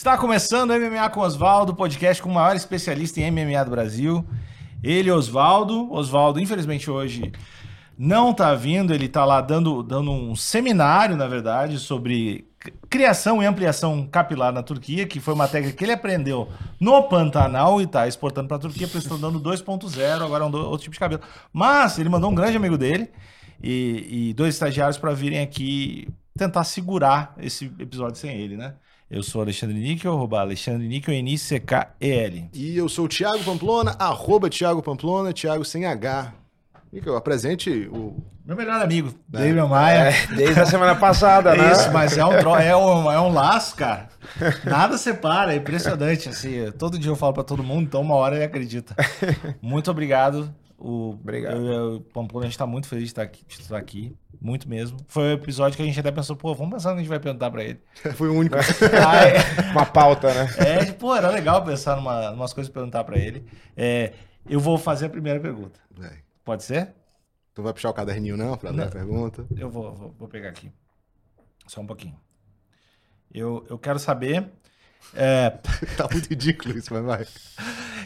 Está 0.00 0.16
começando 0.16 0.70
MMA 0.70 1.10
com 1.10 1.20
Oswaldo, 1.20 1.74
podcast 1.74 2.22
com 2.22 2.30
o 2.30 2.32
maior 2.32 2.56
especialista 2.56 3.20
em 3.20 3.30
MMA 3.30 3.62
do 3.66 3.70
Brasil. 3.70 4.24
Ele, 4.82 5.10
Oswaldo. 5.10 5.92
Oswaldo, 5.92 6.40
infelizmente, 6.40 6.90
hoje 6.90 7.30
não 7.98 8.30
está 8.30 8.54
vindo. 8.54 8.94
Ele 8.94 9.04
está 9.04 9.26
lá 9.26 9.42
dando, 9.42 9.82
dando 9.82 10.10
um 10.10 10.34
seminário, 10.34 11.18
na 11.18 11.28
verdade, 11.28 11.78
sobre 11.78 12.48
criação 12.88 13.42
e 13.42 13.46
ampliação 13.46 14.08
capilar 14.10 14.54
na 14.54 14.62
Turquia, 14.62 15.06
que 15.06 15.20
foi 15.20 15.34
uma 15.34 15.46
técnica 15.46 15.76
que 15.76 15.84
ele 15.84 15.92
aprendeu 15.92 16.48
no 16.80 17.02
Pantanal 17.02 17.78
e 17.78 17.84
está 17.84 18.08
exportando 18.08 18.48
para 18.48 18.56
a 18.56 18.60
Turquia, 18.60 18.86
porque 18.86 18.96
estão 18.96 19.20
dando 19.20 19.38
2.0, 19.38 20.24
agora 20.24 20.44
é 20.44 20.46
um 20.46 20.56
outro 20.62 20.84
tipo 20.84 20.94
de 20.94 20.98
cabelo. 20.98 21.20
Mas 21.52 21.98
ele 21.98 22.08
mandou 22.08 22.30
um 22.30 22.34
grande 22.34 22.56
amigo 22.56 22.78
dele 22.78 23.10
e, 23.62 24.30
e 24.30 24.32
dois 24.32 24.54
estagiários 24.54 24.96
para 24.96 25.12
virem 25.12 25.42
aqui 25.42 26.08
tentar 26.38 26.64
segurar 26.64 27.34
esse 27.38 27.66
episódio 27.78 28.16
sem 28.16 28.34
ele, 28.34 28.56
né? 28.56 28.76
Eu 29.10 29.24
sou 29.24 29.42
Alexandre 29.42 29.76
Níquel, 29.76 30.12
arroba 30.12 30.38
Alexandre 30.38 30.86
Níquel, 30.86 31.14
N-I-C-K-E-L. 31.14 32.48
E 32.54 32.76
eu 32.76 32.88
sou 32.88 33.06
o 33.06 33.08
Thiago 33.08 33.42
Pamplona, 33.42 33.96
arroba 33.98 34.48
Thiago 34.48 34.80
Pamplona, 34.80 35.32
Thiago 35.32 35.64
sem 35.64 35.84
H. 35.84 36.32
Níquel, 36.92 37.16
apresente 37.16 37.88
o... 37.92 38.22
Meu 38.46 38.56
melhor 38.56 38.80
amigo, 38.80 39.08
é. 39.34 39.38
David 39.38 39.68
Maia. 39.68 40.10
É, 40.10 40.26
desde 40.36 40.60
a 40.60 40.66
semana 40.66 40.94
passada, 40.94 41.56
né? 41.56 41.72
Isso, 41.72 41.90
mas 41.92 42.16
é 42.16 42.24
um, 42.24 42.34
é, 42.56 42.76
um, 42.76 43.10
é 43.10 43.20
um 43.20 43.32
laço, 43.32 43.74
cara. 43.74 44.08
Nada 44.64 44.96
separa, 44.96 45.54
é 45.54 45.56
impressionante, 45.56 46.28
assim. 46.28 46.70
Todo 46.78 46.96
dia 46.96 47.10
eu 47.10 47.16
falo 47.16 47.32
para 47.32 47.42
todo 47.42 47.64
mundo, 47.64 47.82
então 47.82 48.02
uma 48.02 48.14
hora 48.14 48.36
ele 48.36 48.44
acredita. 48.44 48.94
Muito 49.60 49.90
obrigado. 49.90 50.54
O, 50.80 51.10
Obrigado. 51.10 51.56
Eu, 51.56 51.66
eu, 51.66 51.96
o 51.96 52.00
Pamplona, 52.00 52.46
a 52.46 52.48
gente 52.48 52.56
tá 52.56 52.66
muito 52.66 52.88
feliz 52.88 53.04
de 53.04 53.10
estar 53.10 53.22
aqui. 53.22 53.44
De 53.46 53.60
estar 53.60 53.76
aqui. 53.76 54.16
Muito 54.40 54.66
mesmo. 54.66 54.96
Foi 55.06 55.24
um 55.24 55.32
episódio 55.32 55.76
que 55.76 55.82
a 55.82 55.84
gente 55.84 56.00
até 56.00 56.10
pensou, 56.10 56.34
pô, 56.34 56.54
vamos 56.54 56.72
pensar 56.72 56.90
no 56.90 56.94
que 56.94 57.00
a 57.00 57.02
gente 57.02 57.10
vai 57.10 57.20
perguntar 57.20 57.50
pra 57.50 57.62
ele. 57.62 57.78
Foi 58.16 58.28
o 58.30 58.34
único. 58.34 58.56
Aí, 58.56 58.62
Uma 59.72 59.84
pauta, 59.84 60.32
né? 60.32 60.48
É, 60.56 60.92
pô, 60.92 61.14
era 61.14 61.28
legal 61.28 61.62
pensar 61.62 61.96
numa, 61.96 62.30
umas 62.30 62.54
coisas 62.54 62.72
pra 62.72 62.80
perguntar 62.80 63.04
pra 63.04 63.18
ele. 63.18 63.44
É, 63.76 64.14
eu 64.48 64.58
vou 64.58 64.78
fazer 64.78 65.06
a 65.06 65.10
primeira 65.10 65.38
pergunta. 65.38 65.78
É. 66.02 66.16
Pode 66.42 66.64
ser? 66.64 66.94
Tu 67.54 67.62
vai 67.62 67.74
puxar 67.74 67.90
o 67.90 67.94
caderninho 67.94 68.38
não 68.38 68.56
pra 68.56 68.72
dar 68.72 68.86
a 68.86 68.90
pergunta? 68.90 69.44
Eu 69.54 69.68
vou, 69.68 69.94
vou, 69.94 70.14
vou, 70.18 70.28
pegar 70.28 70.48
aqui. 70.48 70.72
Só 71.66 71.82
um 71.82 71.86
pouquinho. 71.86 72.18
Eu, 73.30 73.66
eu 73.68 73.78
quero 73.78 73.98
saber... 73.98 74.50
É... 75.14 75.50
tá 75.96 76.08
muito 76.10 76.28
ridículo 76.28 76.76
isso, 76.76 76.92
mas 76.92 77.04
vai. 77.04 77.26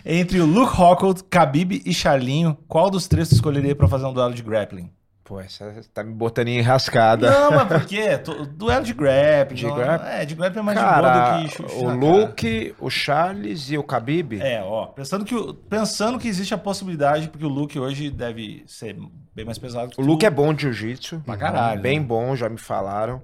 Entre 0.05 0.41
o 0.41 0.47
Luke 0.47 0.75
Rockhold, 0.75 1.23
Khabib 1.31 1.83
e 1.85 1.95
Charlinho, 1.95 2.57
qual 2.69 2.91
dos 2.91 3.09
três 3.09 3.29
tu 3.29 3.35
escolheria 3.35 3.75
pra 3.75 3.89
fazer 3.89 4.05
um 4.07 4.13
duelo 4.13 4.35
de 4.35 4.43
grappling? 4.43 4.91
Pô, 5.25 5.41
essa 5.41 5.81
tá 5.95 6.05
me 6.05 6.13
botando 6.13 6.49
em 6.49 6.59
enrascada. 6.59 7.31
Não, 7.31 7.51
mas 7.53 7.67
por 7.67 7.87
quê? 7.87 8.19
Duelo 8.51 8.85
de 8.85 8.93
grappling. 8.93 9.57
De 9.57 9.75
grappling? 9.75 10.11
É, 10.11 10.25
de 10.27 10.35
grappling 10.35 10.61
é 10.61 10.63
mais 10.63 10.79
Cara, 10.79 11.09
de 11.09 11.15
boa 11.17 11.43
do 11.43 11.49
que 11.49 11.57
chute 11.57 11.75
o 11.77 11.89
Luke, 11.89 12.75
o 12.79 12.91
Charles 12.91 13.71
e 13.71 13.79
o 13.79 13.83
Khabib. 13.83 14.39
É, 14.43 14.63
ó, 14.63 14.85
pensando 14.87 15.25
que, 15.25 15.35
pensando 15.71 16.19
que 16.19 16.29
existe 16.29 16.53
a 16.53 16.59
possibilidade, 16.59 17.29
porque 17.29 17.47
o 17.47 17.49
Luke 17.49 17.79
hoje 17.79 18.11
deve 18.11 18.65
ser 18.67 18.99
bem 19.35 19.45
mais 19.45 19.59
pesado 19.59 19.91
que 19.91 20.01
O 20.01 20.05
Luke 20.05 20.25
é 20.25 20.31
bom 20.31 20.53
de 20.55 20.63
jiu-jitsu. 20.63 21.21
Pra 21.21 21.37
caralho. 21.37 21.81
Bem 21.81 22.01
né? 22.01 22.07
bom, 22.07 22.35
já 22.37 22.49
me 22.49 22.59
falaram. 22.59 23.21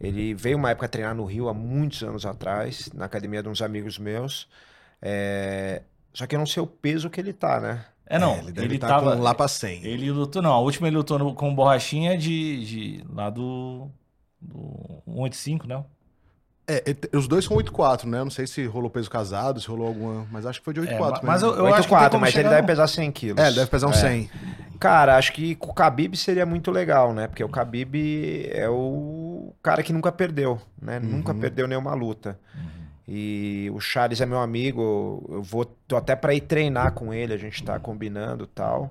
Ele 0.00 0.34
veio 0.34 0.56
uma 0.56 0.70
época 0.70 0.88
treinar 0.88 1.14
no 1.14 1.24
Rio, 1.24 1.48
há 1.48 1.54
muitos 1.54 2.02
anos 2.02 2.26
atrás, 2.26 2.90
na 2.92 3.04
academia 3.04 3.42
de 3.42 3.48
uns 3.48 3.62
amigos 3.62 3.98
meus. 3.98 4.48
É... 5.00 5.82
Só 6.12 6.26
que 6.26 6.34
eu 6.34 6.38
não 6.38 6.46
sei 6.46 6.62
o 6.62 6.66
peso 6.66 7.08
que 7.08 7.20
ele 7.20 7.32
tá, 7.32 7.60
né? 7.60 7.84
É, 8.06 8.18
não. 8.18 8.34
É, 8.34 8.38
ele 8.38 8.52
deve 8.52 8.66
ele 8.66 8.78
tá 8.78 8.88
tava 8.88 9.16
com 9.16 9.22
lá 9.22 9.32
pra 9.32 9.46
100. 9.46 9.84
Ele 9.84 10.10
lutou, 10.10 10.42
não. 10.42 10.52
A 10.52 10.58
última 10.58 10.88
ele 10.88 10.96
lutou 10.96 11.18
no, 11.18 11.32
com 11.32 11.54
borrachinha 11.54 12.18
de, 12.18 12.64
de 12.64 13.04
lá 13.08 13.30
do, 13.30 13.88
do 14.40 15.02
185, 15.06 15.68
né? 15.68 15.84
É, 16.66 17.16
os 17.16 17.26
dois 17.26 17.44
são 17.44 17.56
8-4, 17.56 18.04
né? 18.04 18.22
Não 18.22 18.30
sei 18.30 18.46
se 18.46 18.64
rolou 18.64 18.90
peso 18.90 19.10
casado, 19.10 19.60
se 19.60 19.66
rolou 19.68 19.88
alguma. 19.88 20.26
Mas 20.30 20.46
acho 20.46 20.60
que 20.60 20.64
foi 20.64 20.74
de 20.74 20.80
8-4. 20.80 21.18
É, 21.22 21.26
mas 21.26 21.42
eu, 21.42 21.54
eu 21.54 21.64
8, 21.64 21.74
acho 21.74 21.88
4, 21.88 22.10
que 22.10 22.16
mas 22.18 22.34
ele 22.34 22.48
deve 22.48 22.66
pesar 22.66 22.86
100 22.86 23.12
quilos. 23.12 23.42
É, 23.42 23.46
ele 23.46 23.56
deve 23.56 23.70
pesar 23.70 23.88
uns 23.88 23.96
É. 23.98 24.08
100. 24.08 24.30
Cara, 24.80 25.16
acho 25.18 25.32
que 25.34 25.54
com 25.54 25.70
o 25.70 25.74
Khabib 25.74 26.16
seria 26.16 26.46
muito 26.46 26.70
legal, 26.70 27.12
né? 27.12 27.28
Porque 27.28 27.44
o 27.44 27.48
Khabib 27.48 28.48
é 28.50 28.66
o 28.68 29.52
cara 29.62 29.82
que 29.82 29.92
nunca 29.92 30.10
perdeu, 30.10 30.58
né? 30.80 30.98
Nunca 30.98 31.34
perdeu 31.34 31.68
nenhuma 31.68 31.92
luta. 31.92 32.38
E 33.06 33.70
o 33.74 33.80
Charles 33.80 34.20
é 34.20 34.26
meu 34.26 34.38
amigo, 34.40 35.26
eu 35.28 35.42
vou 35.42 35.64
tô 35.64 35.96
até 35.96 36.16
para 36.16 36.32
ir 36.32 36.40
treinar 36.40 36.92
com 36.92 37.12
ele, 37.12 37.34
a 37.34 37.36
gente 37.36 37.62
tá 37.62 37.78
combinando 37.78 38.46
tal. 38.46 38.90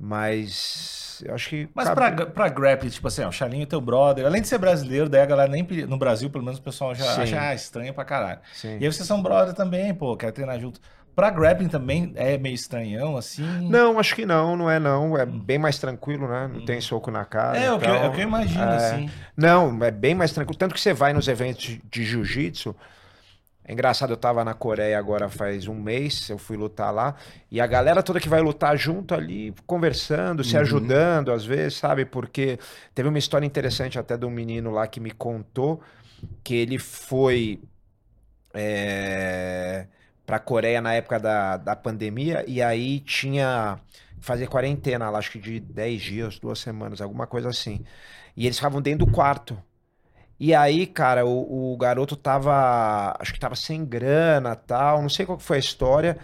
Mas 0.00 1.22
eu 1.24 1.34
acho 1.34 1.48
que 1.48 1.68
Mas 1.74 1.88
Khabib- 1.88 2.16
pra, 2.16 2.26
pra 2.26 2.48
grappling, 2.48 2.90
tipo 2.90 3.06
assim, 3.06 3.22
ó, 3.22 3.28
o 3.28 3.32
Charlinho 3.32 3.62
é 3.62 3.66
teu 3.66 3.80
brother. 3.80 4.26
Além 4.26 4.42
de 4.42 4.48
ser 4.48 4.58
brasileiro, 4.58 5.08
daí 5.08 5.20
a 5.20 5.26
galera 5.26 5.50
nem 5.50 5.62
no 5.86 5.96
Brasil, 5.96 6.28
pelo 6.28 6.42
menos 6.44 6.58
o 6.58 6.62
pessoal 6.62 6.94
já 6.94 7.04
Sim. 7.04 7.22
acha 7.22 7.40
ah, 7.40 7.54
estranho 7.54 7.94
pra 7.94 8.04
caralho. 8.04 8.40
Sim. 8.52 8.78
E 8.80 8.84
aí 8.84 8.92
vocês 8.92 9.06
são 9.06 9.22
brother 9.22 9.54
também, 9.54 9.94
pô, 9.94 10.16
quer 10.16 10.32
treinar 10.32 10.58
junto. 10.58 10.80
Pra 11.14 11.30
grappling 11.30 11.68
também 11.68 12.12
é 12.16 12.36
meio 12.36 12.54
estranhão, 12.54 13.16
assim. 13.16 13.42
Não, 13.68 13.98
acho 13.98 14.14
que 14.14 14.26
não, 14.26 14.56
não 14.56 14.70
é 14.70 14.80
não. 14.80 15.16
É 15.16 15.24
bem 15.24 15.58
mais 15.58 15.78
tranquilo, 15.78 16.26
né? 16.28 16.50
Não 16.52 16.64
tem 16.64 16.80
soco 16.80 17.10
na 17.10 17.24
cara. 17.24 17.56
É, 17.58 17.72
o 17.72 17.78
que, 17.78 17.86
eu- 17.86 17.94
é 17.94 18.08
o 18.08 18.12
que 18.12 18.20
eu 18.20 18.24
imagino, 18.28 18.62
é. 18.64 18.76
assim. 18.76 19.10
Não, 19.36 19.82
é 19.84 19.90
bem 19.90 20.14
mais 20.14 20.32
tranquilo. 20.32 20.58
Tanto 20.58 20.74
que 20.74 20.80
você 20.80 20.92
vai 20.92 21.12
nos 21.12 21.28
eventos 21.28 21.78
de- 21.90 22.04
jiu-jitsu. 22.04 22.74
É 23.66 23.72
engraçado, 23.72 24.10
eu 24.12 24.16
tava 24.18 24.44
na 24.44 24.52
Coreia 24.52 24.98
agora 24.98 25.26
faz 25.30 25.66
um 25.66 25.74
mês, 25.74 26.28
eu 26.28 26.36
fui 26.36 26.54
lutar 26.54 26.92
lá, 26.92 27.14
e 27.50 27.62
a 27.62 27.66
galera 27.66 28.02
toda 28.02 28.20
que 28.20 28.28
vai 28.28 28.42
lutar 28.42 28.76
junto 28.76 29.14
ali, 29.14 29.54
conversando, 29.66 30.44
se 30.44 30.54
ajudando, 30.58 31.32
às 31.32 31.46
vezes, 31.46 31.78
sabe? 31.78 32.04
Porque 32.04 32.58
teve 32.94 33.08
uma 33.08 33.16
história 33.18 33.46
interessante 33.46 33.98
até 33.98 34.18
de 34.18 34.26
um 34.26 34.30
menino 34.30 34.70
lá 34.70 34.86
que 34.86 35.00
me 35.00 35.10
contou 35.10 35.80
que 36.42 36.54
ele 36.54 36.78
foi 36.78 37.58
é, 38.52 39.86
pra 40.26 40.38
Coreia 40.38 40.80
na 40.80 40.94
época 40.94 41.18
da, 41.18 41.56
da 41.56 41.76
pandemia, 41.76 42.44
e 42.46 42.62
aí 42.62 43.00
tinha 43.00 43.78
que 44.18 44.24
fazer 44.24 44.46
quarentena 44.46 45.10
lá, 45.10 45.18
acho 45.18 45.32
que 45.32 45.38
de 45.38 45.60
10 45.60 46.02
dias, 46.02 46.38
duas 46.38 46.58
semanas, 46.58 47.00
alguma 47.00 47.26
coisa 47.26 47.48
assim. 47.48 47.84
E 48.36 48.46
eles 48.46 48.56
ficavam 48.56 48.80
dentro 48.80 49.06
do 49.06 49.12
quarto. 49.12 49.56
E 50.38 50.54
aí, 50.54 50.86
cara, 50.86 51.24
o, 51.24 51.72
o 51.72 51.76
garoto 51.76 52.16
tava, 52.16 53.16
acho 53.20 53.32
que 53.32 53.38
tava 53.38 53.54
sem 53.54 53.84
grana, 53.84 54.56
tal, 54.56 55.00
não 55.00 55.08
sei 55.08 55.24
qual 55.24 55.38
que 55.38 55.44
foi 55.44 55.58
a 55.58 55.60
história, 55.60 56.18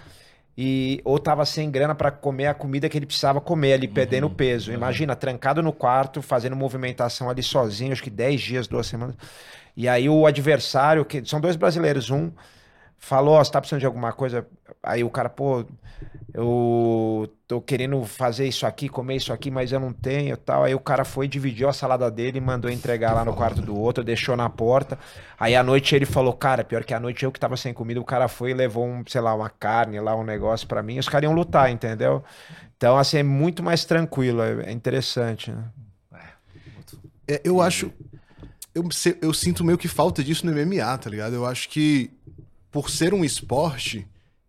e 0.59 1.01
ou 1.05 1.19
tava 1.19 1.45
sem 1.47 1.71
grana 1.71 1.95
pra 1.95 2.11
comer 2.11 2.47
a 2.49 2.55
comida 2.55 2.89
que 2.89 2.99
ele 2.99 3.07
precisava 3.07 3.41
comer 3.41 3.75
ali, 3.75 3.87
perdendo 3.87 4.29
peso. 4.29 4.73
Imagina, 4.73 5.15
trancado 5.15 5.63
no 5.63 5.73
quarto, 5.73 6.21
fazendo 6.21 6.57
movimentação 6.57 7.31
ali 7.31 7.43
sozinho, 7.43 7.93
acho 7.93 8.03
que 8.03 8.11
10 8.11 8.41
dias, 8.41 8.67
duas 8.67 8.87
semanas. 8.87 9.15
E 9.77 9.89
aí 9.89 10.09
o 10.09 10.27
adversário, 10.27 11.05
que 11.05 11.25
são 11.25 11.41
dois 11.41 11.57
brasileiros, 11.57 12.11
um 12.11 12.31
falou, 13.01 13.35
ó, 13.35 13.45
você 13.45 13.51
tá 13.51 13.61
precisando 13.61 13.81
de 13.81 13.87
alguma 13.87 14.13
coisa? 14.13 14.47
Aí 14.83 15.03
o 15.03 15.11
cara, 15.11 15.29
pô, 15.29 15.65
eu 16.33 17.29
tô 17.49 17.61
querendo 17.61 18.05
fazer 18.05 18.47
isso 18.47 18.67
aqui, 18.67 18.89
comer 18.89 19.17
isso 19.17 19.33
aqui, 19.33 19.51
mas 19.51 19.73
eu 19.73 19.81
não 19.81 19.93
tenho, 19.93 20.37
tal. 20.37 20.65
Aí 20.65 20.75
o 20.75 20.81
cara 20.81 21.05
foi, 21.05 21.27
dividiu 21.27 21.69
a 21.69 21.73
salada 21.73 22.11
dele 22.11 22.41
mandou 22.41 22.71
entregar 22.71 23.13
lá 23.15 23.25
no 23.25 23.35
quarto 23.35 23.63
do 23.63 23.77
outro, 23.77 24.05
deixou 24.05 24.37
na 24.37 24.49
porta. 24.49 24.99
Aí 25.39 25.57
à 25.57 25.63
noite 25.63 25.97
ele 25.97 26.07
falou, 26.07 26.33
cara, 26.35 26.63
pior 26.63 26.85
que 26.85 26.95
à 26.95 27.01
noite 27.01 27.25
eu 27.25 27.33
que 27.33 27.41
tava 27.41 27.57
sem 27.57 27.75
comida, 27.75 28.01
o 28.01 28.05
cara 28.05 28.29
foi 28.29 28.53
e 28.53 28.55
levou 28.55 28.87
um, 28.87 29.03
sei 29.09 29.21
lá, 29.21 29.35
uma 29.35 29.51
carne 29.51 29.99
lá, 30.01 30.15
um 30.15 30.25
negócio 30.25 30.69
pra 30.69 30.83
mim, 30.83 30.99
os 30.99 31.09
caras 31.09 31.25
iam 31.29 31.35
lutar, 31.35 31.71
entendeu? 31.71 32.23
Então, 32.77 32.97
assim, 32.97 33.19
é 33.19 33.23
muito 33.23 33.63
mais 33.63 33.85
tranquilo, 33.85 34.43
é 34.43 34.71
é 34.71 34.73
interessante, 34.73 35.51
né? 35.51 35.65
É, 37.29 37.41
eu 37.45 37.61
acho. 37.61 37.93
Eu, 38.75 38.85
eu 39.21 39.35
sinto 39.35 39.65
meio 39.65 39.79
que 39.79 39.89
falta 39.89 40.23
disso 40.23 40.47
no 40.47 40.53
MMA, 40.53 40.97
tá 40.99 41.11
ligado? 41.11 41.35
Eu 41.35 41.45
acho 41.45 41.69
que, 41.69 42.11
por 42.71 42.91
ser 42.91 43.13
um 43.15 43.25
esporte, 43.25 44.07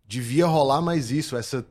devia 0.07 0.45
rolar 0.45 0.81
mais 0.81 1.11
isso. 1.11 1.35
Essa. 1.35 1.65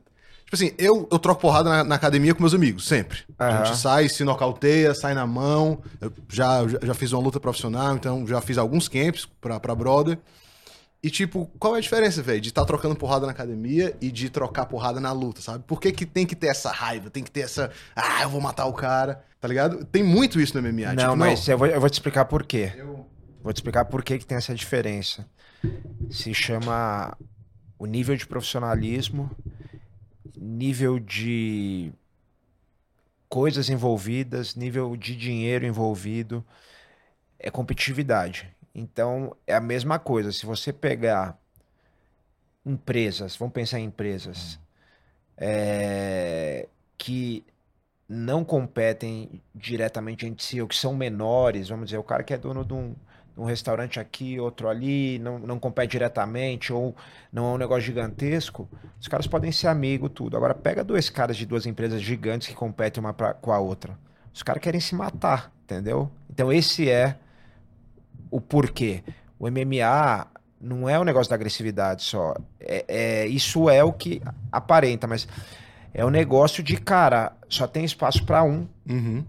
Tipo 0.45 0.55
assim, 0.55 0.71
eu, 0.77 1.07
eu 1.09 1.17
troco 1.17 1.39
porrada 1.39 1.69
na, 1.69 1.83
na 1.83 1.95
academia 1.95 2.33
com 2.35 2.41
meus 2.41 2.53
amigos, 2.53 2.85
sempre. 2.85 3.19
A 3.39 3.47
Aham. 3.47 3.65
gente 3.65 3.77
sai, 3.77 4.09
se 4.09 4.23
nocauteia, 4.25 4.93
sai 4.93 5.13
na 5.13 5.25
mão. 5.25 5.81
Eu 6.01 6.11
já, 6.29 6.59
já, 6.83 6.93
fiz 6.93 7.13
uma 7.13 7.21
luta 7.21 7.39
profissional, 7.39 7.95
então 7.95 8.27
já 8.27 8.41
fiz 8.41 8.57
alguns 8.57 8.89
camps 8.89 9.25
pra, 9.39 9.59
pra 9.61 9.73
brother. 9.73 10.17
E, 11.03 11.09
tipo, 11.09 11.49
qual 11.57 11.73
é 11.75 11.79
a 11.79 11.81
diferença, 11.81 12.21
velho, 12.21 12.39
de 12.39 12.49
estar 12.49 12.63
trocando 12.63 12.95
porrada 12.95 13.25
na 13.25 13.31
academia 13.31 13.95
e 13.99 14.11
de 14.11 14.29
trocar 14.29 14.65
porrada 14.67 14.99
na 14.99 15.11
luta, 15.11 15.41
sabe? 15.41 15.63
Por 15.65 15.79
que, 15.81 15.91
que 15.91 16.05
tem 16.05 16.27
que 16.27 16.35
ter 16.35 16.47
essa 16.47 16.69
raiva? 16.69 17.09
Tem 17.09 17.23
que 17.23 17.31
ter 17.31 17.39
essa. 17.41 17.71
Ah, 17.95 18.21
eu 18.21 18.29
vou 18.29 18.39
matar 18.39 18.65
o 18.67 18.73
cara, 18.73 19.23
tá 19.39 19.47
ligado? 19.47 19.83
Tem 19.85 20.03
muito 20.03 20.39
isso 20.39 20.53
no 20.55 20.61
MMA. 20.61 20.93
não, 20.93 21.03
tipo, 21.05 21.15
mas 21.17 21.47
Eu, 21.47 21.57
vou, 21.57 21.65
eu 21.65 21.79
vou 21.79 21.89
te 21.89 21.93
explicar 21.93 22.25
por 22.25 22.43
quê. 22.43 22.73
eu- 22.77 23.07
Vou 23.43 23.51
te 23.51 23.57
explicar 23.57 23.85
por 23.85 24.03
que, 24.03 24.19
que 24.19 24.25
tem 24.25 24.37
essa 24.37 24.53
diferença. 24.53 25.27
Se 26.09 26.33
chama 26.33 27.17
o 27.77 27.85
nível 27.85 28.15
de 28.15 28.27
profissionalismo, 28.27 29.31
nível 30.35 30.99
de 30.99 31.91
coisas 33.27 33.69
envolvidas, 33.69 34.55
nível 34.55 34.95
de 34.95 35.15
dinheiro 35.15 35.65
envolvido, 35.65 36.45
é 37.39 37.49
competitividade. 37.49 38.47
Então, 38.73 39.35
é 39.47 39.55
a 39.55 39.61
mesma 39.61 39.97
coisa. 39.97 40.31
Se 40.31 40.45
você 40.45 40.71
pegar 40.71 41.39
empresas, 42.65 43.35
vamos 43.35 43.53
pensar 43.53 43.79
em 43.79 43.85
empresas, 43.85 44.59
é, 45.35 46.67
que 46.97 47.43
não 48.07 48.43
competem 48.43 49.41
diretamente 49.55 50.25
entre 50.25 50.45
si, 50.45 50.61
ou 50.61 50.67
que 50.67 50.75
são 50.75 50.93
menores, 50.95 51.69
vamos 51.69 51.85
dizer, 51.85 51.97
o 51.97 52.03
cara 52.03 52.23
que 52.23 52.33
é 52.33 52.37
dono 52.37 52.63
de 52.63 52.73
um, 52.73 52.95
um 53.41 53.45
restaurante 53.45 53.99
aqui, 53.99 54.39
outro 54.39 54.69
ali, 54.69 55.17
não, 55.19 55.39
não 55.39 55.59
compete 55.59 55.91
diretamente, 55.91 56.71
ou 56.71 56.95
não 57.31 57.51
é 57.51 57.55
um 57.55 57.57
negócio 57.57 57.83
gigantesco, 57.83 58.69
os 58.99 59.07
caras 59.07 59.25
podem 59.25 59.51
ser 59.51 59.67
amigo, 59.67 60.07
tudo. 60.07 60.37
Agora, 60.37 60.53
pega 60.53 60.83
dois 60.83 61.09
caras 61.09 61.35
de 61.35 61.45
duas 61.45 61.65
empresas 61.65 62.01
gigantes 62.01 62.47
que 62.47 62.53
competem 62.53 63.01
uma 63.01 63.13
pra, 63.13 63.33
com 63.33 63.51
a 63.51 63.59
outra. 63.59 63.97
Os 64.33 64.43
caras 64.43 64.61
querem 64.61 64.79
se 64.79 64.93
matar, 64.93 65.51
entendeu? 65.63 66.11
Então, 66.29 66.53
esse 66.53 66.89
é 66.89 67.17
o 68.29 68.39
porquê. 68.39 69.03
O 69.39 69.49
MMA 69.49 70.27
não 70.61 70.87
é 70.87 70.99
o 70.99 71.03
negócio 71.03 71.29
da 71.29 71.35
agressividade 71.35 72.03
só. 72.03 72.35
É, 72.59 72.85
é, 72.87 73.27
isso 73.27 73.69
é 73.69 73.83
o 73.83 73.91
que 73.91 74.21
aparenta, 74.51 75.07
mas 75.07 75.27
é 75.93 76.05
o 76.05 76.09
negócio 76.09 76.63
de, 76.63 76.77
cara, 76.77 77.33
só 77.49 77.65
tem 77.65 77.83
espaço 77.83 78.23
para 78.23 78.43
um. 78.43 78.67
Uhum. 78.87 79.25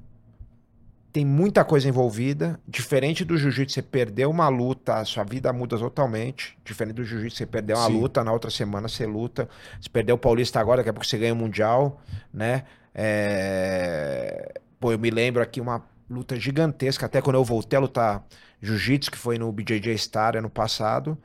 Tem 1.12 1.26
muita 1.26 1.62
coisa 1.62 1.86
envolvida. 1.86 2.58
Diferente 2.66 3.22
do 3.22 3.36
jiu-jitsu, 3.36 3.74
você 3.74 3.82
perdeu 3.82 4.30
uma 4.30 4.48
luta, 4.48 4.94
a 4.94 5.04
sua 5.04 5.24
vida 5.24 5.52
muda 5.52 5.76
totalmente. 5.76 6.56
Diferente 6.64 6.94
do 6.94 7.04
jiu-jitsu, 7.04 7.36
você 7.36 7.46
perdeu 7.46 7.76
uma 7.76 7.86
Sim. 7.86 8.00
luta, 8.00 8.24
na 8.24 8.32
outra 8.32 8.50
semana 8.50 8.88
você 8.88 9.04
luta. 9.04 9.46
Você 9.78 9.90
perdeu 9.90 10.14
o 10.14 10.18
Paulista 10.18 10.58
agora, 10.58 10.78
daqui 10.78 10.88
a 10.88 10.92
pouco 10.92 11.06
você 11.06 11.18
ganha 11.18 11.34
o 11.34 11.36
Mundial, 11.36 12.00
né? 12.32 12.64
É... 12.94 14.54
Pô, 14.80 14.90
eu 14.90 14.98
me 14.98 15.10
lembro 15.10 15.42
aqui 15.42 15.60
uma 15.60 15.84
luta 16.08 16.34
gigantesca, 16.36 17.04
até 17.04 17.20
quando 17.20 17.36
eu 17.36 17.44
voltei 17.44 17.76
a 17.76 17.80
lutar 17.80 18.24
jiu-jitsu, 18.62 19.10
que 19.10 19.18
foi 19.18 19.38
no 19.38 19.52
BJJ 19.52 19.98
Star 19.98 20.36
ano 20.36 20.48
passado. 20.48 21.18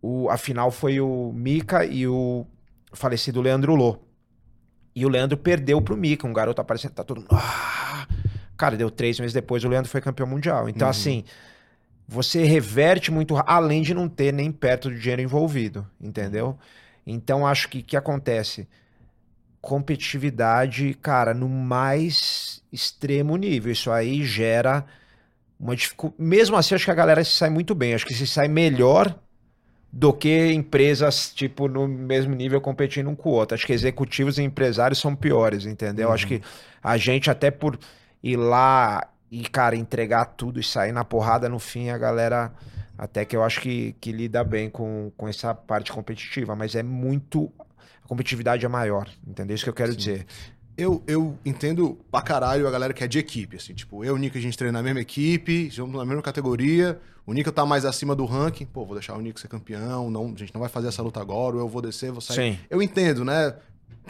O, 0.00 0.30
a 0.30 0.36
final 0.36 0.70
foi 0.70 1.00
o 1.00 1.32
Mika 1.34 1.84
e 1.84 2.06
o 2.06 2.46
falecido 2.92 3.40
Leandro 3.40 3.74
Lô. 3.74 3.98
E 4.94 5.04
o 5.04 5.08
Leandro 5.08 5.36
perdeu 5.36 5.82
pro 5.82 5.96
Mika, 5.96 6.28
um 6.28 6.32
garoto 6.32 6.60
aparecendo, 6.60 6.92
tá 6.92 7.02
todo 7.02 7.18
mundo. 7.18 7.28
"Ah!" 7.32 8.06
Cara, 8.60 8.76
deu 8.76 8.90
três 8.90 9.18
meses 9.18 9.32
depois, 9.32 9.64
o 9.64 9.68
Leandro 9.68 9.90
foi 9.90 10.02
campeão 10.02 10.26
mundial. 10.28 10.68
Então, 10.68 10.86
Uhum. 10.86 10.90
assim, 10.90 11.24
você 12.08 12.44
reverte 12.44 13.10
muito, 13.10 13.36
além 13.46 13.82
de 13.82 13.94
não 13.94 14.08
ter 14.08 14.32
nem 14.32 14.52
perto 14.52 14.90
do 14.90 14.96
dinheiro 14.98 15.22
envolvido, 15.22 15.86
entendeu? 16.00 16.58
Então, 17.06 17.46
acho 17.46 17.68
que 17.70 17.80
o 17.80 17.84
que 17.84 17.96
acontece? 17.96 18.68
Competitividade, 19.60 20.94
cara, 21.02 21.34
no 21.34 21.48
mais 21.48 22.62
extremo 22.72 23.36
nível. 23.36 23.72
Isso 23.72 23.90
aí 23.90 24.24
gera 24.24 24.86
uma 25.58 25.76
dificuldade. 25.76 26.22
Mesmo 26.22 26.56
assim, 26.56 26.74
acho 26.74 26.84
que 26.86 26.90
a 26.90 26.94
galera 26.94 27.24
se 27.24 27.32
sai 27.32 27.50
muito 27.50 27.74
bem. 27.74 27.94
Acho 27.94 28.06
que 28.06 28.14
se 28.14 28.26
sai 28.26 28.48
melhor 28.48 29.14
do 29.92 30.12
que 30.12 30.52
empresas, 30.52 31.32
tipo, 31.34 31.68
no 31.68 31.88
mesmo 31.88 32.34
nível 32.34 32.60
competindo 32.60 33.10
um 33.10 33.16
com 33.16 33.30
o 33.30 33.32
outro. 33.32 33.54
Acho 33.56 33.66
que 33.66 33.72
executivos 33.72 34.38
e 34.38 34.42
empresários 34.42 35.00
são 35.00 35.16
piores, 35.16 35.66
entendeu? 35.66 36.12
Acho 36.12 36.26
que 36.26 36.42
a 36.82 36.96
gente, 36.96 37.30
até 37.30 37.50
por 37.50 37.78
ir 38.22 38.36
lá 38.36 39.08
e, 39.30 39.42
cara, 39.48 39.76
entregar 39.76 40.24
tudo 40.24 40.58
e 40.58 40.62
sair 40.62 40.92
na 40.92 41.04
porrada 41.04 41.48
no 41.48 41.58
fim, 41.58 41.90
a 41.90 41.98
galera. 41.98 42.52
Até 42.98 43.24
que 43.24 43.34
eu 43.34 43.42
acho 43.42 43.62
que, 43.62 43.94
que 43.98 44.12
lida 44.12 44.44
bem 44.44 44.68
com, 44.68 45.10
com 45.16 45.26
essa 45.26 45.54
parte 45.54 45.90
competitiva, 45.90 46.54
mas 46.54 46.74
é 46.74 46.82
muito. 46.82 47.50
A 48.04 48.08
competitividade 48.08 48.66
é 48.66 48.68
maior, 48.68 49.08
entendeu? 49.26 49.54
Isso 49.54 49.64
que 49.64 49.70
eu 49.70 49.74
quero 49.74 49.92
Sim. 49.92 49.98
dizer. 49.98 50.26
Eu, 50.76 51.02
eu 51.06 51.38
entendo 51.44 51.98
pra 52.10 52.22
caralho 52.22 52.66
a 52.66 52.70
galera 52.70 52.92
que 52.92 53.04
é 53.04 53.08
de 53.08 53.18
equipe, 53.18 53.56
assim, 53.56 53.74
tipo, 53.74 54.04
eu 54.04 54.14
e 54.14 54.16
o 54.16 54.18
Nico 54.18 54.38
a 54.38 54.40
gente 54.40 54.56
treina 54.56 54.78
na 54.78 54.82
mesma 54.82 55.00
equipe, 55.00 55.66
estamos 55.66 55.94
na 55.94 56.06
mesma 56.06 56.22
categoria, 56.22 56.98
o 57.26 57.34
Nico 57.34 57.52
tá 57.52 57.66
mais 57.66 57.84
acima 57.84 58.14
do 58.14 58.24
ranking, 58.24 58.64
pô, 58.64 58.86
vou 58.86 58.94
deixar 58.94 59.14
o 59.14 59.20
Nico 59.20 59.38
ser 59.38 59.48
campeão, 59.48 60.10
não, 60.10 60.32
a 60.34 60.38
gente 60.38 60.54
não 60.54 60.60
vai 60.60 60.70
fazer 60.70 60.88
essa 60.88 61.02
luta 61.02 61.20
agora, 61.20 61.56
ou 61.56 61.62
eu 61.62 61.68
vou 61.68 61.82
descer, 61.82 62.10
vou 62.10 62.20
sair. 62.20 62.54
Sim. 62.54 62.58
Eu 62.70 62.80
entendo, 62.80 63.24
né? 63.24 63.54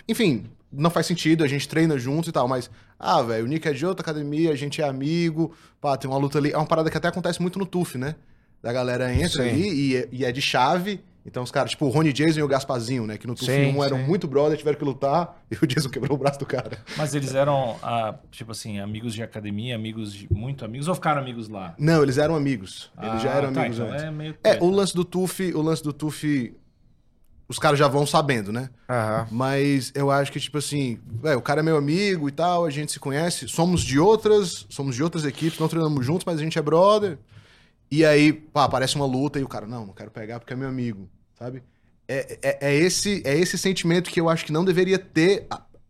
Enfim, 0.09 0.47
não 0.73 0.91
faz 0.91 1.07
sentido, 1.07 1.43
a 1.45 1.49
gente 1.49 1.69
treina 1.69 1.99
juntos 1.99 2.29
e 2.29 2.33
tal, 2.33 2.47
mas, 2.47 2.71
ah, 2.99 3.23
velho, 3.23 3.45
o 3.45 3.49
Nico 3.49 3.69
é 3.69 3.73
de 3.73 3.85
outra 3.85 4.03
academia, 4.03 4.53
a 4.53 4.57
gente 4.57 4.81
é 4.81 4.85
amigo, 4.85 5.53
pá, 5.81 5.97
tem 5.97 6.09
uma 6.11 6.19
luta 6.19 6.39
ali, 6.39 6.53
é 6.53 6.57
uma 6.57 6.67
parada 6.67 6.91
que 6.91 6.97
até 6.97 7.09
acontece 7.09 7.41
muito 7.41 7.59
no 7.59 7.67
TUF, 7.67 7.99
né? 7.99 8.15
Da 8.63 8.73
galera 8.73 9.13
entra 9.13 9.43
Sim. 9.43 9.49
ali 9.49 9.69
e 9.69 9.97
é, 9.97 10.09
e 10.13 10.25
é 10.25 10.31
de 10.31 10.43
chave, 10.43 11.03
então 11.25 11.43
os 11.43 11.51
caras, 11.51 11.71
tipo, 11.71 11.87
o 11.87 11.89
Rony 11.89 12.13
Jason 12.13 12.41
e 12.41 12.43
o 12.43 12.49
Gaspazinho, 12.49 13.07
né? 13.07 13.19
Que 13.19 13.27
no 13.27 13.35
TUF 13.35 13.51
1 13.51 13.85
eram 13.85 13.99
sim. 13.99 14.05
muito 14.05 14.27
brother, 14.27 14.57
tiveram 14.57 14.79
que 14.79 14.85
lutar, 14.85 15.43
e 15.51 15.57
o 15.63 15.67
Jason 15.67 15.89
quebrou 15.89 16.17
o 16.17 16.19
braço 16.19 16.39
do 16.39 16.47
cara. 16.47 16.79
Mas 16.97 17.15
eles 17.15 17.35
eram, 17.35 17.77
ah, 17.83 18.15
tipo 18.31 18.53
assim, 18.53 18.79
amigos 18.81 19.15
de 19.15 19.23
academia, 19.23 19.75
amigos 19.75 20.13
de. 20.13 20.33
Muito 20.33 20.65
amigos, 20.65 20.89
ou 20.89 20.95
ficaram 20.95 21.21
amigos 21.21 21.49
lá? 21.49 21.75
Não, 21.79 22.03
eles 22.03 22.17
eram 22.19 22.35
amigos. 22.37 22.91
Eles 23.01 23.23
já 23.23 23.33
Ah, 23.33 23.37
eram 23.37 23.53
tá, 23.53 23.61
amigos 23.61 23.79
então 23.79 23.93
antes. 23.93 24.05
É, 24.05 24.11
meio 24.11 24.35
É, 24.43 24.59
o 24.61 24.71
lance 24.71 24.95
do 24.95 25.05
TUF, 25.05 25.53
o 25.55 25.63
lance 25.63 25.83
do 25.83 25.93
TUF, 25.93 26.55
os 27.51 27.59
caras 27.59 27.79
já 27.79 27.89
vão 27.89 28.07
sabendo, 28.07 28.53
né? 28.53 28.71
Aham. 28.89 29.27
Mas 29.31 29.91
eu 29.95 30.11
acho 30.11 30.31
que, 30.31 30.39
tipo 30.39 30.57
assim, 30.57 30.99
velho, 31.21 31.39
o 31.39 31.43
cara 31.43 31.61
é 31.61 31.63
meu 31.63 31.77
amigo 31.77 32.29
e 32.29 32.33
tal, 32.33 32.65
a 32.65 32.71
gente 32.71 32.93
se 32.93 33.01
conhece, 33.01 33.49
somos 33.49 33.83
de 33.83 33.99
outras, 33.99 34.67
somos 34.71 34.95
de 34.95 35.03
outras 35.03 35.25
equipes, 35.25 35.59
não 35.59 35.67
treinamos 35.69 36.07
juntos, 36.07 36.25
mas 36.25 36.39
a 36.39 36.43
gente 36.43 36.59
é 36.59 36.63
brother. 36.63 37.19
E 37.91 38.05
aí, 38.05 38.33
pá, 38.33 38.65
aparece 38.65 38.95
uma 38.95 39.05
luta 39.05 39.41
e 39.41 39.43
o 39.43 39.49
cara, 39.49 39.67
não, 39.67 39.85
não 39.87 39.93
quero 39.93 40.11
pegar 40.13 40.39
porque 40.39 40.53
é 40.53 40.57
meu 40.57 40.69
amigo, 40.69 41.09
sabe? 41.37 41.63
É, 42.07 42.39
é, 42.41 42.59
é 42.71 42.75
esse, 42.77 43.21
é 43.25 43.37
esse 43.37 43.59
sentimento 43.59 44.11
que 44.11 44.21
eu 44.21 44.29
acho 44.29 44.45
que 44.47 44.53
não 44.53 44.65
deveria 44.65 44.99
ter, 44.99 45.47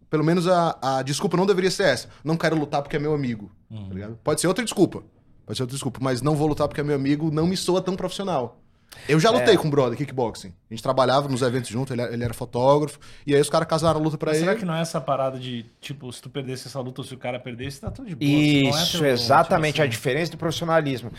pelo 0.09 0.25
menos 0.25 0.49
a, 0.49 0.79
a 0.83 1.03
desculpa 1.03 1.37
não 1.37 1.45
deveria 1.47 1.71
ser 1.71 1.85
essa. 1.85 2.09
Não 2.25 2.37
quero 2.39 2.57
lutar 2.59 2.81
porque 2.83 2.97
é 2.97 2.99
meu 2.99 3.15
amigo, 3.15 3.51
Uhum. 3.71 3.87
tá 3.89 3.95
ligado? 3.95 4.19
Pode 4.25 4.41
ser 4.41 4.49
outra 4.49 4.65
desculpa, 4.65 5.03
pode 5.47 5.57
ser 5.59 5.63
outra 5.63 5.75
desculpa, 5.77 5.99
mas 6.03 6.21
não 6.23 6.35
vou 6.35 6.49
lutar 6.49 6.67
porque 6.67 6.81
é 6.81 6.85
meu 6.85 6.97
amigo, 6.97 7.31
não 7.31 7.47
me 7.47 7.57
soa 7.57 7.81
tão 7.83 7.95
profissional. 7.95 8.61
Eu 9.09 9.19
já 9.21 9.31
lutei 9.31 9.57
com 9.57 9.69
o 9.69 9.71
brother 9.71 9.97
kickboxing. 9.97 10.49
A 10.71 10.75
gente 10.75 10.83
trabalhava 10.83 11.29
nos 11.29 11.43
eventos 11.43 11.71
junto, 11.71 11.93
ele, 11.93 12.03
ele 12.03 12.25
era 12.25 12.35
fotógrafo. 12.35 12.99
E 13.27 13.35
aí 13.35 13.41
os 13.41 13.49
caras 13.49 13.69
casaram 13.69 14.01
a 14.01 14.03
luta 14.03 14.19
pra 14.19 14.31
Mas 14.31 14.39
ele. 14.39 14.47
será 14.47 14.59
que 14.59 14.65
não 14.65 14.75
é 14.75 14.81
essa 14.83 15.01
parada 15.01 15.39
de, 15.39 15.65
tipo, 15.81 16.13
se 16.13 16.21
tu 16.21 16.29
perdesse 16.29 16.67
essa 16.69 16.81
luta 16.81 17.01
ou 17.01 17.05
se 17.07 17.15
o 17.15 17.19
cara 17.19 17.39
perdesse, 17.39 17.81
tá 17.81 17.91
tudo 17.91 18.09
de 18.09 18.17
boa. 18.17 18.29
não 18.29 18.37
é 18.39 18.43
Isso, 18.83 18.99
teu- 18.99 19.07
exatamente 19.07 19.75
tipo 19.75 19.83
a 19.83 19.85
assim, 19.85 19.91
diferença 19.91 20.33
do 20.33 20.39
profissionalismo. 20.39 21.13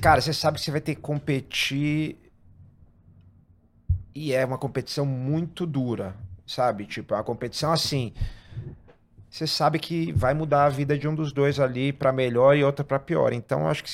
Cara, 0.00 0.20
você 0.20 0.32
sabe 0.34 0.58
que 0.58 0.64
você 0.64 0.70
vai 0.70 0.80
ter 0.80 0.94
que 0.94 1.00
competir 1.00 2.16
e 4.14 4.32
é 4.32 4.44
uma 4.44 4.58
competição 4.58 5.06
muito 5.06 5.64
dura, 5.66 6.14
sabe? 6.46 6.84
Tipo, 6.86 7.14
é 7.14 7.16
uma 7.16 7.24
competição 7.24 7.72
assim, 7.72 8.12
você 9.30 9.46
sabe 9.46 9.78
que 9.78 10.12
vai 10.12 10.34
mudar 10.34 10.66
a 10.66 10.68
vida 10.68 10.98
de 10.98 11.08
um 11.08 11.14
dos 11.14 11.32
dois 11.32 11.58
ali 11.58 11.92
pra 11.92 12.12
melhor 12.12 12.54
e 12.56 12.62
outra 12.62 12.84
pra 12.84 12.98
pior. 12.98 13.32
Então, 13.32 13.66
acho 13.66 13.82
que 13.84 13.90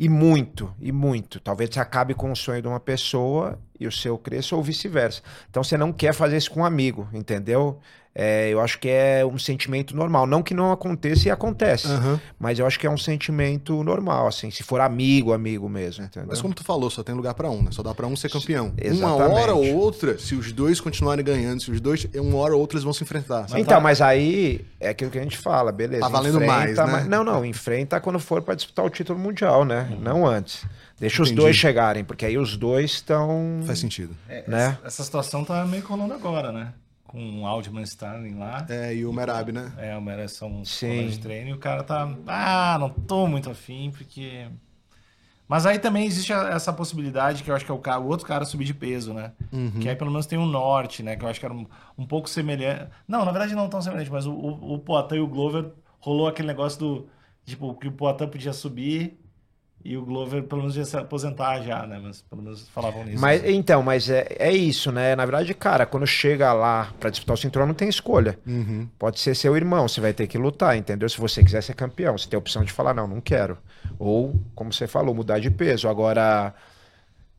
e 0.00 0.08
muito, 0.08 0.74
e 0.80 0.90
muito. 0.90 1.38
Talvez 1.40 1.68
você 1.70 1.78
acabe 1.78 2.14
com 2.14 2.32
o 2.32 2.34
sonho 2.34 2.62
de 2.62 2.66
uma 2.66 2.80
pessoa 2.80 3.58
e 3.78 3.86
o 3.86 3.92
seu 3.92 4.16
cresça 4.16 4.56
ou 4.56 4.62
vice-versa. 4.62 5.20
Então 5.50 5.62
você 5.62 5.76
não 5.76 5.92
quer 5.92 6.14
fazer 6.14 6.38
isso 6.38 6.50
com 6.50 6.60
um 6.60 6.64
amigo, 6.64 7.06
entendeu? 7.12 7.78
É, 8.14 8.48
eu 8.48 8.60
acho 8.60 8.78
que 8.80 8.88
é 8.88 9.24
um 9.24 9.38
sentimento 9.38 9.94
normal. 9.96 10.26
Não 10.26 10.42
que 10.42 10.52
não 10.52 10.72
aconteça 10.72 11.28
e 11.28 11.30
acontece. 11.30 11.86
Aham. 11.86 12.20
Mas 12.38 12.58
eu 12.58 12.66
acho 12.66 12.78
que 12.78 12.86
é 12.86 12.90
um 12.90 12.98
sentimento 12.98 13.82
normal, 13.84 14.26
assim, 14.26 14.50
se 14.50 14.62
for 14.62 14.80
amigo, 14.80 15.32
amigo 15.32 15.68
mesmo, 15.68 16.04
entendeu? 16.04 16.28
Mas 16.28 16.42
como 16.42 16.52
tu 16.52 16.64
falou, 16.64 16.90
só 16.90 17.02
tem 17.02 17.14
lugar 17.14 17.34
pra 17.34 17.48
um, 17.48 17.62
né? 17.62 17.70
Só 17.70 17.82
dá 17.82 17.94
pra 17.94 18.06
um 18.06 18.16
ser 18.16 18.28
campeão. 18.30 18.72
Uma 18.92 19.14
hora 19.14 19.54
ou 19.54 19.74
outra, 19.76 20.18
se 20.18 20.34
os 20.34 20.50
dois 20.52 20.80
continuarem 20.80 21.24
ganhando, 21.24 21.62
se 21.62 21.70
os 21.70 21.80
dois, 21.80 22.06
uma 22.16 22.38
hora 22.38 22.54
ou 22.54 22.60
outra 22.60 22.76
eles 22.76 22.84
vão 22.84 22.92
se 22.92 23.02
enfrentar. 23.04 23.48
sabe? 23.48 23.60
então, 23.60 23.80
mas 23.80 24.00
aí 24.02 24.64
é 24.80 24.88
aquilo 24.88 25.10
que 25.10 25.18
a 25.18 25.22
gente 25.22 25.38
fala, 25.38 25.70
beleza. 25.70 26.02
Tá 26.02 26.08
valendo 26.08 26.40
mais, 26.40 26.76
né? 26.76 26.84
mas- 26.86 27.06
Não, 27.06 27.22
não, 27.22 27.44
enfrenta 27.44 28.00
quando 28.00 28.18
for 28.18 28.42
pra 28.42 28.54
disputar 28.54 28.84
o 28.84 28.90
título 28.90 29.18
mundial, 29.18 29.64
né? 29.64 29.96
Não 30.00 30.26
antes. 30.26 30.64
Deixa 30.98 31.22
os 31.22 31.28
Entendi. 31.28 31.42
dois 31.42 31.56
chegarem, 31.56 32.04
porque 32.04 32.26
aí 32.26 32.36
os 32.36 32.56
dois 32.56 32.90
estão. 32.90 33.60
Faz 33.64 33.78
sentido. 33.78 34.14
É, 34.28 34.44
né? 34.46 34.76
essa, 34.78 34.86
essa 34.86 35.04
situação 35.04 35.44
tá 35.44 35.64
meio 35.64 35.82
rolando 35.86 36.12
agora, 36.12 36.52
né? 36.52 36.74
Com 37.10 37.42
o 37.42 37.46
Aldman 37.46 37.82
Starling 37.82 38.38
lá. 38.38 38.64
É, 38.68 38.94
e 38.94 39.04
o 39.04 39.12
Merab, 39.12 39.50
né? 39.50 39.72
É, 39.76 39.96
uma 39.96 40.12
ereção 40.12 40.64
Sim. 40.64 41.08
de 41.08 41.18
treino 41.18 41.50
e 41.50 41.52
o 41.52 41.58
cara 41.58 41.82
tá. 41.82 42.08
Ah, 42.24 42.76
não 42.78 42.88
tô 42.88 43.26
muito 43.26 43.50
afim, 43.50 43.90
porque. 43.90 44.46
Mas 45.48 45.66
aí 45.66 45.80
também 45.80 46.06
existe 46.06 46.32
essa 46.32 46.72
possibilidade 46.72 47.42
que 47.42 47.50
eu 47.50 47.56
acho 47.56 47.64
que 47.64 47.70
é 47.72 47.74
o, 47.74 47.78
cara, 47.78 47.98
o 47.98 48.06
outro 48.06 48.24
cara 48.24 48.44
subir 48.44 48.64
de 48.64 48.72
peso, 48.72 49.12
né? 49.12 49.32
Uhum. 49.50 49.80
Que 49.80 49.88
aí 49.88 49.96
pelo 49.96 50.12
menos 50.12 50.24
tem 50.24 50.38
o 50.38 50.46
norte, 50.46 51.02
né? 51.02 51.16
Que 51.16 51.24
eu 51.24 51.28
acho 51.28 51.40
que 51.40 51.46
era 51.46 51.52
um, 51.52 51.66
um 51.98 52.06
pouco 52.06 52.30
semelhante. 52.30 52.88
Não, 53.08 53.24
na 53.24 53.32
verdade 53.32 53.56
não 53.56 53.68
tão 53.68 53.82
semelhante, 53.82 54.12
mas 54.12 54.24
o, 54.26 54.32
o, 54.32 54.74
o 54.74 54.78
Poitin 54.78 55.16
e 55.16 55.20
o 55.20 55.26
Glover 55.26 55.72
rolou 55.98 56.28
aquele 56.28 56.46
negócio 56.46 56.78
do. 56.78 57.08
Tipo, 57.44 57.74
que 57.74 57.88
o 57.88 57.92
Poitin 57.92 58.28
podia 58.28 58.52
subir 58.52 59.18
e 59.82 59.96
o 59.96 60.04
Glover 60.04 60.42
pelo 60.42 60.62
menos 60.62 60.76
ia 60.76 60.84
se 60.84 60.96
aposentar 60.96 61.62
já, 61.62 61.86
né? 61.86 61.98
Mas 62.02 62.20
pelo 62.20 62.42
menos 62.42 62.68
falavam 62.68 63.04
nisso. 63.04 63.20
Mas, 63.20 63.42
então, 63.44 63.82
mas 63.82 64.10
é, 64.10 64.26
é 64.38 64.52
isso, 64.52 64.92
né? 64.92 65.16
Na 65.16 65.24
verdade, 65.24 65.54
cara, 65.54 65.86
quando 65.86 66.06
chega 66.06 66.52
lá 66.52 66.92
pra 67.00 67.08
disputar 67.08 67.34
o 67.34 67.36
cinturão, 67.38 67.66
não 67.66 67.74
tem 67.74 67.88
escolha. 67.88 68.38
Uhum. 68.46 68.86
Pode 68.98 69.18
ser 69.18 69.34
seu 69.34 69.56
irmão, 69.56 69.88
você 69.88 70.00
vai 70.00 70.12
ter 70.12 70.26
que 70.26 70.36
lutar, 70.36 70.76
entendeu? 70.76 71.08
Se 71.08 71.18
você 71.18 71.42
quiser 71.42 71.62
ser 71.62 71.74
campeão, 71.74 72.18
você 72.18 72.28
tem 72.28 72.36
a 72.36 72.40
opção 72.40 72.62
de 72.62 72.72
falar, 72.72 72.92
não, 72.92 73.08
não 73.08 73.20
quero. 73.20 73.56
Ou, 73.98 74.38
como 74.54 74.72
você 74.72 74.86
falou, 74.86 75.14
mudar 75.14 75.38
de 75.38 75.50
peso. 75.50 75.88
Agora, 75.88 76.54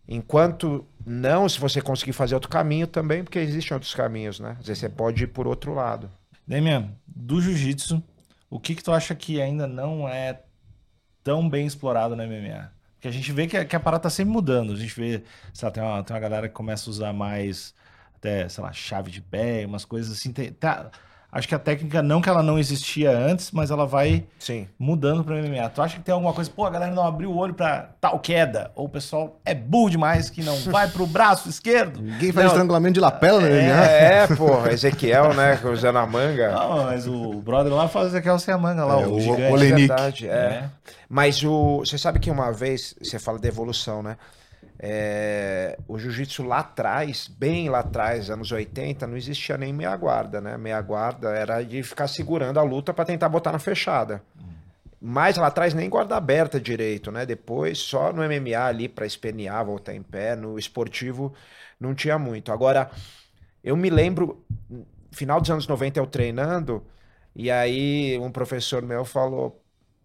enquanto 0.07 0.83
não, 1.05 1.47
se 1.47 1.59
você 1.59 1.79
conseguir 1.79 2.13
fazer 2.13 2.33
outro 2.33 2.49
caminho 2.49 2.87
também, 2.87 3.23
porque 3.23 3.37
existem 3.37 3.75
outros 3.75 3.93
caminhos, 3.93 4.39
né? 4.39 4.57
Às 4.59 4.65
vezes 4.65 4.79
você 4.79 4.89
pode 4.89 5.23
ir 5.23 5.27
por 5.27 5.45
outro 5.45 5.75
lado. 5.75 6.09
Demian, 6.47 6.89
do 7.05 7.39
jiu-jitsu, 7.39 8.01
o 8.49 8.59
que 8.59 8.73
que 8.73 8.83
tu 8.83 8.91
acha 8.91 9.13
que 9.13 9.39
ainda 9.39 9.67
não 9.67 10.09
é 10.09 10.41
tão 11.23 11.49
bem 11.49 11.65
explorado 11.65 12.15
no 12.15 12.23
MMA? 12.23 12.71
Porque 12.95 13.07
a 13.07 13.11
gente 13.11 13.31
vê 13.31 13.47
que 13.47 13.57
a, 13.57 13.65
que 13.65 13.75
a 13.75 13.79
parada 13.79 14.03
tá 14.03 14.09
sempre 14.09 14.31
mudando. 14.31 14.73
A 14.73 14.75
gente 14.75 14.93
vê, 14.95 15.23
sei 15.53 15.65
lá, 15.67 15.71
tem 15.71 15.83
uma, 15.83 16.03
tem 16.03 16.15
uma 16.15 16.19
galera 16.19 16.47
que 16.47 16.53
começa 16.53 16.89
a 16.89 16.91
usar 16.91 17.13
mais, 17.13 17.73
até, 18.15 18.47
sei 18.47 18.63
lá, 18.63 18.71
chave 18.71 19.09
de 19.11 19.21
pé, 19.21 19.65
umas 19.65 19.85
coisas 19.85 20.11
assim. 20.17 20.31
Tem- 20.31 20.51
tá- 20.53 20.91
acho 21.31 21.47
que 21.47 21.55
a 21.55 21.59
técnica, 21.59 22.01
não 22.01 22.21
que 22.21 22.27
ela 22.29 22.43
não 22.43 22.59
existia 22.59 23.09
antes, 23.11 23.51
mas 23.51 23.71
ela 23.71 23.85
vai 23.85 24.25
Sim. 24.37 24.67
mudando 24.77 25.23
para 25.23 25.35
MMA. 25.41 25.69
Tu 25.69 25.81
acha 25.81 25.97
que 25.97 26.03
tem 26.03 26.13
alguma 26.13 26.33
coisa, 26.33 26.49
pô, 26.53 26.65
a 26.65 26.69
galera 26.69 26.91
não 26.91 27.05
abriu 27.05 27.31
o 27.31 27.37
olho 27.37 27.53
para 27.53 27.89
tal 28.01 28.19
queda? 28.19 28.71
Ou 28.75 28.85
o 28.85 28.89
pessoal 28.89 29.39
é 29.45 29.53
burro 29.55 29.89
demais 29.89 30.29
que 30.29 30.43
não 30.43 30.55
vai 30.71 30.87
pro 30.89 31.07
braço 31.07 31.47
esquerdo? 31.49 32.01
Ninguém 32.01 32.31
faz 32.31 32.45
Não, 32.47 32.53
estrangulamento 32.53 32.93
de 32.95 32.99
lapela 32.99 33.39
no 33.39 33.47
é, 33.47 33.61
MMA. 33.61 33.85
É, 33.85 34.27
pô, 34.35 34.67
Ezequiel, 34.67 35.33
né, 35.33 35.59
usando 35.71 35.97
a 35.97 36.05
manga. 36.05 36.51
Não, 36.51 36.83
mas 36.85 37.07
o 37.07 37.41
brother 37.41 37.73
lá 37.73 37.87
faz 37.87 38.13
aquela 38.13 38.37
sem 38.39 38.53
a 38.53 38.57
manga 38.57 38.83
lá, 38.83 38.99
É, 39.01 39.05
o, 39.07 39.15
o 39.15 39.19
gigante. 39.21 39.51
Ole- 39.53 39.71
É 39.71 39.75
verdade, 39.75 40.27
é. 40.27 40.69
Mas 41.09 41.43
o, 41.43 41.79
você 41.79 41.97
sabe 41.97 42.19
que 42.19 42.29
uma 42.31 42.51
vez, 42.51 42.95
você 43.01 43.19
fala 43.19 43.37
de 43.39 43.47
evolução, 43.47 44.01
né? 44.03 44.17
É, 44.83 45.77
o 45.87 45.99
jiu-jitsu 45.99 46.41
lá 46.41 46.57
atrás, 46.59 47.27
bem 47.27 47.69
lá 47.69 47.81
atrás, 47.81 48.31
anos 48.31 48.51
80, 48.51 49.05
não 49.05 49.15
existia 49.15 49.55
nem 49.55 49.71
meia 49.71 49.95
guarda, 49.95 50.41
né? 50.41 50.57
Meia 50.57 50.81
guarda 50.81 51.29
era 51.29 51.61
de 51.61 51.83
ficar 51.83 52.07
segurando 52.07 52.59
a 52.59 52.63
luta 52.63 52.91
para 52.91 53.05
tentar 53.05 53.29
botar 53.29 53.51
na 53.51 53.59
fechada. 53.59 54.23
Mas 54.99 55.37
lá 55.37 55.47
atrás 55.47 55.75
nem 55.75 55.87
guarda 55.87 56.17
aberta 56.17 56.59
direito, 56.59 57.11
né? 57.11 57.27
Depois 57.27 57.77
só 57.77 58.11
no 58.11 58.23
MMA 58.23 58.59
ali 58.59 58.89
para 58.89 59.05
espernear, 59.05 59.63
voltar 59.63 59.93
em 59.93 60.01
pé, 60.01 60.35
no 60.35 60.57
esportivo 60.57 61.31
não 61.79 61.93
tinha 61.93 62.17
muito. 62.17 62.51
Agora, 62.51 62.89
eu 63.63 63.77
me 63.77 63.89
lembro, 63.91 64.43
final 65.11 65.39
dos 65.39 65.51
anos 65.51 65.67
90 65.67 65.99
eu 65.99 66.07
treinando, 66.07 66.83
e 67.35 67.51
aí 67.51 68.17
um 68.19 68.31
professor 68.31 68.81
meu 68.81 69.05
falou, 69.05 69.60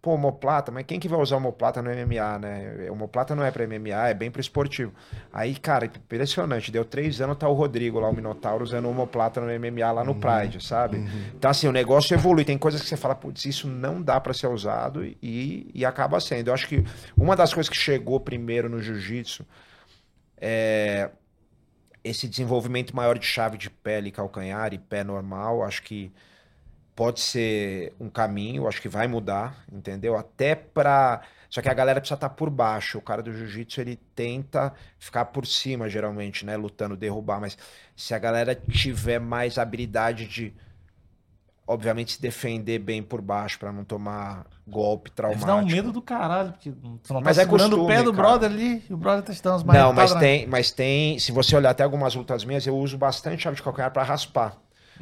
pô, 0.07 0.13
homoplata, 0.13 0.71
mas 0.71 0.85
quem 0.87 1.01
que 1.01 1.09
vai 1.09 1.19
usar 1.19 1.35
homoplata 1.35 1.83
no 1.83 1.91
MMA, 1.91 2.39
né? 2.39 2.89
Homoplata 2.93 3.35
não 3.35 3.43
é 3.43 3.51
pra 3.51 3.67
MMA, 3.67 4.09
é 4.09 4.15
bem 4.15 4.31
pro 4.31 4.41
esportivo. 4.41 4.93
Aí, 5.33 5.57
cara, 5.57 5.87
impressionante, 5.87 6.71
deu 6.71 6.85
três 6.85 7.21
anos, 7.21 7.37
tá 7.37 7.49
o 7.49 7.55
Rodrigo 7.55 7.99
lá, 7.99 8.09
o 8.09 8.15
Minotauro, 8.15 8.63
usando 8.63 8.89
homoplata 8.89 9.41
no 9.41 9.49
MMA 9.49 9.91
lá 9.91 10.05
no 10.05 10.15
Pride, 10.15 10.65
sabe? 10.65 10.99
Então, 11.35 11.51
assim, 11.51 11.67
o 11.67 11.73
negócio 11.73 12.15
evolui, 12.15 12.45
tem 12.45 12.57
coisas 12.57 12.81
que 12.81 12.89
você 12.89 12.97
fala, 12.97 13.17
putz, 13.17 13.47
isso 13.47 13.67
não 13.67 14.01
dá 14.01 14.21
pra 14.21 14.33
ser 14.33 14.47
usado 14.47 15.05
e, 15.05 15.69
e 15.75 15.85
acaba 15.85 16.21
sendo. 16.21 16.51
Eu 16.51 16.55
acho 16.55 16.69
que 16.69 16.85
uma 17.17 17.35
das 17.35 17.53
coisas 17.53 17.69
que 17.69 17.77
chegou 17.77 18.21
primeiro 18.21 18.69
no 18.69 18.81
jiu-jitsu 18.81 19.45
é 20.37 21.11
esse 22.05 22.29
desenvolvimento 22.29 22.95
maior 22.95 23.19
de 23.19 23.27
chave 23.27 23.59
de 23.59 23.69
pele, 23.69 24.13
calcanhar 24.13 24.73
e 24.73 24.79
pé 24.79 25.03
normal, 25.03 25.65
acho 25.65 25.83
que 25.83 26.13
pode 26.97 27.21
ser 27.21 27.95
um 28.01 28.09
caminho, 28.09 28.67
acho 28.67 28.81
que 28.81 28.89
vai 28.89 29.07
mudar, 29.07 29.63
entendeu? 29.71 30.17
Até 30.17 30.55
pra. 30.55 31.21
Só 31.51 31.61
que 31.63 31.69
a 31.69 31.75
galera 31.75 32.01
precisa 32.01 32.17
estar 32.17 32.31
por 32.31 32.51
baixo. 32.51 32.99
O 32.99 33.03
cara 33.03 33.23
do 33.23 33.33
jiu-jitsu 33.33 33.81
ele 33.83 33.97
tenta 34.17 34.73
ficar 34.99 35.27
por 35.27 35.47
cima, 35.47 35.89
geralmente, 35.89 36.45
né? 36.45 36.57
Lutando, 36.57 36.97
derrubar. 36.97 37.41
Mas 37.41 37.57
se 37.95 38.15
a 38.15 38.19
galera 38.19 38.55
tiver 38.55 39.21
mais 39.21 39.57
habilidade 39.59 40.27
de, 40.27 40.53
obviamente, 41.67 42.15
se 42.15 42.21
defender 42.21 42.79
bem 42.79 43.03
por 43.03 43.21
baixo 43.21 43.59
pra 43.59 43.71
não 43.71 43.85
tomar 43.85 44.47
golpe 44.67 45.11
Deve 45.11 45.17
traumático. 45.17 45.47
dar 45.47 45.57
um 45.57 45.67
medo 45.67 45.93
do 45.93 46.03
caralho, 46.03 46.53
porque 46.53 46.73
tu 46.73 47.13
não 47.15 47.21
tá 47.21 47.25
Mas 47.25 47.39
é 47.39 47.43
segurando 47.43 47.75
o 47.75 47.77
costume, 47.81 47.95
pé 47.95 48.03
do 48.03 48.13
cara. 48.13 48.23
brother 48.29 48.51
ali, 48.51 48.85
e 48.91 48.93
o 48.93 48.97
brother 48.97 49.23
tá 49.23 49.33
te 49.33 49.43
dando 49.43 49.63
umas 49.63 49.77
Não, 49.77 49.93
mas 49.93 50.15
tem, 50.15 50.47
mas 50.47 50.71
tem. 50.73 51.19
Se 51.19 51.31
você 51.31 51.55
olhar 51.55 51.71
até 51.71 51.85
algumas 51.85 52.15
lutas 52.15 52.45
minhas, 52.45 52.67
eu 52.67 52.77
uso 52.77 52.97
bastante 52.99 53.43
chave 53.43 53.57
de 53.57 53.63
calcanhar 53.63 53.93
pra 53.93 54.03
raspar. 54.03 54.57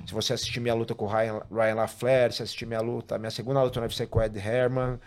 Se 0.07 0.13
você 0.13 0.33
assistir 0.33 0.61
minha 0.61 0.75
luta 0.75 0.95
com 0.95 1.05
o 1.05 1.09
Ryan, 1.09 1.41
Ryan 1.51 1.75
LaFleur, 1.75 2.33
se 2.33 2.43
assistir 2.43 2.67
minha 2.67 2.81
luta, 2.81 3.19
minha 3.19 3.31
segunda 3.31 3.63
luta 3.63 3.81
no 3.81 3.87
UFC 3.87 4.07
com 4.07 4.19
o 4.19 4.23
Ed 4.23 4.39
Herman, 4.39 4.99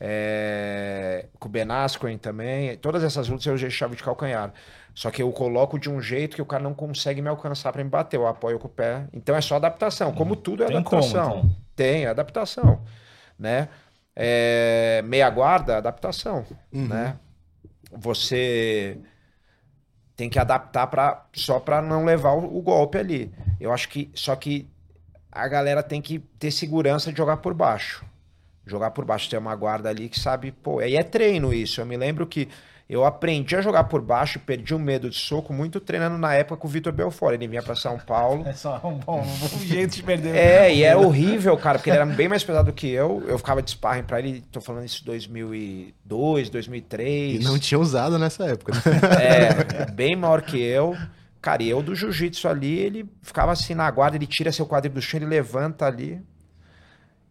é, 0.00 1.26
com 1.38 1.48
o 1.48 1.50
Ben 1.50 1.70
Askren 1.70 2.18
também, 2.18 2.76
todas 2.76 3.02
essas 3.02 3.28
lutas 3.28 3.46
eu 3.46 3.54
usei 3.54 3.70
chave 3.70 3.96
de 3.96 4.02
calcanhar. 4.02 4.52
Só 4.94 5.10
que 5.10 5.22
eu 5.22 5.30
coloco 5.30 5.78
de 5.78 5.90
um 5.90 6.00
jeito 6.00 6.36
que 6.36 6.42
o 6.42 6.46
cara 6.46 6.62
não 6.62 6.72
consegue 6.72 7.20
me 7.20 7.28
alcançar 7.28 7.72
pra 7.72 7.84
me 7.84 7.90
bater, 7.90 8.16
eu 8.16 8.26
apoio 8.26 8.58
com 8.58 8.66
o 8.66 8.70
pé. 8.70 9.06
Então 9.12 9.36
é 9.36 9.40
só 9.40 9.56
adaptação. 9.56 10.12
Como 10.14 10.34
tudo 10.34 10.64
é 10.64 10.66
Tem 10.66 10.82
como, 10.82 11.02
adaptação. 11.02 11.38
então. 11.38 11.56
Tem, 11.74 12.04
é 12.04 12.08
adaptação. 12.08 12.80
Né? 13.38 13.68
É, 14.14 15.02
meia 15.04 15.28
guarda, 15.28 15.76
adaptação. 15.76 16.46
Né? 16.72 17.16
Você 17.92 18.98
tem 20.16 20.30
que 20.30 20.38
adaptar 20.38 20.86
para 20.86 21.26
só 21.32 21.60
para 21.60 21.82
não 21.82 22.04
levar 22.04 22.32
o, 22.32 22.56
o 22.56 22.62
golpe 22.62 22.98
ali. 22.98 23.32
Eu 23.60 23.72
acho 23.72 23.88
que 23.88 24.10
só 24.14 24.34
que 24.34 24.66
a 25.30 25.46
galera 25.46 25.82
tem 25.82 26.00
que 26.00 26.18
ter 26.38 26.50
segurança 26.50 27.12
de 27.12 27.18
jogar 27.18 27.36
por 27.38 27.52
baixo. 27.52 28.04
Jogar 28.66 28.90
por 28.90 29.04
baixo, 29.04 29.28
ter 29.28 29.36
uma 29.36 29.54
guarda 29.54 29.90
ali 29.90 30.08
que 30.08 30.18
sabe, 30.18 30.50
pô, 30.50 30.80
aí 30.80 30.96
é 30.96 31.02
treino 31.02 31.52
isso. 31.52 31.80
Eu 31.80 31.86
me 31.86 31.96
lembro 31.96 32.26
que 32.26 32.48
eu 32.88 33.04
aprendi 33.04 33.56
a 33.56 33.60
jogar 33.60 33.84
por 33.84 34.00
baixo, 34.00 34.38
perdi 34.38 34.72
o 34.72 34.78
medo 34.78 35.10
de 35.10 35.16
soco 35.18 35.52
muito 35.52 35.80
treinando 35.80 36.16
na 36.16 36.34
época 36.34 36.56
com 36.56 36.68
o 36.68 36.70
Vitor 36.70 36.92
Belfort. 36.92 37.34
Ele 37.34 37.48
vinha 37.48 37.62
para 37.62 37.74
São 37.74 37.98
Paulo. 37.98 38.44
É 38.46 38.52
só 38.52 38.80
um 38.84 38.98
bom, 38.98 39.22
um 39.22 39.38
bom 39.38 39.58
jeito 39.58 39.96
de 39.96 40.02
perder. 40.04 40.36
É, 40.36 40.72
e 40.72 40.82
era 40.84 40.98
horrível, 40.98 41.56
cara, 41.56 41.78
porque 41.78 41.90
ele 41.90 41.96
era 41.96 42.06
bem 42.06 42.28
mais 42.28 42.44
pesado 42.44 42.70
do 42.70 42.74
que 42.74 42.88
eu. 42.88 43.24
Eu 43.26 43.38
ficava 43.38 43.60
de 43.60 43.70
sparring 43.70 44.04
pra 44.04 44.20
ele, 44.20 44.40
tô 44.52 44.60
falando 44.60 44.84
isso 44.84 45.04
2002, 45.04 46.48
2003. 46.50 47.40
E 47.40 47.44
não 47.44 47.58
tinha 47.58 47.78
usado 47.78 48.18
nessa 48.18 48.44
época. 48.46 48.72
né? 48.74 48.80
É, 49.86 49.90
bem 49.90 50.14
maior 50.14 50.42
que 50.42 50.60
eu. 50.62 50.96
Cara, 51.40 51.62
e 51.62 51.68
eu 51.68 51.82
do 51.82 51.94
jiu-jitsu 51.94 52.48
ali, 52.48 52.78
ele 52.78 53.08
ficava 53.22 53.52
assim 53.52 53.74
na 53.74 53.88
guarda, 53.90 54.16
ele 54.16 54.26
tira 54.26 54.50
seu 54.52 54.66
quadril 54.66 54.92
do 54.92 55.02
chão, 55.02 55.18
ele 55.18 55.26
levanta 55.26 55.86
ali. 55.86 56.20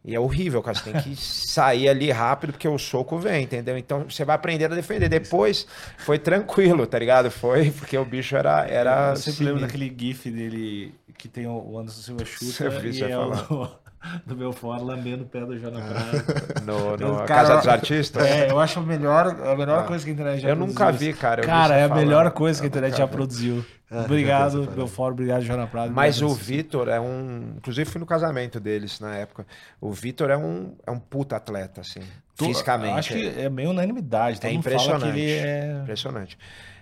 E 0.06 0.14
é 0.14 0.20
horrível, 0.20 0.62
cara. 0.62 0.78
Você 0.78 0.92
tem 0.92 1.02
que 1.02 1.16
sair 1.20 1.90
ali 1.90 2.12
rápido, 2.12 2.54
porque 2.54 2.68
o 2.68 2.78
soco 2.78 3.18
vem, 3.18 3.44
entendeu? 3.44 3.76
Então 3.78 4.04
você 4.08 4.24
vai 4.24 4.36
aprender 4.36 4.66
a 4.66 4.76
defender. 4.76 5.10
Depois 5.10 5.66
foi 5.98 6.20
tranquilo, 6.20 6.86
tá 6.86 7.00
ligado? 7.00 7.32
Foi 7.32 7.72
porque 7.72 7.98
o 7.98 8.06
bicho 8.06 8.36
era. 8.36 8.68
era 8.68 9.10
Eu 9.12 9.16
sempre 9.16 9.46
lembro 9.46 9.62
daquele 9.62 9.94
gif 9.98 10.30
dele 10.30 10.94
que 11.18 11.28
tem 11.28 11.48
o 11.48 11.78
Anderson 11.80 12.02
Silva 12.02 12.26
Você 12.38 12.54
chuta 12.54 12.70
viu, 12.70 12.92
e 12.92 12.94
você 12.94 13.06
é 13.06 13.18
vai 13.18 13.28
o 13.28 13.85
do 14.26 14.36
Belfort 14.36 14.82
lambendo 14.82 15.24
o 15.24 15.28
pé 15.28 15.42
do 15.46 15.58
Jonathan 15.58 15.88
Prado. 15.88 16.46
No, 16.66 16.98
no 16.98 17.16
Cara, 17.18 17.26
Casa 17.26 17.56
dos 17.58 17.68
Artistas? 17.68 18.26
É, 18.26 18.50
eu 18.50 18.60
acho 18.60 18.80
a 18.80 18.84
melhor, 18.84 19.28
a 19.28 19.56
melhor 19.56 19.86
coisa 19.86 20.04
que 20.04 20.10
a 20.10 20.14
internet 20.14 20.42
já 20.42 20.50
Eu 20.50 20.56
nunca 20.56 20.86
produziu. 20.86 21.14
vi, 21.14 21.18
cara. 21.18 21.42
eu 21.42 21.44
vi 21.46 21.50
Cara, 21.50 21.68
você 21.68 21.74
é 21.80 21.84
a 21.84 21.90
falando. 21.90 22.04
melhor 22.06 22.32
coisa 22.32 22.60
que 22.60 22.66
a 22.66 22.68
internet 22.68 22.92
nunca 22.92 23.02
já 23.02 23.06
vi. 23.06 23.12
produziu. 23.12 23.66
Ah, 23.92 24.02
Obrigado, 24.02 24.66
Belfort, 24.72 25.12
obrigado, 25.14 25.44
Jonathan 25.44 25.70
Prado. 25.70 25.92
Mas 25.94 26.22
o 26.22 26.30
Vitor 26.30 26.88
é 26.90 27.00
um. 27.00 27.54
Inclusive, 27.58 27.88
fui 27.90 28.00
no 28.00 28.06
casamento 28.08 28.60
deles 28.60 29.00
na 29.00 29.16
época. 29.16 29.46
O 29.80 29.92
Vitor 29.92 30.32
é 30.32 30.38
um, 30.38 30.76
é 30.88 30.90
um 30.92 30.98
puta 31.00 31.36
atleta, 31.36 31.82
assim. 31.82 32.00
Tu- 32.36 32.46
fisicamente. 32.46 32.98
Acho 32.98 33.14
que 33.14 33.28
é 33.40 33.48
meio 33.48 33.70
unanimidade. 33.70 34.42
Todo 34.42 34.50
É 34.50 34.54
impressionante. 34.54 35.22
é... 35.22 35.80
Impressionante. 35.84 36.38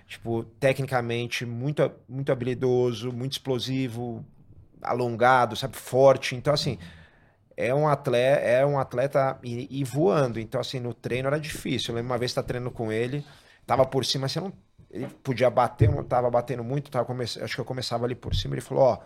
Tipo, 0.07 0.43
tecnicamente, 0.59 1.45
muito, 1.45 1.91
muito 2.07 2.31
habilidoso, 2.31 3.11
muito 3.11 3.33
explosivo, 3.33 4.23
alongado, 4.81 5.55
sabe, 5.55 5.75
forte. 5.75 6.35
Então, 6.35 6.53
assim, 6.53 6.77
é 7.55 7.73
um 7.73 7.87
atleta, 7.87 8.41
é 8.41 8.65
um 8.65 8.79
atleta 8.79 9.37
e, 9.43 9.67
e 9.69 9.83
voando. 9.83 10.39
Então, 10.39 10.59
assim, 10.59 10.79
no 10.79 10.93
treino 10.93 11.27
era 11.27 11.39
difícil. 11.39 11.91
Eu 11.91 11.95
lembro 11.95 12.11
uma 12.11 12.17
vez 12.17 12.31
estar 12.31 12.43
treinando 12.43 12.71
com 12.71 12.91
ele, 12.91 13.25
tava 13.65 13.85
por 13.85 14.05
cima, 14.05 14.27
você 14.27 14.39
não. 14.39 14.51
Ele 14.91 15.07
podia 15.23 15.49
bater, 15.49 15.89
eu 15.89 15.95
não 15.95 16.03
tava 16.03 16.29
batendo 16.29 16.63
muito, 16.63 16.91
tava 16.91 17.05
come... 17.05 17.23
acho 17.23 17.55
que 17.55 17.59
eu 17.59 17.65
começava 17.65 18.05
ali 18.05 18.13
por 18.13 18.35
cima. 18.35 18.53
Ele 18.53 18.61
falou: 18.61 18.83
Ó, 18.83 18.99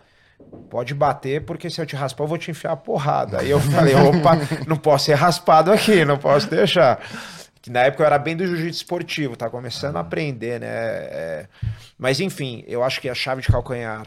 pode 0.68 0.94
bater, 0.94 1.44
porque 1.44 1.70
se 1.70 1.80
eu 1.80 1.86
te 1.86 1.96
raspar, 1.96 2.24
eu 2.24 2.28
vou 2.28 2.38
te 2.38 2.50
enfiar 2.50 2.72
a 2.72 2.76
porrada. 2.76 3.40
Aí 3.40 3.50
eu 3.50 3.60
falei: 3.60 3.94
opa, 3.96 4.32
não 4.66 4.76
posso 4.76 5.06
ser 5.06 5.14
raspado 5.14 5.72
aqui, 5.72 6.04
não 6.04 6.18
posso 6.18 6.48
deixar. 6.48 7.00
Que 7.60 7.70
na 7.70 7.80
época 7.80 8.02
eu 8.02 8.06
era 8.06 8.18
bem 8.18 8.36
do 8.36 8.46
jiu-jitsu 8.46 8.82
esportivo, 8.82 9.36
tá 9.36 9.50
começando 9.50 9.96
a 9.96 10.00
aprender, 10.00 10.60
né? 10.60 10.68
É, 10.68 11.48
Mas 11.96 12.20
enfim, 12.20 12.64
eu 12.66 12.84
acho 12.84 13.00
que 13.00 13.08
a 13.08 13.14
chave 13.14 13.42
de 13.42 13.48
calcanhar 13.48 14.02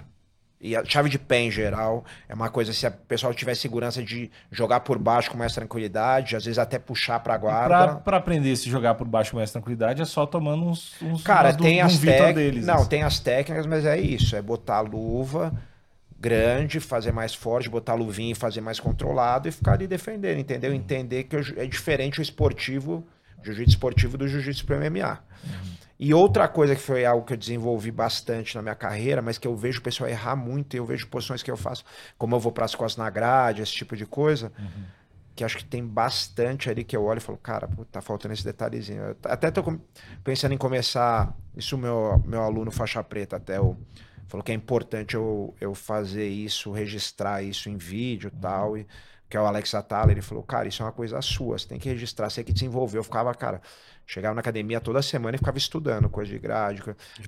e 0.62 0.76
a 0.76 0.86
chave 0.86 1.10
de 1.10 1.18
pé 1.18 1.40
em 1.40 1.50
geral 1.52 2.06
é 2.30 2.34
uma 2.36 2.50
coisa, 2.50 2.72
se 2.72 2.86
a 2.86 2.92
pessoa 2.92 3.34
tiver 3.34 3.56
segurança 3.56 4.04
de 4.04 4.30
jogar 4.52 4.82
por 4.82 5.00
baixo 5.00 5.32
com 5.32 5.38
mais 5.38 5.54
tranquilidade, 5.54 6.36
às 6.36 6.46
vezes 6.46 6.60
até 6.60 6.78
puxar 6.78 7.20
Pra, 7.20 7.36
guarda. 7.38 7.96
pra 7.96 8.18
aprender 8.18 8.52
a 8.52 8.56
se 8.56 8.70
jogar 8.70 8.94
por 8.96 9.08
baixo 9.08 9.32
com 9.32 9.38
mais 9.38 9.52
tranquilidade, 9.52 10.02
é 10.02 10.06
só 10.06 10.26
tomando 10.26 10.64
uns. 10.66 10.94
uns 11.02 11.24
Cara, 11.24 11.52
do- 11.52 11.64
tem 11.64 11.82
as 11.82 11.98
técnicas. 11.98 12.36
deles. 12.36 12.66
Não, 12.66 12.76
assim. 12.76 12.90
tem 12.90 13.04
as 13.04 13.20
técnicas, 13.20 13.66
mas 13.66 13.86
é 13.86 13.98
isso. 14.00 14.36
É 14.36 14.42
botar 14.42 14.78
a 14.78 14.82
luva 14.82 15.52
grande, 16.20 16.80
fazer 16.80 17.12
mais 17.12 17.34
forte, 17.34 17.68
botar 17.68 17.94
a 17.94 17.96
luvinha 17.96 18.34
e 18.34 18.36
fazer 18.36 18.62
mais 18.62 18.80
controlado 18.80 19.48
e 19.50 19.52
ficar 19.52 19.74
ali 19.74 19.88
defendendo, 19.88 20.38
entendeu? 20.40 20.72
Entender 20.74 21.24
que 21.24 21.36
o 21.36 21.60
é 21.60 21.66
diferente 21.66 22.20
o 22.20 22.22
esportivo, 22.22 23.04
o 23.40 23.44
jiu-jitsu 23.44 23.72
esportivo 23.72 24.18
do 24.20 24.28
jiu-jitsu 24.28 24.64
pro 24.66 24.76
MMA. 24.78 25.18
E 26.04 26.16
outra 26.16 26.48
coisa 26.48 26.76
que 26.76 26.82
foi 26.82 27.06
algo 27.06 27.24
que 27.24 27.34
eu 27.34 27.38
desenvolvi 27.38 27.92
bastante 27.92 28.56
na 28.56 28.64
minha 28.64 28.74
carreira, 28.74 29.22
mas 29.22 29.38
que 29.38 29.48
eu 29.48 29.56
vejo 29.56 29.82
o 29.82 29.84
pessoal 29.84 30.10
errar 30.10 30.36
muito, 30.36 30.74
e 30.74 30.78
eu 30.78 30.86
vejo 30.86 31.08
posições 31.08 31.44
que 31.44 31.52
eu 31.52 31.56
faço, 31.56 31.84
como 32.18 32.36
eu 32.36 32.40
vou 32.40 32.52
para 32.52 32.66
as 32.66 32.74
costas 32.74 32.98
na 32.98 33.08
grade, 33.08 33.62
esse 33.62 33.72
tipo 33.72 33.96
de 33.96 34.08
coisa, 34.08 34.52
que 35.36 35.44
acho 35.44 35.58
que 35.58 35.64
tem 35.64 35.86
bastante 35.86 36.72
ali 36.72 36.84
que 36.84 36.98
eu 36.98 37.04
olho 37.04 37.20
e 37.20 37.22
falo, 37.22 37.38
cara, 37.38 37.68
pô, 37.68 37.86
tá 37.86 38.02
faltando 38.02 38.34
esse 38.34 38.44
detalhezinho. 38.44 39.00
Eu 39.00 39.18
até 39.26 39.52
tô 39.52 39.64
pensando 40.24 40.56
em 40.56 40.58
começar, 40.58 41.38
isso 41.56 41.78
meu, 41.78 42.20
meu 42.26 42.42
aluno 42.42 42.72
faixa 42.72 43.04
preta 43.04 43.36
até 43.36 43.62
o 43.62 43.78
falou 44.28 44.44
que 44.44 44.52
é 44.52 44.56
importante 44.56 45.14
eu, 45.14 45.54
eu 45.60 45.76
fazer 45.76 46.28
isso, 46.28 46.72
registrar 46.72 47.44
isso 47.44 47.70
em 47.70 47.78
vídeo 47.78 48.32
e 48.34 48.42
tal, 48.42 48.78
e 48.78 48.88
que 49.30 49.38
é 49.38 49.42
o 49.42 49.46
Alex 49.46 49.74
Atala, 49.76 50.12
ele 50.12 50.22
falou, 50.22 50.44
cara, 50.44 50.68
isso 50.68 50.82
é 50.82 50.86
uma 50.86 50.92
coisa 50.92 51.22
sua, 51.22 51.58
você 51.58 51.68
tem 51.68 51.80
que 51.80 51.88
registrar, 51.88 52.30
você 52.30 52.44
que 52.44 52.52
desenvolveu. 52.52 53.00
Eu 53.00 53.04
ficava, 53.04 53.34
cara, 53.34 53.62
chegava 54.06 54.36
na 54.36 54.42
academia 54.42 54.80
toda 54.82 55.02
semana 55.02 55.36
e 55.36 55.38
ficava 55.38 55.58
estudando 55.58 56.10
coisa 56.10 56.32
de 56.32 56.40
grade. 56.40 56.82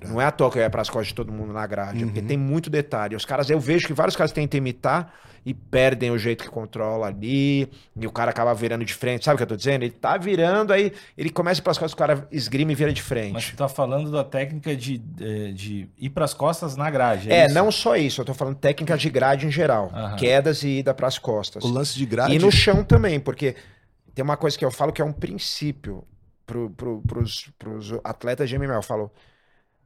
Não 0.06 0.20
é 0.20 0.26
à 0.26 0.30
toa 0.30 0.50
que 0.50 0.58
eu 0.58 0.62
ia 0.62 0.70
pras 0.70 0.88
costas 0.90 1.08
de 1.08 1.14
todo 1.14 1.32
mundo 1.32 1.52
na 1.52 1.66
grade, 1.66 2.02
é 2.02 2.04
porque 2.06 2.20
Uhum. 2.20 2.26
tem 2.26 2.36
muito 2.36 2.68
detalhe. 2.68 3.16
Os 3.16 3.24
caras, 3.24 3.48
eu 3.48 3.58
vejo 3.58 3.86
que 3.86 3.92
vários 3.92 4.14
caras 4.16 4.32
tentam 4.32 4.58
imitar 4.58 5.14
e 5.46 5.52
perdem 5.52 6.10
o 6.10 6.16
jeito 6.16 6.42
que 6.42 6.48
controla 6.50 7.06
ali, 7.08 7.70
e 7.94 8.06
o 8.06 8.10
cara 8.10 8.30
acaba 8.30 8.54
virando 8.54 8.82
de 8.82 8.94
frente. 8.94 9.26
Sabe 9.26 9.34
o 9.34 9.36
que 9.36 9.42
eu 9.42 9.46
tô 9.46 9.56
dizendo? 9.56 9.82
Ele 9.82 9.90
tá 9.92 10.16
virando, 10.16 10.72
aí 10.72 10.90
ele 11.18 11.28
começa 11.28 11.60
pras 11.60 11.76
costas, 11.76 11.92
o 11.92 11.96
cara 11.96 12.26
esgrime 12.32 12.72
e 12.72 12.74
vira 12.74 12.90
de 12.92 13.02
frente. 13.02 13.32
Mas 13.34 13.50
tu 13.50 13.56
tá 13.56 13.68
falando 13.68 14.10
da 14.10 14.24
técnica 14.24 14.74
de, 14.74 14.96
de, 14.96 15.52
de 15.52 15.88
ir 15.98 16.08
pras 16.10 16.32
costas 16.32 16.76
na 16.76 16.90
grade. 16.90 17.30
É, 17.30 17.44
isso? 17.46 17.54
não 17.54 17.70
só 17.70 17.94
isso, 17.94 18.22
eu 18.22 18.24
tô 18.24 18.32
falando 18.32 18.56
técnica 18.56 18.96
de 18.96 19.10
grade 19.10 19.46
em 19.46 19.50
geral. 19.50 19.90
Aham. 19.94 20.16
Quedas 20.16 20.62
e 20.62 20.78
ida 20.78 20.94
pras 20.94 21.18
costas. 21.18 21.62
O 21.62 21.68
lance 21.68 21.94
de 21.98 22.06
grade. 22.06 22.34
E 22.34 22.38
no 22.38 22.50
chão 22.50 22.82
também, 22.82 23.20
porque 23.20 23.54
tem 24.14 24.22
uma 24.24 24.38
coisa 24.38 24.56
que 24.56 24.64
eu 24.64 24.70
falo 24.70 24.92
que 24.92 25.02
é 25.02 25.04
um 25.04 25.12
princípio 25.12 26.04
pro, 26.46 26.70
pro, 26.70 27.02
pros, 27.02 27.50
pros 27.58 27.92
atletas 28.02 28.48
de 28.48 28.58
MMA. 28.58 28.74
Eu 28.74 28.82
falo, 28.82 29.10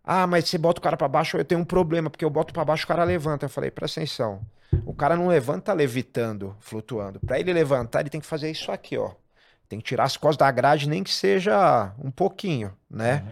ah, 0.04 0.26
mas 0.26 0.48
você 0.48 0.58
bota 0.58 0.80
o 0.80 0.82
cara 0.82 0.96
pra 0.96 1.08
baixo, 1.08 1.36
eu 1.36 1.44
tenho 1.44 1.60
um 1.60 1.64
problema, 1.64 2.08
porque 2.08 2.24
eu 2.24 2.30
boto 2.30 2.52
pra 2.52 2.64
baixo 2.64 2.84
o 2.84 2.88
cara 2.88 3.04
levanta. 3.04 3.46
Eu 3.46 3.50
falei, 3.50 3.70
presta 3.70 4.00
atenção. 4.00 4.40
O 4.84 4.94
cara 4.94 5.16
não 5.16 5.28
levanta 5.28 5.72
levitando, 5.72 6.56
flutuando. 6.60 7.20
Pra 7.20 7.38
ele 7.38 7.52
levantar, 7.52 8.00
ele 8.00 8.10
tem 8.10 8.20
que 8.20 8.26
fazer 8.26 8.50
isso 8.50 8.70
aqui, 8.70 8.96
ó. 8.96 9.12
Tem 9.68 9.78
que 9.78 9.84
tirar 9.84 10.04
as 10.04 10.16
costas 10.16 10.38
da 10.38 10.50
grade, 10.50 10.88
nem 10.88 11.02
que 11.02 11.10
seja 11.10 11.92
um 11.98 12.10
pouquinho, 12.10 12.74
né? 12.90 13.22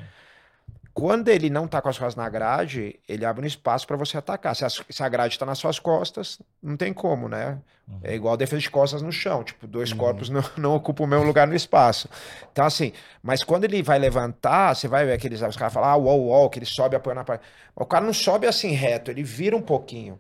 Quando 0.97 1.29
ele 1.29 1.51
não 1.51 1.69
tá 1.69 1.83
com 1.83 1.91
as 1.91 1.99
costas 1.99 2.17
na 2.17 2.29
grade, 2.31 2.99
ele 3.07 3.25
abre 3.27 3.45
um 3.45 3.47
espaço 3.47 3.87
para 3.87 3.97
você 3.99 4.17
atacar. 4.17 4.57
Se, 4.57 4.65
as- 4.65 4.83
se 4.89 5.03
a 5.03 5.09
grade 5.09 5.39
tá 5.39 5.45
nas 5.45 5.59
suas 5.59 5.79
costas, 5.79 6.41
não 6.63 6.75
tem 6.75 6.93
como, 6.95 7.29
né? 7.29 7.61
É 8.03 8.15
igual 8.15 8.33
a 8.35 8.37
defesa 8.37 8.63
de 8.63 8.71
costas 8.71 9.03
no 9.03 9.13
chão. 9.13 9.45
Tipo, 9.45 9.67
dois 9.67 9.93
corpos 9.93 10.31
não, 10.31 10.43
não 10.57 10.75
ocupam 10.75 11.05
o 11.05 11.07
mesmo 11.07 11.27
lugar 11.27 11.47
no 11.47 11.55
espaço. 11.55 12.09
Então, 12.51 12.65
assim, 12.65 12.93
mas 13.23 13.45
quando 13.45 13.65
ele 13.65 13.83
vai 13.83 13.99
levantar, 13.99 14.75
você 14.75 14.89
vai 14.89 15.05
ver 15.05 15.13
aqueles. 15.13 15.43
Os 15.43 15.57
caras 15.57 15.73
falam, 15.75 15.91
ah, 15.91 15.97
uau, 15.97 16.29
uau, 16.29 16.49
que 16.51 16.59
ele 16.59 16.67
sobe 16.67 16.97
apoia 16.97 17.15
na 17.15 17.25
parede. 17.25 17.45
O 17.75 17.85
cara 17.85 18.05
não 18.05 18.15
sobe 18.15 18.47
assim 18.47 18.71
reto, 18.73 19.11
ele 19.11 19.23
vira 19.23 19.55
um 19.57 19.63
pouquinho. 19.63 20.19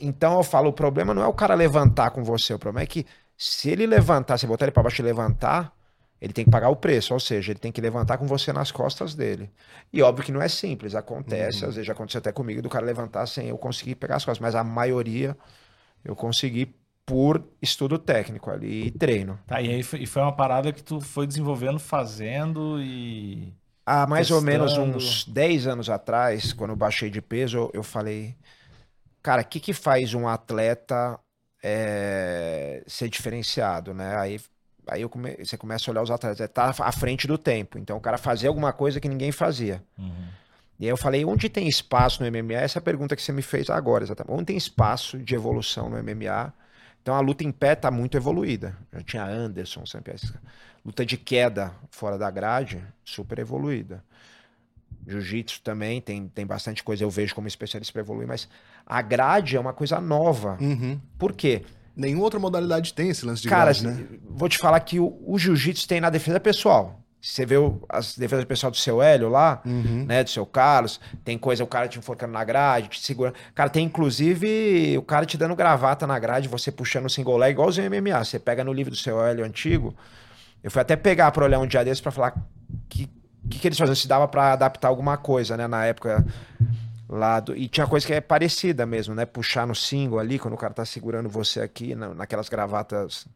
Então 0.00 0.36
eu 0.38 0.42
falo, 0.42 0.70
o 0.70 0.72
problema 0.72 1.14
não 1.14 1.22
é 1.22 1.26
o 1.26 1.32
cara 1.34 1.54
levantar 1.54 2.10
com 2.10 2.24
você, 2.24 2.54
o 2.54 2.58
problema 2.58 2.82
é 2.82 2.86
que 2.86 3.06
se 3.36 3.70
ele 3.70 3.86
levantar, 3.86 4.36
você 4.38 4.46
botar 4.46 4.64
ele 4.64 4.72
para 4.72 4.82
baixo 4.82 5.00
e 5.00 5.04
levantar, 5.04 5.72
ele 6.20 6.32
tem 6.32 6.44
que 6.44 6.50
pagar 6.50 6.68
o 6.68 6.76
preço, 6.76 7.14
ou 7.14 7.20
seja, 7.20 7.52
ele 7.52 7.58
tem 7.58 7.72
que 7.72 7.80
levantar 7.80 8.18
com 8.18 8.26
você 8.26 8.52
nas 8.52 8.70
costas 8.70 9.14
dele. 9.14 9.50
E 9.92 10.02
óbvio 10.02 10.24
que 10.24 10.32
não 10.32 10.42
é 10.42 10.48
simples, 10.48 10.94
acontece, 10.94 11.64
às 11.64 11.74
vezes 11.74 11.86
já 11.86 11.92
aconteceu 11.92 12.18
até 12.18 12.30
comigo, 12.30 12.60
do 12.60 12.68
cara 12.68 12.84
levantar 12.84 13.26
sem 13.26 13.48
eu 13.48 13.56
conseguir 13.56 13.94
pegar 13.94 14.16
as 14.16 14.24
costas, 14.24 14.40
mas 14.42 14.54
a 14.54 14.62
maioria 14.62 15.36
eu 16.04 16.14
consegui 16.14 16.74
por 17.06 17.42
estudo 17.60 17.98
técnico 17.98 18.50
ali 18.50 18.86
e 18.86 18.90
treino. 18.90 19.38
Tá, 19.46 19.60
e 19.60 19.68
aí 19.68 19.82
foi, 19.82 20.00
e 20.00 20.06
foi 20.06 20.22
uma 20.22 20.34
parada 20.36 20.72
que 20.72 20.82
tu 20.82 21.00
foi 21.00 21.26
desenvolvendo, 21.26 21.78
fazendo 21.78 22.80
e. 22.80 23.52
Há 23.84 24.06
mais 24.06 24.30
ou 24.30 24.40
menos 24.40 24.72
Testando. 24.72 24.96
uns 24.96 25.24
10 25.24 25.66
anos 25.66 25.90
atrás, 25.90 26.52
quando 26.52 26.70
eu 26.70 26.76
baixei 26.76 27.10
de 27.10 27.20
peso, 27.20 27.56
eu, 27.56 27.70
eu 27.74 27.82
falei, 27.82 28.36
cara, 29.22 29.42
o 29.42 29.44
que 29.44 29.58
que 29.58 29.72
faz 29.72 30.14
um 30.14 30.28
atleta 30.28 31.18
é, 31.62 32.84
ser 32.86 33.08
diferenciado, 33.08 33.92
né? 33.92 34.16
Aí, 34.16 34.40
aí 34.86 35.02
eu 35.02 35.08
come- 35.08 35.36
você 35.42 35.56
começa 35.56 35.88
a 35.88 35.92
olhar 35.92 36.02
os 36.02 36.10
atletas, 36.10 36.40
é 36.40 36.46
tá 36.48 36.74
à 36.78 36.92
frente 36.92 37.26
do 37.26 37.36
tempo. 37.38 37.78
Então 37.78 37.96
o 37.96 38.00
cara 38.00 38.18
fazia 38.18 38.48
alguma 38.48 38.72
coisa 38.72 39.00
que 39.00 39.08
ninguém 39.08 39.32
fazia. 39.32 39.82
E 40.78 40.84
aí 40.84 40.90
eu 40.90 40.96
falei, 40.96 41.24
onde 41.24 41.48
tem 41.48 41.68
espaço 41.68 42.22
no 42.22 42.26
MMA? 42.30 42.54
Essa 42.54 42.78
é 42.78 42.80
a 42.80 42.82
pergunta 42.82 43.14
que 43.14 43.22
você 43.22 43.32
me 43.32 43.42
fez 43.42 43.68
agora, 43.68 44.02
exatamente. 44.02 44.32
Onde 44.34 44.46
tem 44.46 44.56
espaço 44.56 45.18
de 45.18 45.34
evolução 45.34 45.90
no 45.90 45.98
MMA? 46.02 46.52
Então 47.02 47.14
a 47.14 47.20
luta 47.20 47.44
em 47.44 47.52
pé 47.52 47.74
tá 47.74 47.90
muito 47.90 48.16
evoluída. 48.16 48.76
Já 48.92 49.00
tinha 49.02 49.24
Anderson, 49.24 49.84
sempre. 49.84 50.14
Luta 50.84 51.04
de 51.04 51.16
queda 51.18 51.72
fora 51.90 52.16
da 52.16 52.30
grade, 52.30 52.82
super 53.04 53.38
evoluída. 53.38 54.02
Jiu-jitsu 55.06 55.60
também 55.62 56.00
tem, 56.00 56.28
tem 56.28 56.46
bastante 56.46 56.84
coisa, 56.84 57.02
eu 57.04 57.10
vejo 57.10 57.34
como 57.34 57.48
especialista 57.48 57.92
para 57.92 58.02
evoluir, 58.02 58.28
mas 58.28 58.48
a 58.86 59.00
grade 59.02 59.56
é 59.56 59.60
uma 59.60 59.72
coisa 59.72 60.00
nova. 60.00 60.56
Uhum. 60.60 61.00
Por 61.18 61.32
quê? 61.32 61.64
Nenhuma 61.96 62.24
outra 62.24 62.38
modalidade 62.40 62.94
tem 62.94 63.08
esse 63.10 63.24
lance 63.26 63.42
de 63.42 63.48
Cara, 63.48 63.72
grade, 63.72 63.86
né? 63.86 64.06
vou 64.28 64.48
te 64.48 64.56
falar 64.58 64.80
que 64.80 64.98
o, 65.00 65.18
o 65.26 65.38
jiu-jitsu 65.38 65.86
tem 65.88 66.00
na 66.00 66.08
defesa 66.10 66.38
pessoal. 66.40 66.96
Você 67.22 67.44
vê 67.44 67.58
o- 67.58 67.82
as 67.88 68.16
defesas 68.16 68.46
pessoal 68.46 68.70
do 68.70 68.78
seu 68.78 69.02
Hélio 69.02 69.28
lá, 69.28 69.60
Uhum. 69.66 70.06
né, 70.06 70.24
do 70.24 70.30
seu 70.30 70.46
Carlos, 70.46 70.98
tem 71.22 71.36
coisa, 71.36 71.62
o 71.62 71.66
cara 71.66 71.86
te 71.86 71.98
enforcando 71.98 72.32
na 72.32 72.42
grade, 72.42 72.88
te 72.88 73.00
segurando. 73.02 73.34
Cara, 73.54 73.68
tem 73.68 73.84
inclusive 73.84 74.96
o 74.96 75.02
cara 75.02 75.26
te 75.26 75.36
dando 75.36 75.54
gravata 75.54 76.06
na 76.06 76.18
grade, 76.18 76.48
você 76.48 76.72
puxando 76.72 77.04
o 77.06 77.10
single 77.10 77.36
leg, 77.36 77.52
igualzinho 77.52 77.86
o 77.86 77.90
MMA. 77.94 78.24
Você 78.24 78.38
pega 78.38 78.64
no 78.64 78.72
livro 78.72 78.90
do 78.92 78.96
seu 78.96 79.22
Hélio 79.22 79.44
antigo. 79.44 79.94
Eu 80.62 80.70
fui 80.70 80.80
até 80.80 80.96
pegar 80.96 81.30
pra 81.32 81.44
olhar 81.44 81.58
um 81.58 81.66
dia 81.66 81.84
desses 81.84 82.00
pra 82.00 82.12
falar 82.12 82.34
que 82.88 83.10
que, 83.48 83.58
que 83.58 83.66
eles 83.68 83.78
faziam, 83.78 83.96
se 83.96 84.06
dava 84.06 84.28
pra 84.28 84.52
adaptar 84.52 84.88
alguma 84.88 85.16
coisa, 85.16 85.56
né, 85.56 85.66
na 85.66 85.84
época 85.84 86.24
lá 87.10 87.40
do... 87.40 87.56
E 87.56 87.68
tinha 87.68 87.86
coisa 87.86 88.06
que 88.06 88.14
é 88.14 88.20
parecida 88.20 88.86
mesmo, 88.86 89.14
né? 89.14 89.26
Puxar 89.26 89.66
no 89.66 89.74
single 89.74 90.18
ali, 90.18 90.38
quando 90.38 90.54
o 90.54 90.56
cara 90.56 90.72
tá 90.72 90.84
segurando 90.84 91.28
você 91.28 91.60
aqui, 91.60 91.94
na- 91.94 92.14
naquelas 92.14 92.48
gravatas 92.48 93.26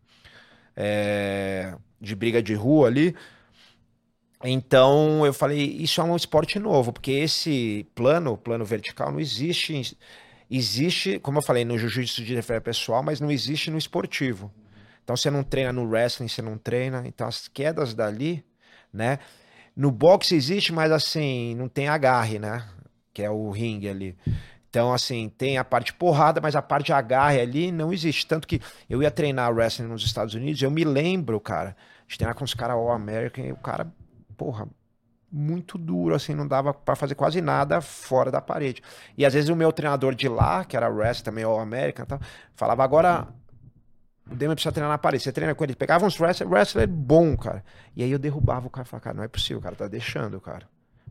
é, 0.77 1.75
de 2.01 2.15
briga 2.15 2.43
de 2.43 2.55
rua 2.55 2.89
ali. 2.89 3.15
Então 4.43 5.25
eu 5.25 5.33
falei, 5.33 5.59
isso 5.59 6.01
é 6.01 6.05
um 6.05 6.17
esporte 6.17 6.59
novo, 6.59 6.93
porque 6.93 7.11
esse 7.13 7.87
plano, 7.95 8.37
plano 8.37 8.65
vertical, 8.65 9.11
não 9.11 9.21
existe. 9.21 9.97
Existe, 10.51 11.19
como 11.19 11.39
eu 11.39 11.43
falei, 11.43 11.65
no 11.65 11.79
jiu-jitsu 11.79 12.23
de 12.23 12.35
defesa 12.35 12.61
pessoal, 12.61 13.03
mas 13.03 13.21
não 13.21 13.31
existe 13.31 13.71
no 13.71 13.79
esportivo. 13.79 14.53
Então 15.03 15.17
você 15.17 15.31
não 15.31 15.43
treina 15.43 15.73
no 15.73 15.85
wrestling, 15.89 16.29
você 16.29 16.43
não 16.43 16.59
treina. 16.59 17.05
Então 17.07 17.27
as 17.27 17.49
quedas 17.49 17.95
dali, 17.95 18.45
né? 18.93 19.19
No 19.77 19.91
boxe 19.91 20.35
existe, 20.37 20.73
mas 20.73 20.93
assim, 20.93 21.55
não 21.57 21.69
tem 21.69 21.89
agarre, 21.89 22.39
né? 22.39 22.65
Que 23.15 23.23
é 23.23 23.31
o 23.31 23.51
ringue 23.51 23.89
ali. 23.89 24.19
Então, 24.69 24.93
assim, 24.93 25.29
tem 25.29 25.57
a 25.57 25.65
parte 25.65 25.95
porrada, 25.95 26.41
mas 26.41 26.57
a 26.57 26.61
parte 26.61 26.93
agarre 26.93 27.41
ali 27.41 27.71
não 27.71 27.93
existe. 27.93 28.27
Tanto 28.27 28.47
que 28.47 28.61
eu 28.91 29.01
ia 29.01 29.11
treinar 29.11 29.55
wrestling 29.55 29.87
nos 29.87 30.05
Estados 30.05 30.35
Unidos, 30.35 30.61
eu 30.61 30.71
me 30.71 30.83
lembro, 30.83 31.39
cara, 31.41 31.77
de 32.09 32.19
treinar 32.19 32.35
com 32.35 32.45
os 32.45 32.55
caras 32.55 32.77
All 32.77 32.91
American, 32.91 33.45
e 33.45 33.53
o 33.53 33.57
cara, 33.57 33.87
porra, 34.37 34.67
muito 35.31 35.79
duro, 35.79 36.15
assim, 36.15 36.35
não 36.35 36.47
dava 36.47 36.75
pra 36.75 36.97
fazer 36.97 37.15
quase 37.15 37.41
nada 37.41 37.81
fora 37.81 38.33
da 38.33 38.41
parede. 38.41 38.83
E 39.17 39.25
às 39.25 39.33
vezes 39.33 39.49
o 39.49 39.55
meu 39.55 39.73
treinador 39.73 40.13
de 40.13 40.29
lá, 40.29 40.65
que 40.65 40.77
era 40.77 40.89
wrestling 40.89 41.25
também, 41.25 41.45
All 41.45 41.61
American, 41.61 42.05
e 42.05 42.09
tal, 42.09 42.21
falava, 42.57 42.83
agora 42.83 43.29
o 44.31 44.35
Demian 44.35 44.55
precisa 44.55 44.73
treinar 44.73 44.91
na 44.91 44.99
parede. 44.99 45.23
Você 45.23 45.33
treina 45.33 45.55
com 45.55 45.63
ele. 45.63 45.77
Pegava 45.77 46.07
uns 46.07 46.19
wrestler, 46.19 46.51
wrestler 46.51 46.89
bom, 46.89 47.37
cara. 47.37 47.65
E 47.95 48.03
aí 48.03 48.11
eu 48.11 48.19
derrubava 48.19 48.67
o 48.67 48.71
cara. 48.71 48.85
Falava, 48.85 49.05
cara, 49.05 49.17
não 49.17 49.23
é 49.25 49.29
possível, 49.29 49.59
o 49.59 49.63
cara 49.63 49.77
tá 49.77 49.87
deixando, 49.87 50.41
cara. 50.41 50.67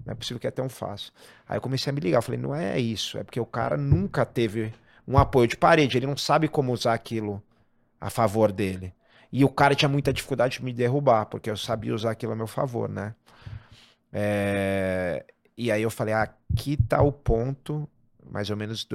Não 0.05 0.11
é 0.13 0.15
possível 0.15 0.39
que 0.39 0.47
é 0.47 0.51
tão 0.51 0.69
fácil. 0.69 1.11
Aí 1.47 1.57
eu 1.57 1.61
comecei 1.61 1.89
a 1.91 1.93
me 1.93 1.99
ligar. 2.01 2.21
Falei, 2.21 2.39
não 2.39 2.55
é 2.55 2.79
isso. 2.79 3.17
É 3.17 3.23
porque 3.23 3.39
o 3.39 3.45
cara 3.45 3.77
nunca 3.77 4.25
teve 4.25 4.73
um 5.07 5.17
apoio 5.17 5.47
de 5.47 5.57
parede. 5.57 5.97
Ele 5.97 6.07
não 6.07 6.17
sabe 6.17 6.47
como 6.47 6.73
usar 6.73 6.93
aquilo 6.93 7.41
a 7.99 8.09
favor 8.09 8.51
dele. 8.51 8.93
E 9.31 9.43
o 9.45 9.49
cara 9.49 9.75
tinha 9.75 9.89
muita 9.89 10.13
dificuldade 10.13 10.59
de 10.59 10.65
me 10.65 10.73
derrubar, 10.73 11.25
porque 11.27 11.49
eu 11.49 11.57
sabia 11.57 11.93
usar 11.95 12.11
aquilo 12.11 12.33
a 12.33 12.35
meu 12.35 12.47
favor, 12.47 12.89
né? 12.89 13.15
É, 14.11 15.25
E 15.57 15.71
aí 15.71 15.81
eu 15.81 15.91
falei, 15.91 16.13
ah, 16.13 16.23
aqui 16.51 16.77
tá 16.77 17.01
o 17.01 17.11
ponto, 17.11 17.89
mais 18.23 18.49
ou 18.49 18.57
menos 18.57 18.85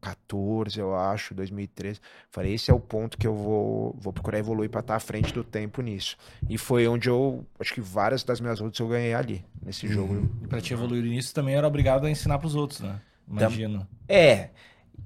2014, 0.00 0.78
eu 0.80 0.94
acho, 0.96 1.34
2013. 1.34 2.00
Falei, 2.30 2.54
esse 2.54 2.70
é 2.70 2.74
o 2.74 2.80
ponto 2.80 3.18
que 3.18 3.26
eu 3.26 3.34
vou, 3.34 3.94
vou 4.00 4.12
procurar 4.12 4.38
evoluir 4.38 4.70
para 4.70 4.80
estar 4.80 4.96
à 4.96 5.00
frente 5.00 5.32
do 5.32 5.44
tempo 5.44 5.82
nisso. 5.82 6.16
E 6.48 6.56
foi 6.56 6.86
onde 6.88 7.08
eu, 7.08 7.44
acho 7.58 7.74
que 7.74 7.80
várias 7.80 8.24
das 8.24 8.40
minhas 8.40 8.60
lutas 8.60 8.78
eu 8.80 8.88
ganhei 8.88 9.14
ali, 9.14 9.44
nesse 9.62 9.86
jogo. 9.86 10.28
E 10.42 10.46
pra 10.46 10.60
te 10.60 10.72
evoluir 10.72 11.02
nisso 11.04 11.34
também 11.34 11.54
era 11.54 11.66
obrigado 11.66 12.06
a 12.06 12.10
ensinar 12.10 12.38
pros 12.38 12.54
outros, 12.54 12.80
né? 12.80 13.00
Imagino. 13.28 13.86
É. 14.08 14.50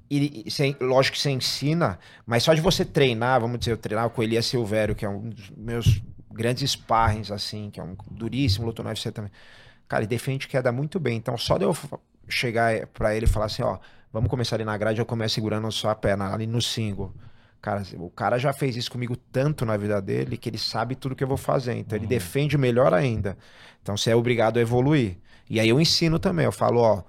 E, 0.09 0.43
e 0.47 0.51
você- 0.51 0.75
lógico 0.79 1.15
que 1.15 1.21
você 1.21 1.31
ensina, 1.31 1.99
mas 2.25 2.43
só 2.43 2.53
de 2.53 2.61
você 2.61 2.85
treinar, 2.85 3.39
vamos 3.41 3.59
dizer, 3.59 3.71
eu 3.71 3.77
treinar 3.77 4.09
com 4.09 4.21
o 4.21 4.23
Elias 4.23 4.45
Silvério, 4.45 4.95
que 4.95 5.05
é 5.05 5.09
um 5.09 5.29
dos 5.29 5.49
meus 5.51 6.01
grandes 6.31 6.69
sparrings, 6.71 7.31
assim, 7.31 7.69
que 7.69 7.79
é 7.79 7.83
um 7.83 7.95
duríssimo, 8.11 8.65
lutou 8.65 8.83
no 8.83 8.89
UFC 8.89 9.11
também. 9.11 9.31
Cara, 9.87 10.01
ele 10.03 10.07
defende 10.07 10.47
queda 10.47 10.71
muito 10.71 10.99
bem. 10.99 11.17
Então, 11.17 11.37
só 11.37 11.57
de 11.57 11.63
eu 11.63 11.75
chegar 12.27 12.87
pra 12.87 13.15
ele 13.15 13.25
e 13.25 13.29
falar 13.29 13.45
assim, 13.45 13.61
ó, 13.61 13.77
vamos 14.15 14.29
começar 14.29 14.55
ali 14.55 14.63
na 14.63 14.77
grade, 14.77 14.99
eu 14.99 15.05
começo 15.05 15.35
segurando 15.35 15.69
só 15.71 15.89
a 15.89 15.95
perna, 15.95 16.33
ali 16.33 16.47
no 16.47 16.61
single. 16.61 17.13
Cara, 17.61 17.83
o 17.97 18.09
cara 18.09 18.37
já 18.37 18.53
fez 18.53 18.77
isso 18.77 18.89
comigo 18.89 19.17
tanto 19.17 19.65
na 19.65 19.75
vida 19.75 20.01
dele 20.01 20.37
que 20.37 20.49
ele 20.49 20.57
sabe 20.57 20.95
tudo 20.95 21.15
que 21.15 21.23
eu 21.23 21.27
vou 21.27 21.35
fazer. 21.35 21.73
Então, 21.73 21.97
ele 21.97 22.07
defende 22.07 22.57
melhor 22.57 22.93
ainda. 22.93 23.37
Então, 23.81 23.97
você 23.97 24.11
é 24.11 24.15
obrigado 24.15 24.57
a 24.57 24.61
evoluir. 24.61 25.17
E 25.49 25.59
aí 25.59 25.67
eu 25.67 25.81
ensino 25.81 26.17
também, 26.17 26.45
eu 26.45 26.51
falo, 26.51 26.79
ó, 26.79 27.03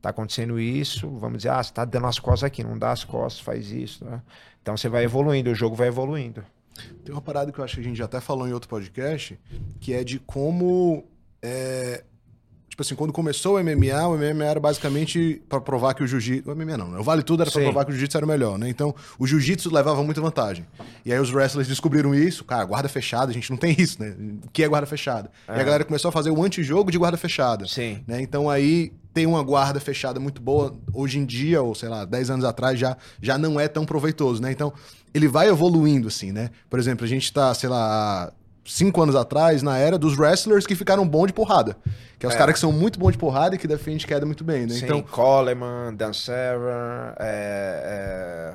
tá 0.00 0.10
acontecendo 0.10 0.60
isso, 0.60 1.10
vamos 1.10 1.38
dizer, 1.38 1.48
ah, 1.48 1.62
você 1.62 1.72
tá 1.72 1.84
dando 1.84 2.06
as 2.06 2.18
costas 2.18 2.44
aqui, 2.44 2.62
não 2.62 2.78
dá 2.78 2.92
as 2.92 3.04
costas, 3.04 3.40
faz 3.42 3.70
isso, 3.70 4.04
né? 4.04 4.22
Então 4.62 4.76
você 4.76 4.88
vai 4.88 5.02
evoluindo, 5.04 5.50
o 5.50 5.54
jogo 5.54 5.74
vai 5.74 5.88
evoluindo. 5.88 6.44
Tem 7.04 7.12
uma 7.12 7.20
parada 7.20 7.50
que 7.50 7.58
eu 7.58 7.64
acho 7.64 7.74
que 7.74 7.80
a 7.80 7.84
gente 7.84 7.96
já 7.96 8.04
até 8.04 8.20
falou 8.20 8.48
em 8.48 8.52
outro 8.52 8.68
podcast, 8.68 9.38
que 9.80 9.92
é 9.92 10.04
de 10.04 10.18
como. 10.20 11.04
é, 11.42 12.04
Tipo 12.72 12.80
assim, 12.80 12.94
quando 12.94 13.12
começou 13.12 13.58
o 13.58 13.62
MMA, 13.62 14.08
o 14.08 14.16
MMA 14.16 14.44
era 14.46 14.58
basicamente 14.58 15.42
pra 15.46 15.60
provar 15.60 15.92
que 15.92 16.02
o 16.02 16.06
jiu-jitsu. 16.06 16.50
O 16.50 16.56
MMA 16.56 16.78
não, 16.78 16.88
né? 16.88 16.98
O 16.98 17.02
Vale 17.02 17.22
Tudo 17.22 17.42
era 17.42 17.50
pra 17.50 17.60
Sim. 17.60 17.66
provar 17.66 17.84
que 17.84 17.90
o 17.90 17.92
jiu-jitsu 17.92 18.16
era 18.16 18.24
o 18.24 18.28
melhor, 18.28 18.58
né? 18.58 18.66
Então, 18.66 18.94
o 19.18 19.26
jiu-jitsu 19.26 19.70
levava 19.70 20.02
muita 20.02 20.22
vantagem. 20.22 20.64
E 21.04 21.12
aí 21.12 21.20
os 21.20 21.30
wrestlers 21.30 21.68
descobriram 21.68 22.14
isso. 22.14 22.42
Cara, 22.44 22.64
guarda 22.64 22.88
fechada, 22.88 23.30
a 23.30 23.34
gente 23.34 23.50
não 23.50 23.58
tem 23.58 23.76
isso, 23.78 24.02
né? 24.02 24.16
O 24.42 24.50
que 24.50 24.62
é 24.62 24.68
guarda 24.68 24.86
fechada? 24.86 25.30
E 25.46 25.52
a 25.52 25.62
galera 25.62 25.84
começou 25.84 26.08
a 26.08 26.12
fazer 26.12 26.30
o 26.30 26.42
antijogo 26.42 26.90
de 26.90 26.96
guarda 26.96 27.18
fechada. 27.18 27.68
Sim. 27.68 28.02
né? 28.06 28.22
Então 28.22 28.48
aí 28.48 28.90
tem 29.12 29.26
uma 29.26 29.42
guarda 29.42 29.78
fechada 29.78 30.18
muito 30.18 30.40
boa. 30.40 30.74
Hoje 30.94 31.18
em 31.18 31.26
dia, 31.26 31.60
ou 31.60 31.74
sei 31.74 31.90
lá, 31.90 32.06
10 32.06 32.30
anos 32.30 32.44
atrás, 32.46 32.78
já, 32.78 32.96
já 33.20 33.36
não 33.36 33.60
é 33.60 33.68
tão 33.68 33.84
proveitoso, 33.84 34.40
né? 34.40 34.50
Então 34.50 34.72
ele 35.12 35.28
vai 35.28 35.50
evoluindo, 35.50 36.08
assim, 36.08 36.32
né? 36.32 36.48
Por 36.70 36.78
exemplo, 36.78 37.04
a 37.04 37.08
gente 37.08 37.30
tá, 37.30 37.52
sei 37.52 37.68
lá, 37.68 38.32
cinco 38.64 39.02
anos 39.02 39.14
atrás, 39.16 39.62
na 39.62 39.76
era 39.78 39.98
dos 39.98 40.16
wrestlers 40.18 40.66
que 40.66 40.74
ficaram 40.74 41.06
bom 41.06 41.26
de 41.26 41.32
porrada. 41.32 41.76
Que 42.18 42.26
é 42.26 42.28
os 42.28 42.34
É. 42.34 42.38
caras 42.38 42.54
que 42.54 42.60
são 42.60 42.70
muito 42.72 42.98
bons 42.98 43.12
de 43.12 43.18
porrada 43.18 43.54
e 43.56 43.58
que 43.58 43.66
defendem 43.66 44.06
queda 44.06 44.24
muito 44.24 44.44
bem, 44.44 44.66
né? 44.66 44.74
Sim, 44.74 44.84
Então, 44.84 45.02
Coleman, 45.02 45.94
Dan 45.94 46.12
Severn, 46.12 47.14
é, 47.18 48.54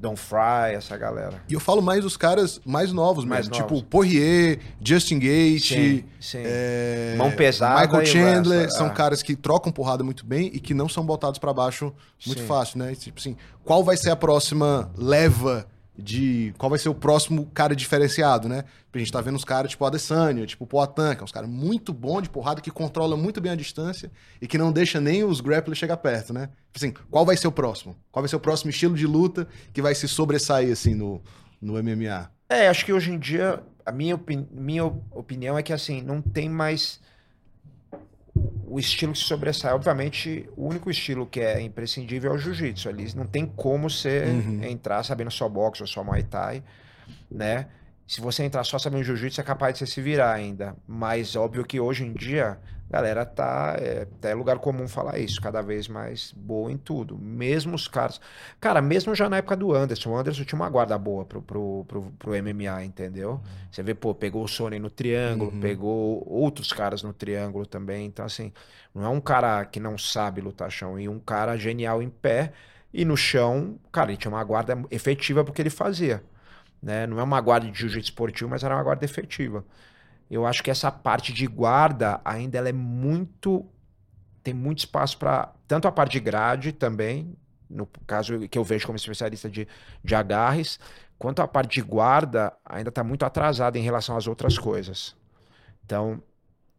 Don 0.00 0.16
Fry, 0.16 0.74
essa 0.74 0.96
galera. 0.96 1.40
e 1.48 1.54
eu 1.54 1.60
falo 1.60 1.80
mais 1.80 2.02
dos 2.02 2.16
caras 2.16 2.60
mais 2.64 2.92
novos 2.92 3.24
Mais 3.24 3.48
mesmo. 3.48 3.62
novos. 3.62 3.78
Tipo, 3.78 3.88
Poirier, 3.88 4.58
Justin 4.80 5.18
Gate, 5.20 5.68
Sim, 5.68 6.04
sim. 6.20 6.42
é, 6.44 7.14
Mão 7.16 7.30
pesada 7.32 7.80
Michael 7.82 8.06
Chandler, 8.06 8.70
são 8.72 8.88
é. 8.88 8.90
caras 8.90 9.22
que 9.22 9.36
trocam 9.36 9.70
porrada 9.72 10.02
muito 10.02 10.24
bem 10.26 10.50
e 10.52 10.58
que 10.58 10.74
não 10.74 10.88
são 10.88 11.04
botados 11.06 11.38
pra 11.38 11.52
baixo 11.52 11.92
muito 12.26 12.40
Sim. 12.40 12.46
fácil, 12.46 12.78
né? 12.78 12.94
Tipo 12.96 13.20
assim, 13.20 13.36
qual 13.64 13.84
vai 13.84 13.96
ser 13.96 14.10
a 14.10 14.16
próxima 14.16 14.90
leva 14.96 15.66
de. 15.96 16.54
Qual 16.58 16.70
vai 16.70 16.78
ser 16.78 16.88
o 16.88 16.94
próximo 16.94 17.46
cara 17.52 17.74
diferenciado, 17.76 18.48
né? 18.48 18.64
A 18.94 18.98
gente 18.98 19.10
tá 19.12 19.20
vendo 19.20 19.36
uns 19.36 19.44
caras 19.44 19.70
tipo 19.70 19.84
Adesanya, 19.84 20.46
tipo 20.46 20.66
Poatan, 20.66 21.14
que 21.14 21.20
é 21.22 21.24
uns 21.24 21.32
caras 21.32 21.48
muito 21.48 21.92
bons 21.92 22.22
de 22.22 22.30
porrada, 22.30 22.60
que 22.60 22.70
controla 22.70 23.16
muito 23.16 23.40
bem 23.40 23.52
a 23.52 23.56
distância 23.56 24.10
e 24.40 24.46
que 24.46 24.58
não 24.58 24.70
deixa 24.72 25.00
nem 25.00 25.24
os 25.24 25.40
grapplers 25.40 25.78
chegar 25.78 25.96
perto, 25.96 26.32
né? 26.32 26.48
Tipo 26.72 26.76
Assim, 26.76 26.94
qual 27.10 27.24
vai 27.24 27.36
ser 27.36 27.46
o 27.48 27.52
próximo? 27.52 27.96
Qual 28.10 28.22
vai 28.22 28.28
ser 28.28 28.36
o 28.36 28.40
próximo 28.40 28.70
estilo 28.70 28.94
de 28.94 29.06
luta 29.06 29.46
que 29.72 29.80
vai 29.82 29.94
se 29.94 30.06
sobressair, 30.08 30.70
assim, 30.72 30.94
no, 30.94 31.22
no 31.60 31.74
MMA? 31.82 32.30
É, 32.48 32.68
acho 32.68 32.84
que 32.84 32.92
hoje 32.92 33.10
em 33.12 33.18
dia, 33.18 33.62
a 33.86 33.90
minha, 33.92 34.14
opini- 34.14 34.48
minha 34.50 34.84
opinião 34.84 35.56
é 35.58 35.62
que 35.62 35.72
assim, 35.72 36.02
não 36.02 36.20
tem 36.20 36.48
mais 36.50 37.00
o 38.34 38.78
estilo 38.78 39.12
que 39.12 39.18
se 39.18 39.24
sobressai. 39.24 39.72
Obviamente, 39.72 40.48
o 40.56 40.66
único 40.66 40.90
estilo 40.90 41.26
que 41.26 41.40
é 41.40 41.60
imprescindível 41.60 42.32
é 42.32 42.34
o 42.34 42.38
jiu-jitsu. 42.38 42.88
Ali 42.88 43.14
não 43.14 43.26
tem 43.26 43.44
como 43.46 43.90
você 43.90 44.24
Uhum. 44.24 44.64
entrar 44.64 45.02
sabendo 45.02 45.30
só 45.30 45.48
boxe 45.48 45.82
ou 45.82 45.86
só 45.86 46.02
muay 46.02 46.22
thai, 46.22 46.62
né? 47.30 47.66
Se 48.06 48.20
você 48.20 48.42
entrar 48.44 48.64
só 48.64 48.78
sabendo 48.78 49.04
jiu-jitsu, 49.04 49.40
é 49.40 49.44
capaz 49.44 49.74
de 49.74 49.78
você 49.80 49.86
se 49.86 50.00
virar 50.00 50.32
ainda. 50.32 50.76
Mas 50.86 51.36
óbvio 51.36 51.64
que 51.64 51.78
hoje 51.80 52.04
em 52.04 52.12
dia, 52.12 52.58
galera 52.92 53.24
tá. 53.26 53.74
É, 53.78 54.02
até 54.02 54.34
lugar 54.34 54.58
comum 54.58 54.86
falar 54.86 55.18
isso, 55.18 55.40
cada 55.40 55.62
vez 55.62 55.88
mais 55.88 56.32
boa 56.36 56.70
em 56.70 56.76
tudo. 56.76 57.18
Mesmo 57.18 57.74
os 57.74 57.88
caras. 57.88 58.20
Cara, 58.60 58.80
mesmo 58.82 59.14
já 59.14 59.28
na 59.28 59.38
época 59.38 59.56
do 59.56 59.74
Anderson, 59.74 60.10
o 60.10 60.16
Anderson 60.16 60.44
tinha 60.44 60.56
uma 60.60 60.68
guarda 60.70 60.96
boa 60.98 61.24
pro, 61.24 61.42
pro, 61.42 61.84
pro, 61.88 62.02
pro 62.18 62.32
MMA, 62.42 62.84
entendeu? 62.84 63.40
Você 63.70 63.82
vê, 63.82 63.94
pô, 63.94 64.14
pegou 64.14 64.44
o 64.44 64.48
Sony 64.48 64.78
no 64.78 64.90
triângulo, 64.90 65.50
Uhum. 65.50 65.60
pegou 65.60 66.22
outros 66.28 66.72
caras 66.72 67.02
no 67.02 67.12
triângulo 67.12 67.66
também. 67.66 68.06
Então, 68.06 68.24
assim, 68.24 68.52
não 68.94 69.04
é 69.04 69.08
um 69.08 69.20
cara 69.20 69.64
que 69.64 69.80
não 69.80 69.96
sabe 69.98 70.40
lutar 70.40 70.70
chão, 70.70 70.98
e 71.00 71.08
um 71.08 71.18
cara 71.18 71.56
genial 71.56 72.02
em 72.02 72.10
pé. 72.10 72.52
E 72.92 73.04
no 73.04 73.16
chão, 73.16 73.78
cara, 73.90 74.10
ele 74.10 74.18
tinha 74.18 74.30
uma 74.30 74.44
guarda 74.44 74.78
efetiva 74.90 75.42
porque 75.44 75.62
ele 75.62 75.70
fazia. 75.70 76.22
Né? 76.82 77.06
Não 77.06 77.18
é 77.20 77.22
uma 77.22 77.40
guarda 77.40 77.66
de 77.70 77.78
jiu-jitsu 77.78 78.10
esportivo, 78.10 78.50
mas 78.50 78.62
era 78.64 78.74
uma 78.74 78.82
guarda 78.82 79.04
efetiva. 79.04 79.64
Eu 80.32 80.46
acho 80.46 80.62
que 80.62 80.70
essa 80.70 80.90
parte 80.90 81.30
de 81.30 81.46
guarda 81.46 82.18
ainda 82.24 82.56
ela 82.56 82.70
é 82.70 82.72
muito. 82.72 83.66
Tem 84.42 84.54
muito 84.54 84.78
espaço 84.78 85.18
para. 85.18 85.52
Tanto 85.68 85.86
a 85.86 85.92
parte 85.92 86.12
de 86.12 86.20
grade 86.20 86.72
também, 86.72 87.36
no 87.68 87.86
caso 88.06 88.48
que 88.48 88.56
eu 88.56 88.64
vejo 88.64 88.86
como 88.86 88.96
especialista 88.96 89.50
de, 89.50 89.68
de 90.02 90.14
agarres, 90.14 90.80
quanto 91.18 91.42
a 91.42 91.46
parte 91.46 91.74
de 91.74 91.82
guarda 91.82 92.50
ainda 92.64 92.88
está 92.88 93.04
muito 93.04 93.26
atrasada 93.26 93.78
em 93.78 93.82
relação 93.82 94.16
às 94.16 94.26
outras 94.26 94.56
coisas. 94.56 95.14
Então, 95.84 96.22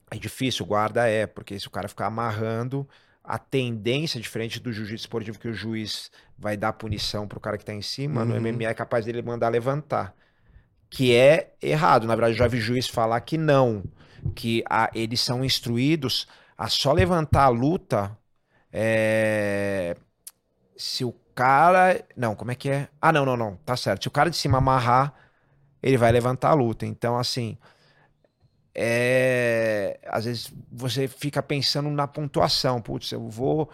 é 0.09 0.17
difícil, 0.17 0.65
guarda 0.65 1.07
é, 1.07 1.27
porque 1.27 1.59
se 1.59 1.67
o 1.67 1.71
cara 1.71 1.87
ficar 1.87 2.07
amarrando, 2.07 2.89
a 3.23 3.37
tendência, 3.37 4.19
diferente 4.19 4.59
do 4.59 4.73
jiu-jitsu 4.73 5.03
esportivo, 5.03 5.37
que 5.37 5.47
o 5.47 5.53
juiz 5.53 6.09
vai 6.35 6.57
dar 6.57 6.73
punição 6.73 7.27
pro 7.27 7.39
cara 7.39 7.59
que 7.59 7.65
tá 7.65 7.73
em 7.73 7.83
cima, 7.83 8.25
no 8.25 8.33
Uhum. 8.33 8.51
MMA 8.51 8.69
é 8.69 8.73
capaz 8.73 9.05
dele 9.05 9.21
mandar 9.21 9.49
levantar. 9.49 10.15
Que 10.93 11.15
é 11.15 11.53
errado. 11.61 12.07
Na 12.07 12.15
verdade, 12.15 12.37
já 12.37 12.47
vi 12.47 12.59
juiz 12.59 12.87
falar 12.87 13.19
que 13.21 13.37
não. 13.37 13.83
Que 14.35 14.63
a- 14.69 14.91
eles 14.93 15.21
são 15.21 15.43
instruídos 15.43 16.27
a 16.57 16.69
só 16.69 16.93
levantar 16.93 17.45
a 17.45 17.49
luta 17.49 18.17
é, 18.73 19.95
se 20.77 21.05
o 21.05 21.13
cara. 21.35 22.03
Não, 22.17 22.35
como 22.35 22.51
é 22.51 22.55
que 22.55 22.69
é? 22.69 22.89
Ah, 23.01 23.11
não, 23.13 23.25
não, 23.25 23.37
não. 23.37 23.57
Tá 23.65 23.77
certo. 23.77 24.03
Se 24.03 24.09
o 24.09 24.11
cara 24.11 24.29
de 24.31 24.37
cima 24.37 24.59
amarrar, 24.59 25.13
ele 25.83 25.97
vai 25.97 26.11
levantar 26.11 26.51
a 26.51 26.55
luta. 26.55 26.85
Então, 26.85 27.17
assim. 27.19 27.57
É... 28.75 29.99
Às 30.07 30.25
vezes 30.25 30.53
você 30.71 31.07
fica 31.07 31.41
pensando 31.43 31.89
na 31.89 32.07
pontuação. 32.07 32.81
Putz, 32.81 33.11
eu 33.11 33.27
vou. 33.29 33.69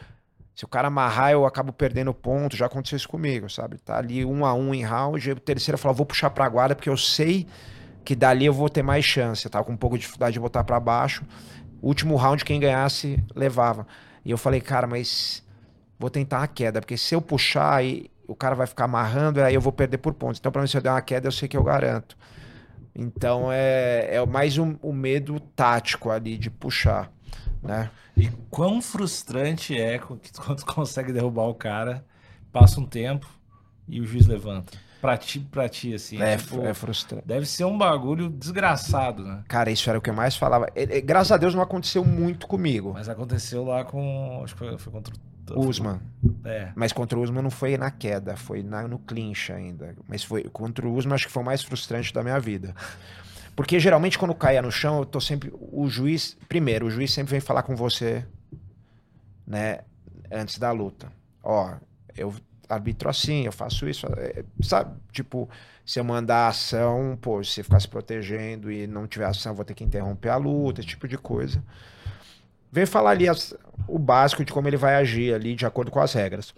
Se 0.60 0.66
o 0.66 0.68
cara 0.68 0.90
amarrar, 0.90 1.32
eu 1.32 1.46
acabo 1.46 1.72
perdendo 1.72 2.14
ponto. 2.14 2.54
Já 2.54 2.66
aconteceu 2.66 2.98
isso 2.98 3.08
comigo, 3.08 3.50
sabe? 3.50 3.78
Tá 3.78 3.98
ali 3.98 4.26
um 4.26 4.46
a 4.46 4.54
um 4.54 4.74
em 4.74 4.84
round. 4.84 5.32
O 5.32 5.40
terceiro 5.40 5.78
fala, 5.78 5.94
vou 5.94 6.06
puxar 6.06 6.30
pra 6.32 6.50
guarda, 6.50 6.76
porque 6.76 6.90
eu 6.90 6.98
sei 6.98 7.48
que 8.04 8.14
dali 8.14 8.46
eu 8.46 8.52
vou 8.52 8.68
ter 8.68 8.84
mais 8.84 9.06
chance. 9.06 9.46
Eu 9.46 9.50
tava 9.50 9.64
com 9.64 9.72
um 9.72 9.78
pouco 9.78 9.96
de 9.96 10.02
dificuldade 10.02 10.34
de 10.34 10.40
botar 10.42 10.66
pra 10.66 10.78
baixo. 10.78 11.24
Último 11.82 12.18
round, 12.18 12.44
quem 12.44 12.60
ganhasse, 12.60 13.24
levava. 13.34 13.88
E 14.26 14.32
eu 14.32 14.38
falei, 14.38 14.60
cara, 14.60 14.86
mas 14.86 15.42
vou 15.98 16.10
tentar 16.10 16.44
a 16.44 16.48
queda, 16.48 16.82
porque 16.82 16.98
se 16.98 17.16
eu 17.16 17.22
puxar, 17.22 17.76
aí 17.76 18.12
o 18.28 18.36
cara 18.36 18.54
vai 18.54 18.68
ficar 18.68 18.84
amarrando, 18.84 19.42
aí 19.42 19.56
eu 19.56 19.62
vou 19.62 19.72
perder 19.72 20.00
por 20.00 20.14
pontos. 20.14 20.40
Então, 20.40 20.52
pra 20.52 20.62
mim, 20.62 20.68
se 20.68 20.76
eu 20.76 20.82
der 20.82 20.90
uma 20.90 21.02
queda, 21.02 21.26
eu 21.26 21.32
sei 21.32 21.48
que 21.48 21.56
eu 21.56 21.64
garanto. 21.64 22.18
Então, 22.94 23.50
é, 23.50 24.14
é 24.14 24.26
mais 24.26 24.58
um, 24.58 24.76
o 24.82 24.92
medo 24.92 25.40
tático 25.40 26.10
ali 26.10 26.38
de 26.38 26.50
puxar, 26.50 27.10
né? 27.62 27.90
E 28.16 28.30
quão 28.50 28.82
frustrante 28.82 29.78
é 29.80 29.98
que 30.00 30.32
quando 30.40 30.66
consegue 30.66 31.12
derrubar 31.14 31.44
o 31.48 31.54
cara, 31.54 32.06
passa 32.52 32.80
um 32.80 32.86
tempo 32.86 33.28
e 33.88 34.00
o 34.02 34.06
juiz 34.06 34.28
levanta. 34.28 34.78
Pra 35.02 35.16
ti, 35.18 35.40
pra 35.40 35.70
ti 35.70 35.94
assim. 35.94 36.22
É, 36.22 36.36
tipo, 36.36 36.62
é 36.62 36.74
frustrante. 36.74 37.26
Deve 37.26 37.46
ser 37.46 37.64
um 37.64 37.78
bagulho 37.78 38.30
desgraçado, 38.30 39.24
né? 39.24 39.44
Cara, 39.48 39.72
isso 39.72 39.90
era 39.90 39.98
o 39.98 40.02
que 40.02 40.10
eu 40.10 40.14
mais 40.14 40.36
falava. 40.36 40.68
E- 40.76 40.98
e, 40.98 41.02
graças 41.02 41.32
a 41.32 41.38
Deus 41.38 41.56
não 41.56 41.62
aconteceu 41.62 42.04
muito 42.04 42.46
comigo. 42.48 42.92
Mas 42.94 43.08
aconteceu 43.08 43.64
lá 43.64 43.86
com. 43.86 44.42
Acho 44.44 44.54
que 44.56 44.60
foi, 44.60 44.78
foi 44.78 44.92
contra 44.92 45.14
o. 45.16 45.20
Usman. 45.56 46.00
É. 46.44 46.72
Mas 46.76 46.92
contra 46.92 47.18
o 47.18 47.24
Usman 47.24 47.42
não 47.42 47.50
foi 47.50 47.78
na 47.78 47.90
queda, 47.90 48.36
foi 48.36 48.62
na, 48.62 48.88
no 48.88 49.00
clinch 49.00 49.52
ainda. 49.52 49.96
Mas 50.08 50.24
foi 50.24 50.44
contra 50.44 50.86
o 50.88 50.94
Usman 50.94 51.16
acho 51.16 51.28
que 51.28 51.34
foi 51.34 51.42
o 51.42 51.46
mais 51.46 51.64
frustrante 51.64 52.14
da 52.14 52.22
minha 52.22 52.40
vida. 52.40 52.76
Porque 53.60 53.78
geralmente 53.78 54.18
quando 54.18 54.34
caia 54.34 54.62
no 54.62 54.72
chão, 54.72 55.00
eu 55.00 55.06
tô 55.06 55.20
sempre. 55.20 55.52
O 55.54 55.90
juiz. 55.90 56.38
Primeiro, 56.48 56.86
o 56.86 56.90
juiz 56.90 57.12
sempre 57.12 57.32
vem 57.32 57.42
falar 57.42 57.62
com 57.62 57.76
você, 57.76 58.26
né? 59.46 59.80
Antes 60.32 60.58
da 60.58 60.72
luta. 60.72 61.12
Ó, 61.44 61.74
eu 62.16 62.34
arbitro 62.70 63.10
assim, 63.10 63.44
eu 63.44 63.52
faço 63.52 63.86
isso. 63.90 64.08
é, 64.16 64.46
sabe? 64.64 64.98
Tipo, 65.12 65.50
se 65.86 66.00
eu 66.00 66.06
mandar 66.06 66.48
ação, 66.48 67.20
pô, 67.22 67.44
se 67.44 67.62
ficar 67.62 67.82
se 67.82 67.88
protegendo 67.90 68.72
e 68.72 68.88
não 68.88 69.06
tiver 69.06 69.26
ação, 69.26 69.54
vou 69.54 69.66
ter 69.66 69.74
que 69.74 69.84
interromper 69.84 70.30
a 70.30 70.38
luta, 70.38 70.80
esse 70.80 70.88
tipo 70.92 71.06
de 71.06 71.18
coisa. 71.18 71.62
Vem 72.72 72.86
falar 72.86 73.10
ali 73.10 73.28
as- 73.28 73.54
o 73.90 74.00
básico 74.00 74.46
de 74.46 74.54
como 74.54 74.70
ele 74.70 74.78
vai 74.78 74.96
agir 74.96 75.34
ali, 75.34 75.54
de 75.54 75.66
acordo 75.66 75.92
com 75.92 76.00
as 76.00 76.14
regras. 76.14 76.56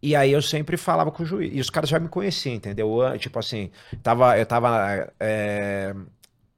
E 0.00 0.14
aí 0.14 0.30
eu 0.32 0.40
sempre 0.42 0.76
falava 0.76 1.10
com 1.10 1.22
o 1.22 1.26
juiz. 1.26 1.50
E 1.54 1.60
os 1.60 1.70
caras 1.70 1.90
já 1.90 1.98
me 1.98 2.08
conheciam, 2.08 2.54
entendeu? 2.54 3.00
Eu, 3.02 3.18
Tipo 3.18 3.38
assim, 3.38 3.70
tava, 4.02 4.38
eu 4.38 4.46
tava 4.46 5.12
é, 5.18 5.94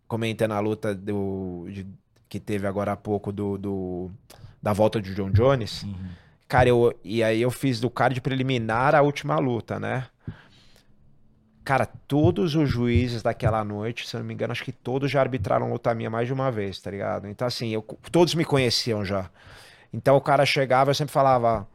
comentando 0.07 0.53
a 0.53 0.61
luta 0.61 0.94
do, 0.94 1.66
de- 1.70 1.87
que 2.29 2.38
teve 2.40 2.66
agora 2.66 2.92
há 2.92 2.96
pouco 2.96 3.33
do, 3.33 3.57
do- 3.59 4.11
da 4.62 4.72
volta 4.72 5.00
de 5.00 5.14
John 5.14 5.31
Jones. 5.31 5.83
Uhum. 5.85 5.94
Cara, 6.48 6.68
eu, 6.68 6.92
e 7.05 7.22
aí 7.22 7.40
eu 7.40 7.50
fiz 7.50 7.81
do 7.81 7.88
card 7.88 8.20
preliminar 8.20 8.94
a 8.94 9.03
última 9.03 9.38
luta, 9.38 9.79
né? 9.81 10.07
Cara, 11.62 11.87
todos 11.87 12.55
os 12.57 12.68
juízes 12.68 13.22
daquela 13.22 13.62
noite, 13.62 14.09
se 14.09 14.16
eu 14.16 14.20
não 14.20 14.26
me 14.26 14.35
engano, 14.35 14.50
acho 14.53 14.64
que 14.64 14.72
todos 14.72 15.11
já 15.11 15.20
arbitraram 15.20 15.70
luta 15.70 15.94
minha 15.94 16.11
mais 16.11 16.26
de 16.26 16.33
uma 16.33 16.50
vez, 16.50 16.81
tá 16.81 16.90
ligado? 16.90 17.29
Então, 17.29 17.46
assim, 17.46 17.68
eu, 17.68 17.83
todos 18.11 18.35
me 18.35 18.44
conheciam 18.44 19.05
já. 19.05 19.31
Então 19.92 20.16
o 20.16 20.20
cara 20.20 20.44
chegava, 20.46 20.90
eu 20.90 20.94
sempre 20.94 21.12
falava: 21.12 21.66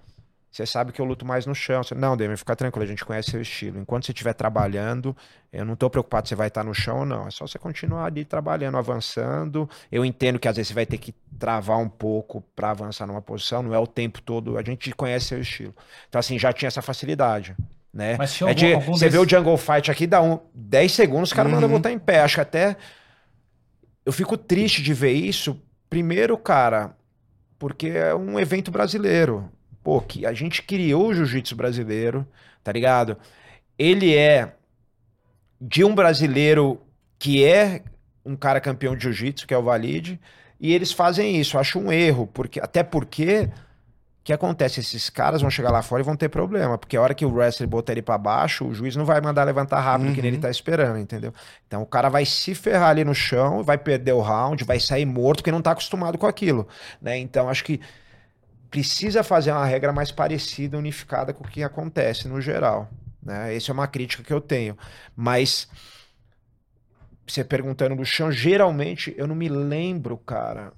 Você 0.56 0.66
sabe 0.66 0.94
que 0.94 1.02
eu 1.02 1.06
luto 1.06 1.26
mais 1.26 1.46
no 1.46 1.54
chão. 1.54 1.84
Falei, 1.84 2.02
não, 2.02 2.16
Demi, 2.16 2.38
fica 2.38 2.56
tranquilo, 2.56 2.86
a 2.86 2.88
gente 2.88 3.04
conhece 3.04 3.30
seu 3.30 3.42
estilo. 3.42 3.78
Enquanto 3.78 4.06
você 4.06 4.14
estiver 4.14 4.32
trabalhando, 4.32 5.14
eu 5.52 5.66
não 5.66 5.76
tô 5.76 5.90
preocupado 5.90 6.26
se 6.26 6.30
você 6.30 6.36
vai 6.36 6.48
estar 6.48 6.64
no 6.64 6.74
chão 6.74 7.00
ou 7.00 7.06
não. 7.06 7.28
É 7.28 7.30
só 7.30 7.46
você 7.46 7.60
continuar 7.60 8.06
ali 8.06 8.24
trabalhando, 8.24 8.78
avançando. 8.78 9.70
Eu 9.92 10.06
entendo 10.06 10.40
que 10.40 10.48
às 10.48 10.56
vezes 10.56 10.70
você 10.70 10.74
vai 10.74 10.86
ter 10.86 10.98
que 10.98 11.14
travar 11.38 11.78
um 11.78 11.90
pouco 11.90 12.40
para 12.56 12.70
avançar 12.72 13.06
numa 13.06 13.22
posição, 13.22 13.62
não 13.64 13.74
é 13.74 13.80
o 13.80 13.86
tempo 13.86 14.22
todo. 14.22 14.58
A 14.58 14.64
gente 14.64 14.94
conhece 14.94 15.26
seu 15.26 15.42
estilo. 15.42 15.76
Então, 16.08 16.20
assim, 16.20 16.40
já 16.40 16.54
tinha 16.54 16.68
essa 16.68 16.82
facilidade. 16.82 17.54
Né? 17.94 18.16
Mas 18.18 18.34
tinha 18.34 18.50
É 18.50 18.54
de- 18.54 18.66
algum- 18.68 18.78
algum 18.80 18.94
você 18.98 19.10
vê 19.10 19.18
o 19.18 19.28
Jungle 19.28 19.58
Fight 19.58 19.92
aqui, 19.92 20.08
dá 20.08 20.22
um 20.22 20.40
10 20.54 20.94
segundos, 20.94 21.32
o 21.32 21.36
cara 21.36 21.50
manda 21.50 21.66
Uhum. 21.68 21.74
botar 21.74 21.92
em 21.92 22.00
pé. 22.00 22.22
Acho 22.22 22.36
que 22.36 22.42
até. 22.42 22.78
Eu 24.06 24.14
fico 24.14 24.38
triste 24.38 24.82
de 24.82 24.94
ver 24.94 25.12
isso, 25.12 25.62
Primeiro, 25.90 26.38
cara, 26.38 26.96
porque 27.60 27.88
é 27.90 28.14
um 28.14 28.38
evento 28.40 28.70
brasileiro. 28.72 29.50
Pô, 29.86 30.02
que 30.02 30.26
a 30.26 30.34
gente 30.34 30.64
criou 30.64 31.10
o 31.10 31.14
jiu-jitsu 31.14 31.56
brasileiro, 31.56 32.26
tá 32.64 32.72
ligado? 32.72 33.16
Ele 33.78 34.16
é 34.16 34.56
de 35.62 35.84
um 35.84 35.94
brasileiro 35.94 36.82
que 37.20 37.46
é 37.46 37.84
um 38.26 38.36
cara 38.36 38.60
campeão 38.60 38.96
de 38.96 39.04
jiu-jitsu, 39.04 39.46
que 39.46 39.54
é 39.54 39.58
o 39.60 39.62
Valide, 39.62 40.20
e 40.60 40.74
eles 40.74 40.92
fazem 40.92 41.40
isso. 41.40 41.56
Eu 41.56 41.62
acho 41.62 41.78
um 41.78 41.92
erro, 41.92 42.26
porque 42.26 42.60
até 42.60 42.82
porque 42.82 43.42
o 44.22 44.24
que 44.24 44.34
acontece? 44.34 44.80
Esses 44.80 45.08
caras 45.08 45.42
vão 45.42 45.52
chegar 45.52 45.70
lá 45.70 45.84
fora 45.84 46.02
e 46.02 46.04
vão 46.04 46.16
ter 46.16 46.30
problema, 46.30 46.80
porque 46.80 46.98
a 46.98 47.02
hora 47.04 47.14
que 47.14 47.24
o 47.24 47.32
wrestler 47.32 47.70
botar 47.70 47.92
ele 47.92 48.02
para 48.02 48.18
baixo, 48.18 48.66
o 48.66 48.74
juiz 48.74 48.96
não 48.96 49.06
vai 49.06 49.22
mandar 49.22 49.44
levantar 49.44 49.82
rápido 49.82 50.16
que 50.16 50.22
nem 50.24 50.32
ele 50.32 50.42
tá 50.42 50.50
esperando, 50.50 50.98
entendeu? 50.98 51.32
Então 51.68 51.84
o 51.84 51.86
cara 51.86 52.10
vai 52.10 52.26
se 52.26 52.56
ferrar 52.56 52.90
ali 52.90 53.04
no 53.04 53.14
chão, 53.14 53.62
vai 53.62 53.78
perder 53.78 54.14
o 54.14 54.22
round, 54.22 54.64
vai 54.64 54.80
sair 54.80 55.06
morto 55.06 55.42
porque 55.44 55.52
não 55.52 55.62
tá 55.62 55.74
acostumado 55.74 56.18
com 56.18 56.26
aquilo, 56.26 56.68
né? 57.00 57.20
Então 57.20 57.48
acho 57.48 57.64
que 57.64 57.80
precisa 58.70 59.24
fazer 59.24 59.52
uma 59.52 59.66
regra 59.66 59.92
mais 59.94 60.12
parecida, 60.12 60.78
unificada 60.78 61.34
com 61.34 61.44
o 61.44 61.48
que 61.48 61.64
acontece 61.64 62.28
no 62.28 62.42
geral, 62.42 62.90
né? 63.24 63.56
Essa 63.56 63.72
é 63.72 63.74
uma 63.74 63.88
crítica 63.88 64.24
que 64.24 64.34
eu 64.34 64.42
tenho, 64.42 64.78
mas 65.16 65.68
você 67.28 67.44
perguntando 67.44 67.96
do 67.96 68.06
chão, 68.06 68.32
geralmente 68.32 69.14
eu 69.18 69.26
não 69.28 69.36
me 69.36 69.50
lembro, 69.50 70.18
cara, 70.18 70.72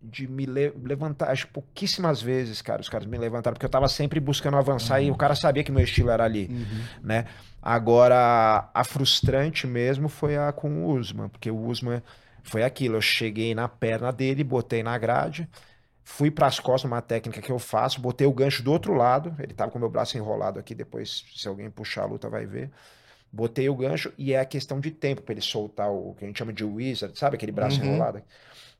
de 0.00 0.26
me 0.28 0.46
le- 0.46 0.72
levantar. 0.82 1.30
Acho 1.30 1.48
pouquíssimas 1.48 2.20
vezes, 2.22 2.62
cara, 2.62 2.80
os 2.80 2.88
caras 2.88 3.06
me 3.06 3.18
levantaram, 3.18 3.54
porque 3.54 3.66
eu 3.66 3.70
tava 3.70 3.88
sempre 3.88 4.20
buscando 4.20 4.56
avançar 4.56 5.00
e 5.00 5.10
o 5.10 5.16
cara 5.16 5.34
sabia 5.34 5.64
que 5.64 5.72
meu 5.72 5.82
estilo 5.84 6.10
era 6.10 6.24
ali, 6.24 6.48
né? 7.02 7.26
Agora, 7.60 8.68
a 8.74 8.84
frustrante 8.84 9.66
mesmo 9.66 10.08
foi 10.08 10.36
a 10.36 10.52
com 10.52 10.84
o 10.84 10.92
Usman, 10.96 11.28
porque 11.28 11.50
o 11.50 11.66
Usman 11.66 12.02
foi 12.42 12.62
aquilo. 12.64 12.96
Eu 12.96 13.00
cheguei 13.00 13.54
na 13.54 13.68
perna 13.68 14.12
dele, 14.12 14.42
botei 14.44 14.82
na 14.82 14.96
grade, 14.98 15.48
fui 16.04 16.30
pras 16.30 16.58
costas, 16.60 16.90
uma 16.90 17.02
técnica 17.02 17.40
que 17.42 17.50
eu 17.52 17.58
faço, 17.58 18.00
botei 18.00 18.26
o 18.26 18.32
gancho 18.32 18.62
do 18.62 18.72
outro 18.72 18.94
lado, 18.94 19.34
ele 19.40 19.54
tava 19.54 19.70
com 19.70 19.78
o 19.78 19.80
meu 19.80 19.90
braço 19.90 20.16
enrolado 20.18 20.58
aqui, 20.58 20.74
depois, 20.74 21.24
se 21.34 21.48
alguém 21.48 21.70
puxar 21.70 22.02
a 22.02 22.06
luta, 22.06 22.28
vai 22.28 22.46
ver. 22.46 22.70
Botei 23.32 23.68
o 23.68 23.76
gancho 23.76 24.12
e 24.18 24.32
é 24.34 24.40
a 24.40 24.44
questão 24.46 24.80
de 24.80 24.90
tempo 24.90 25.22
para 25.22 25.32
ele 25.34 25.40
soltar 25.42 25.90
o 25.90 26.14
que 26.14 26.24
a 26.24 26.28
gente 26.28 26.38
chama 26.38 26.52
de 26.52 26.64
wizard, 26.64 27.18
sabe 27.18 27.36
aquele 27.36 27.52
braço 27.52 27.80
Uhum. 27.80 27.82
enrolado? 27.82 28.22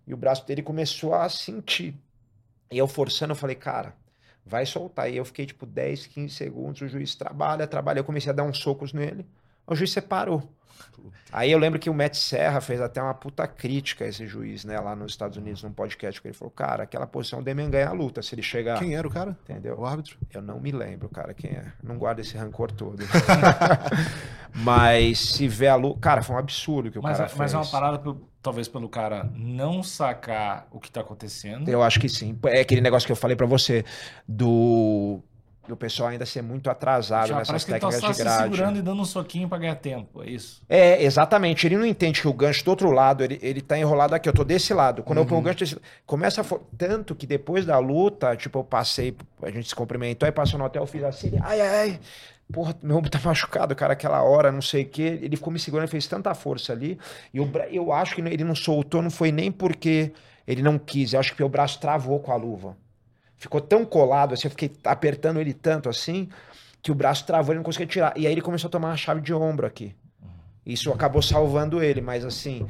E 0.06 0.14
o 0.14 0.16
braço 0.16 0.46
dele 0.46 0.62
começou 0.62 1.14
a 1.14 1.28
sentir. 1.28 1.96
E 2.70 2.78
eu 2.78 2.88
forçando, 2.88 3.32
eu 3.32 3.36
falei, 3.36 3.56
cara, 3.56 3.94
vai 4.44 4.64
soltar. 4.66 5.10
E 5.10 5.16
eu 5.16 5.24
fiquei 5.24 5.46
tipo 5.46 5.66
10, 5.66 6.06
15 6.06 6.34
segundos, 6.34 6.80
o 6.82 6.88
juiz 6.88 7.14
trabalha, 7.14 7.66
trabalha. 7.66 8.00
Eu 8.00 8.04
comecei 8.04 8.30
a 8.30 8.34
dar 8.34 8.44
uns 8.44 8.58
socos 8.58 8.92
nele, 8.92 9.26
o 9.66 9.74
juiz 9.74 9.92
separou. 9.92 10.42
Aí 11.32 11.50
eu 11.50 11.58
lembro 11.58 11.78
que 11.78 11.88
o 11.88 11.94
Matt 11.94 12.14
Serra 12.14 12.60
fez 12.60 12.80
até 12.80 13.02
uma 13.02 13.14
puta 13.14 13.46
crítica 13.46 14.04
a 14.04 14.08
esse 14.08 14.26
juiz, 14.26 14.64
né, 14.64 14.78
lá 14.78 14.94
nos 14.94 15.12
Estados 15.12 15.36
Unidos, 15.38 15.62
num 15.62 15.72
podcast, 15.72 16.20
que 16.20 16.28
ele 16.28 16.34
falou, 16.34 16.50
cara, 16.50 16.82
aquela 16.82 17.06
posição 17.06 17.38
o 17.38 17.42
Demian 17.42 17.70
ganha 17.70 17.88
a 17.88 17.92
luta, 17.92 18.20
se 18.22 18.34
ele 18.34 18.42
chegar... 18.42 18.78
Quem 18.78 18.94
era 18.94 19.06
o 19.08 19.10
cara? 19.10 19.36
Entendeu? 19.48 19.78
O 19.78 19.86
árbitro? 19.86 20.18
Eu 20.32 20.42
não 20.42 20.60
me 20.60 20.70
lembro, 20.70 21.08
cara, 21.08 21.32
quem 21.32 21.50
é. 21.52 21.64
Não 21.82 21.96
guardo 21.96 22.20
esse 22.20 22.36
rancor 22.36 22.70
todo. 22.70 23.02
mas 24.54 25.18
se 25.18 25.48
vê 25.48 25.68
a 25.68 25.76
luta. 25.76 25.98
Cara, 26.00 26.22
foi 26.22 26.36
um 26.36 26.38
absurdo 26.38 26.90
que 26.90 26.98
o 26.98 27.02
Mas, 27.02 27.16
cara 27.16 27.28
fez. 27.28 27.38
mas 27.38 27.54
é 27.54 27.56
uma 27.56 27.66
parada, 27.66 27.98
pelo- 27.98 28.28
talvez 28.42 28.68
pelo 28.68 28.88
cara 28.88 29.30
não 29.34 29.82
sacar 29.82 30.66
o 30.70 30.78
que 30.78 30.90
tá 30.90 31.00
acontecendo. 31.00 31.68
Eu 31.68 31.82
acho 31.82 31.98
que 31.98 32.08
sim. 32.08 32.38
É 32.46 32.60
aquele 32.60 32.80
negócio 32.80 33.06
que 33.06 33.12
eu 33.12 33.16
falei 33.16 33.36
pra 33.36 33.46
você 33.46 33.84
do. 34.28 35.20
Do 35.68 35.76
pessoal 35.76 36.08
ainda 36.08 36.26
ser 36.26 36.42
muito 36.42 36.68
atrasado 36.68 37.28
Já 37.28 37.34
nessas 37.36 37.46
parece 37.48 37.66
que 37.66 37.72
ele 37.72 37.78
tá 37.78 37.86
técnicas 37.88 38.04
só 38.04 38.10
de 38.10 38.16
se 38.16 38.22
grade. 38.24 38.42
segurando 38.56 38.78
e 38.78 38.82
dando 38.82 39.00
um 39.00 39.04
soquinho 39.04 39.48
pra 39.48 39.58
ganhar 39.58 39.76
tempo, 39.76 40.20
é 40.22 40.28
isso? 40.28 40.60
É, 40.68 41.00
exatamente. 41.04 41.66
Ele 41.68 41.76
não 41.76 41.86
entende 41.86 42.20
que 42.20 42.26
o 42.26 42.32
gancho 42.32 42.64
do 42.64 42.68
outro 42.72 42.90
lado, 42.90 43.22
ele, 43.22 43.38
ele 43.40 43.60
tá 43.60 43.78
enrolado 43.78 44.12
aqui. 44.12 44.28
Eu 44.28 44.32
tô 44.32 44.42
desse 44.42 44.74
lado. 44.74 45.04
Quando 45.04 45.18
eu 45.18 45.24
ponho 45.26 45.40
o 45.40 45.44
gancho 45.44 45.60
desse 45.60 45.76
começa 46.04 46.40
a. 46.40 46.44
Tanto 46.76 47.14
que 47.14 47.26
depois 47.28 47.64
da 47.64 47.78
luta, 47.78 48.34
tipo, 48.36 48.58
eu 48.58 48.64
passei, 48.64 49.16
a 49.40 49.50
gente 49.50 49.68
se 49.68 49.74
cumprimentou, 49.74 50.26
aí 50.26 50.32
passou 50.32 50.58
no 50.58 50.64
hotel, 50.64 50.82
eu 50.82 50.86
fiz 50.86 51.04
assim, 51.04 51.32
ai, 51.40 51.60
ai, 51.60 51.68
ai. 51.80 52.00
Porra, 52.52 52.74
meu 52.82 52.96
ombro 52.96 53.08
tá 53.08 53.20
machucado, 53.24 53.74
cara, 53.76 53.92
aquela 53.92 54.20
hora, 54.22 54.50
não 54.50 54.60
sei 54.60 54.82
o 54.82 54.88
quê. 54.88 55.20
Ele 55.22 55.36
ficou 55.36 55.52
me 55.52 55.60
segurando, 55.60 55.86
fez 55.88 56.08
tanta 56.08 56.34
força 56.34 56.72
ali. 56.72 56.98
E 57.32 57.38
o 57.40 57.46
bra- 57.46 57.68
eu 57.68 57.92
acho 57.92 58.16
que 58.16 58.20
ele 58.20 58.42
não 58.44 58.56
soltou, 58.56 59.00
não 59.00 59.10
foi 59.12 59.30
nem 59.30 59.50
porque 59.52 60.12
ele 60.44 60.60
não 60.60 60.76
quis. 60.76 61.12
Eu 61.12 61.20
acho 61.20 61.36
que 61.36 61.42
o 61.44 61.48
braço 61.48 61.78
travou 61.80 62.18
com 62.18 62.32
a 62.32 62.36
luva. 62.36 62.76
Ficou 63.42 63.60
tão 63.60 63.84
colado, 63.84 64.34
assim, 64.34 64.46
eu 64.46 64.52
fiquei 64.52 64.70
apertando 64.84 65.40
ele 65.40 65.52
tanto 65.52 65.88
assim, 65.88 66.28
que 66.80 66.92
o 66.92 66.94
braço 66.94 67.26
travou 67.26 67.50
e 67.50 67.54
ele 67.54 67.58
não 67.58 67.64
conseguia 67.64 67.88
tirar. 67.88 68.16
E 68.16 68.24
aí 68.24 68.32
ele 68.32 68.40
começou 68.40 68.68
a 68.68 68.70
tomar 68.70 68.90
uma 68.90 68.96
chave 68.96 69.20
de 69.20 69.34
ombro 69.34 69.66
aqui. 69.66 69.96
Isso 70.64 70.92
acabou 70.92 71.20
salvando 71.20 71.82
ele, 71.82 72.00
mas 72.00 72.24
assim, 72.24 72.64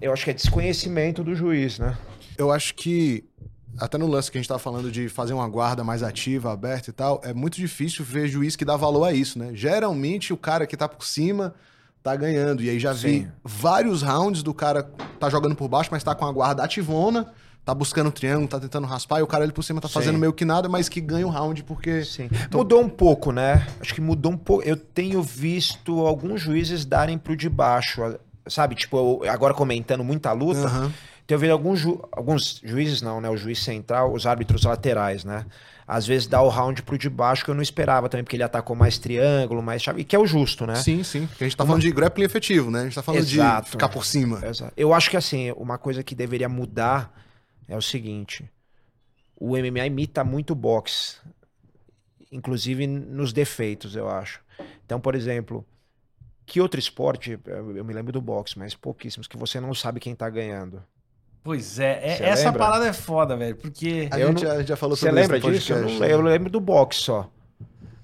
eu 0.00 0.12
acho 0.12 0.24
que 0.24 0.32
é 0.32 0.34
desconhecimento 0.34 1.22
do 1.22 1.32
juiz, 1.32 1.78
né? 1.78 1.96
Eu 2.36 2.50
acho 2.50 2.74
que, 2.74 3.22
até 3.78 3.96
no 3.96 4.08
lance 4.08 4.32
que 4.32 4.36
a 4.36 4.40
gente 4.40 4.48
tava 4.48 4.58
falando 4.58 4.90
de 4.90 5.08
fazer 5.08 5.32
uma 5.32 5.48
guarda 5.48 5.84
mais 5.84 6.02
ativa, 6.02 6.52
aberta 6.52 6.90
e 6.90 6.92
tal, 6.92 7.20
é 7.22 7.32
muito 7.32 7.54
difícil 7.54 8.04
ver 8.04 8.26
juiz 8.26 8.56
que 8.56 8.64
dá 8.64 8.76
valor 8.76 9.04
a 9.04 9.12
isso, 9.12 9.38
né? 9.38 9.52
Geralmente 9.54 10.32
o 10.32 10.36
cara 10.36 10.66
que 10.66 10.76
tá 10.76 10.88
por 10.88 11.06
cima 11.06 11.54
tá 12.02 12.16
ganhando. 12.16 12.64
E 12.64 12.68
aí 12.68 12.80
já 12.80 12.92
vi 12.92 13.20
Sim. 13.20 13.28
vários 13.44 14.02
rounds 14.02 14.42
do 14.42 14.52
cara 14.52 14.82
tá 15.20 15.30
jogando 15.30 15.54
por 15.54 15.68
baixo, 15.68 15.90
mas 15.92 16.02
tá 16.02 16.16
com 16.16 16.26
a 16.26 16.32
guarda 16.32 16.64
ativona, 16.64 17.32
tá 17.70 17.74
buscando 17.74 18.08
o 18.08 18.12
triângulo, 18.12 18.48
tá 18.48 18.58
tentando 18.58 18.86
raspar, 18.86 19.20
e 19.20 19.22
o 19.22 19.26
cara 19.26 19.44
ali 19.44 19.52
por 19.52 19.62
cima 19.62 19.80
tá 19.80 19.88
fazendo 19.88 20.14
Sim. 20.14 20.20
meio 20.20 20.32
que 20.32 20.44
nada, 20.44 20.68
mas 20.68 20.88
que 20.88 21.00
ganha 21.00 21.26
o 21.26 21.30
round 21.30 21.62
porque. 21.64 22.04
Sim. 22.04 22.28
Mudou 22.52 22.80
um 22.80 22.88
pouco, 22.88 23.30
né? 23.32 23.66
Acho 23.80 23.94
que 23.94 24.00
mudou 24.00 24.32
um 24.32 24.36
pouco. 24.36 24.62
Eu 24.64 24.76
tenho 24.76 25.22
visto 25.22 26.06
alguns 26.06 26.40
juízes 26.40 26.84
darem 26.84 27.16
pro 27.16 27.36
de 27.36 27.48
baixo, 27.48 28.16
sabe? 28.48 28.74
Tipo, 28.74 29.22
agora 29.28 29.54
comentando 29.54 30.02
muita 30.02 30.32
luta, 30.32 30.66
Aham. 30.66 30.92
tenho 31.26 31.38
visto 31.40 31.52
alguns, 31.52 31.78
ju- 31.78 32.00
alguns 32.12 32.60
juízes, 32.64 33.00
não, 33.02 33.20
né? 33.20 33.30
O 33.30 33.36
juiz 33.36 33.62
central, 33.62 34.12
os 34.12 34.26
árbitros 34.26 34.64
laterais, 34.64 35.24
né? 35.24 35.46
Às 35.86 36.06
vezes 36.06 36.28
dá 36.28 36.40
o 36.40 36.48
round 36.48 36.82
pro 36.84 36.96
de 36.96 37.10
baixo 37.10 37.44
que 37.44 37.50
eu 37.50 37.54
não 37.54 37.62
esperava 37.62 38.08
também, 38.08 38.22
porque 38.22 38.36
ele 38.36 38.44
atacou 38.44 38.76
mais 38.76 38.96
triângulo, 38.96 39.60
mais 39.60 39.82
chave, 39.82 40.04
que 40.04 40.14
é 40.14 40.18
o 40.20 40.24
justo, 40.24 40.64
né? 40.64 40.76
Sim, 40.76 41.02
sim. 41.02 41.26
Porque 41.26 41.42
a 41.42 41.46
gente 41.48 41.56
tá 41.56 41.66
falando 41.66 41.82
de 41.82 41.90
grappling 41.90 42.24
efetivo, 42.26 42.70
né? 42.70 42.82
A 42.82 42.84
gente 42.84 42.94
tá 42.94 43.02
falando 43.02 43.20
Exato. 43.22 43.64
de 43.64 43.70
ficar 43.72 43.88
por 43.88 44.04
cima. 44.06 44.38
Exato. 44.46 44.72
Eu 44.76 44.94
acho 44.94 45.10
que 45.10 45.16
assim, 45.16 45.50
uma 45.56 45.78
coisa 45.78 46.04
que 46.04 46.14
deveria 46.14 46.48
mudar 46.48 47.12
é 47.70 47.76
o 47.76 47.82
seguinte: 47.82 48.50
o 49.36 49.56
MMA 49.56 49.86
imita 49.86 50.22
muito 50.24 50.50
o 50.50 50.56
boxe, 50.56 51.16
inclusive 52.30 52.86
nos 52.86 53.32
defeitos, 53.32 53.96
eu 53.96 54.08
acho. 54.08 54.40
Então, 54.84 55.00
por 55.00 55.14
exemplo, 55.14 55.64
que 56.44 56.60
outro 56.60 56.78
esporte, 56.78 57.38
eu 57.46 57.76
eu 57.76 57.84
me 57.84 57.94
lembro 57.94 58.12
do 58.12 58.20
boxe, 58.20 58.58
mas 58.58 58.74
pouquíssimos, 58.74 59.26
que 59.26 59.36
você 59.36 59.60
não 59.60 59.72
sabe 59.74 60.00
quem 60.00 60.14
tá 60.14 60.28
ganhando. 60.28 60.82
Pois 61.42 61.78
é, 61.78 62.00
é- 62.02 62.28
essa 62.28 62.46
lembra? 62.50 62.58
parada 62.58 62.86
é 62.86 62.92
foda, 62.92 63.34
velho, 63.34 63.56
porque... 63.56 64.08
A 64.12 64.20
Eu 64.20 64.28
gente, 64.28 64.44
não- 64.44 64.50
já, 64.56 64.62
já 64.62 64.76
falou 64.76 64.94
Você 64.94 65.06
sobre 65.06 65.22
lembra 65.22 65.38
isso 65.38 65.50
disso? 65.50 65.72
Eu, 65.72 65.76
podcast. 65.78 66.00
não 66.00 66.06
lembro, 66.08 66.26
eu 66.28 66.32
lembro 66.32 66.50
do 66.50 66.60
boxe 66.60 67.00
só. 67.00 67.30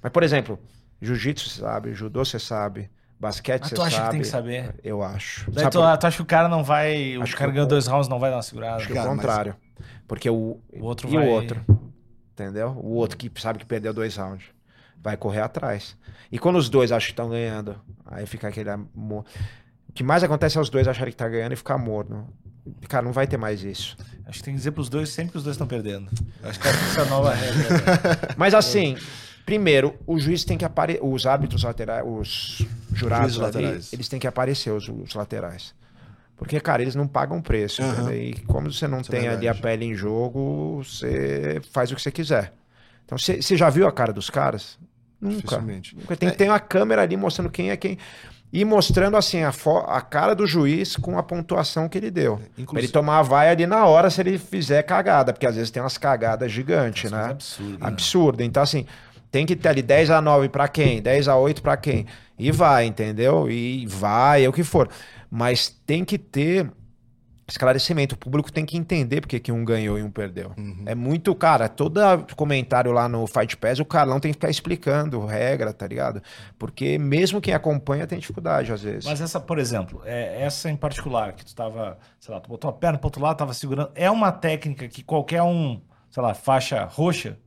Mas, 0.03 0.11
por 0.11 0.23
exemplo, 0.23 0.59
jiu-jitsu 1.03 1.51
você 1.51 1.61
sabe, 1.61 1.93
judô 1.93 2.25
você 2.25 2.39
sabe, 2.39 2.89
basquete 3.19 3.61
Mas 3.63 3.71
você 3.71 3.75
tu 3.75 3.83
acha 3.83 3.97
sabe. 3.97 4.07
que 4.07 4.11
tem 4.13 4.21
que 4.21 4.27
saber? 4.29 4.75
Eu 4.85 5.03
acho. 5.03 5.51
Daí 5.51 5.65
tu, 5.71 5.79
por- 5.81 5.97
tu 5.99 6.07
acha 6.07 6.17
que 6.17 6.23
o 6.23 6.27
cara 6.27 6.49
não 6.49 6.63
vai... 6.63 7.17
Acho 7.17 7.35
o 7.35 7.39
cara 7.39 7.51
que 7.51 7.55
ganhou 7.55 7.67
o- 7.67 7.69
dois 7.71 7.87
rounds, 7.87 8.09
não 8.09 8.19
vai 8.19 8.31
dar 8.31 8.37
uma 8.37 8.43
segurada? 8.43 8.77
Acho 8.77 8.87
que 8.89 8.95
Cara, 8.95 9.07
o 9.07 9.11
mas- 9.11 9.17
contrário. 9.21 9.57
Porque 10.07 10.29
o, 10.31 10.61
O 10.73 10.85
outro 10.85 11.09
e 11.09 11.15
vai- 11.17 11.27
o 11.27 11.31
outro, 11.31 11.61
entendeu? 12.33 12.71
O 12.83 12.95
outro 12.95 13.17
que 13.17 13.31
sabe 13.41 13.59
que 13.59 13.67
perdeu 13.67 13.93
dois 13.93 14.17
rounds 14.17 14.45
vai 15.03 15.17
correr 15.17 15.41
atrás. 15.41 15.97
E 16.31 16.39
quando 16.39 16.57
os 16.57 16.69
dois 16.69 16.93
acham 16.93 17.07
que 17.07 17.13
estão 17.13 17.29
ganhando, 17.29 17.81
aí 18.05 18.27
fica 18.27 18.49
aquele 18.49 18.71
amor. 18.71 19.25
O 19.89 19.93
que 19.93 20.03
mais 20.05 20.23
acontece 20.23 20.59
é 20.59 20.61
os 20.61 20.69
dois 20.71 20.87
acharem 20.89 21.11
que 21.13 21.17
tá 21.17 21.29
ganhando 21.29 21.53
e 21.53 21.57
ficar 21.57 21.79
morno. 21.79 22.29
Cara, 22.89 23.05
não 23.05 23.13
vai 23.13 23.27
ter 23.27 23.37
mais 23.37 23.63
isso. 23.63 23.97
Acho 24.27 24.39
que 24.39 24.45
tem 24.45 24.55
que 24.55 24.59
dizer 24.59 24.73
pros 24.73 24.89
dois 24.89 25.09
sempre 25.09 25.33
que 25.33 25.39
os 25.39 25.45
dois 25.45 25.55
estão 25.55 25.67
perdendo. 25.69 26.11
Acho 26.43 26.59
que 26.59 26.67
essa 26.69 27.01
é 27.01 27.03
a 27.05 27.07
nova 27.07 27.33
regra. 27.33 27.63
né? 27.71 27.79
Mas 28.37 28.55
assim, 28.55 28.97
primeiro, 29.47 29.95
o 30.07 30.19
juiz 30.19 30.45
tem 30.45 30.59
que 30.59 30.65
aparecer. 30.65 31.01
Os 31.03 31.25
árbitros 31.25 31.63
laterais, 31.63 32.05
os 32.07 32.67
jurados 32.93 33.35
Juízes 33.35 33.57
ali, 33.57 33.65
laterais. 33.65 33.93
eles 33.93 34.09
têm 34.09 34.19
que 34.21 34.27
aparecer, 34.27 34.71
os, 34.73 34.89
os 34.89 35.15
laterais. 35.15 35.73
Porque, 36.37 36.61
cara, 36.61 36.83
eles 36.83 36.95
não 36.95 37.07
pagam 37.09 37.41
preço. 37.41 37.81
Entendeu? 37.81 38.15
E 38.15 38.35
como 38.47 38.71
você 38.71 38.87
não 38.87 39.01
Isso 39.01 39.15
é 39.15 39.19
tem 39.21 39.29
ali 39.29 39.49
a 39.49 39.55
pele 39.55 39.87
em 39.87 39.95
jogo, 39.95 40.83
você 40.85 41.63
faz 41.73 41.91
o 41.91 41.97
que 41.97 42.03
você 42.03 42.11
quiser. 42.11 42.53
Então, 43.07 43.17
você 43.17 43.57
já 43.57 43.71
viu 43.71 43.87
a 43.87 43.93
cara 43.93 44.13
dos 44.13 44.29
caras? 44.29 44.79
Nunca. 45.19 45.59
Nunca. 45.59 46.15
Tem 46.17 46.29
É. 46.29 46.33
ter 46.33 46.49
uma 46.49 46.61
câmera 46.61 47.01
ali 47.03 47.17
mostrando 47.17 47.49
quem 47.49 47.71
é 47.71 47.77
quem. 47.77 47.97
E 48.53 48.65
mostrando 48.65 49.17
assim 49.17 49.43
a, 49.43 49.53
a 49.87 50.01
cara 50.01 50.35
do 50.35 50.47
juiz 50.47 50.97
com 50.97 51.19
a 51.19 51.23
pontuação 51.23 51.89
que 51.89 51.97
ele 51.97 52.11
deu. 52.11 52.37
Pra 52.37 52.45
ele 52.45 52.63
Inclusive, 52.63 52.93
tomar 52.93 53.19
a 53.19 53.23
vaia 53.23 53.51
ali 53.53 53.67
na 53.67 53.87
hora 53.87 54.11
se 54.11 54.21
ele 54.21 54.39
fizer 54.39 54.83
cagada, 54.83 55.33
porque 55.33 55.47
às 55.47 55.57
vezes 55.57 55.71
tem 55.71 55.83
umas 55.83 55.97
cagadas 55.97 56.53
gigantes, 56.53 57.11
né? 57.11 57.25
absurda. 57.31 57.87
Absurdo. 57.87 58.43
Então, 58.43 58.63
assim, 58.63 58.87
tem 59.31 59.45
que 59.45 59.57
ter 59.57 59.69
ali 59.69 59.83
10 59.83 60.11
a 60.11 60.21
9 60.21 60.49
pra 60.49 60.69
quem? 60.69 61.03
10 61.03 61.29
a 61.29 61.37
8 61.37 61.63
pra 61.63 61.77
quem? 61.77 62.07
E 62.39 62.51
vai, 62.51 62.87
entendeu? 62.87 63.51
E 63.51 63.87
vai, 63.87 64.45
é 64.45 64.49
o 64.49 64.53
que 64.53 64.63
for. 64.63 64.89
Mas 65.31 65.69
tem 65.87 66.05
que 66.05 66.19
ter 66.19 66.71
esclarecimento. 67.49 68.15
O 68.15 68.19
público 68.19 68.53
tem 68.53 68.67
que 68.67 68.77
entender 68.77 69.21
porque 69.21 69.39
que 69.39 69.53
um 69.53 69.65
ganhou 69.65 69.99
e 69.99 70.03
um 70.03 70.11
perdeu. 70.11 70.53
Uhum. 70.57 70.83
É 70.85 70.95
muito, 70.95 71.35
cara, 71.35 71.69
todo 71.69 72.01
comentário 72.35 72.91
lá 72.93 73.09
no 73.09 73.27
Fight 73.27 73.57
Pass, 73.57 73.79
o 73.79 73.85
Carlão 73.85 74.19
tem 74.19 74.31
que 74.33 74.37
ficar 74.37 74.51
explicando 74.51 75.25
regra, 75.25 75.73
tá 75.73 75.87
ligado? 75.87 76.23
Porque 76.59 76.99
mesmo 76.99 77.41
quem 77.41 77.55
acompanha 77.55 78.07
tem 78.07 78.19
dificuldade 78.19 78.73
às 78.73 78.83
vezes. 78.83 79.05
Mas 79.05 79.21
essa, 79.21 79.39
por 79.39 79.59
exemplo, 79.59 80.03
é, 80.05 80.43
essa 80.43 80.71
em 80.71 80.77
particular, 80.77 81.33
que 81.33 81.45
tu 81.45 81.55
tava, 81.55 81.99
sei 82.19 82.35
lá, 82.35 82.41
tu 82.41 82.49
botou 82.49 82.69
a 82.69 82.73
perna 82.73 82.99
pro 82.99 83.07
outro 83.07 83.23
lado, 83.23 83.37
tava 83.37 83.55
segurando. 83.55 83.91
É 83.95 84.11
uma 84.11 84.33
técnica 84.33 84.89
que 84.89 85.03
qualquer 85.03 85.43
um, 85.43 85.81
sei 86.11 86.23
lá, 86.23 86.35
faixa 86.35 86.85
roxa, 86.85 87.39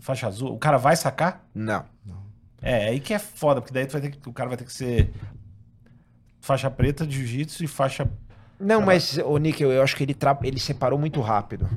faixa 0.00 0.26
azul, 0.26 0.52
o 0.52 0.58
cara 0.58 0.78
vai 0.78 0.96
sacar? 0.96 1.44
Não. 1.54 1.84
É, 2.60 2.88
aí 2.88 3.00
que 3.00 3.12
é 3.12 3.18
foda, 3.18 3.60
porque 3.60 3.74
daí 3.74 3.86
tu 3.86 3.92
vai 3.92 4.00
ter 4.00 4.10
que, 4.10 4.28
o 4.28 4.32
cara 4.32 4.48
vai 4.48 4.56
ter 4.56 4.64
que 4.64 4.72
ser 4.72 5.12
faixa 6.40 6.70
preta 6.70 7.06
de 7.06 7.16
jiu-jitsu 7.16 7.64
e 7.64 7.66
faixa. 7.66 8.08
Não, 8.58 8.80
mas, 8.80 9.18
o 9.18 9.36
Nick, 9.38 9.60
eu, 9.60 9.72
eu 9.72 9.82
acho 9.82 9.96
que 9.96 10.04
ele, 10.04 10.14
tra... 10.14 10.38
ele 10.42 10.60
separou 10.60 10.98
muito 10.98 11.20
rápido. 11.20 11.68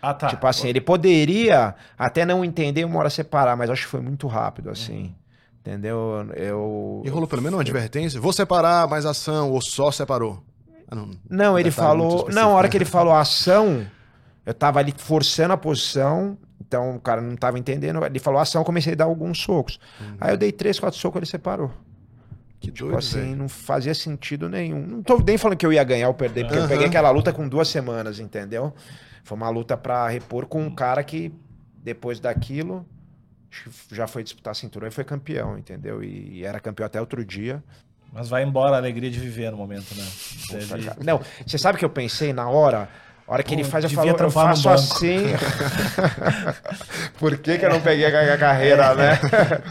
Ah, 0.00 0.14
tá. 0.14 0.28
Tipo 0.28 0.46
assim, 0.46 0.68
ele 0.68 0.80
poderia 0.80 1.74
até 1.98 2.24
não 2.24 2.44
entender 2.44 2.84
uma 2.84 2.98
hora 3.00 3.10
separar, 3.10 3.56
mas 3.56 3.68
acho 3.68 3.82
que 3.82 3.88
foi 3.88 4.00
muito 4.00 4.28
rápido, 4.28 4.70
assim. 4.70 5.12
Entendeu? 5.60 6.28
Eu. 6.36 7.02
E 7.04 7.08
rolou 7.08 7.26
pelo 7.26 7.42
menos 7.42 7.56
uma 7.56 7.62
advertência? 7.62 8.20
Vou 8.20 8.32
separar 8.32 8.86
mais 8.86 9.04
ação 9.04 9.50
ou 9.50 9.60
só 9.60 9.90
separou? 9.90 10.40
Ah, 10.88 10.94
não. 10.94 11.10
Não, 11.28 11.58
ele 11.58 11.72
falou. 11.72 12.28
Não, 12.30 12.50
a 12.50 12.54
hora 12.54 12.68
né? 12.68 12.70
que 12.70 12.76
ele 12.76 12.84
falou 12.84 13.12
ação, 13.12 13.84
eu 14.44 14.54
tava 14.54 14.78
ali 14.78 14.94
forçando 14.96 15.54
a 15.54 15.56
posição, 15.56 16.38
então 16.66 16.96
o 16.96 17.00
cara 17.00 17.20
não 17.20 17.36
tava 17.36 17.58
entendendo. 17.58 18.04
Ele 18.04 18.18
falou 18.18 18.40
ação, 18.40 18.60
eu 18.60 18.64
comecei 18.64 18.92
a 18.92 18.96
dar 18.96 19.04
alguns 19.04 19.38
socos. 19.40 19.78
Aí 20.20 20.32
eu 20.32 20.36
dei 20.36 20.50
três, 20.52 20.78
quatro 20.80 20.98
socos, 20.98 21.18
ele 21.18 21.26
separou. 21.26 21.70
Que 22.58 22.70
Tipo 22.72 22.86
doido, 22.88 22.98
assim, 22.98 23.20
velho. 23.20 23.36
não 23.36 23.48
fazia 23.48 23.94
sentido 23.94 24.48
nenhum. 24.48 24.84
Não 24.86 25.02
tô 25.02 25.18
nem 25.18 25.36
falando 25.38 25.56
que 25.58 25.66
eu 25.66 25.72
ia 25.72 25.84
ganhar 25.84 26.08
ou 26.08 26.14
perder, 26.14 26.44
porque 26.44 26.58
eu 26.58 26.62
Aham. 26.62 26.68
peguei 26.68 26.86
aquela 26.86 27.10
luta 27.10 27.32
com 27.32 27.46
duas 27.48 27.68
semanas, 27.68 28.18
entendeu? 28.18 28.72
Foi 29.22 29.36
uma 29.36 29.48
luta 29.50 29.76
pra 29.76 30.08
repor 30.08 30.46
com 30.46 30.62
um 30.62 30.74
cara 30.74 31.04
que, 31.04 31.32
depois 31.82 32.18
daquilo, 32.18 32.86
já 33.92 34.06
foi 34.06 34.22
disputar 34.22 34.54
cinturão 34.54 34.88
e 34.88 34.90
foi 34.90 35.04
campeão, 35.04 35.58
entendeu? 35.58 36.02
E, 36.02 36.44
era 36.44 36.58
campeão 36.58 36.86
até 36.86 37.00
outro 37.00 37.24
dia. 37.24 37.62
Mas 38.12 38.28
vai 38.28 38.42
embora 38.42 38.76
a 38.76 38.78
alegria 38.78 39.10
de 39.10 39.18
viver 39.20 39.50
no 39.50 39.58
momento, 39.58 39.94
né? 39.94 40.04
Puta, 40.48 40.78
Deve-. 40.78 41.04
Não, 41.04 41.20
você 41.46 41.58
sabe 41.58 41.76
o 41.76 41.78
que 41.78 41.84
eu 41.84 41.90
pensei 41.90 42.32
na 42.32 42.48
hora? 42.48 42.88
A 43.26 43.32
hora 43.32 43.42
que 43.42 43.54
Pô, 43.54 43.60
ele 43.60 43.68
faz, 43.68 43.84
eu 43.84 43.90
falo, 43.90 44.08
eu 44.08 44.30
faço 44.30 44.68
assim. 44.68 45.24
Por 47.18 47.36
que, 47.38 47.58
que 47.58 47.64
eu 47.64 47.70
não 47.70 47.80
peguei 47.80 48.06
a 48.06 48.38
carreira, 48.38 48.94
né? 48.94 49.16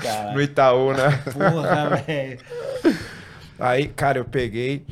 Cara, 0.02 0.34
No 0.34 0.42
Itaú, 0.42 0.94
né? 0.94 1.10
porra, 1.32 1.96
velho. 1.96 2.40
Aí, 3.58 3.88
cara, 3.88 4.18
eu 4.18 4.26
peguei, 4.26 4.86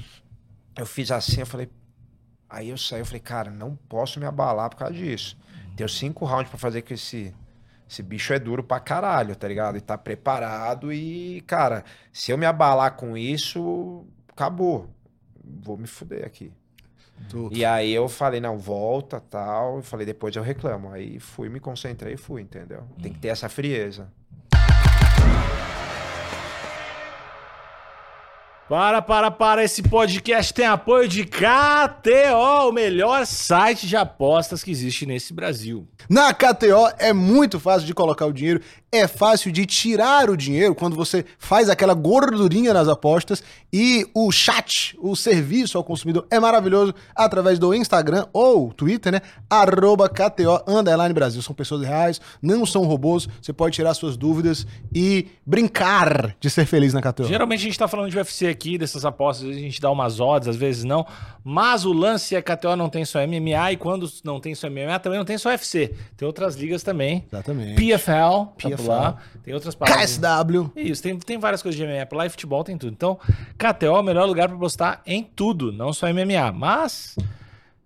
eu 0.77 0.85
fiz 0.85 1.11
assim, 1.11 1.41
eu 1.41 1.45
falei. 1.45 1.69
Aí 2.49 2.69
eu 2.69 2.77
saí, 2.77 2.99
eu 3.01 3.05
falei, 3.05 3.19
cara, 3.19 3.51
não 3.51 3.75
posso 3.89 4.19
me 4.19 4.25
abalar 4.25 4.69
por 4.69 4.77
causa 4.77 4.93
disso. 4.93 5.37
Tenho 5.75 5.89
cinco 5.89 6.23
rounds 6.23 6.49
pra 6.49 6.57
fazer 6.57 6.83
com 6.83 6.93
esse. 6.93 7.33
Esse 7.89 8.01
bicho 8.01 8.31
é 8.33 8.39
duro 8.39 8.63
pra 8.63 8.79
caralho, 8.79 9.35
tá 9.35 9.47
ligado? 9.47 9.77
E 9.77 9.81
tá 9.81 9.97
preparado 9.97 10.91
e, 10.91 11.41
cara, 11.41 11.83
se 12.11 12.31
eu 12.31 12.37
me 12.37 12.45
abalar 12.45 12.93
com 12.95 13.17
isso, 13.17 14.05
acabou. 14.29 14.89
Vou 15.43 15.77
me 15.77 15.85
fuder 15.85 16.25
aqui. 16.25 16.51
Tu- 17.29 17.49
E 17.53 17.63
aí 17.65 17.91
eu 17.91 18.07
falei, 18.09 18.39
não, 18.39 18.57
volta, 18.57 19.19
tal. 19.19 19.77
Eu 19.77 19.83
falei, 19.83 20.05
depois 20.05 20.35
eu 20.35 20.43
reclamo. 20.43 20.91
Aí 20.91 21.19
fui, 21.19 21.49
me 21.49 21.59
concentrei 21.59 22.13
e 22.13 22.17
fui, 22.17 22.41
entendeu? 22.41 22.83
Tem 23.01 23.11
que 23.11 23.19
ter 23.19 23.29
essa 23.29 23.47
frieza. 23.49 24.11
Para, 28.73 29.03
para, 29.03 29.29
para. 29.29 29.63
Esse 29.63 29.83
podcast 29.83 30.51
tem 30.51 30.65
apoio 30.65 31.07
de 31.07 31.25
KTO, 31.25 32.69
o 32.69 32.71
melhor 32.71 33.23
site 33.23 33.85
de 33.85 33.95
apostas 33.95 34.63
que 34.63 34.71
existe 34.71 35.05
nesse 35.05 35.31
Brasil. 35.31 35.87
Na 36.09 36.33
KTO 36.33 36.91
é 36.97 37.13
muito 37.13 37.59
fácil 37.59 37.85
de 37.85 37.93
colocar 37.93 38.25
o 38.25 38.33
dinheiro, 38.33 38.61
é 38.91 39.07
fácil 39.07 39.51
de 39.51 39.65
tirar 39.65 40.29
o 40.29 40.37
dinheiro 40.37 40.75
quando 40.75 40.95
você 40.95 41.25
faz 41.37 41.69
aquela 41.69 41.93
gordurinha 41.93 42.73
nas 42.73 42.87
apostas 42.87 43.43
e 43.71 44.05
o 44.13 44.31
chat, 44.31 44.95
o 44.99 45.15
serviço 45.15 45.77
ao 45.77 45.83
consumidor 45.83 46.27
é 46.29 46.39
maravilhoso 46.39 46.93
através 47.15 47.57
do 47.57 47.73
Instagram 47.73 48.27
ou 48.31 48.71
Twitter, 48.73 49.11
né? 49.11 49.21
Arroba 49.49 50.07
KTO 50.09 50.61
Underline 50.67 51.13
Brasil. 51.13 51.41
São 51.41 51.55
pessoas 51.55 51.81
reais, 51.81 52.21
não 52.41 52.65
são 52.65 52.83
robôs, 52.83 53.27
você 53.41 53.51
pode 53.51 53.75
tirar 53.75 53.93
suas 53.93 54.15
dúvidas 54.17 54.67
e 54.93 55.27
brincar 55.45 56.35
de 56.39 56.49
ser 56.49 56.65
feliz 56.65 56.93
na 56.93 57.01
KTO. 57.01 57.25
Geralmente 57.25 57.61
a 57.61 57.63
gente 57.63 57.79
tá 57.79 57.87
falando 57.87 58.11
de 58.11 58.17
UFC 58.17 58.47
aqui, 58.47 58.62
dessas 58.77 59.05
apostas, 59.05 59.49
a 59.49 59.53
gente 59.53 59.79
dá 59.79 59.91
umas 59.91 60.19
odds, 60.19 60.47
às 60.47 60.55
vezes 60.55 60.83
não. 60.83 61.05
Mas 61.43 61.85
o 61.85 61.93
lance 61.93 62.35
é 62.35 62.41
que 62.41 62.51
a 62.51 62.57
KTO 62.57 62.75
não 62.75 62.89
tem 62.89 63.03
só 63.05 63.19
MMA 63.25 63.73
e 63.73 63.77
quando 63.77 64.09
não 64.23 64.39
tem 64.39 64.55
só 64.55 64.69
MMA, 64.69 64.99
também 64.99 65.19
não 65.19 65.25
tem 65.25 65.37
só 65.37 65.49
UFC. 65.49 65.93
Tem 66.15 66.25
outras 66.25 66.55
ligas 66.55 66.83
também. 66.83 67.25
Exatamente. 67.27 67.75
PFL, 67.75 68.11
tá 68.11 68.69
PFL. 68.69 68.87
lá. 68.87 69.17
Tem 69.43 69.53
outras 69.53 69.75
paradas. 69.75 70.17
KSW. 70.17 70.71
Isso, 70.75 71.03
tem, 71.03 71.17
tem 71.19 71.37
várias 71.37 71.61
coisas 71.61 71.79
de 71.79 71.85
MMA 71.85 72.05
por 72.05 72.15
lá 72.15 72.25
e 72.25 72.29
futebol 72.29 72.63
tem 72.63 72.77
tudo. 72.77 72.93
Então, 72.93 73.19
KTO 73.57 73.85
é 73.85 73.99
o 73.99 74.03
melhor 74.03 74.25
lugar 74.25 74.47
para 74.47 74.57
postar 74.57 75.01
em 75.05 75.23
tudo, 75.23 75.71
não 75.71 75.91
só 75.91 76.07
MMA. 76.07 76.51
Mas 76.53 77.15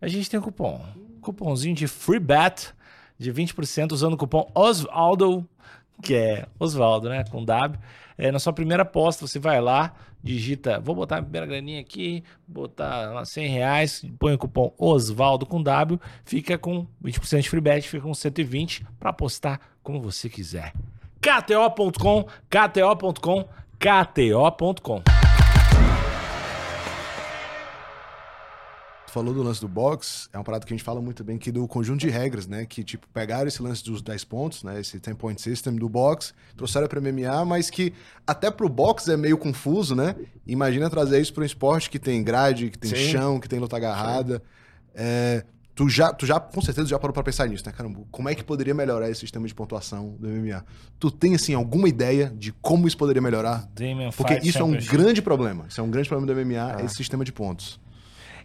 a 0.01 0.07
gente 0.07 0.29
tem 0.29 0.39
um 0.39 0.43
cupom. 0.43 0.81
Cupomzinho 1.21 1.75
de 1.75 1.87
free 1.87 2.19
bet 2.19 2.73
de 3.17 3.33
20% 3.33 3.91
usando 3.91 4.13
o 4.13 4.17
cupom 4.17 4.49
Osvaldo, 4.53 5.47
que 6.01 6.13
é 6.13 6.45
Osvaldo, 6.59 7.09
né? 7.09 7.23
Com 7.29 7.43
W. 7.43 7.79
É, 8.17 8.31
na 8.31 8.39
sua 8.39 8.53
primeira 8.53 8.83
aposta, 8.83 9.27
você 9.27 9.37
vai 9.37 9.61
lá, 9.61 9.93
digita, 10.23 10.79
vou 10.79 10.95
botar 10.95 11.17
a 11.17 11.21
primeira 11.21 11.45
graninha 11.45 11.79
aqui, 11.79 12.23
botar 12.47 13.13
lá 13.13 13.25
100 13.25 13.47
reais, 13.47 14.05
põe 14.19 14.33
o 14.33 14.37
cupom 14.37 14.73
Osvaldo 14.77 15.45
com 15.45 15.61
W, 15.61 15.99
fica 16.25 16.57
com 16.57 16.87
20% 17.03 17.41
de 17.41 17.49
free 17.49 17.61
bet, 17.61 17.87
fica 17.87 18.03
com 18.03 18.13
120 18.13 18.85
para 18.99 19.09
apostar 19.09 19.59
como 19.81 20.01
você 20.01 20.29
quiser. 20.29 20.73
KTO.com, 21.21 22.25
KTO.com, 22.49 23.47
KTO.com. 23.79 25.16
falou 29.17 29.33
do 29.33 29.41
lance 29.41 29.59
do 29.59 29.67
box, 29.67 30.29
é 30.31 30.37
uma 30.37 30.43
parada 30.43 30.63
que 30.63 30.71
a 30.71 30.77
gente 30.77 30.83
fala 30.83 31.01
muito 31.01 31.23
bem 31.23 31.37
aqui 31.37 31.51
do 31.51 31.67
conjunto 31.67 31.99
de 32.01 32.09
regras, 32.09 32.45
né? 32.45 32.67
Que, 32.67 32.83
tipo, 32.83 33.07
pegaram 33.11 33.47
esse 33.47 33.59
lance 33.63 33.83
dos 33.83 33.99
10 34.01 34.23
pontos, 34.25 34.63
né? 34.63 34.79
Esse 34.79 34.99
10 34.99 35.17
point 35.17 35.41
system 35.41 35.75
do 35.75 35.89
box, 35.89 36.33
trouxeram 36.55 36.87
pra 36.87 37.01
MMA, 37.01 37.43
mas 37.45 37.71
que 37.71 37.93
até 38.27 38.51
pro 38.51 38.69
box 38.69 39.07
é 39.09 39.17
meio 39.17 39.35
confuso, 39.37 39.95
né? 39.95 40.15
Imagina 40.45 40.87
trazer 40.87 41.19
isso 41.19 41.33
pra 41.33 41.41
um 41.41 41.45
esporte 41.45 41.89
que 41.89 41.97
tem 41.97 42.23
grade, 42.23 42.69
que 42.69 42.77
tem 42.77 42.91
Sim. 42.91 43.11
chão, 43.11 43.39
que 43.39 43.49
tem 43.49 43.57
luta 43.57 43.75
agarrada. 43.75 44.41
É, 44.93 45.43
tu, 45.73 45.89
já, 45.89 46.13
tu 46.13 46.25
já, 46.27 46.39
com 46.39 46.61
certeza, 46.61 46.87
já 46.87 46.99
parou 46.99 47.11
pra 47.13 47.23
pensar 47.23 47.47
nisso, 47.47 47.63
né? 47.65 47.71
Caramba, 47.75 48.01
como 48.11 48.29
é 48.29 48.35
que 48.35 48.43
poderia 48.43 48.75
melhorar 48.75 49.09
esse 49.09 49.21
sistema 49.21 49.47
de 49.47 49.55
pontuação 49.55 50.15
do 50.19 50.27
MMA? 50.27 50.63
Tu 50.99 51.09
tem, 51.09 51.33
assim, 51.33 51.55
alguma 51.55 51.89
ideia 51.89 52.31
de 52.35 52.51
como 52.51 52.87
isso 52.87 52.97
poderia 52.97 53.21
melhorar? 53.21 53.67
Porque 54.15 54.39
isso 54.47 54.59
é 54.59 54.63
um 54.63 54.77
grande 54.77 55.23
problema. 55.23 55.65
Isso 55.67 55.81
é 55.81 55.83
um 55.83 55.89
grande 55.89 56.07
problema 56.07 56.31
do 56.31 56.39
MMA, 56.39 56.75
Ah. 56.77 56.85
esse 56.85 56.93
sistema 56.95 57.25
de 57.25 57.31
pontos. 57.31 57.79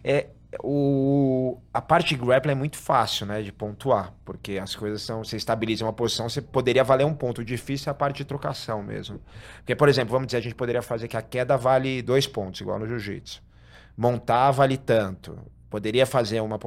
É, 0.03 0.27
o, 0.61 1.57
a 1.73 1.81
parte 1.81 2.15
de 2.15 2.23
grappling 2.23 2.51
é 2.51 2.55
muito 2.55 2.77
fácil, 2.77 3.25
né, 3.25 3.41
de 3.41 3.51
pontuar, 3.51 4.13
porque 4.25 4.57
as 4.57 4.75
coisas 4.75 5.01
são, 5.01 5.23
você 5.23 5.37
estabiliza 5.37 5.85
uma 5.85 5.93
posição, 5.93 6.29
você 6.29 6.41
poderia 6.41 6.83
valer 6.83 7.05
um 7.05 7.13
ponto. 7.13 7.41
O 7.41 7.45
difícil 7.45 7.89
é 7.89 7.91
a 7.91 7.93
parte 7.93 8.17
de 8.17 8.25
trocação 8.25 8.83
mesmo. 8.83 9.19
Porque, 9.57 9.75
por 9.75 9.89
exemplo, 9.89 10.11
vamos 10.11 10.27
dizer, 10.27 10.37
a 10.37 10.41
gente 10.41 10.55
poderia 10.55 10.81
fazer 10.81 11.07
que 11.07 11.17
a 11.17 11.21
queda 11.21 11.57
vale 11.57 12.01
dois 12.01 12.27
pontos, 12.27 12.61
igual 12.61 12.77
no 12.77 12.87
jiu-jitsu. 12.87 13.41
Montar 13.97 14.51
vale 14.51 14.77
tanto. 14.77 15.37
Poderia 15.69 16.05
fazer 16.05 16.41
uma 16.41 16.59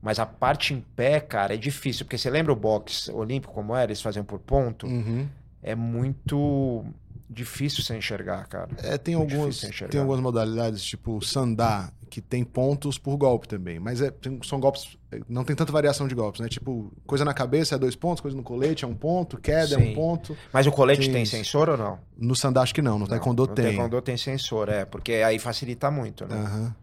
mas 0.00 0.18
a 0.18 0.26
parte 0.26 0.72
em 0.72 0.80
pé, 0.80 1.20
cara, 1.20 1.54
é 1.54 1.56
difícil, 1.56 2.04
porque 2.04 2.16
você 2.16 2.30
lembra 2.30 2.52
o 2.52 2.56
boxe 2.56 3.10
olímpico 3.10 3.52
como 3.52 3.74
era, 3.74 3.90
eles 3.90 4.00
faziam 4.00 4.24
por 4.24 4.38
ponto? 4.38 4.86
Uhum. 4.86 5.28
É 5.60 5.74
muito 5.74 6.84
difícil 7.28 7.82
você 7.82 7.96
enxergar, 7.96 8.46
cara. 8.46 8.68
É, 8.82 8.96
tem 8.98 9.14
Muito 9.16 9.32
algumas, 9.34 9.60
tem 9.90 10.00
algumas 10.00 10.20
modalidades, 10.20 10.82
tipo 10.82 11.22
sandá, 11.24 11.92
que 12.10 12.20
tem 12.22 12.42
pontos 12.42 12.96
por 12.98 13.16
golpe 13.16 13.46
também. 13.46 13.78
Mas 13.78 14.00
é, 14.00 14.10
tem- 14.10 14.40
são 14.42 14.58
golpes. 14.58 14.96
Não 15.28 15.44
tem 15.44 15.54
tanta 15.54 15.70
variação 15.72 16.08
de 16.08 16.14
golpes, 16.14 16.40
né? 16.40 16.48
Tipo, 16.48 16.90
coisa 17.06 17.24
na 17.24 17.34
cabeça 17.34 17.74
é 17.74 17.78
dois 17.78 17.94
pontos, 17.94 18.20
coisa 18.20 18.36
no 18.36 18.42
colete 18.42 18.84
é 18.84 18.88
um 18.88 18.94
ponto, 18.94 19.36
queda 19.38 19.74
é 19.74 19.78
Sim. 19.78 19.92
um 19.92 19.94
ponto. 19.94 20.36
Mas 20.52 20.66
o 20.66 20.72
colete 20.72 21.02
Tem 21.02 21.12
tem 21.12 21.24
sensor 21.26 21.68
ou 21.68 21.76
não? 21.76 21.98
No 22.16 22.34
sandá 22.34 22.62
acho 22.62 22.74
que 22.74 22.82
não, 22.82 22.98
no 22.98 23.06
taekwondo 23.06 23.46
no 23.46 23.54
tem. 23.54 23.66
Taekwondo 23.66 24.00
tem 24.02 24.16
sensor, 24.16 24.68
é, 24.68 24.84
porque 24.84 25.12
aí 25.14 25.38
facilita 25.38 25.90
muito, 25.90 26.26
né? 26.26 26.36
Aham. 26.36 26.74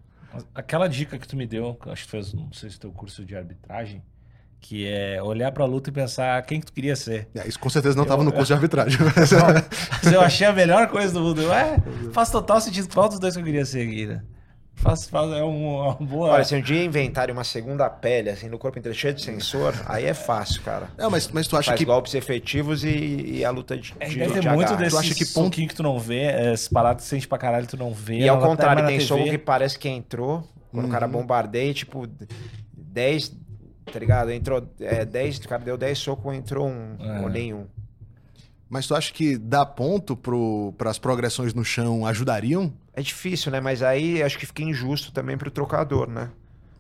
Aquela 0.53 0.87
dica 0.87 1.17
que 1.17 1.27
tu 1.27 1.37
me 1.37 1.47
deu, 1.47 1.77
acho 1.87 2.03
que 2.05 2.11
fez, 2.11 2.33
não 2.33 2.51
sei 2.51 2.69
se 2.69 2.77
teu 2.79 2.91
curso 2.91 3.23
de 3.23 3.35
arbitragem, 3.35 4.03
que 4.59 4.87
é 4.87 5.21
olhar 5.21 5.51
pra 5.51 5.63
luta 5.65 5.89
e 5.89 5.93
pensar 5.93 6.41
quem 6.43 6.59
que 6.59 6.65
tu 6.65 6.73
queria 6.73 6.95
ser. 6.95 7.27
É, 7.35 7.47
isso 7.47 7.59
com 7.59 7.69
certeza 7.69 7.95
não 7.95 8.03
estava 8.03 8.23
no 8.23 8.31
curso 8.33 8.47
de 8.47 8.53
arbitragem. 8.53 8.97
mas- 9.15 9.31
Mas 10.03 10.11
eu 10.13 10.21
achei 10.21 10.47
a 10.47 10.53
melhor 10.53 10.87
coisa 10.87 11.13
do 11.13 11.19
mundo. 11.21 11.51
É, 11.53 11.77
faz 12.11 12.31
total 12.31 12.59
sentido. 12.59 12.87
Qual 12.93 13.07
dos 13.07 13.19
dois 13.19 13.35
que 13.35 13.41
eu 13.41 13.45
queria 13.45 13.65
ser 13.65 13.85
né? 14.07 14.23
Faz, 14.77 15.07
faz, 15.07 15.31
é 15.31 15.41
um- 15.43 15.75
uma 15.83 15.93
boa... 15.93 16.29
Olha, 16.31 16.43
se 16.43 16.53
um 16.53 16.61
dia 16.61 16.83
inventarem 16.83 17.31
uma 17.33 17.45
segunda 17.45 17.89
pele, 17.89 18.29
assim, 18.29 18.49
no 18.49 18.57
corpo 18.57 18.77
inteiro 18.77 18.97
cheio 18.97 19.13
de 19.13 19.21
sensor, 19.21 19.73
aí 19.85 20.03
é 20.03 20.13
fácil, 20.13 20.61
cara. 20.63 20.89
Não, 20.97 21.09
mas, 21.09 21.29
mas 21.29 21.47
tu 21.47 21.55
acha 21.55 21.67
Faz 21.71 21.77
que. 21.79 21.85
golpes 21.85 22.13
efetivos 22.13 22.83
e, 22.83 22.89
e 23.37 23.45
a 23.45 23.51
luta 23.51 23.77
de, 23.77 23.93
É, 24.01 24.09
de, 24.09 24.17
deve 24.19 24.33
ter 24.33 24.39
de 24.41 24.49
muito 24.49 24.75
desse 24.75 24.89
Tu 24.91 24.97
acha 24.99 25.15
que 25.15 25.25
ponto- 25.27 25.55
que 25.55 25.73
tu 25.73 25.81
não 25.81 25.97
vê, 25.97 26.23
é, 26.23 26.53
esse 26.53 26.69
parado 26.69 26.97
que 26.97 27.03
sente 27.07 27.25
pra 27.25 27.37
caralho, 27.37 27.65
tu 27.67 27.77
não 27.77 27.93
vê. 27.93 28.17
E 28.19 28.27
ao 28.27 28.37
não- 28.37 28.47
contrário, 28.47 28.85
tem 28.85 28.97
TV. 28.97 29.07
soco 29.07 29.23
que 29.23 29.37
parece 29.37 29.79
que 29.79 29.87
entrou 29.87 30.43
Quando 30.73 30.87
o 30.87 30.89
cara 30.89 31.05
Uhum. 31.05 31.11
bombardeia, 31.13 31.73
tipo, 31.73 32.05
10, 32.75 33.31
tá 33.91 33.99
ligado? 33.99 34.31
Entrou 34.31 34.67
é, 34.79 35.05
10, 35.05 35.37
o 35.37 35.47
cara 35.49 35.63
deu 35.63 35.77
10 35.77 35.97
socos, 35.97 36.33
entrou 36.33 36.67
um 36.67 36.95
É. 36.99 37.21
ou 37.21 37.29
nenhum. 37.29 37.65
Mas 38.69 38.87
tu 38.87 38.95
acha 38.95 39.13
que 39.13 39.37
dar 39.37 39.65
ponto 39.67 40.17
para 40.77 40.89
as 40.89 40.97
progressões 40.97 41.53
no 41.53 41.63
chão 41.63 42.05
ajudariam? 42.05 42.73
É 42.93 43.01
difícil, 43.01 43.51
né? 43.51 43.59
Mas 43.61 43.83
aí 43.83 44.21
acho 44.23 44.37
que 44.39 44.45
fica 44.45 44.63
injusto 44.63 45.11
também 45.11 45.37
pro 45.37 45.51
trocador, 45.51 46.09
né? 46.09 46.29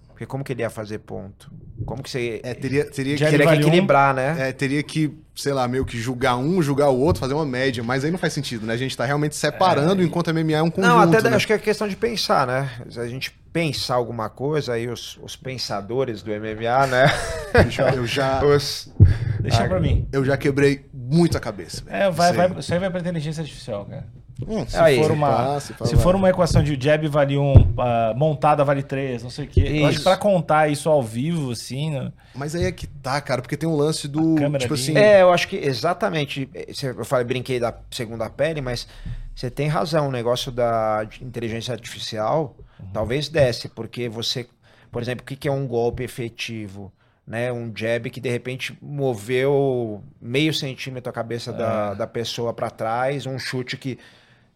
Porque 0.09 0.25
como 0.25 0.43
que 0.45 0.53
ele 0.53 0.61
ia 0.61 0.69
fazer 0.69 0.99
ponto? 0.99 1.51
Como 1.85 2.01
que 2.01 2.09
você. 2.09 2.39
É, 2.41 2.53
teria, 2.53 2.89
teria, 2.89 3.15
que, 3.17 3.23
teria 3.25 3.37
que 3.39 3.43
vale 3.45 3.63
um- 3.65 3.67
equilibrar, 3.67 4.13
né? 4.15 4.47
é, 4.49 4.53
teria 4.53 4.81
que, 4.81 5.13
sei 5.35 5.51
lá, 5.51 5.67
meio 5.67 5.85
que 5.85 5.97
julgar 5.99 6.37
um, 6.37 6.61
julgar 6.61 6.89
o 6.89 6.97
outro, 6.97 7.19
fazer 7.19 7.33
uma 7.33 7.45
média. 7.45 7.83
Mas 7.83 8.05
aí 8.05 8.11
não 8.11 8.17
faz 8.17 8.31
sentido, 8.31 8.65
né? 8.65 8.73
A 8.73 8.77
gente 8.77 8.95
tá 8.95 9.03
realmente 9.05 9.35
separando, 9.35 10.01
enquanto 10.01 10.33
MMA 10.33 10.53
é 10.53 10.61
um 10.63 10.71
conjunto. 10.71 10.89
Não, 10.93 10.99
até 11.01 11.21
né? 11.29 11.35
acho 11.35 11.45
que 11.45 11.51
é 11.51 11.57
questão 11.57 11.85
de 11.85 11.97
pensar, 11.97 12.47
né? 12.47 12.71
A 12.97 13.07
gente 13.07 13.33
pensar 13.55 13.95
alguma 13.95 14.29
coisa, 14.29 14.73
aí 14.73 14.89
os, 14.89 15.17
os 15.23 15.37
pensadores 15.37 16.21
do 16.21 16.29
MMA, 16.29 16.87
né? 16.87 17.05
Eu 17.53 17.69
já, 17.71 17.89
eu 17.91 18.05
já, 18.05 18.43
Os... 18.43 18.91
Deixa 19.39 19.63
Ah, 19.63 19.67
pra 19.69 19.79
mim. 19.79 20.05
eu 20.11 20.25
já 20.25 20.35
quebrei 20.35 20.85
muito 20.93 21.37
a 21.37 21.39
cabeça. 21.39 21.81
É, 21.87 22.11
vai, 22.11 22.33
vai, 22.33 22.51
isso 22.59 22.73
aí 22.73 22.79
vai 22.81 22.89
pra 22.89 22.99
inteligência 22.99 23.39
artificial, 23.39 23.85
cara. 23.85 24.05
Hum, 24.45 24.65
Se 24.67 24.75
Aí, 24.75 25.01
for 25.01 25.11
uma, 25.11 25.57
se 25.61 25.73
se 25.85 25.95
for 25.95 26.13
uma 26.15 26.29
equação 26.29 26.61
de 26.61 26.77
jab 26.77 27.07
vale 27.07 27.37
um, 27.37 27.73
ah, 27.79 28.13
montada 28.17 28.61
vale 28.65 28.83
três, 28.83 29.23
não 29.23 29.29
sei 29.29 29.45
o 29.45 29.47
quê. 29.47 29.61
Eu 29.79 29.85
acho 29.85 29.99
que 29.99 30.03
pra 30.03 30.17
contar 30.17 30.67
isso 30.69 30.89
ao 30.89 31.01
vivo, 31.01 31.51
assim, 31.51 31.91
né? 31.91 32.11
Mas 32.35 32.53
aí 32.55 32.65
é 32.65 32.71
que 32.73 32.85
tá, 32.85 33.21
cara, 33.21 33.41
porque 33.41 33.55
tem 33.55 33.69
um 33.69 33.77
lance 33.77 34.09
do. 34.09 34.35
Tipo 34.35 34.55
ali. 34.57 34.73
assim. 34.73 34.97
É, 34.97 35.21
eu 35.21 35.31
acho 35.31 35.47
que 35.47 35.55
exatamente. 35.55 36.49
Você- 36.67 36.89
Eu 36.89 37.05
falei, 37.05 37.23
brinquei 37.23 37.61
da 37.61 37.73
segunda 37.89 38.29
pele, 38.29 38.59
mas 38.59 38.85
você 39.33 39.49
tem 39.49 39.69
razão. 39.69 40.09
O 40.09 40.11
negócio 40.11 40.51
da 40.51 41.07
inteligência 41.21 41.71
artificial 41.73 42.53
talvez 42.93 43.29
desce, 43.29 43.69
porque 43.69 44.07
você, 44.09 44.47
por 44.91 45.01
exemplo, 45.01 45.23
o 45.23 45.25
que 45.25 45.47
é 45.47 45.51
um 45.51 45.67
golpe 45.67 46.03
efetivo? 46.03 46.91
Né, 47.27 47.51
um 47.51 47.71
jab 47.75 48.07
que 48.11 48.19
de 48.21 48.29
repente 48.29 48.77
moveu 48.79 50.03
meio 50.21 50.53
centímetro 50.53 51.09
a 51.09 51.13
cabeça 51.13 51.51
da, 51.51 51.95
da 51.95 52.05
pessoa 52.05 52.53
para 52.53 52.69
trás, 52.69 53.25
um 53.25 53.39
chute 53.39 53.75
que 53.77 53.97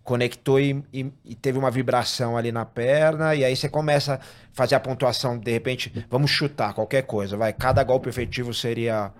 conectou 0.04 0.60
e, 0.60 0.84
e- 0.94 1.12
e 1.26 1.34
teve 1.34 1.58
uma 1.58 1.72
vibração 1.72 2.38
ali 2.38 2.52
na 2.52 2.66
perna, 2.66 3.34
e 3.34 3.44
aí 3.44 3.56
você 3.56 3.68
começa 3.68 4.16
a 4.16 4.20
fazer 4.54 4.76
a 4.76 4.80
pontuação, 4.80 5.36
de 5.40 5.52
repente, 5.52 6.06
vamos 6.12 6.30
chutar 6.30 6.74
qualquer 6.76 7.04
coisa, 7.08 7.36
vai, 7.36 7.54
cada 7.54 7.84
golpe 7.84 8.08
efetivo 8.08 8.54
seria 8.54 9.12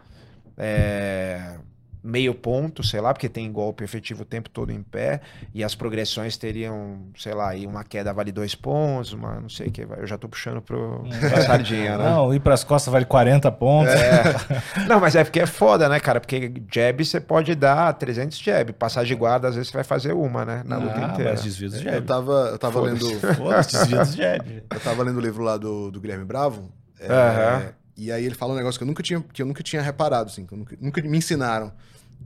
é, 0.56 1.58
meio 2.02 2.34
ponto, 2.34 2.82
sei 2.82 3.02
lá, 3.02 3.14
porque 3.14 3.28
tem 3.28 3.52
golpe 3.52 3.84
efetivo 3.84 4.22
o 4.22 4.26
tempo 4.26 4.50
todo 4.50 4.72
em 4.72 4.82
pé, 4.82 5.20
e 5.54 5.64
as 5.64 5.76
progressões 5.76 6.38
teriam, 6.38 7.00
sei 7.18 7.34
lá, 7.34 7.50
aí 7.50 7.66
uma 7.68 7.84
queda 7.84 8.14
vale 8.14 8.32
dois 8.32 8.56
pontos, 8.56 9.12
uma 9.14 9.40
não 9.42 9.50
sei 9.50 9.68
o 9.68 9.72
que, 9.72 9.82
eu 9.82 10.08
já 10.08 10.18
tô 10.18 10.30
puxando 10.30 10.62
pro, 10.62 11.04
pra 11.30 11.42
sardinha, 11.42 11.98
né? 11.98 12.06
Não, 12.06 12.34
ir 12.34 12.40
pras 12.40 12.64
costas 12.64 12.92
vale 12.92 13.06
40 13.06 13.52
pontos. 13.52 13.94
É. 13.94 14.24
Não, 14.88 15.00
mas 15.00 15.16
é 15.16 15.24
porque 15.24 15.40
é 15.42 15.46
foda, 15.46 15.90
né, 15.90 16.00
cara? 16.00 16.20
Porque 16.20 16.52
jab 16.72 17.04
você 17.04 17.20
pode 17.20 17.54
dar 17.56 17.92
300 17.94 18.38
jab. 18.40 18.72
Passagem 18.74 19.10
de 19.16 19.20
guarda, 19.20 19.48
às 19.50 19.56
vezes 19.56 19.70
você 19.70 19.78
vai 19.78 19.84
fazer 19.84 20.14
uma, 20.14 20.46
né? 20.46 20.62
Na 20.66 20.78
luta 20.78 21.00
Ah, 21.00 21.12
inteira. 21.12 21.32
mas 21.32 21.44
desvio 21.44 21.70
dos 21.70 21.80
Eu 21.80 21.92
jab. 21.92 22.06
tava, 22.06 22.32
eu 22.52 22.58
tava 22.60 22.80
lendo. 22.82 23.06
Foda-se, 23.36 23.72
desvio 23.78 23.98
dos 24.00 24.16
jab. 24.16 24.64
Eu 24.74 24.80
tava 24.80 25.04
lendo 25.04 25.18
o 25.18 25.22
livro 25.22 25.44
lá 25.44 25.58
do, 25.58 25.90
do 25.92 26.00
Guilherme 26.00 26.26
Bravo. 26.26 26.72
é, 27.00 27.12
Aham. 27.12 27.64
E 28.00 28.14
aí 28.14 28.26
ele 28.26 28.34
fala 28.34 28.54
um 28.54 28.56
negócio 28.56 28.80
que 28.80 28.84
eu 28.84 28.88
nunca 28.88 29.04
tinha, 29.04 29.22
que 29.22 29.42
eu 29.42 29.46
nunca 29.46 29.62
tinha 29.62 29.82
reparado, 29.82 30.30
assim, 30.30 30.46
que 30.46 30.56
nunca, 30.56 30.78
nunca 30.80 31.02
me 31.02 31.18
ensinaram. 31.18 31.72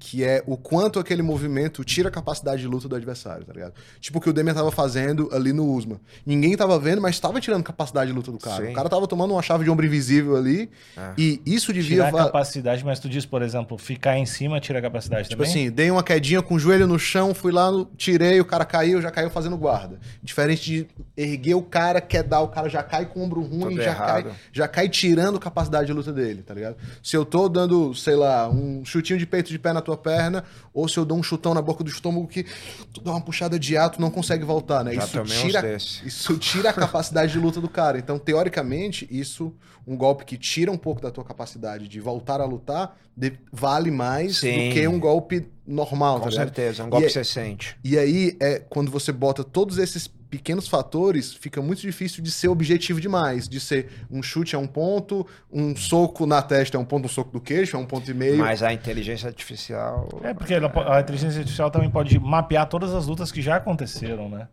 Que 0.05 0.21
é 0.21 0.43
o 0.45 0.57
quanto 0.57 0.99
aquele 0.99 1.21
movimento 1.21 1.81
tira 1.81 2.09
a 2.09 2.11
capacidade 2.11 2.61
de 2.61 2.67
luta 2.67 2.89
do 2.89 2.95
adversário, 2.95 3.45
tá 3.45 3.53
ligado? 3.53 3.73
Tipo 4.01 4.17
o 4.17 4.21
que 4.21 4.29
o 4.29 4.33
Demian 4.33 4.53
tava 4.53 4.69
fazendo 4.69 5.29
ali 5.31 5.53
no 5.53 5.65
Usma. 5.65 5.97
Ninguém 6.25 6.57
tava 6.57 6.77
vendo, 6.77 7.01
mas 7.01 7.17
tava 7.21 7.39
tirando 7.39 7.63
capacidade 7.63 8.11
de 8.11 8.13
luta 8.13 8.29
do 8.29 8.37
cara. 8.37 8.65
Sim. 8.65 8.71
O 8.71 8.75
cara 8.75 8.89
tava 8.89 9.07
tomando 9.07 9.31
uma 9.31 9.41
chave 9.41 9.63
de 9.63 9.69
ombro 9.69 9.85
invisível 9.85 10.35
ali. 10.35 10.69
É. 10.97 11.13
E 11.17 11.41
isso 11.45 11.71
devia. 11.71 11.95
Tirar 11.95 12.07
a 12.09 12.11
va- 12.11 12.25
capacidade, 12.25 12.83
mas 12.83 12.99
tu 12.99 13.07
diz, 13.07 13.25
por 13.25 13.41
exemplo, 13.41 13.77
ficar 13.77 14.17
em 14.17 14.25
cima 14.25 14.59
tira 14.59 14.79
a 14.79 14.81
capacidade 14.81 15.29
Tipo 15.29 15.41
também? 15.41 15.49
assim, 15.63 15.71
dei 15.71 15.89
uma 15.89 16.03
quedinha 16.03 16.41
com 16.41 16.55
o 16.55 16.59
joelho 16.59 16.85
no 16.85 16.99
chão, 16.99 17.33
fui 17.33 17.53
lá, 17.53 17.71
no- 17.71 17.85
tirei, 17.95 18.41
o 18.41 18.45
cara 18.45 18.65
caiu, 18.65 19.01
já 19.01 19.09
caiu 19.09 19.29
fazendo 19.29 19.55
guarda. 19.55 20.01
Diferente 20.21 20.61
de 20.65 20.87
erguer 21.15 21.55
o 21.55 21.61
cara, 21.61 22.01
quer 22.01 22.23
dar, 22.23 22.41
o 22.41 22.49
cara 22.49 22.67
já 22.67 22.83
cai 22.83 23.05
com 23.05 23.21
o 23.21 23.23
ombro 23.23 23.41
ruim, 23.41 23.77
já 23.77 23.83
errado. 23.85 24.23
cai, 24.25 24.33
já 24.51 24.67
cai 24.67 24.89
tirando 24.89 25.39
capacidade 25.39 25.85
de 25.87 25.93
luta 25.93 26.11
dele, 26.11 26.43
tá 26.43 26.53
ligado? 26.53 26.75
Se 27.01 27.15
eu 27.15 27.23
tô 27.23 27.47
dando, 27.47 27.95
sei 27.95 28.15
lá, 28.15 28.49
um 28.49 28.83
chutinho 28.83 29.17
de 29.17 29.25
peito 29.25 29.49
de 29.49 29.57
pé 29.57 29.71
na 29.71 29.79
tua 29.79 29.92
perna, 29.97 30.43
ou 30.73 30.87
se 30.87 30.97
eu 30.97 31.05
dou 31.05 31.17
um 31.17 31.23
chutão 31.23 31.53
na 31.53 31.61
boca 31.61 31.83
do 31.83 31.89
estômago 31.89 32.27
que 32.27 32.45
tu 32.93 33.01
dá 33.01 33.11
uma 33.11 33.21
puxada 33.21 33.57
de 33.59 33.75
ar, 33.77 33.89
tu 33.89 34.01
não 34.01 34.09
consegue 34.11 34.43
voltar, 34.43 34.83
né? 34.83 34.93
Já 34.93 35.03
isso 35.03 35.23
tira, 35.23 35.77
isso 36.05 36.37
tira 36.37 36.69
a 36.69 36.73
capacidade 36.73 37.31
de 37.31 37.39
luta 37.39 37.59
do 37.61 37.69
cara. 37.69 37.97
Então, 37.97 38.17
teoricamente, 38.19 39.07
isso, 39.11 39.53
um 39.85 39.95
golpe 39.95 40.25
que 40.25 40.37
tira 40.37 40.71
um 40.71 40.77
pouco 40.77 41.01
da 41.01 41.11
tua 41.11 41.23
capacidade 41.23 41.87
de 41.87 41.99
voltar 41.99 42.41
a 42.41 42.45
lutar, 42.45 42.97
de- 43.15 43.33
vale 43.51 43.91
mais 43.91 44.37
Sim. 44.37 44.69
do 44.69 44.73
que 44.73 44.87
um 44.87 44.99
golpe 44.99 45.47
normal, 45.65 46.19
Com 46.19 46.25
tá 46.25 46.31
certeza, 46.31 46.83
é 46.83 46.85
um 46.85 46.89
golpe 46.89 47.05
E 47.05 47.07
que 47.07 47.13
você 47.13 47.23
sente. 47.23 47.77
E 47.83 47.97
aí, 47.97 48.35
é 48.39 48.59
quando 48.59 48.91
você 48.91 49.11
bota 49.11 49.43
todos 49.43 49.77
esses 49.77 50.09
pequenos 50.37 50.67
fatores, 50.67 51.31
fica 51.31 51.61
muito 51.61 51.79
difícil 51.81 52.23
de 52.23 52.31
ser 52.31 52.47
objetivo 52.47 52.99
demais. 52.99 53.47
De 53.47 53.59
ser 53.59 53.87
um 54.09 54.23
chute 54.23 54.55
é 54.55 54.57
um 54.57 54.65
ponto, 54.65 55.27
um 55.51 55.75
soco 55.75 56.25
na 56.25 56.41
testa 56.41 56.75
é 56.75 56.79
um 56.79 56.83
ponto, 56.85 57.05
um 57.05 57.07
soco 57.07 57.29
do 57.31 57.39
queixo 57.39 57.75
é 57.75 57.79
um 57.79 57.85
ponto 57.85 58.09
e 58.09 58.15
meio. 58.15 58.37
Mas 58.39 58.63
a 58.63 58.73
inteligência 58.73 59.27
artificial. 59.27 60.09
É, 60.23 60.33
porque 60.33 60.55
a 60.55 60.99
inteligência 60.99 61.37
artificial 61.37 61.69
também 61.69 61.87
pode 61.87 62.17
mapear 62.19 62.67
todas 62.67 62.95
as 62.95 63.05
lutas 63.05 63.31
que 63.31 63.43
já 63.43 63.57
aconteceram, 63.57 64.27
né? 64.27 64.47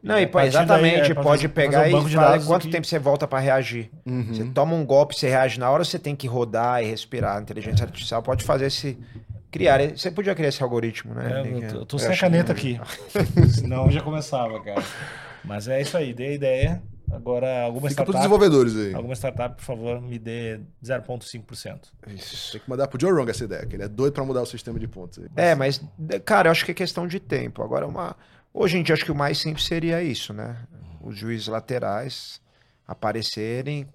Não, 0.00 0.16
E 0.16 0.20
e 0.20 0.24
a 0.26 0.28
partir 0.28 0.52
daí, 0.52 0.64
exatamente, 0.64 1.10
é, 1.10 1.14
pode 1.16 1.26
fazer- 1.42 1.48
pegar 1.48 1.80
fazer 1.90 1.94
um 1.96 2.08
e 2.08 2.12
falar 2.12 2.40
quanto 2.46 2.66
que- 2.66 2.70
tempo 2.70 2.86
você 2.86 3.00
volta 3.00 3.26
pra 3.26 3.40
reagir. 3.40 3.90
Uhum. 4.06 4.32
Você 4.32 4.44
toma 4.44 4.76
um 4.76 4.86
golpe, 4.86 5.16
você 5.18 5.28
reage 5.28 5.58
na 5.58 5.68
hora, 5.68 5.84
você 5.84 5.98
tem 5.98 6.14
que 6.14 6.28
rodar 6.28 6.84
e 6.84 6.86
respirar. 6.86 7.36
A 7.38 7.40
inteligência 7.42 7.84
artificial 7.84 8.22
pode 8.22 8.44
fazer 8.44 8.66
esse. 8.66 8.96
Criar. 9.50 9.78
Você 9.96 10.10
podia 10.10 10.34
criar 10.34 10.48
esse 10.48 10.62
algoritmo, 10.62 11.14
né? 11.14 11.42
É, 11.42 11.54
eu 11.54 11.60
tô, 11.72 11.76
eu 11.78 11.86
tô 11.86 11.96
Eu 11.96 12.00
sem 12.00 12.12
a 12.12 12.18
caneta 12.18 12.54
que- 12.54 12.76
aqui. 12.76 13.48
Senão 13.50 13.90
já 13.90 14.02
começava, 14.02 14.62
cara. 14.62 14.82
Mas 15.44 15.66
é 15.68 15.80
isso 15.80 15.96
aí, 15.96 16.12
dei 16.12 16.28
a 16.28 16.32
ideia. 16.34 16.82
Agora, 17.10 17.62
alguma 17.62 17.88
Fica 17.88 18.02
startup, 18.02 18.18
desenvolvedores 18.18 18.76
aí. 18.76 18.92
alguma 18.94 19.14
startup, 19.14 19.56
por 19.56 19.64
favor, 19.64 19.98
me 20.02 20.18
dê 20.18 20.60
0,5%. 20.84 21.78
Isso. 22.08 22.52
Tem 22.52 22.60
que 22.60 22.68
mandar 22.68 22.86
pro 22.86 23.00
Joe 23.00 23.10
Rogan 23.12 23.30
essa 23.30 23.44
ideia, 23.44 23.64
que 23.64 23.76
ele 23.76 23.82
é 23.82 23.88
doido 23.88 24.12
pra 24.12 24.22
mudar 24.24 24.42
o 24.42 24.46
sistema 24.46 24.78
de 24.78 24.86
pontos. 24.86 25.18
aí. 25.18 25.28
É, 25.34 25.54
mas, 25.54 25.80
cara, 26.26 26.48
eu 26.48 26.52
acho 26.52 26.66
que 26.66 26.72
é 26.72 26.74
questão 26.74 27.06
de 27.06 27.18
tempo. 27.18 27.62
Agora, 27.62 27.86
uma... 27.86 28.14
hoje 28.52 28.76
em 28.76 28.82
dia, 28.82 28.94
acho 28.94 29.06
que 29.06 29.10
o 29.12 29.14
mais 29.14 29.38
simples 29.38 29.64
seria 29.64 30.02
isso, 30.02 30.34
né? 30.34 30.58
Os 31.00 31.16
juízes 31.16 31.46
laterais 31.48 32.42
aparecerem 32.86 33.86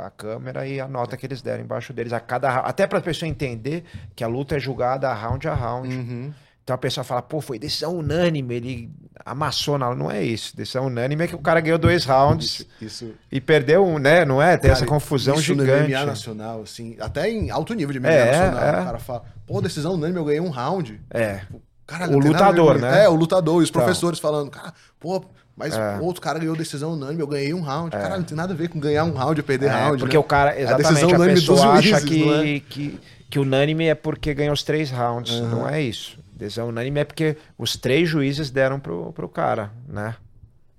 com 0.00 0.06
a 0.06 0.10
câmera 0.10 0.66
e 0.66 0.80
a 0.80 0.88
nota 0.88 1.16
que 1.16 1.26
eles 1.26 1.42
deram 1.42 1.62
embaixo 1.62 1.92
deles. 1.92 2.12
A 2.12 2.20
cada... 2.20 2.60
Até 2.60 2.86
pra 2.86 3.00
pessoa 3.00 3.28
entender 3.28 3.84
que 4.16 4.24
a 4.24 4.28
luta 4.28 4.56
é 4.56 4.60
julgada 4.60 5.12
round 5.12 5.46
a 5.46 5.54
round. 5.54 5.94
Uhum. 5.94 6.32
Então 6.62 6.74
a 6.74 6.78
pessoa 6.78 7.02
fala, 7.02 7.20
pô, 7.20 7.40
foi 7.40 7.58
decisão 7.58 7.96
unânime, 7.96 8.54
ele 8.54 8.90
amassou. 9.24 9.76
Não, 9.76 9.94
não 9.94 10.10
é 10.10 10.22
isso. 10.22 10.56
Decisão 10.56 10.86
unânime 10.86 11.24
é 11.24 11.26
que 11.26 11.34
o 11.34 11.38
cara 11.38 11.60
ganhou 11.60 11.78
dois 11.78 12.04
rounds 12.04 12.64
Isso, 12.80 13.12
e 13.30 13.40
perdeu 13.40 13.84
um, 13.84 13.98
né? 13.98 14.24
Não 14.24 14.40
é? 14.40 14.56
Tem 14.56 14.70
essa 14.70 14.80
Cara, 14.80 14.90
confusão 14.92 15.34
isso 15.34 15.54
no 15.54 15.64
gigante. 15.64 15.90
MMA 15.92 16.06
nacional, 16.06 16.62
assim, 16.62 16.96
até 17.00 17.28
em 17.28 17.50
alto 17.50 17.74
nível 17.74 17.92
de 17.92 17.98
MMA 18.00 18.08
É, 18.10 18.30
nacional, 18.30 18.62
é. 18.62 18.80
o 18.80 18.84
cara 18.84 18.98
fala, 18.98 19.24
pô, 19.46 19.60
decisão 19.60 19.94
unânime, 19.94 20.18
eu 20.18 20.24
ganhei 20.24 20.40
um 20.40 20.50
round. 20.50 21.00
É. 21.10 21.40
Caralho, 21.86 22.16
O 22.16 22.20
a 22.20 22.24
lutador, 22.24 22.78
né? 22.78 23.04
É, 23.04 23.08
o 23.08 23.14
lutador, 23.16 23.60
e 23.60 23.64
os 23.64 23.70
Então. 23.70 23.82
professores 23.82 24.20
falando, 24.20 24.48
cara, 24.50 24.72
pô, 25.00 25.24
mas 25.60 25.76
É. 25.76 25.98
outro 26.00 26.22
cara 26.22 26.38
ganhou 26.38 26.56
decisão 26.56 26.94
unânime, 26.94 27.20
eu 27.20 27.26
ganhei 27.26 27.52
um 27.52 27.60
round. 27.60 27.90
Caralho, 27.90 28.16
não 28.16 28.24
tem 28.24 28.36
nada 28.36 28.54
a 28.54 28.56
ver 28.56 28.68
com 28.68 28.80
ganhar 28.80 29.04
um 29.04 29.12
round 29.12 29.38
ou 29.38 29.46
perder 29.46 29.66
É, 29.66 29.84
round. 29.84 29.98
porque 29.98 30.16
né? 30.16 30.20
o 30.20 30.24
cara, 30.24 30.58
exatamente, 30.58 30.88
decisão 30.88 31.10
a, 31.10 31.14
unânime 31.14 31.34
dos 31.34 31.48
pessoa 31.48 31.72
acha 31.74 31.82
juízes, 31.82 32.04
que, 32.04 32.24
não 32.24 32.34
é? 32.34 32.60
que, 32.60 33.00
que 33.28 33.38
unânime 33.38 33.84
é 33.86 33.94
porque 33.94 34.32
ganhou 34.32 34.54
os 34.54 34.62
três 34.62 34.90
rounds. 34.90 35.38
Não 35.40 35.68
é 35.68 35.82
isso. 35.82 36.18
Decisão 36.32 36.68
unânime 36.68 37.00
é 37.00 37.04
porque 37.04 37.36
os 37.58 37.76
três 37.76 38.08
juízes 38.08 38.50
deram 38.50 38.80
pro, 38.80 39.12
pro 39.12 39.28
cara, 39.28 39.70
né? 39.86 40.16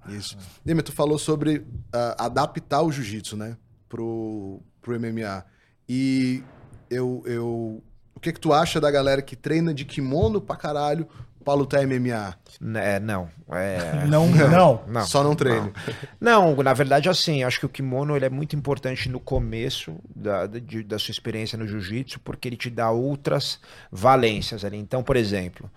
Isso. 0.10 0.36
Demi, 0.66 0.82
tu 0.82 0.92
falou 0.92 1.20
sobre 1.20 1.64
ah, 1.94 2.26
adaptar 2.26 2.82
o 2.82 2.92
jiu-jitsu, 2.92 3.38
né, 3.38 3.56
pro, 3.88 4.60
pro 4.82 5.00
MMA. 5.00 5.46
E 5.88 6.44
eu, 6.90 7.22
eu... 7.28 7.84
O 8.16 8.20
que 8.20 8.34
que 8.34 8.40
tu 8.40 8.52
acha 8.52 8.82
da 8.82 8.90
galera 8.90 9.22
que 9.22 9.36
treina 9.36 9.74
de 9.74 9.86
kimono 9.86 10.42
pra 10.42 10.56
caralho 10.56 11.08
pra 11.42 11.54
lutar 11.54 11.86
MMA? 11.86 12.36
É, 12.76 13.00
não. 13.00 13.30
É... 13.50 14.06
Não, 14.08 14.28
não. 14.28 14.84
Não. 14.88 15.06
Só 15.06 15.24
não 15.24 15.36
treino. 15.36 15.74
Não, 16.20 16.56
na 16.64 16.74
verdade, 16.74 17.10
assim, 17.10 17.44
acho 17.44 17.60
que 17.60 17.66
o 17.66 17.70
kimono 17.70 18.16
ele 18.16 18.26
é 18.26 18.30
muito 18.30 18.56
importante 18.56 19.10
no 19.10 19.20
começo 19.20 19.96
da, 20.16 20.46
da- 20.48 20.60
de- 20.60 20.84
da 20.84 20.98
sua 21.00 21.12
experiência 21.12 21.58
no 21.58 21.68
jiu-jitsu, 21.68 22.20
porque 22.22 22.48
ele 22.48 22.56
te 22.58 22.70
dá 22.70 22.90
outras 22.92 23.60
valências 23.92 24.64
ali. 24.64 24.78
Então, 24.78 25.04
por 25.04 25.16
exemplo, 25.18 25.70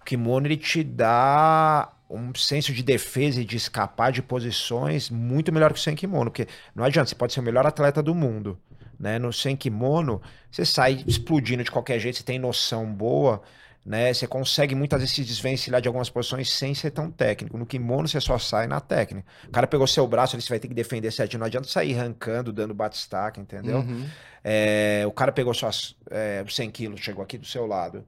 o 0.00 0.04
kimono 0.04 0.46
ele 0.46 0.56
te 0.56 0.82
dá 0.82 1.90
um 2.10 2.34
senso 2.34 2.72
de 2.72 2.82
defesa 2.82 3.40
e 3.40 3.44
de 3.44 3.56
escapar 3.56 4.10
de 4.12 4.22
posições 4.22 5.10
muito 5.10 5.52
melhor 5.52 5.72
que 5.72 5.78
o 5.78 5.82
sem 5.82 5.94
kimono, 5.94 6.30
porque 6.30 6.46
não 6.74 6.84
adianta, 6.84 7.08
você 7.10 7.14
pode 7.14 7.32
ser 7.34 7.40
o 7.40 7.42
melhor 7.42 7.66
atleta 7.66 8.02
do 8.02 8.14
mundo, 8.14 8.58
né? 8.98 9.18
No 9.18 9.30
sem 9.32 9.54
kimono, 9.54 10.20
você 10.50 10.64
sai 10.64 11.04
explodindo 11.06 11.62
de 11.62 11.70
qualquer 11.70 11.98
jeito, 11.98 12.16
você 12.18 12.24
tem 12.24 12.38
noção 12.38 12.86
boa, 12.90 13.42
né? 13.88 14.12
Você 14.12 14.26
consegue 14.26 14.74
muitas 14.74 15.00
vezes 15.00 15.14
se 15.14 15.24
desvencilhar 15.24 15.80
de 15.80 15.88
algumas 15.88 16.10
posições 16.10 16.50
sem 16.50 16.74
ser 16.74 16.90
tão 16.90 17.10
técnico. 17.10 17.56
No 17.56 17.64
kimono 17.64 18.06
você 18.06 18.20
só 18.20 18.38
sai 18.38 18.66
na 18.66 18.80
técnica. 18.80 19.26
O 19.48 19.50
cara 19.50 19.66
pegou 19.66 19.86
seu 19.86 20.06
braço, 20.06 20.36
ele 20.36 20.44
vai 20.46 20.58
ter 20.58 20.68
que 20.68 20.74
defender 20.74 21.10
certinho. 21.10 21.40
Não 21.40 21.46
adianta 21.46 21.66
sair 21.66 21.98
arrancando, 21.98 22.52
dando 22.52 22.74
bate-staca, 22.74 23.40
entendeu? 23.40 23.78
Uhum. 23.78 24.06
É, 24.44 25.04
o 25.06 25.10
cara 25.10 25.32
pegou 25.32 25.54
suas 25.54 25.96
é, 26.10 26.44
100 26.46 26.70
quilos, 26.70 27.00
chegou 27.00 27.24
aqui 27.24 27.38
do 27.38 27.46
seu 27.46 27.66
lado. 27.66 28.04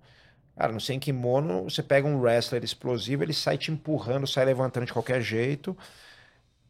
Cara, 0.55 0.71
no 0.71 0.81
sem 0.81 0.99
kimono, 0.99 1.65
você 1.65 1.83
pega 1.83 2.07
um 2.07 2.21
wrestler 2.21 2.63
explosivo, 2.63 3.23
ele 3.23 3.33
sai 3.33 3.57
te 3.57 3.73
empurrando, 3.73 4.27
sai 4.27 4.45
levantando 4.45 4.85
de 4.85 4.93
qualquer 4.93 5.23
jeito 5.23 5.75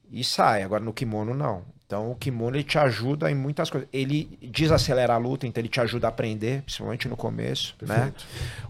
e 0.09 0.23
sai. 0.23 0.63
Agora 0.63 0.85
no 0.85 0.93
kimono, 0.93 1.35
não. 1.35 1.65
Então 1.91 2.13
o 2.13 2.15
kimono 2.15 2.55
ele 2.55 2.63
te 2.63 2.79
ajuda 2.79 3.29
em 3.29 3.35
muitas 3.35 3.69
coisas. 3.69 3.89
Ele 3.93 4.39
desacelera 4.41 5.15
a 5.15 5.17
luta, 5.17 5.45
então 5.45 5.61
ele 5.61 5.69
te 5.69 5.81
ajuda 5.81 6.07
a 6.07 6.11
aprender, 6.11 6.63
principalmente 6.63 7.09
no 7.09 7.17
começo. 7.17 7.75
Né? 7.83 8.15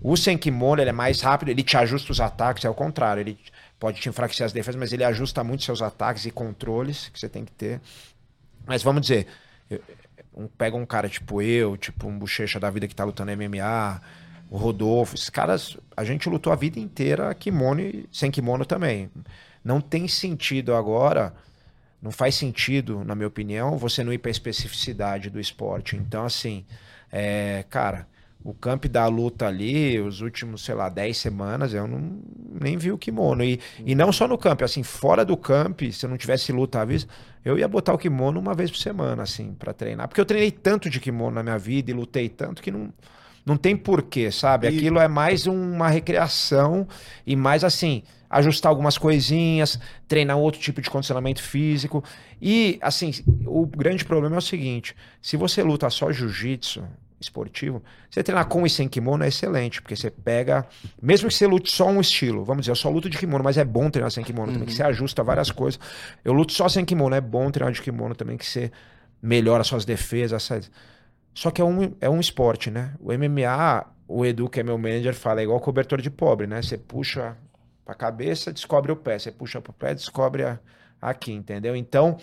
O 0.00 0.16
sem 0.16 0.38
kimono 0.38 0.80
ele 0.80 0.88
é 0.88 0.92
mais 0.92 1.20
rápido, 1.20 1.50
ele 1.50 1.62
te 1.62 1.76
ajusta 1.76 2.10
os 2.10 2.18
ataques, 2.18 2.64
é 2.64 2.70
o 2.70 2.72
contrário. 2.72 3.20
Ele 3.20 3.38
pode 3.78 4.00
te 4.00 4.08
enfraquecer 4.08 4.46
as 4.46 4.54
defesas, 4.54 4.80
mas 4.80 4.90
ele 4.90 5.04
ajusta 5.04 5.44
muito 5.44 5.64
seus 5.64 5.82
ataques 5.82 6.24
e 6.24 6.30
controles 6.30 7.10
que 7.12 7.20
você 7.20 7.28
tem 7.28 7.44
que 7.44 7.52
ter. 7.52 7.78
Mas 8.66 8.82
vamos 8.82 9.02
dizer, 9.02 9.26
um, 10.34 10.46
pega 10.46 10.74
um 10.74 10.86
cara 10.86 11.06
tipo 11.06 11.42
eu, 11.42 11.76
tipo 11.76 12.08
um 12.08 12.18
bochecha 12.18 12.58
da 12.58 12.70
vida 12.70 12.88
que 12.88 12.94
tá 12.94 13.04
lutando 13.04 13.36
MMA, 13.36 14.00
o 14.48 14.56
Rodolfo, 14.56 15.14
esses 15.14 15.28
caras, 15.28 15.76
a 15.94 16.04
gente 16.04 16.26
lutou 16.26 16.50
a 16.50 16.56
vida 16.56 16.80
inteira 16.80 17.34
kimono 17.34 17.82
e 17.82 18.08
sem 18.10 18.30
kimono 18.30 18.64
também. 18.64 19.10
Não 19.62 19.78
tem 19.78 20.08
sentido 20.08 20.74
agora, 20.74 21.34
não 22.02 22.10
faz 22.10 22.34
sentido, 22.34 23.04
na 23.04 23.14
minha 23.14 23.28
opinião, 23.28 23.76
você 23.76 24.02
não 24.02 24.12
ir 24.12 24.18
para 24.18 24.30
a 24.30 24.32
especificidade 24.32 25.28
do 25.28 25.38
esporte. 25.38 25.96
Então, 25.96 26.24
assim, 26.24 26.64
é, 27.12 27.64
cara, 27.68 28.06
o 28.42 28.54
camp 28.54 28.86
da 28.86 29.06
luta 29.06 29.46
ali, 29.46 30.00
os 30.00 30.22
últimos, 30.22 30.64
sei 30.64 30.74
lá, 30.74 30.88
10 30.88 31.16
semanas, 31.16 31.74
eu 31.74 31.86
não, 31.86 32.20
nem 32.60 32.76
vi 32.78 32.90
o 32.90 32.96
kimono. 32.96 33.44
E, 33.44 33.60
e 33.84 33.94
não 33.94 34.10
só 34.12 34.26
no 34.26 34.38
camp, 34.38 34.62
assim, 34.62 34.82
fora 34.82 35.24
do 35.24 35.36
camp, 35.36 35.82
se 35.92 36.06
eu 36.06 36.10
não 36.10 36.16
tivesse 36.16 36.50
luta 36.52 36.80
à 36.80 36.84
vista, 36.84 37.12
eu 37.44 37.58
ia 37.58 37.68
botar 37.68 37.92
o 37.92 37.98
kimono 37.98 38.40
uma 38.40 38.54
vez 38.54 38.70
por 38.70 38.78
semana, 38.78 39.22
assim, 39.22 39.52
para 39.54 39.74
treinar. 39.74 40.08
Porque 40.08 40.20
eu 40.20 40.24
treinei 40.24 40.50
tanto 40.50 40.88
de 40.88 41.00
kimono 41.00 41.34
na 41.34 41.42
minha 41.42 41.58
vida 41.58 41.90
e 41.90 41.94
lutei 41.94 42.30
tanto 42.30 42.62
que 42.62 42.70
não, 42.70 42.90
não 43.50 43.56
tem 43.58 43.76
porquê, 43.76 44.30
sabe? 44.30 44.66
E- 44.66 44.76
Aquilo 44.78 44.98
é 45.00 45.08
mais 45.08 45.46
uma 45.46 45.88
recreação 45.88 46.86
e 47.26 47.34
mais 47.36 47.64
assim, 47.64 48.02
ajustar 48.30 48.70
algumas 48.70 48.96
coisinhas, 48.96 49.78
treinar 50.06 50.38
outro 50.38 50.60
tipo 50.60 50.80
de 50.80 50.88
condicionamento 50.88 51.42
físico. 51.42 52.02
E, 52.40 52.78
assim, 52.80 53.12
o 53.46 53.66
grande 53.66 54.04
problema 54.04 54.36
é 54.36 54.38
o 54.38 54.42
seguinte: 54.42 54.94
se 55.20 55.36
você 55.36 55.62
luta 55.62 55.90
só 55.90 56.10
jiu-jitsu 56.12 56.82
esportivo, 57.20 57.82
você 58.10 58.22
treinar 58.22 58.46
com 58.46 58.64
e 58.64 58.70
sem 58.70 58.88
kimono 58.88 59.22
é 59.24 59.28
excelente, 59.28 59.82
porque 59.82 59.94
você 59.94 60.10
pega, 60.10 60.66
mesmo 61.02 61.28
que 61.28 61.34
você 61.34 61.46
lute 61.46 61.70
só 61.70 61.86
um 61.86 62.00
estilo, 62.00 62.44
vamos 62.46 62.62
dizer, 62.62 62.70
eu 62.72 62.76
só 62.76 62.88
luto 62.88 63.10
de 63.10 63.18
kimono, 63.18 63.44
mas 63.44 63.58
é 63.58 63.64
bom 63.64 63.90
treinar 63.90 64.10
sem 64.10 64.24
kimono 64.24 64.52
também, 64.52 64.66
que 64.66 64.72
você 64.72 64.82
ajusta 64.82 65.22
várias 65.22 65.50
coisas. 65.50 65.78
Eu 66.24 66.32
luto 66.32 66.52
só 66.54 66.66
sem 66.66 66.82
kimono, 66.82 67.14
é 67.14 67.20
bom 67.20 67.50
treinar 67.50 67.74
de 67.74 67.82
kimono 67.82 68.14
também, 68.14 68.38
que 68.38 68.46
você 68.46 68.72
melhora 69.22 69.62
suas 69.64 69.84
defesas, 69.84 70.42
essas- 70.44 70.70
só 71.34 71.50
que 71.50 71.60
é 71.60 71.64
um, 71.64 71.94
é 72.00 72.08
um 72.10 72.20
esporte, 72.20 72.70
né? 72.70 72.94
O 73.00 73.12
MMA, 73.12 73.86
o 74.08 74.24
Edu, 74.26 74.48
que 74.48 74.60
é 74.60 74.62
meu 74.62 74.76
manager, 74.78 75.14
fala 75.14 75.40
é 75.40 75.44
igual 75.44 75.60
cobertor 75.60 76.00
de 76.00 76.10
pobre, 76.10 76.46
né? 76.46 76.62
Você 76.62 76.76
puxa 76.78 77.36
pra 77.84 77.94
cabeça, 77.94 78.52
descobre 78.52 78.92
o 78.92 78.96
pé. 78.96 79.18
Você 79.18 79.30
puxa 79.32 79.60
pro 79.60 79.72
pé, 79.72 79.94
descobre 79.94 80.44
a- 80.44 80.58
aqui, 81.00 81.32
entendeu? 81.32 81.76
Então, 81.76 82.18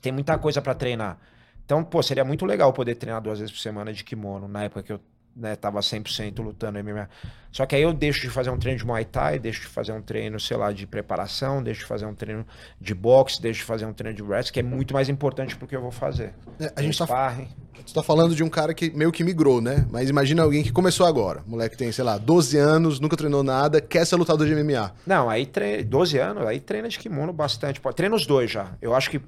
tem 0.00 0.12
muita 0.12 0.38
coisa 0.38 0.62
pra 0.62 0.74
treinar. 0.74 1.18
Então, 1.64 1.84
pô, 1.84 2.02
seria 2.02 2.24
muito 2.24 2.44
legal 2.46 2.72
poder 2.72 2.94
treinar 2.96 3.20
duas 3.22 3.38
vezes 3.38 3.52
por 3.54 3.60
semana 3.60 3.92
de 3.92 4.04
kimono, 4.04 4.48
na 4.48 4.64
época 4.64 4.82
que 4.82 4.92
eu 4.92 5.00
né, 5.34 5.56
tava 5.56 5.80
100% 5.80 6.42
lutando 6.42 6.82
MMA. 6.82 7.08
Só 7.52 7.66
que 7.66 7.74
aí 7.74 7.82
eu 7.82 7.92
deixo 7.92 8.20
de 8.20 8.30
fazer 8.30 8.50
um 8.50 8.58
treino 8.58 8.78
de 8.78 8.86
Muay 8.86 9.04
Thai, 9.04 9.38
deixo 9.38 9.62
de 9.62 9.66
fazer 9.66 9.92
um 9.92 10.00
treino, 10.00 10.38
sei 10.38 10.56
lá, 10.56 10.72
de 10.72 10.86
preparação, 10.86 11.62
deixo 11.62 11.80
de 11.80 11.86
fazer 11.86 12.06
um 12.06 12.14
treino 12.14 12.46
de 12.80 12.94
boxe, 12.94 13.42
deixo 13.42 13.60
de 13.60 13.64
fazer 13.64 13.86
um 13.86 13.92
treino 13.92 14.16
de 14.16 14.22
wrestling, 14.22 14.52
que 14.52 14.60
é 14.60 14.62
muito 14.62 14.94
mais 14.94 15.08
importante 15.08 15.56
pro 15.56 15.66
que 15.66 15.74
eu 15.74 15.80
vou 15.80 15.90
fazer. 15.90 16.32
É, 16.60 16.72
a 16.76 16.82
gente 16.82 16.96
tá, 16.96 17.06
Sparring. 17.06 17.48
você 17.84 17.94
tá 17.94 18.02
falando 18.02 18.36
de 18.36 18.44
um 18.44 18.48
cara 18.48 18.72
que 18.72 18.90
meio 18.90 19.10
que 19.10 19.24
migrou, 19.24 19.60
né? 19.60 19.84
Mas 19.90 20.08
imagina 20.08 20.42
alguém 20.42 20.62
que 20.62 20.70
começou 20.70 21.06
agora. 21.06 21.42
Moleque 21.46 21.76
tem, 21.76 21.90
sei 21.90 22.04
lá, 22.04 22.18
12 22.18 22.56
anos, 22.56 23.00
nunca 23.00 23.16
treinou 23.16 23.42
nada, 23.42 23.80
quer 23.80 24.06
ser 24.06 24.14
lutador 24.14 24.46
de 24.46 24.54
MMA. 24.54 24.92
Não, 25.04 25.28
aí 25.28 25.44
treina, 25.44 25.82
12 25.82 26.18
anos, 26.18 26.46
aí 26.46 26.60
treina 26.60 26.88
de 26.88 26.98
kimono 26.98 27.32
bastante. 27.32 27.80
Treina 27.96 28.14
os 28.14 28.26
dois 28.26 28.48
já. 28.50 28.74
Eu 28.80 28.94
acho 28.94 29.10
que 29.10 29.20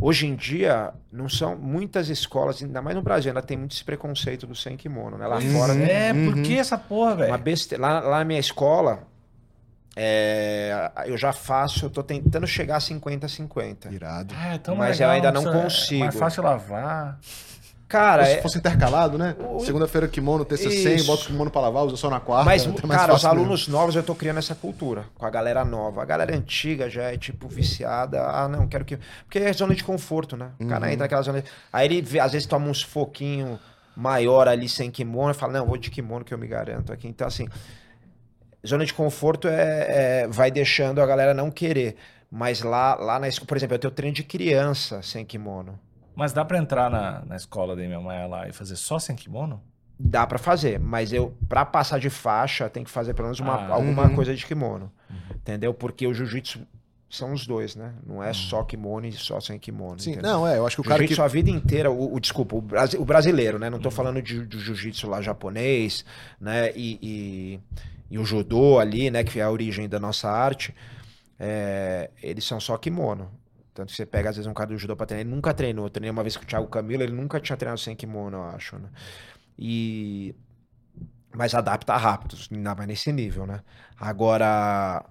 hoje 0.00 0.26
em 0.26 0.34
dia 0.34 0.92
não 1.12 1.28
são 1.28 1.56
muitas 1.56 2.08
escolas, 2.08 2.62
ainda 2.62 2.80
mais 2.82 2.96
no 2.96 3.02
Brasil, 3.02 3.30
ainda 3.30 3.42
tem 3.42 3.56
muito 3.56 3.72
esse 3.74 3.84
preconceito 3.84 4.46
do 4.46 4.54
sem 4.54 4.76
kimono, 4.76 5.16
né? 5.18 5.26
Lá 5.26 5.40
fora 5.40 5.74
tem 5.74 5.84
É, 5.84 6.12
por 6.12 6.42
que 6.42 6.56
essa 6.58 6.76
porra, 6.78 7.10
uma 7.12 7.16
velho? 7.16 7.38
besteira. 7.38 7.82
Lá, 7.82 8.00
lá 8.00 8.18
na 8.18 8.24
minha 8.24 8.40
escola, 8.40 9.04
é, 9.96 10.90
eu 11.06 11.16
já 11.16 11.32
faço, 11.32 11.84
eu 11.86 11.90
tô 11.90 12.02
tentando 12.02 12.46
chegar 12.46 12.76
a 12.76 12.80
50-50. 12.80 13.92
Irado. 13.92 14.34
Ah, 14.38 14.54
é 14.54 14.58
tão 14.58 14.76
Mas 14.76 14.98
legal, 14.98 15.10
eu 15.10 15.16
ainda 15.16 15.32
não 15.32 15.48
é 15.54 15.62
consigo. 15.62 16.00
mais 16.04 16.14
fácil 16.14 16.42
lavar. 16.42 17.18
Cara, 17.90 18.24
Se 18.24 18.32
é, 18.34 18.40
fosse 18.42 18.56
intercalado, 18.56 19.18
né? 19.18 19.34
O- 19.38 19.58
Segunda-feira 19.60 20.06
kimono, 20.06 20.44
terça 20.44 20.70
sem, 20.70 21.02
bota 21.04 21.24
o 21.24 21.26
kimono 21.26 21.50
pra 21.50 21.60
lavar, 21.60 21.84
usa 21.84 21.96
só 21.96 22.08
na 22.08 22.20
quarta. 22.20 22.44
Mas, 22.44 22.64
mais 22.64 22.80
cara, 22.80 23.14
os 23.14 23.20
fácil 23.20 23.28
mesmo. 23.30 23.40
alunos 23.42 23.66
novos 23.68 23.96
eu 23.96 24.02
tô 24.04 24.14
criando 24.14 24.38
essa 24.38 24.54
cultura 24.54 25.06
com 25.18 25.26
a 25.26 25.30
galera 25.30 25.64
nova. 25.64 26.00
A 26.00 26.04
galera 26.04 26.34
antiga 26.34 26.88
já 26.88 27.02
é, 27.12 27.18
tipo, 27.18 27.48
viciada. 27.48 28.22
Ah, 28.22 28.46
não, 28.48 28.68
quero 28.68 28.84
que. 28.84 28.96
Porque 29.24 29.40
é 29.40 29.52
zona 29.52 29.74
de 29.74 29.82
conforto, 29.82 30.36
né? 30.36 30.50
O 30.60 30.66
cara 30.66 30.86
Uhum. 30.86 30.92
entra 30.92 31.04
naquela 31.04 31.22
zona. 31.22 31.42
de- 31.42 31.48
Aí 31.72 31.86
ele, 31.86 32.20
às 32.20 32.30
vezes, 32.32 32.46
toma 32.46 32.68
uns 32.68 32.80
foquinho 32.80 33.58
maior 33.96 34.46
ali 34.46 34.68
sem 34.68 34.88
kimono 34.88 35.32
e 35.32 35.34
fala: 35.34 35.54
não, 35.54 35.66
vou 35.66 35.76
de 35.76 35.90
kimono 35.90 36.24
que 36.24 36.32
eu 36.32 36.38
me 36.38 36.46
garanto 36.46 36.92
aqui. 36.92 37.08
Então, 37.08 37.26
assim, 37.26 37.48
zona 38.66 38.84
de 38.84 38.94
conforto 38.94 39.48
é, 39.48 40.22
é- 40.22 40.26
vai 40.28 40.50
deixando 40.50 41.00
a 41.02 41.06
galera 41.06 41.34
não 41.34 41.50
querer. 41.50 41.96
Mas 42.30 42.62
lá, 42.62 42.94
lá 42.94 43.18
na 43.18 43.26
escola, 43.26 43.48
por 43.48 43.56
exemplo, 43.56 43.74
eu 43.74 43.78
tenho 43.80 43.90
treino 43.92 44.14
de 44.14 44.22
criança 44.22 45.02
sem 45.02 45.24
kimono. 45.24 45.76
Mas 46.14 46.32
dá 46.32 46.44
pra 46.44 46.58
entrar 46.58 46.90
na, 46.90 47.24
na 47.24 47.36
escola 47.36 47.74
da 47.76 47.82
minha 47.82 48.00
mãe 48.00 48.28
lá 48.28 48.48
e 48.48 48.52
fazer 48.52 48.76
só 48.76 48.98
sem 48.98 49.16
kimono? 49.16 49.62
Dá 49.98 50.26
pra 50.26 50.38
fazer, 50.38 50.78
mas 50.80 51.12
eu, 51.12 51.34
pra 51.48 51.64
passar 51.64 51.98
de 52.00 52.08
faixa, 52.08 52.68
tem 52.70 52.82
que 52.82 52.90
fazer 52.90 53.12
pelo 53.14 53.26
menos 53.28 53.38
uma, 53.40 53.54
Ah, 53.54 53.74
alguma 53.74 54.04
uhum. 54.08 54.14
coisa 54.14 54.34
de 54.34 54.44
kimono. 54.46 54.90
Entendeu? 55.34 55.74
Porque 55.74 56.06
o 56.06 56.14
jiu-jitsu 56.14 56.60
são 57.08 57.32
os 57.32 57.46
dois, 57.46 57.74
né? 57.76 57.92
Não 58.06 58.22
é 58.22 58.32
só 58.32 58.62
kimono 58.62 59.04
e 59.06 59.12
só 59.12 59.40
sem 59.40 59.58
kimono. 59.58 59.98
Sim, 60.00 60.12
entendeu? 60.12 60.30
não, 60.30 60.48
é, 60.48 60.56
eu 60.56 60.66
acho 60.66 60.76
que 60.76 60.80
o 60.80 60.84
cara 60.84 61.00
que. 61.02 61.08
Jiu-jitsu 61.08 61.22
a 61.22 61.28
vida 61.28 61.50
inteira, 61.50 61.90
o, 61.90 62.14
o- 62.14 62.20
desculpa, 62.20 62.56
o, 62.56 62.60
brasi- 62.62 62.96
o 62.96 63.04
brasileiro, 63.04 63.58
né? 63.58 63.68
Não 63.68 63.78
tô 63.78 63.90
falando 63.90 64.22
de, 64.22 64.46
de 64.46 64.58
jiu-jitsu 64.58 65.06
lá 65.08 65.20
japonês, 65.20 66.04
né? 66.40 66.70
E, 66.74 66.98
e, 67.02 67.60
e 68.10 68.18
o 68.18 68.24
judô 68.24 68.78
ali, 68.78 69.10
né? 69.10 69.22
Que 69.22 69.38
é 69.40 69.42
a 69.42 69.50
origem 69.50 69.86
da 69.88 69.98
nossa 70.00 70.30
arte. 70.30 70.74
é, 71.38 72.10
eles 72.22 72.44
são 72.44 72.58
só 72.60 72.76
kimono. 72.78 73.30
Tanto 73.80 73.92
que 73.92 73.96
você 73.96 74.04
pega, 74.04 74.28
às 74.28 74.36
vezes, 74.36 74.46
um 74.46 74.52
cara 74.52 74.68
do 74.68 74.76
judô 74.76 74.94
pra 74.94 75.06
treinar, 75.06 75.26
ele 75.26 75.34
nunca 75.34 75.54
treinou. 75.54 75.86
Eu 75.86 75.90
treinei 75.90 76.10
uma 76.10 76.22
vez 76.22 76.36
com 76.36 76.42
o 76.44 76.46
Thiago 76.46 76.68
Camilo, 76.68 77.02
ele 77.02 77.14
nunca 77.14 77.40
tinha 77.40 77.56
treinado 77.56 77.80
sem 77.80 77.96
kimono, 77.96 78.36
eu 78.36 78.42
acho, 78.42 78.78
né? 78.78 78.90
E... 79.58 80.34
Mas 81.34 81.54
adapta 81.54 81.96
rápido, 81.96 82.36
ainda 82.52 82.74
mais 82.74 82.88
nesse 82.88 83.10
nível, 83.10 83.46
né? 83.46 83.62
Agora, 83.98 85.02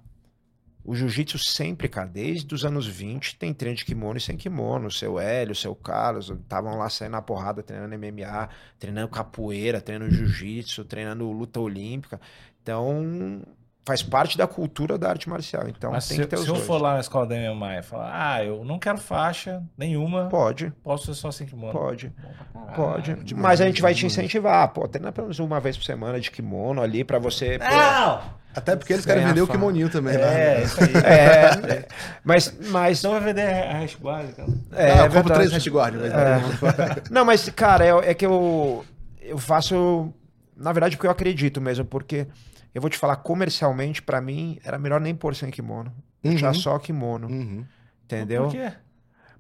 o 0.86 0.94
jiu-jitsu 0.94 1.40
sempre, 1.40 1.90
cara, 1.90 2.08
desde 2.08 2.54
os 2.54 2.64
anos 2.64 2.86
20, 2.86 3.38
tem 3.38 3.56
treino 3.56 3.76
de 3.76 3.86
kimono 3.86 4.20
e 4.20 4.22
sem 4.22 4.38
kimono. 4.38 4.88
O 4.88 4.92
seu 4.92 5.20
Hélio, 5.20 5.54
o 5.54 5.56
seu 5.56 5.74
Carlos, 5.74 6.30
estavam 6.30 6.78
lá 6.78 6.90
saindo 6.92 7.14
na 7.14 7.24
porrada, 7.24 7.64
treinando 7.64 7.96
MMA, 7.98 8.50
treinando 8.78 9.08
capoeira, 9.10 9.82
treinando 9.82 10.14
jiu-jitsu, 10.14 10.86
treinando 10.86 11.32
luta 11.32 11.60
olímpica. 11.60 12.22
Então, 12.62 13.42
faz 13.86 14.04
parte 14.04 14.38
da 14.38 14.46
cultura 14.46 14.98
da 14.98 15.10
arte 15.10 15.28
marcial. 15.28 15.68
Então, 15.68 15.92
Mas 15.92 16.08
tem 16.08 16.18
se, 16.18 16.24
que 16.24 16.28
ter 16.30 16.36
os 16.36 16.44
se 16.44 16.48
eu 16.50 16.54
dois. 16.56 16.66
for 16.68 16.80
lá 16.80 16.94
na 16.96 17.00
escola 17.00 17.26
da 17.26 17.36
minha 17.36 17.54
mãe 17.56 17.80
e 17.80 17.82
falar, 17.84 18.12
ah, 18.14 18.44
eu 18.44 18.64
não 18.64 18.78
quero 18.78 18.98
faixa 19.00 19.64
nenhuma, 19.78 20.26
Pode, 20.30 20.72
posso 20.84 21.06
ser 21.08 21.14
só 21.20 21.32
sem 21.32 21.48
kimono. 21.48 21.72
pode. 21.74 22.14
Caralho. 22.54 22.76
Pode. 22.76 23.14
demais, 23.24 23.44
Mas 23.44 23.62
a 23.62 23.66
gente 23.66 23.82
vai 23.82 23.94
te 23.96 24.06
incentivar. 24.06 24.68
Pô, 24.70 24.88
treina 24.88 25.12
pelo 25.12 25.28
menos 25.28 25.40
uma 25.40 25.60
vez 25.60 25.76
por 25.76 25.86
semana 25.86 26.20
de 26.20 26.30
kimono 26.30 26.82
ali 26.82 27.04
pra 27.04 27.18
você. 27.18 27.58
pô, 27.58 27.66
Não! 27.66 28.40
Até 28.56 28.76
porque 28.76 28.94
eles 28.94 29.06
querem 29.06 29.26
vender 29.26 29.42
o 29.42 29.48
kimoninho 29.48 29.90
também, 29.90 30.16
É, 30.16 30.20
né? 30.20 30.64
isso 30.64 30.84
aí. 30.84 30.90
É, 31.06 31.88
mas, 32.24 32.54
mas 32.70 33.02
Não 33.04 33.12
vai 33.12 33.22
vender 33.22 33.44
a 33.44 33.74
hash 33.80 33.96
básica. 33.96 34.46
é, 34.74 34.92
ah, 34.92 34.98
eu 34.98 35.04
compro 35.04 35.14
verdade. 35.34 35.34
três 35.40 35.52
hashguard, 35.54 35.96
mas 35.96 37.10
Não, 37.10 37.24
mas, 37.26 37.48
cara, 37.50 37.86
é, 37.86 38.12
é 38.12 38.14
que 38.14 38.26
eu, 38.26 38.84
eu 39.22 39.38
faço. 39.38 40.12
Na 40.58 40.74
verdade, 40.74 40.98
porque 40.98 41.08
eu 41.08 41.12
acredito 41.12 41.62
mesmo, 41.62 41.86
porque 41.86 42.28
eu 42.74 42.82
vou 42.82 42.90
te 42.90 42.98
falar, 42.98 43.16
comercialmente, 43.18 44.02
pra 44.02 44.22
mim, 44.22 44.60
era 44.64 44.78
melhor 44.78 45.00
nem 45.02 45.16
pôr 45.16 45.36
sem 45.36 45.50
kimono. 45.52 45.94
Uhum. 46.24 46.38
Já 46.38 46.54
só 46.54 46.78
kimono, 46.80 47.28
Uhum. 47.28 47.66
entendeu? 48.04 48.44
Por 48.44 48.52
quê? 48.52 48.72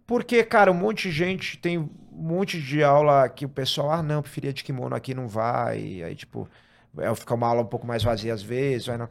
Porque, 0.07 0.43
cara, 0.43 0.71
um 0.71 0.75
monte 0.75 1.09
de 1.09 1.11
gente 1.15 1.57
tem 1.57 1.77
um 1.77 1.89
monte 2.11 2.59
de 2.59 2.83
aula 2.83 3.29
que 3.29 3.45
o 3.45 3.49
pessoal, 3.49 3.91
ah, 3.91 4.01
não, 4.03 4.21
preferia 4.21 4.51
de 4.51 4.63
kimono 4.63 4.95
aqui, 4.95 5.13
não 5.13 5.27
vai. 5.27 6.01
Aí, 6.01 6.15
tipo, 6.15 6.49
é, 6.97 7.13
fica 7.15 7.35
uma 7.35 7.47
aula 7.47 7.61
um 7.61 7.65
pouco 7.67 7.85
mais 7.85 8.01
vazia 8.03 8.33
às 8.33 8.41
vezes, 8.41 8.87
vai 8.87 8.97
não. 8.97 9.09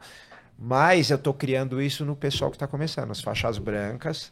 Mas 0.57 1.09
eu 1.09 1.17
tô 1.17 1.33
criando 1.33 1.81
isso 1.81 2.03
no 2.03 2.15
pessoal 2.15 2.51
que 2.51 2.57
tá 2.57 2.67
começando, 2.67 3.11
as 3.11 3.21
faixas 3.21 3.57
brancas 3.57 4.31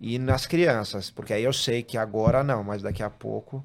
e 0.00 0.18
nas 0.18 0.46
crianças, 0.46 1.10
porque 1.10 1.32
aí 1.32 1.44
eu 1.44 1.52
sei 1.52 1.82
que 1.82 1.96
agora 1.96 2.42
não, 2.42 2.64
mas 2.64 2.82
daqui 2.82 3.02
a 3.02 3.08
pouco. 3.10 3.64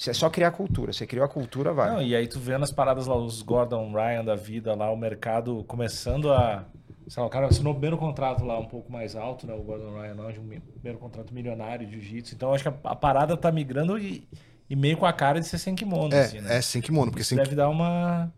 Você 0.00 0.12
é 0.12 0.14
só 0.14 0.30
criar 0.30 0.50
cultura. 0.52 0.94
Você 0.94 1.06
criou 1.06 1.26
a 1.26 1.28
cultura, 1.28 1.74
vai. 1.74 1.90
Não, 1.90 2.00
e 2.00 2.16
aí 2.16 2.26
tu 2.26 2.38
vendo 2.40 2.62
as 2.62 2.72
paradas 2.72 3.06
lá, 3.06 3.14
os 3.14 3.42
Gordon 3.42 3.92
Ryan 3.92 4.24
da 4.24 4.34
vida 4.34 4.74
lá, 4.74 4.90
o 4.90 4.96
mercado 4.96 5.62
começando 5.64 6.32
a. 6.32 6.64
Sei 7.06 7.20
lá, 7.20 7.26
o 7.26 7.30
cara 7.30 7.48
assinou 7.48 7.72
o 7.72 7.74
primeiro 7.74 7.98
contrato 7.98 8.42
lá 8.42 8.58
um 8.58 8.64
pouco 8.64 8.90
mais 8.90 9.14
alto, 9.14 9.46
né? 9.46 9.52
O 9.52 9.62
Gordon 9.62 10.00
Ryan 10.00 10.14
não, 10.14 10.32
de 10.32 10.40
um 10.40 10.48
primeiro 10.72 10.98
contrato 10.98 11.34
milionário 11.34 11.86
de 11.86 11.92
jiu-jitsu. 12.00 12.34
Então 12.34 12.54
acho 12.54 12.62
que 12.62 12.70
a, 12.70 12.74
a 12.82 12.96
parada 12.96 13.36
tá 13.36 13.52
migrando 13.52 13.98
e, 13.98 14.26
e 14.70 14.74
meio 14.74 14.96
com 14.96 15.04
a 15.04 15.12
cara 15.12 15.38
de 15.38 15.46
ser 15.46 15.58
sem 15.58 15.74
kimono, 15.74 16.14
É, 16.14 16.20
assim, 16.20 16.40
né? 16.40 16.56
é 16.56 16.62
sem 16.62 16.80
kimono, 16.80 17.10
porque 17.10 17.24
sem 17.24 17.36
deve 17.36 17.54
dar 17.54 17.68
uma. 17.68 18.32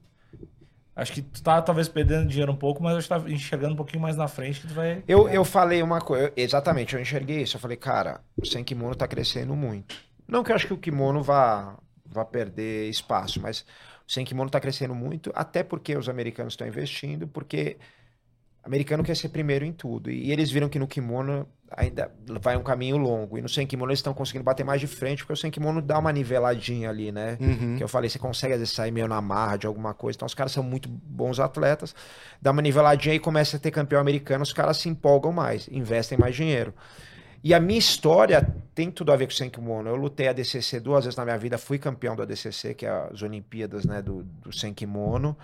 Acho 0.96 1.12
que 1.12 1.22
tu 1.22 1.44
tá 1.44 1.62
talvez 1.62 1.88
perdendo 1.88 2.26
dinheiro 2.26 2.50
um 2.50 2.56
pouco, 2.56 2.82
mas 2.82 2.96
acho 2.96 3.08
que 3.08 3.14
tá 3.14 3.30
enxergando 3.30 3.74
um 3.74 3.76
pouquinho 3.76 4.02
mais 4.02 4.16
na 4.16 4.26
frente 4.26 4.60
que 4.60 4.66
tu 4.66 4.74
vai. 4.74 5.04
Eu, 5.06 5.28
eu 5.28 5.44
falei 5.44 5.80
uma 5.80 6.00
coisa, 6.00 6.32
exatamente, 6.36 6.96
eu 6.96 7.00
enxerguei 7.00 7.42
isso. 7.42 7.56
Eu 7.56 7.60
falei, 7.60 7.76
cara, 7.76 8.20
o 8.36 8.44
sem 8.44 8.64
kimono 8.64 8.96
tá 8.96 9.06
crescendo 9.06 9.54
muito. 9.54 9.94
Não 10.33 10.43
que 10.43 10.51
eu 10.51 10.57
acho 10.57 10.66
que 10.66 10.72
o 10.72 10.78
kimono 10.78 11.22
vá, 11.22 11.76
vá 12.07 12.24
perder 12.24 12.89
espaço, 12.89 13.39
mas 13.39 13.61
o 14.09 14.11
sem 14.11 14.24
kimono 14.24 14.49
tá 14.49 14.59
crescendo 14.59 14.95
muito, 14.95 15.30
até 15.35 15.62
porque 15.62 15.95
os 15.95 16.09
americanos 16.09 16.55
estão 16.55 16.66
investindo, 16.66 17.28
porque 17.28 17.76
o 18.64 18.66
americano 18.66 19.05
quer 19.05 19.14
ser 19.14 19.28
primeiro 19.28 19.62
em 19.62 19.72
tudo. 19.72 20.11
E 20.11 20.33
eles 20.33 20.51
viram 20.51 20.70
que 20.70 20.78
no 20.78 20.87
kimono 20.87 21.47
ainda 21.76 22.11
vai 22.41 22.57
um 22.57 22.62
caminho 22.62 22.97
longo. 22.97 23.37
E 23.37 23.43
no 23.43 23.49
sem 23.49 23.66
kimono 23.66 23.91
eles 23.91 23.99
estão 23.99 24.14
conseguindo 24.14 24.43
bater 24.43 24.64
mais 24.64 24.80
de 24.80 24.87
frente, 24.87 25.18
porque 25.18 25.35
o 25.35 25.37
sem 25.37 25.51
kimono 25.51 25.83
dá 25.83 25.99
uma 25.99 26.11
niveladinha 26.11 26.89
ali, 26.89 27.12
né? 27.12 27.37
Uhum. 27.39 27.76
Que 27.76 27.85
eu 27.85 27.89
falei, 27.89 28.09
você 28.09 28.18
consegue 28.18 28.55
às 28.55 28.61
vezes 28.61 28.74
sair 28.74 28.91
meio 28.91 29.09
na 29.09 29.20
marra 29.20 29.59
de 29.59 29.66
alguma 29.66 29.93
coisa. 29.93 30.16
Então 30.16 30.24
os 30.24 30.35
caras 30.35 30.53
são 30.53 30.62
muito 30.62 30.89
bons 30.89 31.39
atletas. 31.39 31.95
Dá 32.41 32.53
uma 32.53 32.62
niveladinha 32.62 33.14
e 33.14 33.18
começa 33.18 33.59
a 33.59 33.61
ter 33.61 33.70
campeão 33.70 34.01
americano, 34.01 34.43
os 34.43 34.53
caras 34.53 34.78
se 34.78 34.89
empolgam 34.89 35.30
mais, 35.30 35.68
investem 35.70 36.16
mais 36.16 36.35
dinheiro. 36.35 36.72
E 37.45 37.53
a 37.53 37.59
minha 37.59 37.78
história 37.78 38.47
tem 38.74 38.90
tudo 38.90 39.12
a 39.12 39.16
ver 39.16 39.26
com 39.26 39.32
o 39.32 39.36
Senkimono. 39.36 39.88
Eu 39.88 39.97
lutei 39.97 40.28
a 40.28 40.32
DCC 40.32 40.78
duas 40.78 41.05
vezes 41.05 41.16
na 41.16 41.24
minha 41.24 41.38
vida, 41.38 41.59
fui 41.59 41.78
campeão 41.78 42.14
da 42.14 42.24
DCC, 42.24 42.74
que 42.74 42.86
é 42.86 42.90
as 42.90 43.20
Olimpíadas 43.22 43.84
né, 43.84 44.01
do, 44.01 44.22
do 44.22 44.53
Senkimono. 44.53 45.36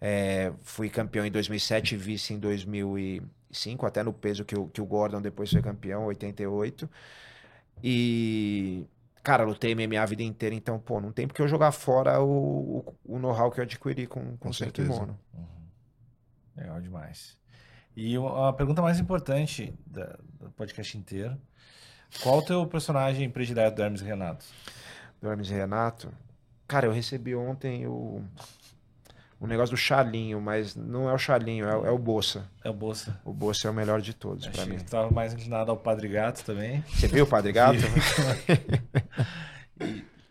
É, 0.00 0.52
fui 0.62 0.88
campeão 0.88 1.24
em 1.24 1.30
2007 1.30 1.94
e 1.94 1.98
vice 1.98 2.34
em 2.34 2.38
2005, 2.38 3.86
até 3.86 4.02
no 4.02 4.12
peso 4.12 4.44
que 4.44 4.58
o, 4.58 4.66
que 4.66 4.80
o 4.80 4.86
Gordon 4.86 5.20
depois 5.20 5.50
foi 5.50 5.62
campeão, 5.62 6.06
88. 6.06 6.88
E, 7.84 8.84
cara, 9.22 9.44
lutei 9.44 9.74
MMA 9.74 10.00
a 10.00 10.06
vida 10.06 10.22
inteira, 10.22 10.54
então, 10.54 10.78
pô, 10.78 11.00
não 11.00 11.12
tem 11.12 11.28
porque 11.28 11.42
eu 11.42 11.48
jogar 11.48 11.70
fora 11.70 12.20
o, 12.20 12.78
o, 12.78 13.14
o 13.14 13.18
know-how 13.18 13.50
que 13.50 13.60
eu 13.60 13.64
adquiri 13.64 14.06
com, 14.06 14.22
com, 14.22 14.36
Com 14.38 14.48
o. 14.48 14.54
Senkimono. 14.54 15.18
Legal 16.56 16.80
demais. 16.80 17.36
E 17.96 18.14
a 18.46 18.52
pergunta 18.52 18.80
mais 18.82 18.98
importante 18.98 19.72
da- 19.86 20.16
do 20.40 20.50
podcast 20.56 20.96
inteiro: 20.96 21.36
qual 22.22 22.38
o 22.38 22.42
teu 22.42 22.66
personagem 22.66 23.28
predileto 23.28 23.76
do 23.76 23.82
Hermes 23.82 24.00
e 24.00 24.04
Renato? 24.04 24.44
do 25.20 25.28
Hermes 25.30 25.50
e 25.50 25.54
Renato. 25.54 26.12
Cara, 26.66 26.86
eu 26.86 26.92
recebi 26.92 27.34
ontem 27.34 27.86
o, 27.86 28.22
o 29.38 29.46
negócio 29.46 29.74
do 29.74 29.78
Chalinho, 29.78 30.40
mas 30.40 30.74
não 30.74 31.08
é 31.08 31.12
o 31.12 31.18
Chalinho, 31.18 31.66
é, 31.68 31.76
o- 31.76 31.86
é 31.86 31.90
o 31.90 31.98
Bolsa. 31.98 32.48
É 32.64 32.70
o 32.70 32.72
Bolsa. 32.72 33.20
O 33.24 33.32
Bolsa 33.32 33.68
é 33.68 33.70
o 33.70 33.74
melhor 33.74 34.00
de 34.00 34.14
todos 34.14 34.46
pra 34.48 34.62
Achei 34.62 34.72
mim. 34.72 34.78
que 34.78 34.84
tu 34.84 34.90
tava 34.90 35.10
mais 35.10 35.32
inclinado 35.34 35.70
ao 35.70 35.76
Padre 35.76 36.08
Gato 36.08 36.42
também. 36.44 36.82
Você 36.88 37.06
viu 37.08 37.24
o 37.24 37.26
Padre 37.26 37.52
Gato? 37.52 37.76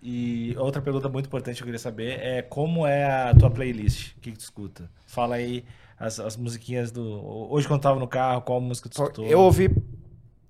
E 0.03 0.55
outra 0.57 0.82
pergunta 0.82 1.07
muito 1.07 1.28
importante 1.28 1.57
que 1.57 1.62
eu 1.62 1.66
queria 1.66 1.78
saber 1.80 2.20
é 2.22 2.41
como 2.41 2.88
é 2.88 3.05
a 3.30 3.36
tua 3.36 3.51
playlist? 3.51 4.14
O 4.18 4.20
que, 4.20 4.32
que 4.32 4.38
tu 4.38 4.41
escuta? 4.41 4.89
Fala 5.05 5.36
aí 5.36 5.64
as, 6.01 6.19
as 6.19 6.35
musiquinhas 6.35 6.91
do. 6.91 7.03
Hoje, 7.51 7.67
quando 7.67 7.81
tava 7.81 7.99
no 7.99 8.07
carro, 8.07 8.41
qual 8.41 8.59
música 8.59 8.89
tu 8.89 8.93
escutou? 8.93 9.25
Eu 9.25 9.39
ouvi. 9.39 9.69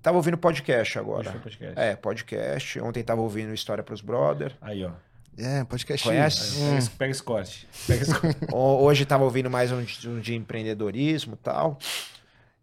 Tava 0.02 0.16
ouvindo 0.16 0.36
podcast 0.36 0.98
agora. 0.98 1.30
podcast. 1.32 1.78
É, 1.78 1.94
podcast. 1.94 2.80
Ontem 2.80 3.04
tava 3.04 3.20
ouvindo 3.20 3.54
História 3.54 3.84
pros 3.84 4.00
Brother. 4.00 4.56
Aí, 4.60 4.84
ó. 4.84 4.90
É, 5.38 5.62
podcast. 5.64 6.06
Conhece? 6.06 6.58
Pega, 6.60 6.78
esse- 6.78 6.90
pega 6.90 7.10
esse 7.12 7.22
corte. 7.22 7.68
Pega 7.86 8.02
esse 8.02 8.18
corte. 8.18 8.38
Ho- 8.52 8.82
Hoje 8.82 9.04
tava 9.06 9.22
ouvindo 9.24 9.48
mais 9.48 9.70
um 9.70 9.82
de, 9.82 10.08
um 10.08 10.18
de 10.20 10.34
empreendedorismo 10.34 11.34
e 11.34 11.36
tal. 11.36 11.78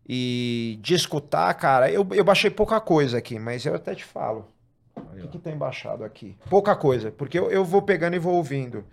E 0.08 0.80
de 0.82 0.96
escutar, 0.96 1.54
cara, 1.54 1.90
eu, 1.92 2.06
eu 2.12 2.24
baixei 2.24 2.50
pouca 2.50 2.80
coisa 2.82 3.18
aqui, 3.20 3.38
mas 3.40 3.66
eu 3.66 3.76
até 3.76 3.94
te 3.96 4.04
falo. 4.04 4.48
O 4.96 5.02
Aí, 5.14 5.22
que, 5.22 5.28
ó. 5.28 5.30
que 5.30 5.38
tem 5.40 5.56
baixado 5.56 6.04
aqui? 6.04 6.36
Pouca 6.50 6.76
coisa, 6.76 7.12
porque 7.12 7.38
eu, 7.40 7.50
eu 7.52 7.64
vou 7.64 7.82
pegando 7.82 8.16
e 8.16 8.20
vou 8.20 8.34
ouvindo. 8.36 8.84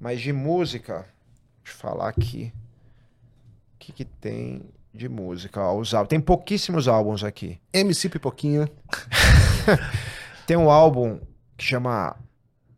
Mas 0.00 0.20
de 0.20 0.32
música, 0.32 1.06
deixa 1.62 1.76
eu 1.76 1.80
falar 1.80 2.08
aqui. 2.08 2.52
O 3.82 3.84
que, 3.84 3.92
que 3.92 4.04
tem 4.04 4.62
de 4.94 5.08
música? 5.08 5.60
Ó, 5.60 5.76
os 5.76 5.92
álbuns. 5.92 6.08
Tem 6.08 6.20
pouquíssimos 6.20 6.86
álbuns 6.86 7.24
aqui. 7.24 7.58
MC 7.72 8.08
Pipoquinha. 8.08 8.68
Tem 10.46 10.56
um 10.56 10.70
álbum 10.70 11.18
que 11.56 11.64
chama. 11.64 12.14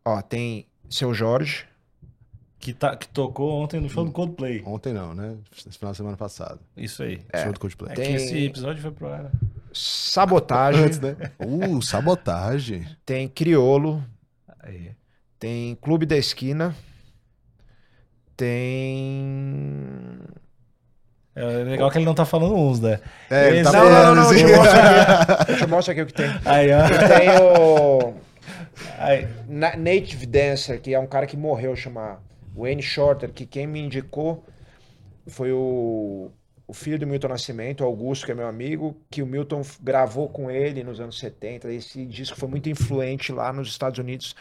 Ó, 0.03 0.21
tem 0.21 0.67
Seu 0.89 1.13
Jorge. 1.13 1.65
Que, 2.57 2.73
tá, 2.73 2.95
que 2.95 3.07
tocou 3.07 3.61
ontem 3.61 3.79
no 3.79 3.87
show 3.87 4.03
do 4.03 4.11
Coldplay. 4.11 4.63
Ontem 4.65 4.93
não, 4.93 5.13
né? 5.13 5.37
Esse 5.55 5.77
final 5.77 5.91
de 5.91 5.97
semana 5.97 6.17
passado. 6.17 6.59
Isso 6.75 7.03
aí. 7.03 7.21
Show 7.43 7.53
do 7.53 7.59
Coldplay. 7.59 7.91
É 7.91 7.95
Tem- 7.95 8.05
que 8.07 8.13
esse 8.13 8.45
episódio 8.45 8.81
foi 8.81 8.91
pro 8.91 9.07
ar. 9.07 9.31
Sabotagem. 9.71 10.85
Antes, 10.85 10.99
né? 10.99 11.15
Uh, 11.39 11.81
sabotagem. 11.81 12.87
Tem 13.05 13.27
Criolo. 13.27 14.03
Aí. 14.59 14.91
Tem 15.37 15.75
Clube 15.75 16.07
da 16.07 16.17
Esquina. 16.17 16.75
Tem. 18.35 20.19
É 21.35 21.63
legal 21.63 21.91
que 21.91 21.97
ele 21.97 22.05
não 22.05 22.13
tá 22.15 22.23
falando 22.25 22.55
uns, 22.55 22.79
né? 22.79 22.99
É, 23.29 23.49
ele 23.49 23.63
tá 23.63 23.71
Não, 23.73 23.83
não, 23.83 23.89
não, 23.89 24.15
não. 24.15 24.23
falando 24.23 24.29
Deixa 24.29 24.47
eu 24.47 24.61
assim. 24.61 24.63
mostrar 24.63 25.21
aqui, 25.21 25.45
deixa 25.51 25.63
eu 25.63 25.67
mostrar 25.67 25.91
aqui 25.91 26.01
o 26.01 26.05
que 26.05 26.13
tem. 26.13 26.29
Aí, 26.45 26.67
ó. 26.71 26.87
Tem 27.17 27.29
o. 27.41 28.13
Aí. 28.97 29.27
Na- 29.47 29.75
Native 29.75 30.25
Dancer, 30.25 30.79
que 30.81 30.93
é 30.93 30.99
um 30.99 31.07
cara 31.07 31.25
que 31.27 31.35
morreu, 31.35 31.75
chama 31.75 32.19
Wayne 32.55 32.81
Shorter, 32.81 33.31
que 33.33 33.45
quem 33.45 33.67
me 33.67 33.81
indicou 33.81 34.45
foi 35.27 35.51
o, 35.51 36.31
o 36.65 36.73
filho 36.73 36.97
do 36.99 37.05
Milton 37.07 37.27
Nascimento, 37.27 37.83
Augusto, 37.83 38.25
que 38.25 38.31
é 38.31 38.35
meu 38.35 38.47
amigo, 38.47 38.95
que 39.11 39.21
o 39.21 39.25
Milton 39.25 39.61
gravou 39.81 40.29
com 40.29 40.49
ele 40.49 40.83
nos 40.85 41.01
anos 41.01 41.19
70. 41.19 41.69
Esse 41.73 42.05
disco 42.05 42.37
foi 42.37 42.47
muito 42.47 42.69
influente 42.69 43.33
lá 43.33 43.51
nos 43.51 43.67
Estados 43.67 43.99
Unidos 43.99 44.35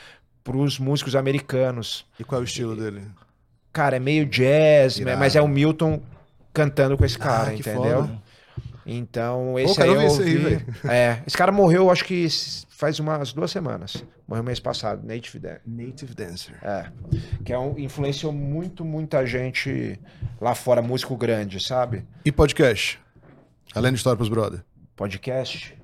para 0.45 0.57
os 0.57 0.79
músicos 0.79 1.17
americanos. 1.17 2.07
E 2.21 2.23
qual 2.25 2.41
é 2.41 2.43
o 2.43 2.45
estilo 2.45 2.77
dele? 2.77 3.03
Cara, 3.73 3.97
é 3.97 3.99
meio 3.99 4.25
jazz, 4.27 5.01
né, 5.01 5.17
mas 5.17 5.35
é 5.35 5.43
o 5.43 5.49
Milton 5.49 6.01
cantando 6.55 6.97
com 6.97 7.05
esse 7.05 7.17
Ah, 7.17 7.25
cara, 7.25 7.51
que 7.53 7.61
entendeu? 7.61 8.03
foda. 8.03 8.23
Então, 8.87 9.59
esse 9.59 9.75
quero 9.77 9.91
aí 9.91 9.95
eu 9.95 10.01
aí, 10.01 10.07
ouvi. 10.09 10.37
velho. 10.37 10.67
é, 10.91 11.23
esse 11.27 11.37
cara 11.37 11.51
morreu, 11.51 11.91
acho 11.91 12.05
que 12.05 12.27
faz 12.69 12.99
umas 13.01 13.33
duas 13.33 13.51
semanas. 13.51 14.05
Morreu 14.29 14.45
mês 14.45 14.61
passado, 14.61 15.07
Native 15.07 15.39
Dancer. 15.39 15.61
Native 15.67 16.15
Dancer. 16.15 16.55
É. 16.63 16.87
Que 17.45 17.53
é 17.53 17.59
um, 17.59 17.79
influenciou 17.79 18.33
muito, 18.33 18.85
muita 18.85 19.25
gente 19.27 19.99
lá 20.41 20.55
fora, 20.55 20.81
músico 20.83 21.17
grande, 21.17 21.63
sabe? 21.63 22.07
E 22.25 22.31
podcast? 22.33 22.99
Além 23.75 23.93
de 23.93 23.99
história 23.99 24.17
pros 24.17 24.29
brother. 24.29 24.63
Podcast. 24.97 25.75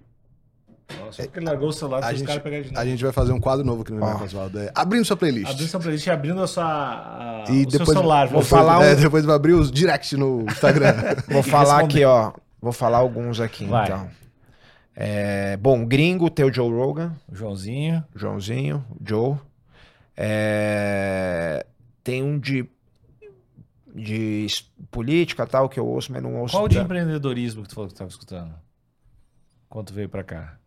Só 1.11 1.23
porque 1.25 1.39
ele 1.39 1.47
largou 1.47 1.69
o 1.69 1.73
celular 1.73 1.99
A 1.99 2.01
para 2.03 2.13
os 2.13 2.19
gente, 2.19 2.27
caras 2.29 2.43
pegarem 2.43 2.65
de 2.67 2.71
novo. 2.73 2.81
a 2.81 2.85
gente 2.87 3.03
vai 3.03 3.13
fazer 3.13 3.33
um 3.33 3.41
quadro 3.41 3.65
novo 3.65 3.83
aqui 3.83 3.93
no. 3.93 4.05
Ó. 4.05 4.23
Oswaldo. 4.25 4.59
É, 4.59 4.71
abrindo 4.75 5.05
sua 5.05 5.17
playlist. 5.17 5.51
Abrindo 5.51 5.69
sua 5.69 5.81
playlist 5.81 6.07
e 6.07 6.11
abrindo 6.11 6.43
a 6.43 6.47
sua, 6.47 6.65
a, 6.65 7.45
E 7.51 7.65
o 7.67 7.71
seu 7.71 7.79
depois, 7.81 7.97
celular. 7.99 8.29
vou 8.29 8.43
falar 8.43 8.83
é, 8.85 8.93
um- 8.95 9.01
depois 9.01 9.25
vai 9.25 9.35
abrir 9.37 9.53
os 9.55 9.71
direct 9.71 10.17
no 10.17 10.43
Instagram. 10.43 10.95
Vou 11.29 11.43
falar 11.43 11.81
aqui, 11.81 12.05
ó. 12.05 12.33
Vou 12.61 12.73
falar 12.73 12.99
alguns 12.99 13.41
aqui, 13.41 13.65
Vai. 13.67 13.85
então. 13.87 14.09
É, 14.95 15.57
bom, 15.57 15.87
gringo, 15.87 16.29
tem 16.29 16.45
o 16.45 16.53
Joe 16.53 16.71
Rogan, 16.71 17.15
Joãozinho. 17.33 18.05
Joãozinho, 18.15 18.85
Joe. 19.03 19.37
É, 20.17 21.65
tem 22.05 22.23
um 22.23 22.39
de, 22.39 22.69
de 23.95 24.47
política 24.91 25.47
tal, 25.47 25.69
que 25.69 25.81
eu 25.81 25.87
ouço, 25.87 26.13
mas 26.13 26.23
não 26.23 26.37
ouço. 26.37 26.55
Qual 26.55 26.69
de 26.69 26.79
empreendedorismo 26.79 27.63
que 27.63 27.69
tu 27.71 27.75
falou 27.75 27.89
que 27.89 27.95
tu 27.95 27.97
estava 27.97 28.11
escutando? 28.11 28.53
Quando 29.69 29.87
tu 29.87 29.95
veio 29.95 30.09
pra 30.09 30.23
cá? 30.23 30.59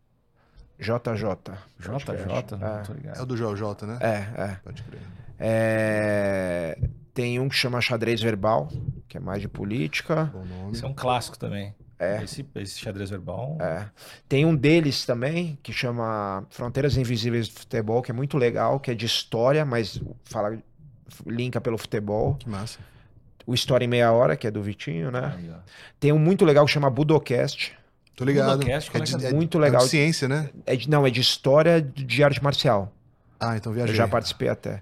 JJ. 0.80 1.53
JJ? 1.80 1.97
É. 1.97 2.41
tô 2.84 2.93
é 2.93 2.95
ligado. 2.95 3.21
o 3.21 3.26
do 3.26 3.38
Joel 3.38 3.55
J, 3.55 3.86
né? 3.86 3.97
É, 4.01 4.41
é. 4.41 4.57
Pode 4.63 4.84
crer. 4.84 5.01
É, 5.39 6.78
Tem 7.13 7.39
um 7.39 7.49
que 7.49 7.55
chama 7.55 7.82
Xadrez 7.82 8.21
Verbal, 8.21 8.69
que 9.07 9.17
é 9.17 9.19
mais 9.19 9.41
de 9.41 9.47
política. 9.47 10.32
Bom 10.34 10.45
nome. 10.45 10.71
Esse 10.71 10.84
é 10.84 10.88
um 10.88 10.93
clássico 10.93 11.38
também. 11.38 11.74
É. 11.99 12.24
Esse, 12.24 12.45
esse 12.55 12.80
xadrez 12.80 13.09
verbal. 13.09 13.57
É. 13.61 13.86
Tem 14.28 14.45
um 14.45 14.55
deles 14.55 15.05
também, 15.05 15.57
que 15.63 15.71
chama 15.71 16.45
Fronteiras 16.49 16.97
Invisíveis 16.97 17.47
do 17.47 17.59
Futebol, 17.59 18.01
que 18.01 18.11
é 18.11 18.13
muito 18.13 18.38
legal, 18.38 18.80
que 18.80 18.91
é 18.91 18.93
de 18.93 19.05
história, 19.05 19.63
mas 19.63 20.01
fala, 20.26 20.57
linka 21.26 21.61
pelo 21.61 21.78
futebol. 21.78 22.36
Que 22.36 22.49
massa. 22.49 22.80
O 23.45 23.53
História 23.53 23.86
em 23.86 23.89
Meia 23.89 24.11
Hora, 24.11 24.38
que 24.38 24.47
é 24.47 24.51
do 24.51 24.61
Vitinho, 24.61 25.11
né? 25.11 25.34
Aí. 25.38 25.51
Tem 25.99 26.11
um 26.11 26.19
muito 26.19 26.45
legal 26.45 26.65
que 26.65 26.71
chama 26.71 26.89
Budocast. 26.89 27.78
Tô 28.16 28.26
ligado. 28.26 28.51
Budocast, 28.57 28.91
como 28.91 29.03
é 29.03 29.07
que 29.07 29.26
é? 29.26 29.34
Muito 29.34 29.57
é 29.57 29.61
legal. 29.61 29.82
de 29.84 29.89
ciência, 29.89 30.28
né? 30.28 30.49
É 30.66 30.76
de- 30.76 30.89
não, 30.89 31.05
é 31.05 31.09
de 31.09 31.20
história 31.22 31.82
de 31.82 32.24
arte 32.24 32.43
marcial. 32.43 32.91
Ah, 33.39 33.57
então 33.57 33.72
Eu 33.72 33.76
viajei. 33.78 33.95
já 33.95 34.07
participei 34.07 34.49
até. 34.49 34.82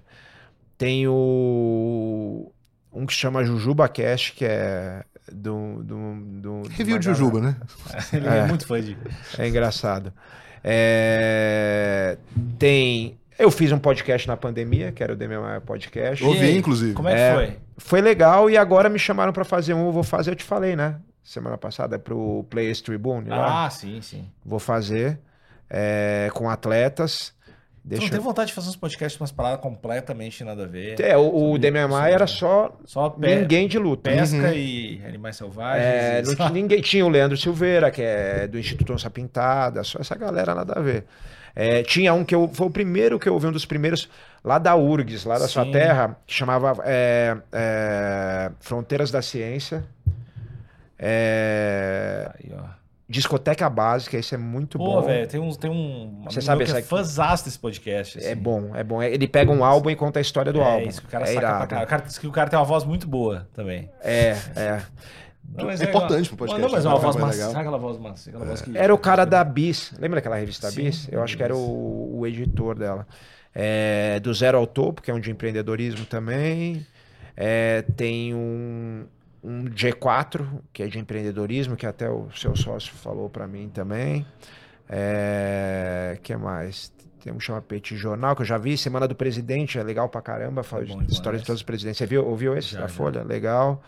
Tem 0.78 1.06
o. 1.08 2.50
Um 2.92 3.06
que 3.06 3.12
chama 3.14 3.42
Jujuba 3.44 3.88
Cast, 3.88 4.32
que 4.32 4.44
é 4.44 5.02
do. 5.32 5.82
do, 5.82 6.14
do 6.40 6.62
Review 6.68 6.98
de 6.98 7.06
Jujuba, 7.06 7.40
né? 7.40 7.56
Ele 8.12 8.26
é, 8.28 8.38
É. 8.38 8.46
muito 8.46 8.66
fã 8.66 8.80
de. 8.80 8.96
É 9.38 9.48
engraçado. 9.48 10.12
É, 10.64 12.18
Tem 12.58 13.16
Eu 13.38 13.50
fiz 13.50 13.72
um 13.72 13.78
podcast 13.78 14.28
na 14.28 14.36
pandemia, 14.36 14.92
que 14.92 15.02
era 15.02 15.12
o 15.12 15.16
DMMA 15.16 15.60
Podcast. 15.64 16.22
Ouvi, 16.22 16.56
inclusive. 16.56 16.92
Como 16.92 17.08
é 17.08 17.14
que 17.14 17.20
É. 17.20 17.34
foi? 17.34 17.56
Foi 17.78 18.00
legal 18.00 18.48
e 18.50 18.56
agora 18.56 18.88
me 18.88 18.98
chamaram 18.98 19.32
pra 19.32 19.44
fazer 19.44 19.74
um, 19.74 19.86
eu 19.86 19.92
vou 19.92 20.02
fazer, 20.04 20.30
eu 20.32 20.36
te 20.36 20.44
falei, 20.44 20.76
né? 20.76 20.96
Semana 21.24 21.56
passada, 21.56 21.98
pro 21.98 22.44
Players 22.50 22.80
Tribune. 22.80 23.28
lá. 23.28 23.66
Ah, 23.66 23.70
sim, 23.70 24.00
sim. 24.02 24.28
Vou 24.44 24.58
fazer 24.58 25.18
é, 25.70 26.28
com 26.34 26.50
atletas. 26.50 27.32
Deixa 27.84 28.04
não 28.04 28.10
tem 28.10 28.18
eu... 28.18 28.22
vontade 28.22 28.48
de 28.48 28.54
fazer 28.54 28.68
uns 28.68 28.76
podcasts 28.76 29.16
com 29.18 29.24
umas 29.24 29.32
paradas 29.32 29.60
completamente 29.60 30.44
nada 30.44 30.62
a 30.62 30.66
ver? 30.66 31.00
É, 31.00 31.16
o, 31.16 31.52
o 31.52 31.58
DMMA 31.58 32.08
era 32.08 32.28
só 32.28 32.76
Só 32.84 33.10
pe 33.10 33.34
ninguém 33.34 33.66
de 33.66 33.76
luta. 33.78 34.08
pesca 34.08 34.36
Uhum. 34.36 34.52
e 34.52 35.02
animais 35.04 35.36
selvagens. 35.36 35.84
É, 35.84 36.22
e 36.24 36.36
não 36.38 36.48
ninguém 36.50 36.80
tinha 36.80 37.04
o 37.04 37.08
Leandro 37.08 37.36
Silveira, 37.36 37.90
que 37.90 38.00
é 38.02 38.46
do 38.46 38.56
Instituto 38.58 38.92
Onça 38.92 39.10
Pintada, 39.10 39.82
só 39.82 39.98
essa 39.98 40.14
galera 40.14 40.54
nada 40.54 40.74
a 40.78 40.80
ver. 40.82 41.04
É, 41.56 41.82
tinha 41.82 42.14
um 42.14 42.24
que 42.24 42.34
eu, 42.34 42.48
foi 42.52 42.68
o 42.68 42.70
primeiro 42.70 43.18
que 43.18 43.28
eu 43.28 43.34
ouvi, 43.34 43.46
um 43.48 43.52
dos 43.52 43.66
primeiros, 43.66 44.08
lá 44.44 44.58
da 44.58 44.74
URGS, 44.76 45.24
lá 45.26 45.38
da 45.38 45.48
sua 45.48 45.64
Sim. 45.64 45.72
terra, 45.72 46.16
que 46.26 46.32
chamava 46.32 46.74
é, 46.84 47.36
é, 47.52 48.50
Fronteiras 48.60 49.10
da 49.10 49.20
Ciência. 49.22 49.84
É, 51.04 52.30
Aí, 52.38 52.52
ó. 52.56 52.62
discoteca 53.08 53.68
Básica, 53.68 54.16
esse 54.16 54.34
é 54.36 54.38
muito 54.38 54.78
Pô, 54.78 54.84
bom. 54.84 55.02
velho, 55.02 55.26
tem 55.26 55.40
um, 55.40 55.50
tem 55.50 55.68
um 55.68 56.22
Você 56.24 56.40
sabe 56.40 56.64
que 56.64 56.70
é 56.70 56.82
fãzaço 56.82 57.44
desse 57.44 57.58
podcast. 57.58 58.22
É 58.22 58.32
assim. 58.32 58.40
bom, 58.40 58.70
é 58.74 58.84
bom. 58.84 59.02
Ele 59.02 59.26
pega 59.26 59.50
um 59.50 59.64
álbum 59.64 59.90
e 59.90 59.96
conta 59.96 60.20
a 60.20 60.22
história 60.22 60.52
do 60.52 60.60
é 60.60 60.64
álbum. 60.64 60.88
isso 60.88 61.00
que 61.00 61.08
o 61.08 61.10
cara 61.10 61.24
é 61.24 61.34
saca 61.34 61.40
pra 61.40 61.66
caralho. 61.66 61.86
O 61.86 61.90
cara 61.90 62.02
diz 62.02 62.18
que 62.18 62.26
o 62.26 62.32
cara 62.32 62.48
tem 62.48 62.58
uma 62.58 62.64
voz 62.64 62.84
muito 62.84 63.08
boa 63.08 63.48
também. 63.52 63.90
É, 64.00 64.36
é. 64.54 64.82
Não, 65.54 65.66
mas 65.66 65.80
É 65.82 65.84
importante 65.84 66.28
pro 66.28 66.38
podcast, 66.38 66.62
Não, 66.62 66.70
mas 66.70 66.84
é 66.84 66.88
né? 66.88 66.94
uma 66.94 67.00
voz 67.00 67.16
É 67.16 67.18
mais 67.18 67.36
massa. 67.36 67.48
Sabe 67.50 67.60
aquela 67.60 67.78
voz 67.78 67.98
massa? 67.98 68.30
Aquela 68.30 68.44
voz 68.44 68.62
que... 68.62 68.78
Era 68.78 68.94
o 68.94 68.98
cara 68.98 69.24
da 69.24 69.42
Bis. 69.42 69.92
Lembra 69.98 70.16
daquela 70.18 70.36
revista 70.36 70.70
Sim, 70.70 70.84
Bis? 70.84 71.08
Eu 71.10 71.20
acho 71.22 71.36
que 71.36 71.42
era 71.42 71.54
o, 71.54 72.20
o 72.20 72.26
editor 72.26 72.78
dela. 72.78 73.06
É, 73.54 74.18
do 74.20 74.32
Zero 74.32 74.56
ao 74.56 74.66
Topo, 74.66 75.02
que 75.02 75.10
é 75.10 75.14
um 75.14 75.20
de 75.20 75.30
empreendedorismo 75.30 76.06
também. 76.06 76.86
É, 77.36 77.82
tem 77.96 78.32
um, 78.34 79.04
um 79.42 79.64
G4, 79.64 80.46
que 80.72 80.82
é 80.82 80.86
de 80.86 80.98
empreendedorismo, 80.98 81.76
que 81.76 81.86
até 81.86 82.08
o 82.08 82.28
seu 82.32 82.54
sócio 82.56 82.92
falou 82.94 83.28
para 83.28 83.46
mim 83.46 83.68
também. 83.68 84.24
É, 84.88 86.18
que 86.22 86.36
mais? 86.36 86.92
Tem 87.22 87.32
um 87.32 87.38
que 87.38 87.44
chama 87.44 87.62
Petit 87.62 87.96
Jornal, 87.96 88.34
que 88.36 88.42
eu 88.42 88.46
já 88.46 88.58
vi. 88.58 88.76
Semana 88.76 89.06
do 89.08 89.14
Presidente, 89.14 89.78
é 89.78 89.82
legal 89.82 90.08
pra 90.08 90.20
caramba. 90.20 90.62
Fala 90.62 90.82
É 90.82 90.86
histórias 91.08 91.42
de 91.42 91.46
todos 91.46 91.60
os 91.60 91.64
presidentes. 91.64 91.98
Você 91.98 92.06
viu, 92.06 92.26
ouviu 92.26 92.56
esse 92.56 92.72
Já, 92.72 92.80
da 92.82 92.86
já. 92.86 92.92
Folha? 92.92 93.22
Legal. 93.22 93.82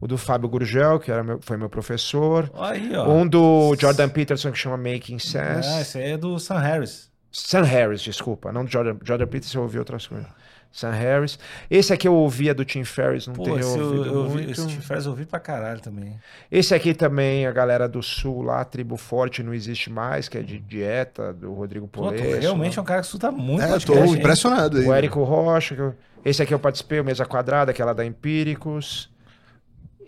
O 0.00 0.06
do 0.06 0.16
Fábio 0.18 0.48
Gurgel, 0.48 0.98
que 0.98 1.10
era 1.12 1.22
meu- 1.22 1.40
foi 1.40 1.56
meu 1.56 1.68
professor. 1.68 2.50
Aí, 2.54 2.94
ó. 2.96 3.08
Um 3.08 3.26
do 3.26 3.74
Jordan 3.78 4.08
Peterson 4.08 4.50
que 4.52 4.58
chama 4.58 4.76
Making 4.76 5.16
Ah, 5.16 5.18
Sense. 5.62 5.80
esse 5.80 5.98
aí 5.98 6.12
é 6.12 6.16
do 6.16 6.38
Sam 6.38 6.58
Harris. 6.58 7.10
Sam 7.30 7.62
Harris, 7.62 8.00
desculpa. 8.00 8.52
Não 8.52 8.64
do 8.64 8.70
Jordan, 8.70 8.96
Jordan 9.04 9.26
Peterson, 9.26 9.58
eu 9.58 9.62
ouvi 9.62 9.78
outras 9.78 10.06
coisas. 10.06 10.26
Sam 10.72 10.90
Harris. 10.92 11.38
Esse 11.70 11.92
aqui 11.92 12.08
eu 12.08 12.14
ouvia 12.14 12.54
do 12.54 12.64
Tim 12.64 12.82
Ferriss, 12.82 13.26
não 13.26 13.34
Pô, 13.34 13.44
tenho 13.44 13.58
eu, 13.60 13.68
ouvido 13.68 14.04
eu 14.06 14.28
vi, 14.28 14.32
muito. 14.36 14.50
esse 14.52 14.66
Tim 14.66 14.80
Ferriss 14.80 15.04
eu 15.04 15.10
ouvi 15.12 15.26
pra 15.26 15.38
caralho 15.38 15.80
também. 15.80 16.18
Esse 16.50 16.74
aqui 16.74 16.94
também, 16.94 17.46
a 17.46 17.52
galera 17.52 17.86
do 17.86 18.02
Sul 18.02 18.40
lá, 18.42 18.64
Tribo 18.64 18.96
Forte 18.96 19.42
Não 19.42 19.52
Existe 19.52 19.90
Mais, 19.90 20.28
que 20.28 20.38
é 20.38 20.42
de 20.42 20.58
dieta, 20.58 21.32
do 21.32 21.52
Rodrigo 21.52 21.86
Pô, 21.86 22.04
Polesso. 22.04 22.40
realmente 22.40 22.78
é 22.78 22.82
um 22.82 22.84
cara 22.86 23.00
que 23.00 23.06
escuta 23.06 23.30
muito 23.30 23.62
É, 23.62 23.70
eu 23.74 23.80
tô 23.80 23.94
impressionado 24.14 24.78
aí. 24.78 24.86
O 24.86 24.92
Érico 24.94 25.22
Rocha. 25.22 25.74
que 25.74 25.80
eu- 25.82 25.94
Esse 26.24 26.42
aqui 26.42 26.54
eu 26.54 26.58
participei, 26.58 27.00
o 27.00 27.04
Mesa 27.04 27.26
Quadrada, 27.26 27.72
que 27.72 27.82
é 27.82 27.84
lá 27.84 27.92
da 27.92 28.04
Empíricos. 28.04 29.10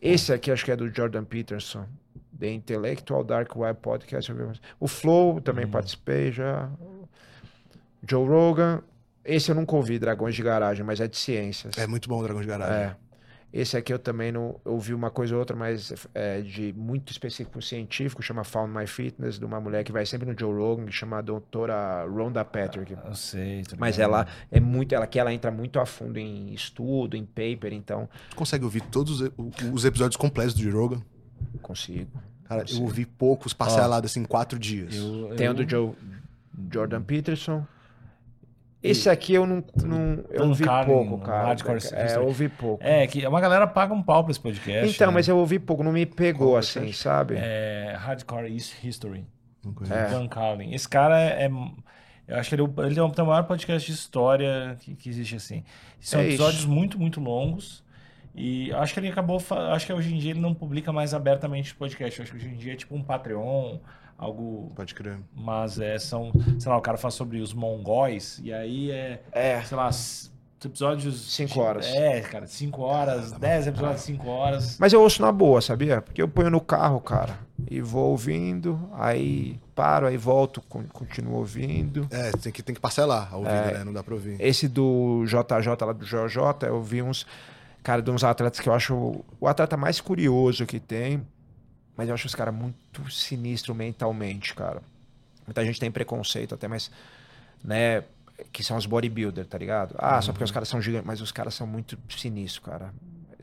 Esse 0.01 0.33
aqui 0.33 0.51
acho 0.51 0.65
que 0.65 0.71
é 0.71 0.77
do 0.77 0.89
Jordan 0.95 1.25
Peterson. 1.25 1.85
The 2.39 2.51
Intellectual 2.51 3.23
Dark 3.23 3.55
Web 3.57 3.79
Podcast. 3.81 4.31
eu. 4.31 4.53
O 4.81 4.89
Flow 4.89 5.41
também 5.41 5.67
participei 5.67 6.33
já. 6.33 6.69
Joe 8.09 8.27
Rogan. 8.29 8.83
Esse 9.25 9.51
eu 9.51 9.55
nunca 9.55 9.75
ouvi, 9.75 9.99
Dragões 9.99 10.35
de 10.35 10.43
Garagem, 10.43 10.85
mas 10.85 11.01
é 11.01 11.09
de 11.09 11.17
ciências. 11.17 11.77
É 11.79 11.87
muito 11.87 12.09
bom 12.09 12.19
o 12.19 12.23
Dragão 12.23 12.43
de 12.43 12.47
Garagem. 12.49 12.75
É. 12.91 12.97
Esse 13.53 13.77
aqui 13.77 13.93
eu 13.93 14.01
também 14.01 14.33
não 14.33 14.61
ouvi 14.65 14.93
uma 14.93 15.13
coisa 15.13 15.33
ou 15.33 15.39
outra, 15.39 15.55
mas 15.57 15.93
é 16.13 16.41
de 16.41 16.73
muito 16.77 17.13
específico 17.13 17.63
científico, 17.63 18.21
chama 18.21 18.43
Found 18.43 18.77
My 18.77 18.85
Fitness, 18.85 19.39
de 19.39 19.45
uma 19.45 19.61
mulher 19.61 19.85
que 19.85 19.93
vai 19.93 20.05
sempre 20.05 20.29
no 20.29 20.37
Joe 20.37 20.53
Rogan, 20.53 20.87
que 20.87 20.93
chama 20.93 21.19
a 21.19 21.21
doutora 21.21 22.05
Rhonda 22.05 22.45
Patrick. 22.45 22.93
Eu 22.93 23.15
sei. 23.15 23.63
Mas 23.79 23.95
ligado. 23.95 24.11
ela 24.13 24.27
é 24.51 24.59
muito, 24.59 24.93
ela 24.93 25.07
que 25.07 25.21
ela 25.21 25.33
entra 25.33 25.53
muito 25.53 25.79
a 25.79 25.87
fundo 25.87 26.19
em 26.19 26.53
estudo, 26.53 27.17
em 27.17 27.25
paper, 27.25 27.73
então 27.73 28.09
Tu 28.31 28.35
consegue 28.35 28.65
ouvir 28.65 28.81
todos 28.81 29.21
os, 29.21 29.31
os 29.73 29.85
episódios 29.85 30.17
completos 30.17 30.55
do 30.55 30.61
Joe 30.61 30.73
Rogan? 30.73 31.01
consigo. 31.63 32.11
Cara, 32.45 32.65
eu 32.69 32.83
ouvi 32.83 33.07
poucos 33.07 33.53
parcelados 33.53 34.11
assim 34.11 34.21
em 34.23 34.25
quatro 34.25 34.59
dias. 34.59 34.97
Eu, 34.97 35.33
Tem 35.37 35.47
o 35.49 35.51
eu- 35.51 35.55
do 35.55 35.69
Joe 35.71 35.93
Jordan 36.73 37.03
Peterson. 37.03 37.65
Esse 38.91 39.09
aqui 39.09 39.35
eu 39.35 39.47
não, 39.47 39.65
não 39.83 40.25
eu 40.31 40.47
ouvi 40.49 40.65
Carlin, 40.65 40.93
pouco, 40.93 41.19
cara. 41.19 41.47
Hardcore 41.47 41.79
É, 41.93 42.17
eu 42.17 42.27
ouvi 42.27 42.49
pouco. 42.49 42.85
É, 42.85 43.07
que 43.07 43.27
uma 43.27 43.41
galera 43.41 43.67
paga 43.67 43.95
um 43.95 44.03
pau 44.03 44.23
pra 44.23 44.31
esse 44.31 44.41
podcast. 44.41 44.95
então, 44.95 45.09
né? 45.09 45.15
mas 45.15 45.27
eu 45.27 45.39
ouvi 45.39 45.59
pouco, 45.59 45.83
não 45.83 45.93
me 45.93 46.05
pegou 46.05 46.49
Qual 46.49 46.59
assim, 46.59 46.81
podcast? 46.81 47.03
sabe? 47.03 47.35
É 47.39 47.97
Hardcore 47.99 48.53
East 48.53 48.85
History. 48.85 49.25
É. 49.91 50.09
Dan 50.11 50.29
Carlin. 50.29 50.75
Esse 50.75 50.89
cara 50.89 51.19
é. 51.19 51.51
Eu 52.27 52.37
acho 52.37 52.49
que 52.49 52.55
ele, 52.55 52.63
é 52.63 52.87
ele 52.87 52.99
é 52.99 53.03
o 53.03 53.11
tem 53.11 53.25
o 53.25 53.29
maior 53.29 53.45
podcast 53.45 53.91
de 53.91 53.97
história 53.97 54.77
que, 54.81 54.95
que 54.95 55.09
existe 55.09 55.37
assim. 55.37 55.65
São 56.01 56.21
É 56.21 56.25
isso. 56.25 56.35
episódios 56.35 56.65
muito, 56.67 56.99
muito 56.99 57.21
longos. 57.21 57.83
E 58.35 58.73
acho 58.73 58.93
que 58.93 59.01
ele 59.01 59.09
acabou. 59.09 59.41
Acho 59.73 59.87
que 59.87 59.93
hoje 59.93 60.15
em 60.15 60.19
dia 60.19 60.33
ele 60.33 60.41
não 60.41 60.53
publica 60.55 60.93
mais 60.93 61.15
abertamente 61.15 61.73
o 61.73 61.77
podcast. 61.77 62.19
Eu 62.19 62.25
acho 62.25 62.33
que 62.33 62.39
hoje 62.39 62.49
em 62.49 62.57
dia 62.57 62.73
é 62.73 62.77
tipo 62.77 62.95
um 62.95 63.03
Patreon, 63.03 63.79
algo. 64.19 64.73
Pode 64.75 64.95
crer. 64.95 65.19
Mas 65.35 65.79
é, 65.79 65.99
são. 65.99 66.33
Sei 66.59 66.71
lá, 66.71 66.77
o 66.79 66.83
cara 66.83 66.97
fala 66.99 67.13
sobre 67.13 67.41
os 67.41 67.53
mongóis. 67.53 68.41
E 68.43 68.53
aí 68.53 68.91
é. 68.91 69.23
É. 69.33 69.63
Sei 69.63 69.77
lá, 69.77 69.91
episódios. 70.65 71.33
Cinco 71.35 71.53
de- 71.55 71.61
horas. 71.61 71.87
É, 71.87 72.21
cara, 72.23 72.47
5 72.47 72.83
horas, 72.83 73.33
10 73.33 73.67
episódios 73.67 74.01
de 74.01 74.07
5 74.07 74.29
horas. 74.29 74.79
Mas 74.79 74.93
eu 74.93 75.01
ouço 75.03 75.21
na 75.21 75.31
boa, 75.31 75.61
sabia? 75.61 76.01
Porque 76.01 76.23
eu 76.23 76.29
ponho 76.29 76.49
no 76.51 76.61
carro, 76.61 77.01
cara, 77.01 77.39
e 77.71 77.81
vou 77.83 78.11
ouvindo, 78.11 78.81
aí 78.95 79.61
paro, 79.75 80.07
aí 80.07 80.17
volto, 80.17 80.63
con- 80.63 80.85
continuo 80.93 81.35
ouvindo. 81.37 82.07
É, 82.11 82.31
tem 82.33 82.51
que, 82.53 82.63
tem 82.63 82.75
que 82.75 82.81
parcelar 82.81 83.29
a 83.33 83.37
ouvida, 83.37 83.55
É. 83.55 83.75
né? 83.79 83.85
Não 83.85 83.93
dá 83.93 84.03
pra 84.03 84.15
ouvir. 84.15 84.37
Esse 84.41 84.67
do 84.69 85.25
JJ 85.27 85.85
lá 85.85 85.93
do 85.93 86.05
JJ, 86.07 86.67
eu 86.69 86.81
vi 86.81 87.03
uns, 87.03 87.27
cara, 87.83 88.01
de 88.01 88.11
uns 88.11 88.25
atletas 88.25 88.59
que 88.61 88.69
eu 88.69 88.73
acho 88.73 89.23
o 89.39 89.47
atleta 89.47 89.77
mais 89.77 90.01
curioso 90.01 90.65
que 90.65 90.81
tem, 90.81 91.27
mas 91.97 92.09
eu 92.09 92.15
acho 92.15 92.27
os 92.27 92.35
caras 92.35 92.55
muito 92.55 93.11
sinistro 93.11 93.75
mentalmente, 93.75 94.55
cara. 94.55 94.83
Muita 95.47 95.65
gente 95.65 95.79
tem 95.79 95.91
preconceito 95.91 96.55
até, 96.55 96.67
mas, 96.67 96.91
né, 97.63 98.05
que 98.53 98.65
são 98.65 98.77
os 98.77 98.87
bodybuilder, 98.87 99.47
tá 99.47 99.59
ligado? 99.59 99.95
Ah, 99.99 100.21
só 100.21 100.33
porque 100.33 100.45
os 100.45 100.51
caras 100.51 100.69
são 100.69 100.81
gigantes, 100.81 101.07
mas 101.07 101.21
os 101.21 101.31
caras 101.31 101.55
são 101.55 101.67
muito 101.67 101.99
sinistros, 102.09 102.65
cara. 102.65 102.93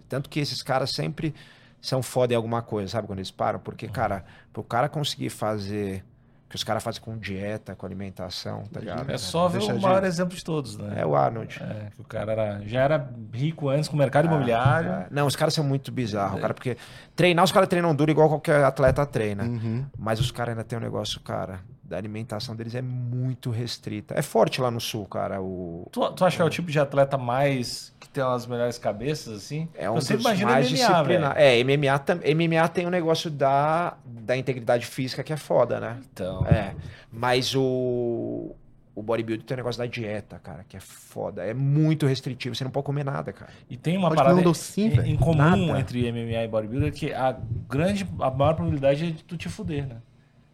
Tanto 0.10 0.30
que 0.30 0.39
esses 0.39 0.62
caras 0.62 0.91
sempre 0.91 1.34
são 1.82 2.04
foda 2.04 2.34
em 2.34 2.36
alguma 2.36 2.62
coisa, 2.62 2.91
sabe? 2.91 3.08
Quando 3.08 3.20
eles 3.20 3.32
param, 3.32 3.60
porque, 3.60 3.88
cara, 3.88 4.26
pro 4.52 4.64
cara 4.64 4.89
conseguir 4.89 5.30
fazer 5.30 6.04
que 6.52 6.56
os 6.58 6.66
caras 6.66 6.84
fazem 6.84 7.02
com 7.02 7.18
dieta, 7.18 7.74
com 7.76 7.86
alimentação, 7.86 8.64
tá 8.72 8.82
ligado? 8.82 9.10
É 9.10 9.18
só 9.18 9.47
ver 9.47 9.60
Deixa 9.60 9.74
o 9.74 9.78
de- 9.78 9.82
maior 9.82 10.04
exemplo 10.04 10.36
de 10.36 10.43
todos, 10.43 10.78
né? 10.78 10.95
É 10.97 11.06
o 11.06 11.16
Arnold. 11.16 11.58
É, 11.64 11.89
que 11.95 12.02
o 12.02 12.04
cara 12.04 12.34
era, 12.34 12.62
já 12.68 12.82
era 12.82 13.10
rico 13.34 13.70
antes 13.70 13.88
com 13.88 13.95
o 13.95 13.97
mercado 13.97 14.26
imobiliário. 14.26 14.91
Ah, 14.91 15.08
Não, 15.10 15.26
os 15.26 15.36
caras 15.38 15.54
são 15.54 15.64
muito 15.64 15.93
bizarros, 15.93 16.41
cara, 16.41 16.54
porque 16.54 16.76
treinar, 17.16 17.45
os 17.45 17.54
caras 17.54 17.70
treinam 17.70 17.95
duro 17.95 18.12
igual 18.12 18.28
qualquer 18.28 18.64
atleta 18.66 19.06
treina. 19.06 19.43
Uhum. 19.45 19.86
Mas 19.97 20.20
os 20.20 20.30
caras 20.30 20.52
ainda 20.52 20.66
tem 20.66 20.78
um 20.78 20.82
negócio, 20.82 21.22
cara, 21.22 21.62
da 21.91 21.97
alimentação 21.97 22.55
deles 22.55 22.73
é 22.73 22.81
muito 22.81 23.51
restrita. 23.51 24.15
É 24.17 24.21
forte 24.21 24.61
lá 24.61 24.71
no 24.71 24.79
sul, 24.79 25.05
cara. 25.05 25.41
O... 25.41 25.89
Tu, 25.91 26.11
tu 26.13 26.23
acha 26.25 26.37
que 26.37 26.41
é 26.41 26.45
o 26.45 26.49
tipo 26.49 26.71
de 26.71 26.79
atleta 26.79 27.17
mais 27.17 27.93
que 27.99 28.07
tem 28.07 28.23
as 28.23 28.47
melhores 28.47 28.77
cabeças, 28.77 29.35
assim? 29.35 29.67
É 29.75 29.91
um 29.91 29.99
sempre 29.99 30.23
dos 30.23 30.25
imagino 30.25 30.49
mais 30.49 30.71
MMA, 30.71 30.77
disciplinar. 30.77 31.33
É, 31.37 31.61
MMA, 31.63 31.99
tam... 31.99 32.15
MMA 32.15 32.67
tem 32.69 32.87
um 32.87 32.89
negócio 32.89 33.29
da, 33.29 33.97
da 34.05 34.37
integridade 34.37 34.85
física 34.85 35.21
que 35.21 35.33
é 35.33 35.37
foda, 35.37 35.81
né? 35.81 35.99
Então, 36.11 36.45
É. 36.47 36.73
Mas 37.11 37.53
o. 37.53 38.55
O 38.93 39.01
bodybuilding 39.01 39.45
tem 39.45 39.55
um 39.55 39.57
negócio 39.57 39.79
da 39.79 39.85
dieta, 39.85 40.37
cara, 40.43 40.65
que 40.67 40.75
é 40.75 40.79
foda. 40.79 41.43
É 41.45 41.53
muito 41.53 42.05
restritivo. 42.05 42.53
Você 42.53 42.63
não 42.65 42.71
pode 42.71 42.85
comer 42.85 43.05
nada, 43.05 43.31
cara. 43.31 43.49
e 43.69 43.77
tem 43.77 43.97
uma 43.97 44.09
Pode 44.09 44.17
parada 44.21 44.39
um 44.39 44.43
docinho, 44.43 45.01
em, 45.01 45.13
em 45.13 45.17
comum 45.17 45.37
Nada. 45.37 45.79
entre 45.79 46.11
MMA 46.11 46.43
e 46.43 46.47
bodybuilder 46.47 46.93
que 46.93 47.13
a 47.13 47.37
grande, 47.69 48.05
a 48.19 48.29
maior 48.29 48.53
probabilidade 48.53 49.05
é 49.05 49.11
de 49.11 49.23
tu 49.23 49.37
te 49.37 49.47
fuder, 49.47 49.87
né? 49.87 49.97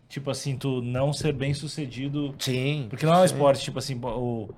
Tipo 0.09 0.31
assim, 0.31 0.55
tu 0.55 0.81
não 0.81 1.11
ser 1.11 1.33
bem 1.33 1.53
sucedido. 1.53 2.33
Sim. 2.39 2.87
Porque 2.89 3.05
não 3.05 3.13
é 3.13 3.17
um 3.17 3.27
sim, 3.27 3.33
esporte, 3.33 3.61
tipo 3.63 3.77
assim, 3.79 3.99
o, 4.01 4.49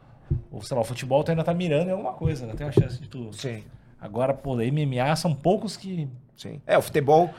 o, 0.51 0.61
sei 0.61 0.75
lá, 0.75 0.81
o 0.81 0.85
futebol 0.85 1.23
tu 1.23 1.31
ainda 1.31 1.43
tá 1.43 1.53
mirando 1.53 1.87
em 1.87 1.91
alguma 1.91 2.13
coisa, 2.13 2.45
né? 2.45 2.53
Tem 2.55 2.67
a 2.67 2.71
chance 2.71 2.99
de 3.01 3.07
tu. 3.07 3.29
Sim. 3.33 3.63
Agora, 3.99 4.33
pô, 4.33 4.55
MMA 4.57 5.15
são 5.15 5.33
poucos 5.33 5.75
que. 5.75 6.07
Sim. 6.37 6.61
É, 6.67 6.77
o 6.77 6.81
futebol, 6.81 7.33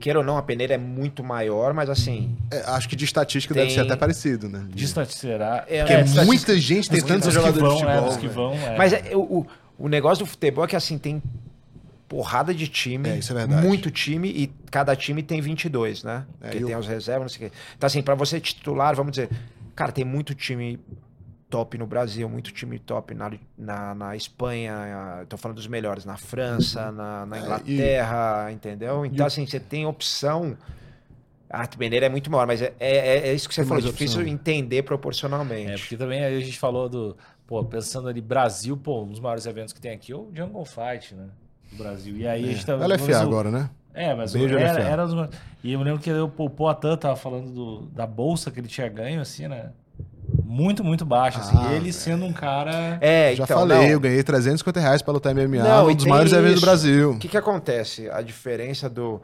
queira 0.00 0.18
ou 0.18 0.24
não, 0.24 0.36
a 0.36 0.42
peneira 0.42 0.74
é 0.74 0.78
muito 0.78 1.22
maior, 1.22 1.72
mas 1.72 1.88
assim. 1.88 2.36
É, 2.50 2.58
acho 2.72 2.88
que 2.88 2.96
de 2.96 3.04
estatística 3.04 3.54
Tem- 3.54 3.62
deve 3.62 3.74
ser 3.74 3.80
até 3.80 3.94
parecido, 3.96 4.48
né? 4.48 4.66
Distante 4.70 5.14
será. 5.14 5.64
É, 5.68 5.78
Porque 5.78 5.78
é, 5.78 5.80
é, 5.80 5.84
estatística- 6.00 6.24
muita 6.24 6.58
gente 6.58 6.90
tentando 6.90 7.22
ser 7.22 7.28
que 7.28 7.34
jogador 7.34 7.60
vão, 7.60 7.76
de 7.76 7.84
futebol. 7.84 8.10
é, 8.10 8.16
velho. 8.18 8.30
vão, 8.32 8.52
é. 8.54 8.76
Mas 8.76 8.92
é, 8.92 9.16
o, 9.16 9.20
o, 9.20 9.46
o 9.78 9.88
negócio 9.88 10.24
do 10.24 10.28
futebol 10.28 10.64
é 10.64 10.66
que 10.68 10.76
assim, 10.76 10.98
tem 10.98 11.22
porrada 12.12 12.52
de 12.52 12.68
time. 12.68 13.08
É, 13.08 13.16
isso 13.18 13.32
é 13.32 13.34
verdade. 13.36 13.66
Muito 13.66 13.90
time 13.90 14.28
e 14.28 14.46
cada 14.70 14.94
time 14.94 15.22
tem 15.22 15.40
22, 15.40 16.04
né? 16.04 16.26
É, 16.42 16.44
Porque 16.48 16.58
e 16.58 16.64
o- 16.64 16.66
tem 16.66 16.76
os 16.76 16.86
reservas, 16.86 17.22
não 17.22 17.28
sei 17.30 17.46
o 17.46 17.50
quê. 17.50 17.56
Então 17.74 17.86
assim, 17.86 18.02
pra 18.02 18.14
você 18.14 18.38
titular, 18.38 18.94
vamos 18.94 19.12
dizer, 19.12 19.30
cara, 19.74 19.90
tem 19.90 20.04
muito 20.04 20.34
time 20.34 20.78
top 21.48 21.78
no 21.78 21.86
Brasil, 21.86 22.28
muito 22.28 22.52
time 22.52 22.78
top 22.78 23.14
na, 23.14 23.30
na, 23.56 23.94
na 23.94 24.14
Espanha, 24.16 25.24
tô 25.26 25.38
falando 25.38 25.56
dos 25.56 25.66
melhores, 25.66 26.04
na 26.04 26.18
França, 26.18 26.92
na, 26.92 27.24
na 27.24 27.36
É, 27.36 27.40
e- 27.40 27.42
Inglaterra, 27.44 28.52
entendeu? 28.52 29.06
Então, 29.06 29.24
assim, 29.24 29.46
você 29.46 29.58
tem 29.58 29.86
opção. 29.86 30.54
A 31.48 31.60
arte 31.60 31.78
Mineira 31.78 32.06
é 32.06 32.08
muito 32.10 32.30
maior, 32.30 32.46
mas 32.46 32.60
é, 32.62 32.74
é, 32.78 33.28
é 33.28 33.32
isso 33.34 33.48
que 33.48 33.54
você 33.54 33.62
Tem 33.62 33.68
falou, 33.68 33.82
difícil 33.82 34.20
opção. 34.20 34.32
entender 34.32 34.82
proporcionalmente. 34.82 35.70
É, 35.70 35.76
porque 35.78 35.96
também 35.96 36.22
aí 36.24 36.36
a 36.36 36.40
gente 36.40 36.58
falou 36.58 36.88
do. 36.90 37.16
Pô, 37.46 37.62
pensando 37.64 38.08
ali, 38.08 38.20
Brasil, 38.22 38.74
pô, 38.76 39.02
um 39.02 39.08
dos 39.08 39.20
maiores 39.20 39.44
eventos 39.46 39.74
que 39.74 39.80
tem 39.80 39.92
aqui 39.92 40.12
é 40.12 40.16
o 40.16 40.30
Jungle 40.34 40.64
Fight, 40.64 41.14
né? 41.14 41.28
Do 41.72 41.82
Brasil. 41.82 42.16
E 42.16 42.26
aí 42.26 42.44
a 42.44 42.52
gente 42.52 42.64
tava. 42.66 42.86
LFA 42.86 43.18
agora, 43.20 43.50
né? 43.50 43.70
É, 43.94 44.14
mas 44.14 44.32
Beijo, 44.32 44.56
era, 44.56 44.72
LFA. 44.72 44.82
era 44.88 45.06
dos- 45.06 45.28
E 45.62 45.72
eu 45.72 45.78
me 45.78 45.84
lembro 45.84 46.00
que 46.00 46.10
o, 46.12 46.28
Poatan 46.28 46.96
tava 46.96 47.16
falando 47.16 47.50
do- 47.50 47.80
da 47.86 48.06
bolsa 48.06 48.50
que 48.50 48.58
ele 48.60 48.68
tinha 48.68 48.88
ganho, 48.88 49.20
assim, 49.20 49.46
né? 49.48 49.70
Muito, 50.44 50.82
muito 50.82 51.04
baixa, 51.04 51.40
assim. 51.40 51.56
Ah, 51.58 51.72
E 51.72 51.76
ele 51.76 51.92
sendo 51.92 52.24
um 52.24 52.32
cara. 52.32 52.96
É, 53.00 53.34
Já 53.34 53.44
então, 53.44 53.58
falei, 53.60 53.78
não. 53.78 53.84
eu 53.86 54.00
ganhei 54.00 54.22
350 54.22 54.80
reais 54.80 55.02
pra 55.02 55.12
lutar 55.12 55.34
MMA, 55.34 55.62
Não, 55.62 55.88
um 55.88 55.94
dos 55.94 56.06
maiores 56.06 56.32
eventos 56.32 56.60
do. 56.60 56.64
Brasil. 56.64 57.10
O 57.12 57.18
que, 57.18 57.28
que 57.28 57.36
acontece? 57.36 58.08
A 58.10 58.22
diferença 58.22 58.88
do, 58.88 59.20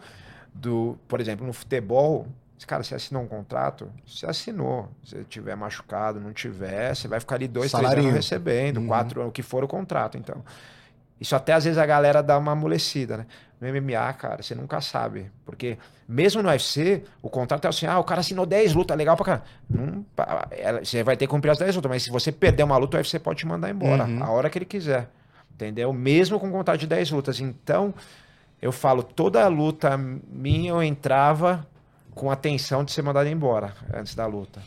do. 0.55 0.99
Por 1.09 1.21
exemplo, 1.21 1.47
no 1.47 1.53
futebol, 1.53 2.27
cara, 2.67 2.83
você 2.83 2.95
assinou 2.95 3.23
um 3.23 3.27
contrato, 3.27 3.89
você 4.07 4.27
assinou. 4.27 4.89
Se 5.05 5.25
tiver 5.25 5.57
machucado, 5.57 6.21
não 6.21 6.33
tiver, 6.33 6.95
você 6.95 7.09
vai 7.09 7.21
ficar 7.21 7.37
ali 7.37 7.49
dois, 7.49 7.71
três 7.71 7.83
Salarinho. 7.85 8.11
anos 8.11 8.25
recebendo, 8.27 8.79
Uhum. 8.79 8.87
quatro 8.87 9.21
anos, 9.21 9.31
o 9.31 9.33
que 9.33 9.43
for 9.43 9.65
o 9.65 9.69
contrato. 9.69 10.19
Então. 10.19 10.37
Isso 11.21 11.35
até 11.35 11.53
às 11.53 11.65
vezes 11.65 11.79
a 11.79 11.85
galera 11.87 12.23
dá 12.23 12.39
uma 12.39 12.53
amolecida, 12.53 13.17
né? 13.19 13.27
No 13.61 13.67
MMA, 13.67 14.13
cara, 14.13 14.41
você 14.43 14.55
nunca 14.55 14.81
sabe. 14.81 15.31
Porque 15.45 15.77
mesmo 16.09 16.41
no 16.43 16.49
UFC, 16.49 17.03
o 17.21 17.29
contrato 17.29 17.65
é 17.65 17.69
assim: 17.69 17.87
ah, 17.87 17.99
o 17.99 18.05
cara 18.05 18.21
assinou 18.21 18.47
10 18.47 18.73
lutas, 18.73 18.97
legal 18.97 19.17
pra 19.17 19.25
caramba. 19.25 19.45
Não, 19.69 20.05
ela- 20.53 20.85
você 20.85 21.03
vai 21.03 21.17
ter 21.17 21.27
que 21.27 21.31
cumprir 21.31 21.51
as 21.51 21.59
10 21.59 21.75
lutas, 21.75 21.91
mas 21.91 22.03
se 22.05 22.11
você 22.11 22.31
perder 22.31 22.63
uma 22.63 22.77
luta, 22.77 22.97
o 22.97 23.01
UFC 23.01 23.19
pode 23.19 23.41
te 23.41 23.47
mandar 23.47 23.69
embora 23.69 24.05
Uhum. 24.05 24.23
a 24.23 24.31
hora 24.31 24.49
que 24.49 24.59
ele 24.59 24.65
quiser. 24.65 25.09
Entendeu? 25.53 25.93
Mesmo 25.93 26.39
com 26.39 26.53
contrato 26.53 26.79
de 26.79 26.87
10 26.87 27.11
lutas. 27.11 27.41
Então, 27.41 27.93
eu 28.63 28.71
falo, 28.71 29.03
toda 29.03 29.47
luta 29.49 29.97
minha 29.99 30.71
eu 30.71 30.81
entrava 30.83 31.67
com 32.15 32.31
a 32.31 32.37
tensão 32.37 32.85
de 32.85 32.93
ser 32.93 33.03
mandado 33.03 33.29
embora 33.29 33.73
antes 33.93 34.15
da 34.15 34.25
luta. 34.27 34.61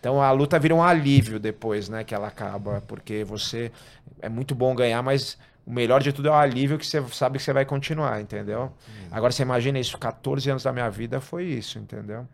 Então 0.00 0.20
a 0.20 0.30
luta 0.32 0.58
vira 0.58 0.74
um 0.74 0.82
alívio 0.82 1.40
depois, 1.40 1.88
né, 1.88 2.04
que 2.04 2.14
ela 2.14 2.28
acaba, 2.28 2.82
porque 2.86 3.24
você 3.24 3.72
é 4.20 4.28
muito 4.28 4.54
bom 4.54 4.74
ganhar, 4.74 5.02
mas 5.02 5.38
o 5.66 5.72
melhor 5.72 6.02
de 6.02 6.12
tudo 6.12 6.28
é 6.28 6.30
o 6.30 6.34
alívio 6.34 6.78
que 6.78 6.86
você 6.86 7.02
sabe 7.08 7.38
que 7.38 7.44
você 7.44 7.52
vai 7.52 7.64
continuar, 7.64 8.20
entendeu? 8.20 8.72
Agora 9.10 9.32
você 9.32 9.42
imagina 9.42 9.78
isso, 9.78 9.96
14 9.98 10.50
anos 10.50 10.62
da 10.62 10.72
minha 10.72 10.90
vida 10.90 11.20
foi 11.20 11.44
isso, 11.44 11.78
entendeu? 11.78 12.26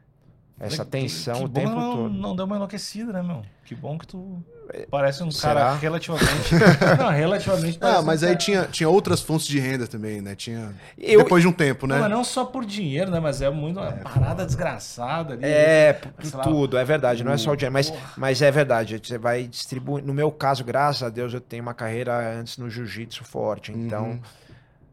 Essa 0.61 0.85
que- 0.85 0.91
tensão 0.91 1.35
que 1.39 1.45
o 1.45 1.49
bom 1.49 1.61
tempo 1.61 1.75
não, 1.75 1.97
todo. 1.97 2.11
Não 2.15 2.37
deu 2.37 2.45
uma 2.45 2.57
enlouquecida, 2.57 3.13
né, 3.15 3.23
meu? 3.23 3.43
Que 3.65 3.75
bom 3.75 3.97
que 3.97 4.07
tu 4.07 4.43
parece 4.91 5.23
um 5.23 5.31
Será? 5.31 5.55
cara 5.55 5.75
relativamente. 5.77 6.55
não, 6.99 7.09
relativamente. 7.09 7.79
Ah, 7.79 7.81
parece 7.81 7.99
um 8.01 8.05
mas 8.07 8.23
aí 8.23 8.29
cara- 8.31 8.39
tinha, 8.39 8.65
tinha 8.67 8.89
outras 8.89 9.21
fontes 9.23 9.47
de 9.47 9.59
renda 9.59 9.87
também, 9.87 10.21
né? 10.21 10.35
Tinha. 10.35 10.75
Eu- 10.99 11.23
Depois 11.23 11.43
de 11.43 11.49
um 11.49 11.53
tempo, 11.53 11.87
né? 11.87 11.95
Não, 11.95 12.03
mas 12.03 12.11
não 12.11 12.23
só 12.25 12.45
por 12.45 12.67
dinheiro, 12.67 13.11
né? 13.11 13.19
Mas 13.21 13.41
é 13.41 13.49
muito 13.49 13.81
uma 13.81 13.91
parada 13.93 14.45
desgraçada 14.45 15.33
ali. 15.35 15.43
É, 15.45 15.95
por 15.95 16.13
sei 16.27 16.37
lá, 16.39 16.45
tudo, 16.45 16.77
é 16.77 16.85
verdade, 16.85 17.25
não 17.25 17.33
é 17.33 17.39
só 17.39 17.53
o 17.53 17.57
dinheiro, 17.57 17.73
mas, 17.73 17.89
Porra. 17.91 18.13
mas 18.17 18.43
é 18.43 18.51
verdade, 18.51 19.01
você 19.03 19.17
vai 19.17 19.47
distribuir. 19.47 20.05
No 20.05 20.13
meu 20.13 20.31
caso, 20.31 20.63
graças 20.63 21.03
a 21.03 21.09
Deus, 21.09 21.33
eu 21.33 21.41
tenho 21.41 21.63
uma 21.63 21.75
carreira 21.75 22.39
antes 22.39 22.59
no 22.59 22.69
jiu-jitsu 22.69 23.25
forte, 23.25 23.73
então 23.73 24.05
Uhum. 24.11 24.21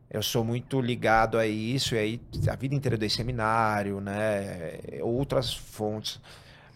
Eu 0.10 0.24
sou 0.24 0.44
muito 0.44 0.80
ligado 0.80 1.38
a 1.38 1.46
isso, 1.46 1.96
e 1.96 1.98
aí 1.98 2.22
a 2.50 2.56
vida 2.56 2.74
inteira 2.74 2.98
dei 2.98 3.10
seminário, 3.10 4.00
né? 4.00 4.80
Outras 5.02 5.54
fontes, 5.54 6.20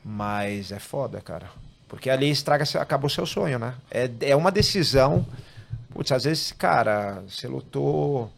mas 0.04 0.72
é 0.72 0.80
foda, 0.80 1.22
cara. 1.22 1.50
Porque 1.88 2.10
ali 2.10 2.30
estraga, 2.30 2.66
acabou 2.80 3.10
seu 3.10 3.26
sonho, 3.26 3.58
né? 3.58 3.74
É, 3.90 4.10
é 4.22 4.36
uma 4.36 4.52
decisão. 4.52 5.26
Putz, 5.90 6.12
às 6.12 6.24
vezes, 6.26 6.52
cara, 6.52 7.22
você 7.28 7.48
lutou. 7.48 8.32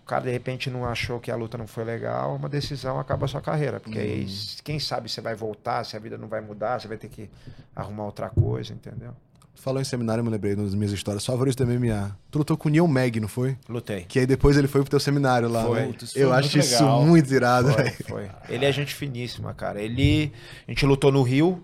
O 0.00 0.02
cara 0.04 0.24
de 0.24 0.30
repente 0.30 0.68
não 0.68 0.84
achou 0.84 1.20
que 1.20 1.30
a 1.30 1.36
luta 1.36 1.56
não 1.56 1.68
foi 1.68 1.84
legal, 1.84 2.34
uma 2.34 2.48
decisão 2.48 2.98
acaba 2.98 3.26
a 3.26 3.28
sua 3.28 3.40
carreira. 3.40 3.78
Porque 3.78 3.98
aí, 3.98 4.26
quem 4.64 4.80
sabe 4.80 5.08
você 5.08 5.20
vai 5.20 5.34
voltar, 5.36 5.84
se 5.84 5.96
a 5.96 6.00
vida 6.00 6.18
não 6.18 6.26
vai 6.26 6.40
mudar, 6.40 6.80
você 6.80 6.88
vai 6.88 6.96
ter 6.96 7.08
que 7.08 7.30
arrumar 7.74 8.06
outra 8.06 8.28
coisa, 8.28 8.72
entendeu? 8.72 9.14
Falou 9.54 9.80
em 9.80 9.84
seminário, 9.84 10.20
eu 10.20 10.24
me 10.24 10.30
lembrei 10.30 10.54
das 10.56 10.74
minhas 10.74 10.90
histórias 10.92 11.24
favoritas 11.26 11.54
do 11.54 11.66
MMA. 11.70 12.16
Tu 12.30 12.38
lutou 12.38 12.56
com 12.56 12.68
o 12.68 12.72
Neil 12.72 12.86
Mag, 12.88 13.20
não 13.20 13.28
foi? 13.28 13.58
Lutei. 13.68 14.04
Que 14.08 14.20
aí 14.20 14.26
depois 14.26 14.56
ele 14.56 14.66
foi 14.66 14.80
pro 14.80 14.88
teu 14.90 14.98
seminário 15.00 15.48
lá. 15.50 15.64
Foi. 15.64 15.80
né? 15.86 15.92
Foi 15.98 16.08
Eu 16.22 16.32
acho 16.32 16.58
isso 16.58 16.82
muito 17.04 17.32
irado, 17.34 17.70
Foi, 17.72 17.82
velho. 17.84 17.96
foi. 18.08 18.30
Ele 18.48 18.64
é 18.64 18.72
gente 18.72 18.94
finíssima, 18.94 19.52
cara. 19.52 19.82
Ele. 19.82 20.32
A 20.66 20.70
gente 20.70 20.86
lutou 20.86 21.12
no 21.12 21.22
Rio. 21.22 21.62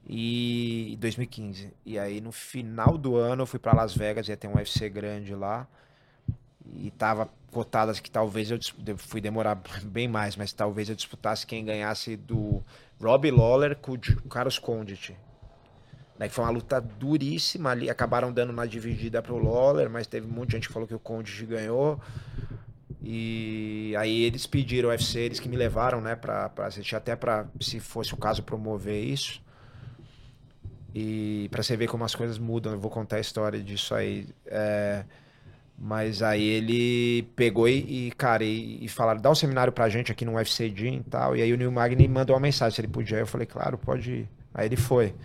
E 0.08 0.97
2015. 0.99 1.74
E 1.86 1.97
aí 1.97 2.20
no 2.20 2.32
final 2.32 2.97
do 2.97 3.16
ano 3.16 3.43
eu 3.43 3.47
fui 3.47 3.60
pra 3.60 3.74
Las 3.74 3.95
Vegas, 3.95 4.28
ia 4.28 4.38
ter 4.38 4.47
um 4.47 4.56
UFC 4.56 4.89
grande 4.89 5.34
lá. 5.34 5.68
E 6.76 6.91
tava 6.91 7.30
cotadas 7.51 7.99
que 7.99 8.10
talvez 8.10 8.51
eu 8.51 8.58
fui 8.97 9.22
demorar 9.22 9.62
bem 9.84 10.08
mais, 10.08 10.36
mas 10.36 10.51
talvez 10.51 10.89
eu 10.89 10.95
disputasse 10.95 11.45
quem 11.45 11.64
ganhasse 11.64 12.18
do 12.18 12.64
Robbie 13.01 13.32
Lawler 13.32 13.78
com 13.78 13.93
o 13.93 14.30
Carlos 14.30 14.60
Condit. 14.60 15.16
Né, 16.18 16.28
que 16.28 16.36
foi 16.36 16.43
uma 16.43 16.51
luta 16.51 16.80
duríssima 16.80 17.72
ali. 17.72 17.89
Acabaram 17.89 18.32
dando 18.32 18.51
uma 18.51 18.68
dividida 18.68 19.22
pro 19.22 19.38
Lawler, 19.38 19.89
mas 19.89 20.06
teve 20.06 20.28
de 20.28 20.51
gente 20.51 20.68
que 20.68 20.74
falou 20.74 20.88
que 20.88 20.93
o 20.93 20.99
Condit 20.99 21.45
ganhou. 21.45 21.99
E 23.01 23.93
aí 23.97 24.24
eles 24.24 24.45
pediram 24.45 24.89
o 24.89 24.91
UFC, 24.91 25.20
eles 25.20 25.39
que 25.39 25.49
me 25.49 25.58
levaram, 25.58 25.99
né, 25.99 26.16
pra 26.16 26.51
assistir, 26.60 26.95
até 26.95 27.16
pra, 27.16 27.47
se 27.60 27.80
fosse 27.80 28.14
o 28.14 28.18
caso, 28.18 28.43
promover 28.43 29.04
isso. 29.04 29.41
E 30.94 31.48
pra 31.50 31.64
você 31.64 31.76
ver 31.76 31.88
como 31.88 32.04
as 32.04 32.14
coisas 32.14 32.38
mudam, 32.38 32.74
eu 32.74 32.80
vou 32.80 32.91
contar 32.91 33.16
a 33.18 33.20
história 33.20 33.60
disso 33.60 33.96
aí. 33.96 34.28
É, 34.46 35.04
mas 35.78 36.22
aí 36.22 36.44
ele 36.44 37.24
pegou 37.36 37.68
e, 37.68 38.08
e, 38.08 38.12
cara, 38.12 38.44
e, 38.44 38.86
e 38.86 38.88
falaram, 38.88 39.20
dá 39.20 39.32
um 39.32 39.36
seminário 39.36 39.74
pra 39.74 39.89
gente 39.89 40.12
aqui 40.12 40.24
no 40.24 40.36
UFC 40.36 40.70
Gym 40.70 40.98
e 40.98 41.04
tal. 41.04 41.36
E 41.36 41.41
aí 41.41 41.52
o 41.52 41.58
Neil 41.58 41.72
Magny 41.72 42.08
mandou 42.08 42.36
uma 42.36 42.41
mensagem 42.41 42.76
se 42.76 42.82
ele 42.82 42.88
podia. 42.88 43.18
Eu 43.18 43.28
falei, 43.28 43.48
claro, 43.48 43.78
pode 43.78 44.12
ir. 44.12 44.30
Aí 44.54 44.68
ele 44.68 44.76
foi. 44.76 45.16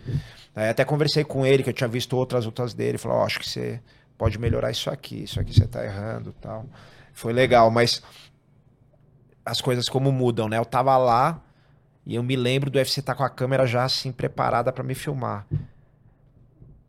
Aí 0.56 0.70
até 0.70 0.84
conversei 0.84 1.22
com 1.22 1.44
ele, 1.44 1.62
que 1.62 1.68
eu 1.68 1.74
tinha 1.74 1.88
visto 1.88 2.16
outras 2.16 2.46
lutas 2.46 2.72
dele. 2.72 2.92
Ele 2.92 2.98
falou, 2.98 3.18
ó, 3.18 3.26
acho 3.26 3.38
que 3.38 3.48
você 3.48 3.80
pode 4.16 4.38
melhorar 4.38 4.70
isso 4.70 4.90
aqui, 4.90 5.24
isso 5.24 5.38
aqui 5.38 5.54
você 5.54 5.66
tá 5.66 5.84
errando 5.84 6.34
tal. 6.40 6.66
Foi 7.12 7.32
legal, 7.32 7.70
mas 7.70 8.02
as 9.44 9.60
coisas 9.60 9.88
como 9.88 10.10
mudam, 10.10 10.48
né? 10.48 10.58
Eu 10.58 10.64
tava 10.64 10.96
lá 10.96 11.42
e 12.08 12.14
eu 12.14 12.22
me 12.22 12.34
lembro 12.36 12.70
do 12.70 12.78
UFC 12.78 13.00
estar 13.00 13.14
com 13.14 13.22
a 13.22 13.28
câmera 13.28 13.66
já 13.66 13.84
assim 13.84 14.10
preparada 14.10 14.72
pra 14.72 14.82
me 14.82 14.94
filmar. 14.94 15.46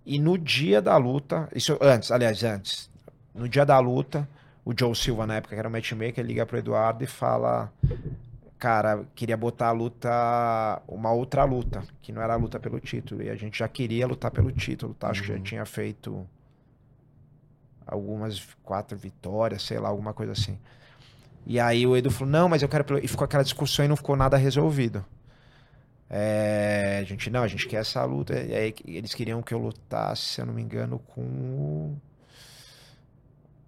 E 0.05 0.17
no 0.17 0.37
dia 0.37 0.81
da 0.81 0.95
luta, 0.95 1.49
isso 1.53 1.77
antes, 1.81 2.09
aliás, 2.09 2.41
antes, 2.41 2.89
no 3.35 3.49
dia 3.49 3.65
da 3.65 3.77
luta, 3.79 4.25
o 4.63 4.73
Joe 4.75 4.95
Silva, 4.95 5.27
na 5.27 5.35
época, 5.35 5.55
que 5.55 5.59
era 5.59 5.67
o 5.67 5.71
matchmaker, 5.71 6.25
liga 6.25 6.45
pro 6.45 6.57
Eduardo 6.57 7.03
e 7.03 7.07
fala: 7.07 7.69
Cara, 8.57 9.05
queria 9.13 9.35
botar 9.35 9.67
a 9.67 9.71
luta, 9.71 10.81
uma 10.87 11.11
outra 11.11 11.43
luta, 11.43 11.83
que 12.01 12.13
não 12.13 12.21
era 12.21 12.35
a 12.35 12.37
luta 12.37 12.57
pelo 12.57 12.79
título. 12.79 13.21
E 13.21 13.29
a 13.29 13.35
gente 13.35 13.59
já 13.59 13.67
queria 13.67 14.07
lutar 14.07 14.31
pelo 14.31 14.53
título, 14.53 14.93
tá? 14.93 15.09
Acho 15.09 15.23
que 15.23 15.27
já 15.27 15.39
tinha 15.39 15.65
feito 15.65 16.25
algumas 17.85 18.55
quatro 18.63 18.97
vitórias, 18.97 19.63
sei 19.63 19.79
lá, 19.79 19.89
alguma 19.89 20.13
coisa 20.13 20.31
assim. 20.31 20.57
E 21.45 21.59
aí 21.59 21.85
o 21.85 21.95
Edu 21.95 22.11
falou: 22.11 22.31
Não, 22.31 22.49
mas 22.49 22.61
eu 22.61 22.69
quero. 22.69 22.83
pelo-" 22.83 23.03
E 23.03 23.07
ficou 23.07 23.25
aquela 23.25 23.43
discussão 23.43 23.85
e 23.85 23.87
não 23.87 23.95
ficou 23.95 24.15
nada 24.15 24.37
resolvido. 24.37 25.05
É, 26.09 26.99
a 27.01 27.03
gente, 27.03 27.29
não, 27.29 27.43
a 27.43 27.47
gente 27.47 27.67
quer 27.67 27.81
essa 27.81 28.03
luta. 28.03 28.33
E 28.33 28.53
aí 28.53 28.75
eles 28.85 29.13
queriam 29.13 29.41
que 29.41 29.53
eu 29.53 29.59
lutasse, 29.59 30.23
se 30.23 30.41
eu 30.41 30.45
não 30.45 30.53
me 30.53 30.61
engano, 30.61 30.99
com 30.99 31.21
o, 31.21 31.97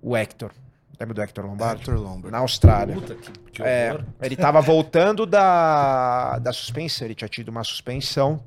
o 0.02 0.18
Hector. 0.18 0.52
Lembra 1.00 1.14
do 1.14 1.22
Hector 1.22 1.46
Lombardi? 1.46 1.82
Hector 1.82 1.96
Lombard. 1.96 2.32
Na 2.32 2.40
Austrália. 2.40 2.96
Puta 2.96 3.16
que, 3.16 3.32
que 3.52 3.64
É, 3.64 3.98
ele 4.22 4.36
tava 4.36 4.62
voltando 4.62 5.26
da, 5.26 6.38
da 6.40 6.54
suspensão, 6.54 7.08
ele 7.08 7.16
tinha 7.16 7.28
tido 7.28 7.50
uma 7.50 7.64
suspensão 7.64 8.44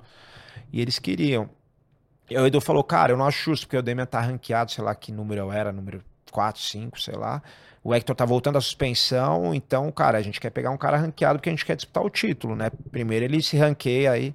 e 0.72 0.80
eles 0.80 0.98
queriam. 0.98 1.48
E 2.30 2.36
o 2.36 2.46
Edu 2.46 2.60
falou, 2.60 2.82
cara, 2.82 3.12
eu 3.12 3.16
não 3.16 3.26
acho 3.26 3.44
justo, 3.44 3.66
porque 3.66 3.76
o 3.76 3.82
Demian 3.82 4.06
tá 4.06 4.20
ranqueado, 4.20 4.70
sei 4.70 4.82
lá 4.84 4.94
que 4.94 5.12
número 5.12 5.40
eu 5.40 5.52
era, 5.52 5.72
número 5.72 6.02
4, 6.30 6.60
5, 6.60 7.00
sei 7.00 7.14
lá. 7.14 7.42
O 7.84 7.94
Hector 7.94 8.16
tá 8.16 8.24
voltando 8.24 8.54
da 8.54 8.62
suspensão, 8.62 9.54
então, 9.54 9.92
cara, 9.92 10.16
a 10.16 10.22
gente 10.22 10.40
quer 10.40 10.48
pegar 10.48 10.70
um 10.70 10.76
cara 10.78 10.96
ranqueado 10.96 11.38
porque 11.38 11.50
a 11.50 11.52
gente 11.52 11.66
quer 11.66 11.76
disputar 11.76 12.02
o 12.02 12.08
título, 12.08 12.56
né? 12.56 12.70
Primeiro 12.90 13.26
ele 13.26 13.42
se 13.42 13.58
ranqueia 13.58 14.10
aí. 14.10 14.34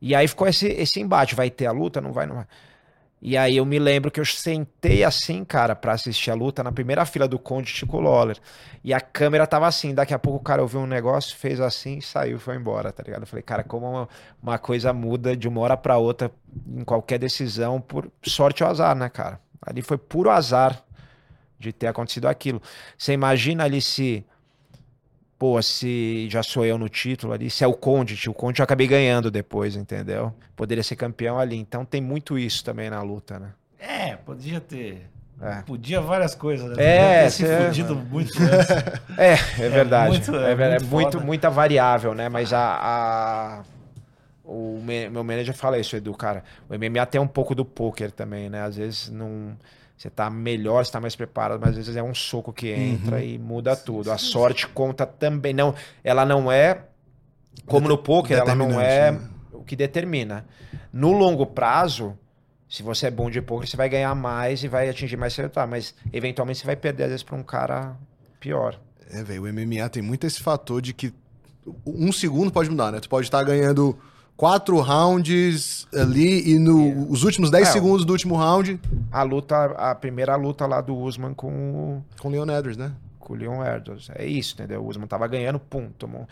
E 0.00 0.14
aí 0.14 0.28
ficou 0.28 0.46
esse, 0.46 0.68
esse 0.68 1.00
embate, 1.00 1.34
vai 1.34 1.50
ter 1.50 1.66
a 1.66 1.72
luta, 1.72 2.00
não 2.00 2.12
vai, 2.12 2.26
não 2.26 2.36
vai. 2.36 2.46
E 3.20 3.36
aí 3.36 3.56
eu 3.56 3.64
me 3.64 3.78
lembro 3.78 4.10
que 4.10 4.20
eu 4.20 4.24
sentei 4.24 5.02
assim, 5.02 5.44
cara, 5.44 5.74
pra 5.74 5.94
assistir 5.94 6.30
a 6.30 6.34
luta 6.34 6.62
na 6.62 6.70
primeira 6.70 7.06
fila 7.06 7.26
do 7.26 7.38
Conde 7.38 7.70
Chico 7.70 7.98
Lawler. 7.98 8.38
E 8.84 8.92
a 8.92 9.00
câmera 9.00 9.46
tava 9.46 9.66
assim, 9.66 9.94
daqui 9.94 10.12
a 10.12 10.18
pouco 10.18 10.38
o 10.38 10.42
cara 10.42 10.60
ouviu 10.60 10.80
um 10.80 10.86
negócio, 10.86 11.34
fez 11.34 11.58
assim, 11.58 12.02
saiu, 12.02 12.38
foi 12.38 12.54
embora, 12.54 12.92
tá 12.92 13.02
ligado? 13.02 13.22
Eu 13.22 13.26
falei, 13.26 13.42
cara, 13.42 13.64
como 13.64 13.90
uma, 13.90 14.08
uma 14.42 14.58
coisa 14.58 14.92
muda 14.92 15.34
de 15.34 15.48
uma 15.48 15.62
hora 15.62 15.76
pra 15.76 15.96
outra 15.96 16.30
em 16.68 16.84
qualquer 16.84 17.18
decisão, 17.18 17.80
por 17.80 18.12
sorte 18.22 18.62
ou 18.62 18.68
azar, 18.68 18.94
né, 18.94 19.08
cara? 19.08 19.40
Ali 19.66 19.80
foi 19.80 19.96
puro 19.96 20.28
azar 20.28 20.83
de 21.64 21.72
ter 21.72 21.86
acontecido 21.88 22.26
aquilo. 22.28 22.60
Você 22.96 23.12
imagina 23.12 23.64
ali 23.64 23.80
se. 23.80 24.24
Pô, 25.38 25.60
se 25.60 26.28
já 26.30 26.42
sou 26.42 26.64
eu 26.64 26.78
no 26.78 26.88
título 26.88 27.32
ali, 27.32 27.50
se 27.50 27.64
é 27.64 27.66
o 27.66 27.74
Conde, 27.74 28.28
o 28.30 28.32
Conde 28.32 28.60
eu 28.60 28.64
acabei 28.64 28.86
ganhando 28.86 29.30
depois, 29.30 29.74
entendeu? 29.76 30.32
Poderia 30.54 30.82
ser 30.82 30.94
campeão 30.96 31.38
ali. 31.38 31.56
Então 31.56 31.84
tem 31.84 32.00
muito 32.00 32.38
isso 32.38 32.64
também 32.64 32.88
na 32.88 33.02
luta, 33.02 33.38
né? 33.38 33.48
É, 33.78 34.16
podia 34.16 34.60
ter. 34.60 35.10
É. 35.42 35.62
Podia 35.62 36.00
várias 36.00 36.34
coisas, 36.34 36.74
né? 36.76 36.82
É, 37.24 37.28
se 37.28 37.44
cê- 37.44 37.66
fudido 37.66 37.96
muito 38.10 38.32
antes. 38.40 39.18
É, 39.18 39.32
é 39.64 39.68
verdade. 39.68 40.08
muito- 40.10 40.36
é, 40.36 40.52
é 40.52 40.76
é 40.76 40.80
muito 40.80 41.20
muita 41.20 41.50
variável, 41.50 42.14
né? 42.14 42.28
Mas 42.28 42.52
a, 42.52 42.78
a- 42.80 43.62
o 44.44 44.80
me- 44.82 45.08
meu 45.10 45.24
manager 45.24 45.52
fala 45.54 45.76
isso, 45.78 45.96
Edu, 45.96 46.14
cara. 46.14 46.44
O 46.70 46.74
MMA 46.74 47.04
tem 47.06 47.20
um 47.20 47.26
pouco 47.26 47.54
do 47.54 47.64
poker 47.64 48.12
também, 48.12 48.48
né? 48.48 48.62
Às 48.62 48.76
vezes 48.76 49.10
não 49.10 49.56
você 49.96 50.10
tá 50.10 50.28
melhor, 50.28 50.84
você 50.84 50.92
tá 50.92 51.00
mais 51.00 51.14
preparado, 51.14 51.60
mas 51.60 51.70
às 51.70 51.76
vezes 51.76 51.96
é 51.96 52.02
um 52.02 52.14
soco 52.14 52.52
que 52.52 52.68
entra 52.70 53.22
e 53.22 53.38
muda 53.38 53.76
tudo. 53.76 54.10
A 54.10 54.18
sorte 54.18 54.66
conta 54.68 55.06
também, 55.06 55.52
não, 55.52 55.74
ela 56.02 56.26
não 56.26 56.50
é 56.50 56.82
como 57.66 57.88
no 57.88 57.96
poker, 57.96 58.36
ela 58.36 58.54
não 58.54 58.80
é 58.80 59.12
né? 59.12 59.20
o 59.52 59.62
que 59.62 59.76
determina. 59.76 60.44
No 60.92 61.12
longo 61.12 61.46
prazo, 61.46 62.18
se 62.68 62.82
você 62.82 63.06
é 63.06 63.10
bom 63.10 63.30
de 63.30 63.40
poker, 63.40 63.68
você 63.68 63.76
vai 63.76 63.88
ganhar 63.88 64.14
mais 64.14 64.62
e 64.64 64.68
vai 64.68 64.88
atingir 64.88 65.16
mais 65.16 65.32
seu 65.32 65.42
resultado, 65.42 65.70
mas 65.70 65.94
eventualmente 66.12 66.58
você 66.58 66.66
vai 66.66 66.76
perder 66.76 67.04
às 67.04 67.10
vezes 67.10 67.22
para 67.22 67.36
um 67.36 67.42
cara 67.42 67.96
pior. 68.40 68.78
É, 69.10 69.22
velho, 69.22 69.44
o 69.44 69.52
MMA 69.52 69.88
tem 69.88 70.02
muito 70.02 70.26
esse 70.26 70.40
fator 70.40 70.82
de 70.82 70.92
que 70.92 71.14
um 71.86 72.12
segundo 72.12 72.50
pode 72.50 72.68
mudar, 72.68 72.92
né? 72.92 73.00
Tu 73.00 73.08
pode 73.08 73.26
estar 73.26 73.42
ganhando 73.42 73.96
quatro 74.36 74.80
rounds 74.80 75.86
ali 75.94 76.52
e 76.54 76.58
no, 76.58 77.10
os 77.10 77.22
últimos 77.22 77.50
10 77.50 77.68
É, 77.68 77.72
segundos 77.72 78.04
do 78.04 78.12
último 78.12 78.36
round 78.36 78.80
A 79.12 79.22
luta, 79.22 79.64
a 79.76 79.94
primeira 79.94 80.34
luta 80.36 80.66
lá 80.66 80.80
do 80.80 80.96
Usman 80.96 81.34
com 81.34 81.48
o, 81.48 82.04
com 82.20 82.28
o 82.28 82.30
Leon 82.30 82.44
Edwards, 82.50 82.76
né? 82.76 82.92
com 83.18 83.32
o 83.32 83.36
Leon 83.36 83.64
Edwards. 83.64 84.10
É 84.14 84.26
isso, 84.26 84.54
entendeu? 84.54 84.82
O 84.82 84.88
Usman 84.88 85.06
tava 85.06 85.26
ganhando, 85.26 85.58
pum, 85.58 85.88
tomou. 85.98 86.28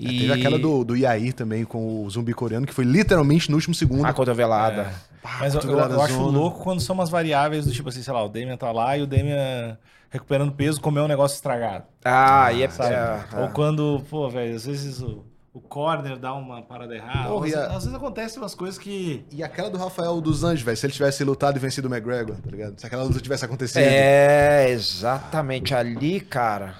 É, 0.00 0.06
teve 0.06 0.32
aquela 0.32 0.56
do, 0.56 0.84
do 0.84 0.94
Yair 0.96 1.32
também 1.32 1.64
com 1.64 2.04
o 2.04 2.08
zumbi 2.10 2.32
coreano, 2.32 2.64
que 2.64 2.72
foi 2.72 2.84
literalmente 2.84 3.50
no 3.50 3.56
último 3.56 3.74
segundo. 3.74 4.04
A 4.06 4.12
cotovelada. 4.12 4.82
É. 4.82 4.92
Mas 5.40 5.54
eu, 5.56 5.60
eu- 5.62 5.76
eu 5.76 6.00
acho 6.00 6.22
louco 6.22 6.60
quando 6.62 6.80
são 6.80 6.94
umas 6.94 7.10
variáveis 7.10 7.66
do 7.66 7.72
tipo 7.72 7.88
assim, 7.88 8.02
sei 8.02 8.12
lá, 8.12 8.22
o 8.24 8.28
Damian 8.28 8.56
tá 8.56 8.70
lá 8.70 8.96
e 8.96 9.02
o 9.02 9.06
Damian 9.08 9.76
recuperando 10.10 10.52
peso 10.52 10.80
comeu 10.80 11.02
um 11.02 11.08
negócio 11.08 11.34
estragado. 11.34 11.82
Ah, 12.04 12.52
e 12.52 12.62
é, 12.62 12.68
Sabe? 12.70 12.94
é, 12.94 13.20
é. 13.36 13.40
Ou 13.42 13.48
quando, 13.48 14.00
pô, 14.08 14.30
velho, 14.30 14.54
às 14.54 14.64
vezes 14.64 15.02
o, 15.02 15.24
o 15.52 15.60
corner 15.60 16.16
dá 16.18 16.34
uma 16.34 16.62
parada 16.62 16.94
errada. 16.94 17.28
Porra, 17.28 17.46
às, 17.46 17.54
a- 17.54 17.66
às 17.66 17.84
vezes 17.84 17.94
acontecem 17.94 18.38
umas 18.40 18.54
coisas 18.54 18.78
que. 18.78 19.24
E 19.32 19.42
aquela 19.42 19.70
do 19.70 19.78
Rafael 19.78 20.20
dos 20.20 20.44
Anjos, 20.44 20.62
velho, 20.62 20.76
se 20.76 20.86
ele 20.86 20.92
tivesse 20.92 21.24
lutado 21.24 21.56
e 21.56 21.60
vencido 21.60 21.88
o 21.88 21.90
McGregor, 21.94 22.36
tá 22.36 22.50
ligado? 22.50 22.78
Se 22.78 22.86
aquela 22.86 23.02
luta 23.02 23.20
tivesse 23.20 23.44
acontecido, 23.44 23.82
É, 23.82 24.68
exatamente. 24.70 25.74
Ali, 25.74 26.20
cara. 26.20 26.74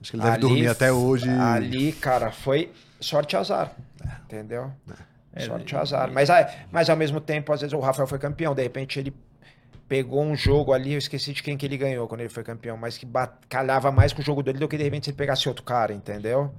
acho 0.00 0.10
que 0.10 0.16
ele 0.16 0.22
deve 0.22 0.34
ali 0.34 0.40
dormir 0.40 0.68
até 0.68 0.92
hoje. 0.92 1.28
Ali, 1.28 1.92
cara, 1.92 2.30
foi 2.30 2.70
sorte 3.00 3.34
e 3.34 3.36
azar. 3.38 3.72
Entendeu? 4.26 4.70
É, 5.32 5.40
sorte 5.46 5.74
e 5.74 5.76
azar. 5.76 6.10
Mas, 6.12 6.28
ah, 6.30 6.48
mas 6.70 6.88
ao 6.90 6.96
mesmo 6.96 7.20
tempo, 7.20 7.52
às 7.52 7.60
vezes 7.62 7.72
o 7.74 7.80
Rafael 7.80 8.06
foi 8.06 8.18
campeão. 8.18 8.54
De 8.54 8.62
repente 8.62 8.98
ele 8.98 9.12
pegou 9.88 10.22
um 10.22 10.34
jogo 10.36 10.72
ali, 10.72 10.92
eu 10.92 10.98
esqueci 10.98 11.32
de 11.32 11.42
quem 11.42 11.56
que 11.56 11.66
ele 11.66 11.76
ganhou 11.76 12.06
quando 12.08 12.20
ele 12.20 12.28
foi 12.30 12.42
campeão, 12.42 12.76
mas 12.76 12.96
que 12.96 13.06
calhava 13.48 13.90
mais 13.92 14.12
com 14.12 14.22
o 14.22 14.24
jogo 14.24 14.42
dele 14.42 14.58
do 14.58 14.66
que 14.68 14.76
de 14.78 14.82
repente 14.84 15.04
se 15.04 15.10
ele 15.10 15.16
pegasse 15.16 15.48
outro 15.48 15.62
cara, 15.64 15.92
entendeu? 15.92 16.52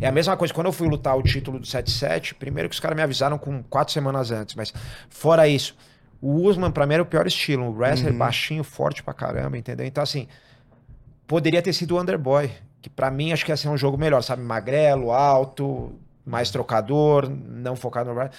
É 0.00 0.06
a 0.06 0.12
mesma 0.12 0.36
coisa, 0.36 0.52
quando 0.52 0.66
eu 0.66 0.72
fui 0.72 0.88
lutar 0.88 1.16
o 1.16 1.22
título 1.22 1.58
do 1.58 1.66
7-7, 1.66 2.34
primeiro 2.34 2.68
que 2.68 2.74
os 2.74 2.80
caras 2.80 2.96
me 2.96 3.02
avisaram 3.02 3.38
com 3.38 3.62
quatro 3.62 3.92
semanas 3.94 4.30
antes, 4.30 4.54
mas 4.54 4.72
fora 5.08 5.48
isso, 5.48 5.74
o 6.20 6.46
Usman 6.46 6.70
pra 6.70 6.86
mim 6.86 6.94
era 6.94 7.02
o 7.02 7.06
pior 7.06 7.26
estilo, 7.26 7.64
um 7.64 7.70
wrestler 7.70 8.12
baixinho, 8.12 8.62
forte 8.62 9.02
pra 9.02 9.14
caramba, 9.14 9.56
entendeu? 9.56 9.86
Então 9.86 10.02
assim, 10.02 10.28
poderia 11.26 11.62
ter 11.62 11.72
sido 11.72 11.96
o 11.96 12.00
Underboy, 12.00 12.50
que 12.82 12.90
pra 12.90 13.10
mim 13.10 13.32
acho 13.32 13.44
que 13.44 13.50
ia 13.50 13.56
ser 13.56 13.68
um 13.68 13.76
jogo 13.76 13.96
melhor, 13.96 14.22
sabe? 14.22 14.42
Magrelo, 14.42 15.12
alto, 15.12 15.92
mais 16.26 16.50
trocador, 16.50 17.28
não 17.28 17.74
focado 17.74 18.10
no 18.10 18.16
wrestling, 18.16 18.38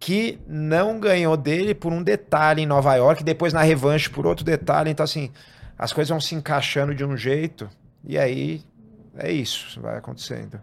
que 0.00 0.38
não 0.46 1.00
ganhou 1.00 1.36
dele 1.36 1.74
por 1.74 1.92
um 1.92 2.02
detalhe 2.02 2.62
em 2.62 2.66
Nova 2.66 2.94
York, 2.94 3.24
depois 3.24 3.52
na 3.52 3.62
revanche 3.62 4.08
por 4.08 4.26
outro 4.26 4.44
detalhe. 4.44 4.90
Então, 4.90 5.04
assim, 5.04 5.30
as 5.76 5.92
coisas 5.92 6.08
vão 6.08 6.20
se 6.20 6.34
encaixando 6.34 6.94
de 6.94 7.04
um 7.04 7.16
jeito, 7.16 7.68
e 8.04 8.16
aí 8.16 8.62
é 9.16 9.30
isso, 9.30 9.80
vai 9.80 9.96
acontecendo. 9.96 10.60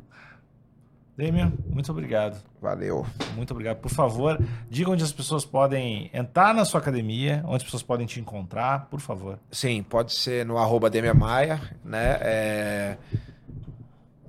Damian, 1.18 1.54
muito 1.68 1.90
obrigado. 1.92 2.44
Valeu. 2.62 3.06
Muito 3.36 3.52
obrigado. 3.52 3.78
Por 3.78 3.92
favor, 3.92 4.38
diga 4.70 4.92
onde 4.92 5.04
as 5.04 5.14
pessoas 5.14 5.46
podem 5.46 6.10
entrar 6.14 6.54
na 6.54 6.66
sua 6.66 6.82
academia, 6.82 7.42
onde 7.46 7.58
as 7.58 7.64
pessoas 7.64 7.84
podem 7.84 8.06
te 8.06 8.20
encontrar, 8.20 8.88
por 8.90 9.00
favor. 9.00 9.40
Sim, 9.50 9.82
pode 9.82 10.14
ser 10.14 10.46
no 10.46 10.58
arroba 10.58 10.90
Maia, 11.16 11.62
né? 11.84 12.18
É, 12.22 12.98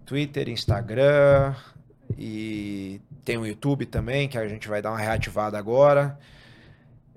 Twitter, 0.04 0.48
Instagram 0.48 1.54
e 2.16 3.00
tem 3.24 3.36
o 3.36 3.44
YouTube 3.44 3.86
também, 3.86 4.28
que 4.28 4.38
a 4.38 4.46
gente 4.46 4.68
vai 4.68 4.80
dar 4.80 4.90
uma 4.92 4.98
reativada 4.98 5.58
agora. 5.58 6.16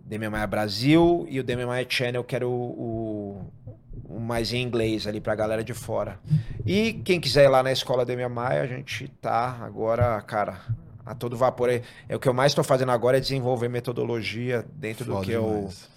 Demian 0.04 0.32
Maia 0.32 0.48
Brasil 0.48 1.28
e 1.30 1.40
o 1.40 1.44
Demian 1.44 1.68
Maia 1.68 1.86
Channel, 1.88 2.24
que 2.24 2.36
era 2.36 2.48
o, 2.48 2.52
o, 2.52 3.46
o 4.10 4.20
mais 4.20 4.52
em 4.52 4.64
inglês 4.64 5.06
ali 5.06 5.22
pra 5.22 5.36
galera 5.36 5.64
de 5.64 5.74
fora. 5.74 6.20
E 6.66 6.94
quem 7.06 7.22
quiser 7.22 7.46
ir 7.46 7.50
lá 7.50 7.62
na 7.62 7.72
escola 7.72 8.04
Demian 8.04 8.30
Maia, 8.30 8.64
a 8.64 8.68
gente 8.68 9.08
tá 9.22 9.60
agora, 9.62 10.20
cara, 10.22 10.60
a 11.06 11.14
todo 11.14 11.38
vapor. 11.38 11.70
É, 11.70 11.82
é 12.08 12.16
o 12.16 12.20
que 12.20 12.28
eu 12.28 12.34
mais 12.34 12.52
estou 12.52 12.64
fazendo 12.64 12.92
agora 12.92 13.18
é 13.18 13.20
desenvolver 13.20 13.70
metodologia 13.70 14.66
dentro 14.76 15.06
do 15.06 15.14
Foda 15.14 15.26
que 15.26 15.32
eu 15.32 15.46
demais. 15.46 15.90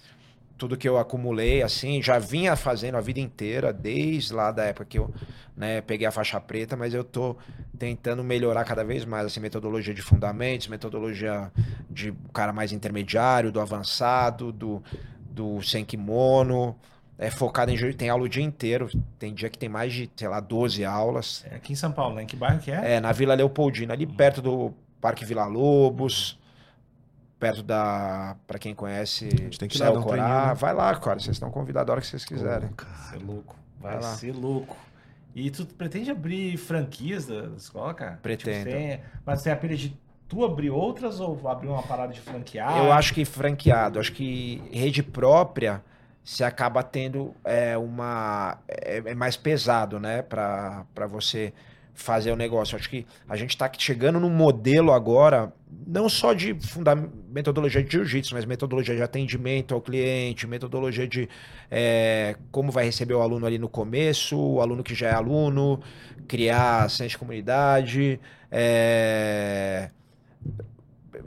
tudo 0.57 0.77
que 0.77 0.87
eu 0.87 0.97
acumulei, 0.97 1.63
assim, 1.63 2.01
já 2.01 2.19
vinha 2.19 2.55
fazendo 2.55 2.97
a 2.97 3.01
vida 3.01 3.19
inteira, 3.19 3.73
desde 3.73 4.31
lá 4.31 4.51
da 4.51 4.63
época 4.65 4.85
que 4.85 4.99
eu 4.99 5.11
né, 5.57 5.81
peguei 5.81 6.05
a 6.05 6.11
faixa 6.11 6.39
preta, 6.39 6.77
mas 6.77 6.93
eu 6.93 7.03
tô 7.03 7.35
tentando 7.77 8.23
melhorar 8.23 8.63
cada 8.63 8.83
vez 8.83 9.05
mais, 9.05 9.25
assim, 9.25 9.39
metodologia 9.39 9.93
de 9.93 10.01
fundamentos, 10.01 10.67
metodologia 10.67 11.51
de 11.89 12.13
cara 12.31 12.53
mais 12.53 12.71
intermediário, 12.71 13.51
do 13.51 13.59
avançado, 13.59 14.51
do, 14.51 14.83
do 15.19 15.61
sem 15.63 15.83
kimono, 15.83 16.75
é 17.17 17.29
focado 17.29 17.71
em 17.71 17.77
jiu- 17.77 17.93
tem 17.93 18.09
aula 18.09 18.23
o 18.23 18.29
dia 18.29 18.43
inteiro, 18.43 18.89
tem 19.19 19.33
dia 19.33 19.49
que 19.49 19.57
tem 19.57 19.69
mais 19.69 19.93
de, 19.93 20.09
sei 20.15 20.27
lá, 20.27 20.39
12 20.39 20.83
aulas, 20.83 21.45
É 21.49 21.55
aqui 21.55 21.73
em 21.73 21.75
São 21.75 21.91
Paulo, 21.91 22.15
né? 22.15 22.23
Em 22.23 22.25
que 22.25 22.35
bairro 22.35 22.59
que 22.59 22.71
é? 22.71 22.95
é, 22.95 22.99
na 22.99 23.11
Vila 23.11 23.33
Leopoldina, 23.35 23.93
ali 23.93 24.05
perto 24.05 24.41
do 24.41 24.73
Parque 24.99 25.23
Vila 25.25 25.45
Lobos, 25.45 26.39
perto 27.39 27.61
da, 27.61 28.35
pra 28.47 28.57
quem 28.57 28.73
conhece, 28.73 29.29
gente 29.29 29.59
tem 29.59 29.67
que 29.67 29.77
Céu 29.77 29.93
dar 29.93 29.99
um 29.99 30.03
Corá. 30.03 30.23
treininho, 30.23 30.47
né? 30.47 30.53
Vai 30.55 30.73
lá, 30.73 30.95
cara, 30.95 31.19
vocês 31.19 31.35
estão 31.35 31.51
convidados 31.51 31.89
a 31.89 31.93
hora 31.93 32.01
que 32.01 32.07
vocês 32.07 32.23
quiserem. 32.25 32.69
Vai 32.77 33.09
ser 33.19 33.25
louco. 33.25 33.55
Vai, 33.79 33.93
Vai 33.93 34.01
lá. 34.01 34.15
ser 34.15 34.31
louco. 34.33 34.77
E 35.35 35.49
tu 35.51 35.65
pretende 35.65 36.09
abrir 36.11 36.55
franquias 36.57 37.25
da 37.25 37.41
da 37.41 37.57
escola, 37.57 37.93
cara? 37.93 38.19
Pretendo. 38.21 38.65
tem- 38.69 38.99
mas 39.25 39.41
tem 39.41 39.51
a 39.51 39.55
pilha 39.55 39.75
de 39.75 39.97
tu 40.29 40.45
abrir 40.45 40.69
outras 40.69 41.19
ou 41.19 41.47
abrir 41.49 41.67
uma 41.67 41.83
parada 41.83 42.13
de 42.13 42.21
franquear? 42.21 42.77
Eu 42.77 42.91
acho 42.93 43.13
que 43.13 43.25
franqueado, 43.25 43.99
acho 43.99 44.13
que 44.13 44.61
rede 44.71 45.03
própria 45.03 45.83
se 46.23 46.43
acaba 46.43 46.81
tendo 46.83 47.33
é, 47.43 47.77
uma. 47.77 48.57
É, 48.67 48.97
é 49.05 49.15
mais 49.15 49.35
pesado, 49.35 49.99
né, 49.99 50.21
pra 50.21 50.85
você 51.07 51.53
fazer 51.93 52.31
o 52.31 52.35
negócio. 52.35 52.75
Acho 52.75 52.89
que 52.89 53.05
a 53.29 53.35
gente 53.35 53.57
tá 53.57 53.71
chegando 53.77 54.19
num 54.19 54.29
modelo 54.29 54.91
agora, 54.91 55.53
não 55.85 56.09
só 56.09 56.33
de 56.33 56.55
metodologia 57.29 57.83
de 57.83 57.91
jiu-jitsu, 57.91 58.33
mas 58.33 58.45
metodologia 58.45 58.95
de 58.95 59.01
atendimento 59.01 59.73
ao 59.73 59.81
cliente, 59.81 60.47
metodologia 60.47 61.07
de 61.07 61.29
é, 61.69 62.35
como 62.51 62.71
vai 62.71 62.85
receber 62.85 63.13
o 63.13 63.21
aluno 63.21 63.45
ali 63.45 63.59
no 63.59 63.69
começo, 63.69 64.37
o 64.37 64.61
aluno 64.61 64.83
que 64.83 64.95
já 64.95 65.09
é 65.09 65.13
aluno, 65.13 65.79
criar 66.27 66.89
centro 66.89 67.09
de 67.09 67.17
comunidade, 67.17 68.19
é, 68.51 69.89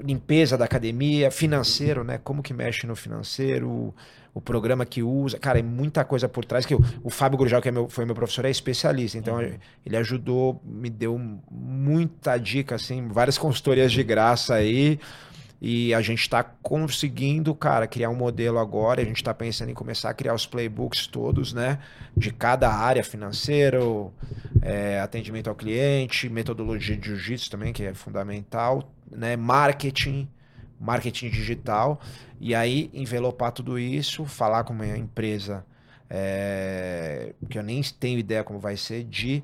limpeza 0.02 0.58
da 0.58 0.64
academia, 0.64 1.30
financeiro, 1.30 2.02
né? 2.02 2.18
Como 2.22 2.42
que 2.42 2.52
mexe 2.52 2.86
no 2.86 2.96
financeiro, 2.96 3.94
o, 4.36 4.40
programa 4.40 4.84
que 4.84 5.02
usa. 5.02 5.38
Cara, 5.38 5.58
é 5.58 5.62
muita 5.62 6.04
coisa 6.04 6.28
por 6.28 6.44
trás. 6.44 6.66
que 6.66 6.74
O, 6.74 6.84
o 7.04 7.10
Fábio 7.10 7.38
Gurgel, 7.38 7.62
que 7.62 7.68
é 7.68 7.72
meu, 7.72 7.88
foi 7.88 8.04
meu 8.04 8.14
professor, 8.14 8.44
é 8.44 8.50
especialista. 8.50 9.16
Então, 9.16 9.40
ele 9.40 9.96
ajudou, 9.96 10.60
me 10.64 10.90
deu 10.90 11.18
muita 11.50 12.36
dica, 12.38 12.74
assim, 12.74 13.08
várias 13.08 13.38
consultorias 13.38 13.92
de 13.92 14.02
graça 14.02 14.54
aí. 14.54 14.98
E 15.60 15.94
a 15.94 16.02
gente 16.02 16.20
está 16.20 16.44
conseguindo, 16.44 17.54
cara, 17.54 17.86
criar 17.86 18.10
um 18.10 18.14
modelo 18.14 18.58
agora. 18.58 19.00
A 19.00 19.04
gente 19.04 19.16
está 19.16 19.32
pensando 19.32 19.70
em 19.70 19.74
começar 19.74 20.10
a 20.10 20.14
criar 20.14 20.34
os 20.34 20.46
playbooks 20.46 21.06
todos, 21.06 21.52
né? 21.52 21.78
De 22.14 22.30
cada 22.30 22.70
área, 22.70 23.02
financeiro, 23.02 24.12
é, 24.60 25.00
atendimento 25.00 25.48
ao 25.48 25.54
cliente, 25.54 26.28
metodologia 26.28 26.96
de 26.96 27.08
jiu-jitsu 27.08 27.50
também, 27.50 27.72
que 27.72 27.84
é 27.84 27.94
fundamental, 27.94 28.92
né? 29.10 29.34
Marketing, 29.34 30.28
marketing 30.78 31.30
digital. 31.30 32.00
E 32.40 32.54
aí, 32.54 32.90
envelopar 32.92 33.52
tudo 33.52 33.78
isso, 33.78 34.24
falar 34.24 34.64
com 34.64 34.72
uma 34.72 34.86
empresa 34.86 35.64
é, 36.08 37.34
que 37.48 37.58
eu 37.58 37.62
nem 37.62 37.82
tenho 37.82 38.18
ideia 38.18 38.44
como 38.44 38.58
vai 38.58 38.76
ser, 38.76 39.04
de 39.04 39.42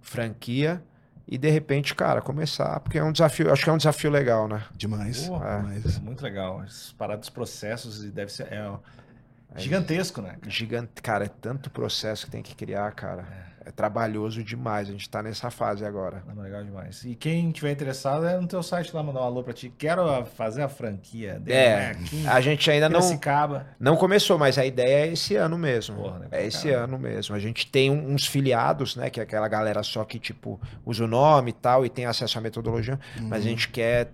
franquia. 0.00 0.82
E 1.28 1.36
de 1.36 1.50
repente, 1.50 1.92
cara, 1.92 2.22
começar, 2.22 2.78
porque 2.80 2.98
é 2.98 3.02
um 3.02 3.10
desafio, 3.10 3.52
acho 3.52 3.64
que 3.64 3.68
é 3.68 3.72
um 3.72 3.76
desafio 3.76 4.10
legal, 4.10 4.46
né? 4.46 4.62
Demais. 4.76 5.26
Porra, 5.26 5.58
demais. 5.58 5.96
É 5.96 6.00
muito 6.00 6.22
legal. 6.22 6.64
Paradas 6.96 7.22
dos 7.22 7.30
processos 7.30 8.04
e 8.04 8.10
deve 8.10 8.32
ser. 8.32 8.46
É, 8.52 8.72
Gigantesco, 9.56 10.22
né? 10.22 10.36
Gigante, 10.46 11.02
cara, 11.02 11.24
é 11.24 11.28
tanto 11.28 11.68
processo 11.70 12.26
que 12.26 12.30
tem 12.30 12.42
que 12.42 12.54
criar, 12.54 12.92
cara. 12.92 13.45
É, 13.66 13.70
trabalhoso 13.72 14.44
demais. 14.44 14.88
A 14.88 14.92
gente 14.92 15.10
tá 15.10 15.20
nessa 15.22 15.50
fase 15.50 15.84
agora. 15.84 16.22
Não, 16.32 16.40
legal 16.42 16.62
demais. 16.62 17.02
E 17.04 17.16
quem 17.16 17.50
tiver 17.50 17.72
interessado 17.72 18.24
é 18.24 18.38
no 18.40 18.46
teu 18.46 18.62
site 18.62 18.94
lá 18.94 19.02
mandar 19.02 19.20
um 19.22 19.24
alô 19.24 19.42
pra 19.42 19.52
ti. 19.52 19.72
Quero 19.76 20.24
fazer 20.36 20.62
a 20.62 20.68
franquia 20.68 21.40
dele, 21.40 21.58
É, 21.58 21.76
né? 21.76 21.90
Aqui 22.00 22.26
a 22.28 22.40
gente 22.40 22.70
ainda 22.70 22.88
não, 22.88 23.00
Piracicaba. 23.00 23.66
não 23.80 23.96
começou, 23.96 24.38
mas 24.38 24.56
a 24.56 24.64
ideia 24.64 25.06
é 25.08 25.12
esse 25.12 25.34
ano 25.34 25.58
mesmo. 25.58 25.96
Porra, 25.96 26.18
né, 26.20 26.28
é 26.30 26.46
esse 26.46 26.68
caramba. 26.70 26.84
ano 26.84 26.98
mesmo. 27.00 27.34
A 27.34 27.38
gente 27.40 27.66
tem 27.70 27.90
um- 27.90 28.12
uns 28.14 28.24
filiados, 28.26 28.94
né? 28.94 29.10
Que 29.10 29.18
é 29.18 29.24
aquela 29.24 29.48
galera 29.48 29.82
só 29.82 30.04
que, 30.04 30.18
tipo, 30.20 30.60
usa 30.84 31.04
o 31.04 31.08
nome 31.08 31.50
e 31.50 31.54
tal 31.54 31.84
e 31.84 31.88
tem 31.90 32.06
acesso 32.06 32.38
à 32.38 32.40
metodologia. 32.40 32.98
Mas 33.20 33.44
a 33.44 33.48
gente 33.48 33.68
quer 33.68 34.12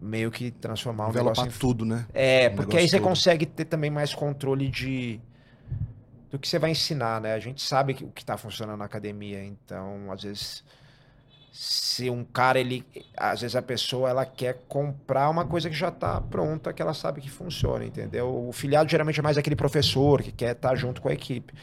meio 0.00 0.30
que 0.30 0.50
transformar 0.50 1.06
um 1.06 1.10
Envelopar 1.10 1.44
negócio 1.44 1.56
em 1.56 1.60
tudo, 1.60 1.84
né? 1.84 2.06
É, 2.14 2.48
Um 2.50 2.56
porque 2.56 2.76
aí 2.78 2.88
você 2.88 2.98
todo. 2.98 3.08
consegue 3.08 3.44
ter 3.46 3.64
também 3.66 3.90
mais 3.90 4.14
controle 4.14 4.68
de 4.68 5.20
do 6.34 6.38
que 6.40 6.48
você 6.48 6.58
vai 6.58 6.72
ensinar, 6.72 7.20
né? 7.20 7.32
A 7.32 7.38
gente 7.38 7.62
sabe 7.62 7.94
que- 7.94 8.02
o 8.04 8.08
que 8.10 8.20
está 8.22 8.36
funcionando 8.36 8.80
na 8.80 8.86
academia, 8.86 9.44
então 9.44 10.10
às 10.10 10.24
vezes 10.24 10.64
se 11.52 12.10
um 12.10 12.24
cara 12.24 12.58
ele, 12.58 12.84
às 13.16 13.40
vezes 13.40 13.54
a 13.54 13.62
pessoa 13.62 14.10
ela 14.10 14.26
quer 14.26 14.64
comprar 14.66 15.30
uma 15.30 15.44
coisa 15.46 15.70
que 15.70 15.76
já 15.76 15.90
está 15.90 16.20
pronta, 16.20 16.72
que 16.72 16.82
ela 16.82 16.92
sabe 16.92 17.20
que 17.20 17.30
funciona, 17.30 17.84
entendeu? 17.84 18.48
O 18.48 18.52
filiado 18.52 18.90
geralmente 18.90 19.20
é 19.20 19.22
mais 19.22 19.38
aquele 19.38 19.54
professor 19.54 20.20
que 20.22 20.32
quer 20.32 20.56
estar 20.56 20.74
junto 20.74 21.00
com 21.00 21.08
a 21.08 21.12
equipe. 21.12 21.54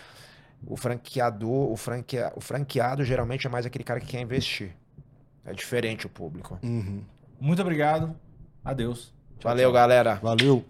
O 0.65 0.77
franqueador, 0.77 1.69
o, 1.69 1.75
franquea, 1.75 2.31
o 2.33 2.39
franqueado 2.39 3.03
geralmente 3.03 3.45
é 3.45 3.49
mais 3.49 3.65
aquele 3.65 3.83
cara 3.83 3.99
que 3.99 4.05
quer 4.07 4.21
investir. 4.21 4.71
É 5.43 5.51
diferente 5.51 6.05
o 6.05 6.09
público. 6.09 6.57
Uhum. 6.63 7.03
Muito 7.41 7.61
obrigado. 7.61 8.15
Adeus. 8.63 9.13
Tchau, 9.37 9.49
Valeu, 9.51 9.67
tchau. 9.67 9.73
galera. 9.73 10.15
Valeu. 10.23 10.63